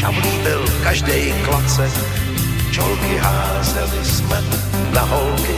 šavlí 0.00 0.30
byl 0.42 0.64
každej 0.82 1.34
klacek, 1.44 1.92
čolky 2.70 3.16
házeli 3.16 4.04
jsme 4.04 4.42
na 4.94 5.02
holky, 5.02 5.56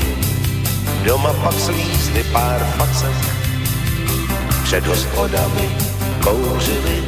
doma 1.05 1.33
pak 1.33 1.55
slízli 1.55 2.25
pár 2.33 2.61
facek. 2.77 3.17
Před 4.65 4.87
hospodami 4.87 5.71
kouřili 6.25 7.05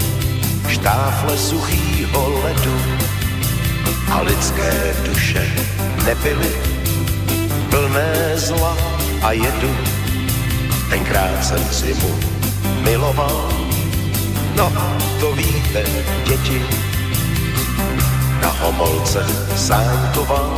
štáfle 0.69 1.39
suchýho 1.39 2.41
ledu 2.45 2.79
a 4.13 4.21
lidské 4.21 4.95
duše 5.05 5.47
nebyly 6.05 6.53
plné 7.71 8.33
zla 8.35 8.77
a 9.23 9.33
jedu. 9.33 9.77
Tenkrát 10.91 11.45
jsem 11.45 11.65
si 11.73 11.95
mu 11.95 12.15
miloval, 12.83 13.49
no 14.57 14.73
to 15.21 15.33
víte, 15.33 15.85
děti. 16.27 16.94
Na 18.43 18.49
homolce 18.61 19.27
sánkoval, 19.57 20.55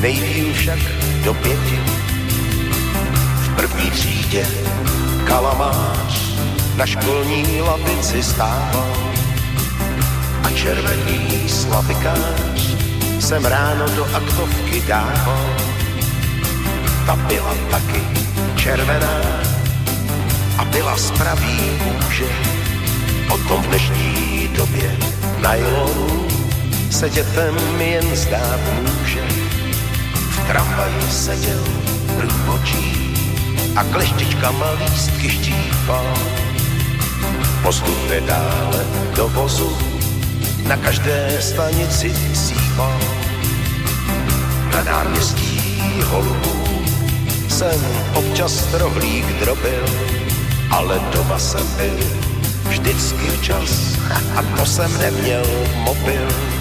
nejdíl 0.00 0.54
však 0.54 0.78
do 1.24 1.34
pěti. 1.34 1.80
V 3.42 3.56
první 3.56 3.90
třídě 3.90 4.46
kalamář 5.24 6.34
na 6.76 6.86
školní 6.86 7.60
lavici 7.60 8.22
stával 8.22 8.94
a 10.44 10.50
červený 10.50 11.48
slavikář 11.48 12.74
jsem 13.20 13.44
ráno 13.44 13.88
do 13.96 14.04
aktovky 14.14 14.82
dával. 14.88 15.54
Ta 17.06 17.16
byla 17.16 17.54
taky 17.70 18.02
červená 18.56 19.20
a 20.58 20.64
byla 20.64 20.96
z 20.96 21.10
pravý 21.10 21.58
kůže. 21.78 22.28
O 23.30 23.38
tom 23.38 23.62
v 23.62 23.66
dnešní 23.66 24.48
době 24.56 24.96
nylonu 25.40 26.23
se 26.94 27.10
dětem 27.10 27.56
jen 27.78 28.16
zdát 28.16 28.60
může. 28.82 29.20
V 30.30 30.46
tramvaji 30.46 31.10
seděl 31.10 31.64
průpočí 32.16 33.16
a 33.76 33.84
kleštičkama 33.84 34.66
lístky 34.70 35.30
štípal. 35.30 36.14
Postupně 37.62 38.20
dále 38.20 38.86
do 39.16 39.28
vozu 39.28 39.78
na 40.68 40.76
každé 40.76 41.38
stanici 41.40 42.14
sípal. 42.34 43.00
Na 44.72 44.84
náměstí 44.84 46.02
holubů 46.04 46.84
jsem 47.48 47.80
občas 48.14 48.72
rohlík 48.72 49.26
drobil, 49.40 49.84
ale 50.70 51.00
doma 51.12 51.38
jsem 51.38 51.66
byl 51.76 52.06
vždycky 52.68 53.30
včas 53.30 53.98
a 54.36 54.42
to 54.56 54.66
jsem 54.66 54.98
neměl 54.98 55.44
mobil. 55.74 56.53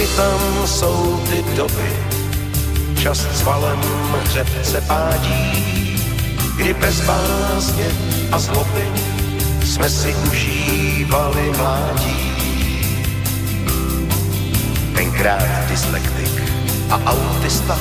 Kdy 0.00 0.08
tam 0.16 0.66
jsou 0.66 1.20
ty 1.30 1.44
doby, 1.56 1.92
čas 3.02 3.18
s 3.18 3.42
valem 3.42 3.80
hřebce 4.24 4.80
pádí, 4.80 5.52
kdy 6.56 6.74
bez 6.74 7.00
bázně 7.00 7.84
a 8.32 8.38
zloby 8.38 8.88
jsme 9.64 9.90
si 9.90 10.14
užívali 10.14 11.52
mládí. 11.58 12.32
Tenkrát 14.94 15.68
dyslektik 15.68 16.42
a 16.90 17.00
autista 17.06 17.78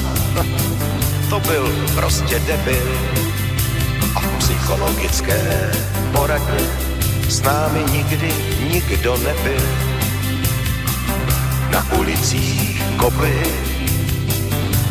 to 1.30 1.40
byl 1.40 1.70
prostě 1.96 2.40
debil. 2.40 2.92
A 4.16 4.20
psychologické 4.38 5.72
poradně 6.12 6.68
s 7.30 7.42
námi 7.42 7.84
nikdy 7.92 8.34
nikdo 8.72 9.18
nebyl. 9.18 9.89
Na 11.72 11.86
ulicích 12.00 12.82
kopy 12.98 13.34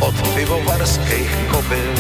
od 0.01 0.15
pivovarských 0.35 1.31
kobyl 1.51 1.95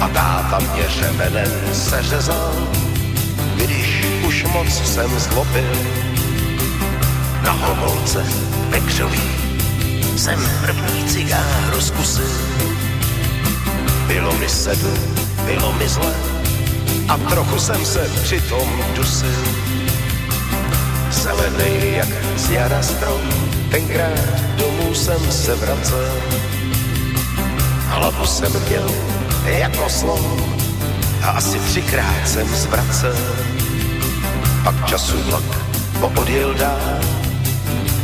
a 0.00 0.08
táta 0.08 0.58
mě 0.58 0.88
řemenem 0.88 1.52
seřezal, 1.72 2.68
když 3.56 4.04
už 4.26 4.44
moc 4.44 4.68
jsem 4.68 5.18
zlobil. 5.18 5.76
Na 7.42 7.52
homolce 7.52 8.26
pekřový 8.70 9.30
jsem 10.16 10.40
první 10.66 11.04
cigáro 11.04 11.80
zkusil 11.80 12.60
bylo 14.12 14.32
mi 14.38 14.48
sedm, 14.48 14.98
bylo 15.46 15.72
mi 15.72 15.88
zle 15.88 16.14
a 17.08 17.16
trochu 17.16 17.58
jsem 17.58 17.86
se 17.86 18.10
přitom 18.22 18.68
dusil. 18.96 19.69
Zelený 21.10 21.96
jak 21.96 22.08
z 22.36 22.50
jara 22.50 22.82
strom, 22.82 23.20
tenkrát 23.70 24.40
domů 24.56 24.94
jsem 24.94 25.32
se 25.32 25.54
vracel. 25.54 26.14
Hlavu 27.86 28.26
jsem 28.26 28.52
měl 28.68 28.90
jako 29.44 29.88
slon 29.88 30.44
a 31.22 31.30
asi 31.30 31.58
třikrát 31.58 32.28
jsem 32.28 32.48
zvracel. 32.48 33.16
Pak 34.64 34.86
času 34.86 35.22
vlak 35.22 35.44
poodjel 36.00 36.54
dál 36.54 37.00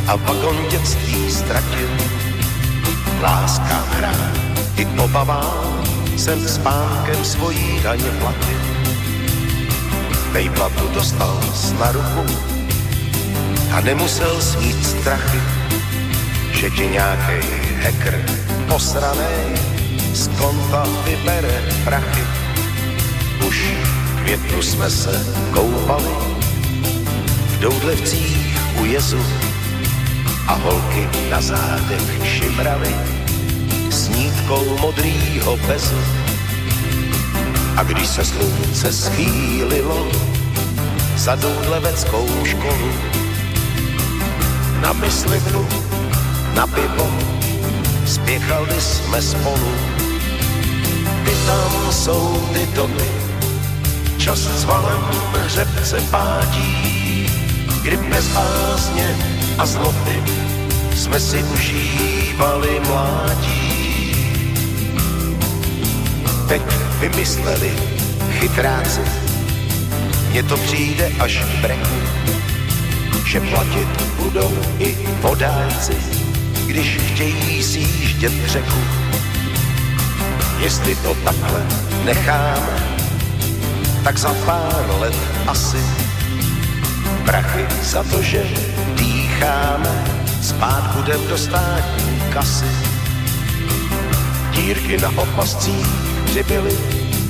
a 0.07 0.15
vagon 0.15 0.65
dětství 0.69 1.31
ztratil. 1.31 1.89
Láska 3.21 3.83
hra 3.89 4.15
i 4.77 4.85
obavám 4.85 5.83
jsem 6.17 6.47
s 6.47 6.57
pánkem 6.57 7.25
svojí 7.25 7.79
daně 7.83 8.11
platil. 8.19 8.59
vejplatu 10.31 10.87
dostal 10.93 11.39
na 11.79 11.91
ruku 11.91 12.56
a 13.71 13.81
nemusel 13.81 14.41
smít 14.41 14.87
strachy, 14.87 15.41
že 16.51 16.69
ti 16.69 16.87
nějaký 16.87 17.47
hacker 17.83 18.25
posranej 18.67 19.57
z 20.13 20.27
konta 20.27 20.87
vybere 21.05 21.61
prachy. 21.83 22.23
Už 23.47 23.73
květnu 24.23 24.61
jsme 24.61 24.89
se 24.89 25.25
koupali 25.51 26.13
v 27.47 27.59
doudlevcích 27.59 28.59
u 28.81 28.85
jezu 28.85 29.25
a 30.47 30.53
holky 30.53 31.09
na 31.29 31.41
zádech 31.41 32.25
šimrali 32.25 32.95
s 33.89 34.09
nítkou 34.09 34.77
modrýho 34.81 35.57
bezu. 35.57 36.01
A 37.77 37.83
když 37.83 38.07
se 38.07 38.25
slunce 38.25 38.93
schýlilo 38.93 40.07
za 41.15 41.35
doudleveckou 41.35 42.27
školu, 42.43 42.91
na 44.81 44.93
myslivnu, 44.93 45.67
na 46.53 46.67
pivo, 46.67 47.09
spěchali 48.05 48.81
jsme 48.81 49.21
spolu. 49.21 49.71
Ty 51.25 51.31
tam 51.45 51.91
jsou 51.91 52.49
ty 52.53 52.67
domy, 52.75 53.09
čas 54.17 54.39
s 54.39 54.63
valem 54.63 55.03
hřebce 55.33 56.01
pádí, 56.11 57.29
kdy 57.81 57.97
bez 57.97 58.27
bázně 58.27 59.15
a 59.57 59.65
zloty 59.65 60.23
jsme 60.95 61.19
si 61.19 61.43
užívali 61.43 62.79
mládí. 62.87 64.15
Teď 66.47 66.61
vymysleli 66.99 67.71
chytráci, 68.31 69.01
mně 70.29 70.43
to 70.43 70.57
přijde 70.57 71.11
až 71.19 71.43
breku, 71.61 72.06
že 73.27 73.39
platit 73.39 73.87
budou 74.23 74.51
i 74.79 74.95
vodáci, 75.21 75.95
když 76.67 76.97
chtějí 76.97 77.63
sjíždět 77.63 78.33
řeku. 78.45 78.79
Jestli 80.59 80.95
to 80.95 81.15
takhle 81.23 81.65
necháme, 82.05 82.79
tak 84.03 84.17
za 84.17 84.33
pár 84.45 84.85
let 84.99 85.15
asi 85.47 85.77
prachy 87.25 87.65
za 87.83 88.03
to, 88.03 88.21
že 88.21 88.43
dýcháme, 88.95 90.05
spát 90.41 90.95
budem 90.95 91.27
do 91.27 91.37
státní 91.37 92.21
kasy. 92.33 92.71
Dírky 94.51 94.97
na 94.97 95.09
opascích 95.09 95.87
přibyly, 96.25 96.77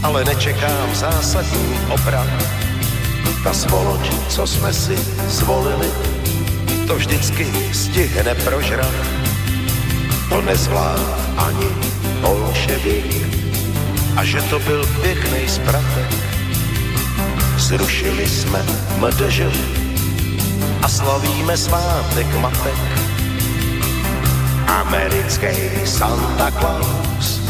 ale 0.03 0.24
nečekám 0.24 0.95
zásadní 0.95 1.80
obrat. 1.90 2.57
Ta 3.43 3.53
svoloč, 3.53 4.11
co 4.30 4.48
jsme 4.48 4.74
si 4.74 4.98
zvolili, 5.27 5.88
to 6.88 6.95
vždycky 6.95 7.48
stihne 7.74 8.35
prožrat. 8.35 8.93
To 10.30 10.41
nezvlád 10.41 10.99
ani 11.38 11.69
bolševik, 12.22 13.27
a 14.17 14.24
že 14.24 14.41
to 14.41 14.59
byl 14.59 14.85
pěkný 15.01 15.48
zpratek. 15.48 16.11
Zrušili 17.57 18.30
jsme 18.30 18.66
mdž 18.99 19.41
a 20.82 20.90
slavíme 20.90 21.57
svátek 21.57 22.27
matek. 22.40 22.80
Americký 24.67 25.85
Santa 25.85 26.51
Claus 26.51 27.41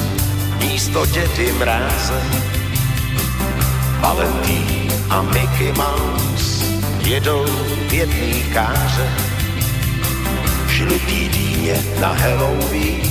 místo 0.59 1.05
dědy 1.05 1.51
mráze. 1.51 2.21
Valentín 3.99 4.76
a 5.09 5.21
Mickey 5.21 5.71
Mouse 5.71 6.65
jedou 6.99 7.45
v 7.89 7.93
jedný 7.93 8.43
káře. 8.53 9.09
Žlutý 10.69 11.29
dýně 11.29 11.83
na 11.99 12.07
Halloween 12.07 13.01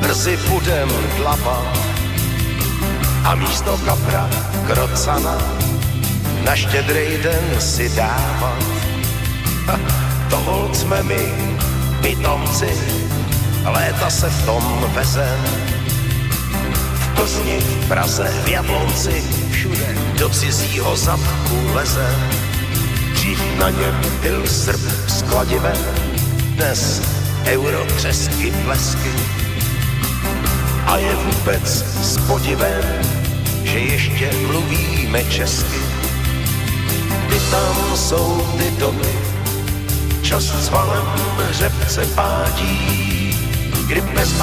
brzy 0.00 0.38
budem 0.48 0.88
dlabat 1.16 1.78
a 3.24 3.34
místo 3.34 3.80
kapra 3.84 4.28
krocana 4.66 5.38
na 6.44 6.56
štědrý 6.56 7.18
den 7.22 7.60
si 7.60 7.88
dávat. 7.88 8.64
To 10.30 10.70
jsme 10.72 11.02
my, 11.02 11.34
pitomci, 12.00 12.70
léta 13.64 14.10
se 14.10 14.30
v 14.30 14.46
tom 14.46 14.84
vezem. 14.94 15.44
V 16.94 17.14
Plzni, 17.14 17.58
v 17.60 17.88
Praze, 17.88 18.32
v 18.44 18.48
Jablonci, 18.48 19.24
všude 19.50 19.94
do 20.18 20.28
cizího 20.28 20.96
zadku 20.96 21.56
leze. 21.74 22.16
Dřív 23.12 23.40
na 23.58 23.70
něm 23.70 24.00
byl 24.22 24.46
srb 24.46 24.80
s 25.06 25.22
dnes 26.54 27.02
euro 27.44 27.86
třesky 27.96 28.52
plesky. 28.64 29.12
A 30.86 30.96
je 30.96 31.14
vůbec 31.14 31.84
s 32.02 32.18
podivem, 32.26 32.84
že 33.64 33.78
ještě 33.78 34.30
mluvíme 34.46 35.24
česky. 35.24 35.80
Ty 37.28 37.40
tam 37.50 37.96
jsou 37.96 38.42
ty 38.58 38.70
domy, 38.70 39.12
čas 40.22 40.44
s 40.44 40.68
valem 40.68 41.06
hřebce 41.48 42.06
pádí, 42.06 43.36
kdy 43.86 44.00
bez 44.00 44.40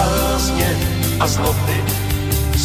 a 1.19 1.27
zloty 1.27 1.94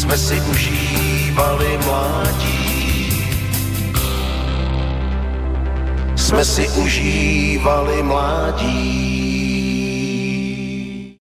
jsme 0.01 0.17
si 0.17 0.41
užívali 0.41 1.77
mládí. 1.85 3.13
Jsme 6.15 6.45
si 6.45 6.69
užívali 6.69 8.03
mládí. 8.03 9.40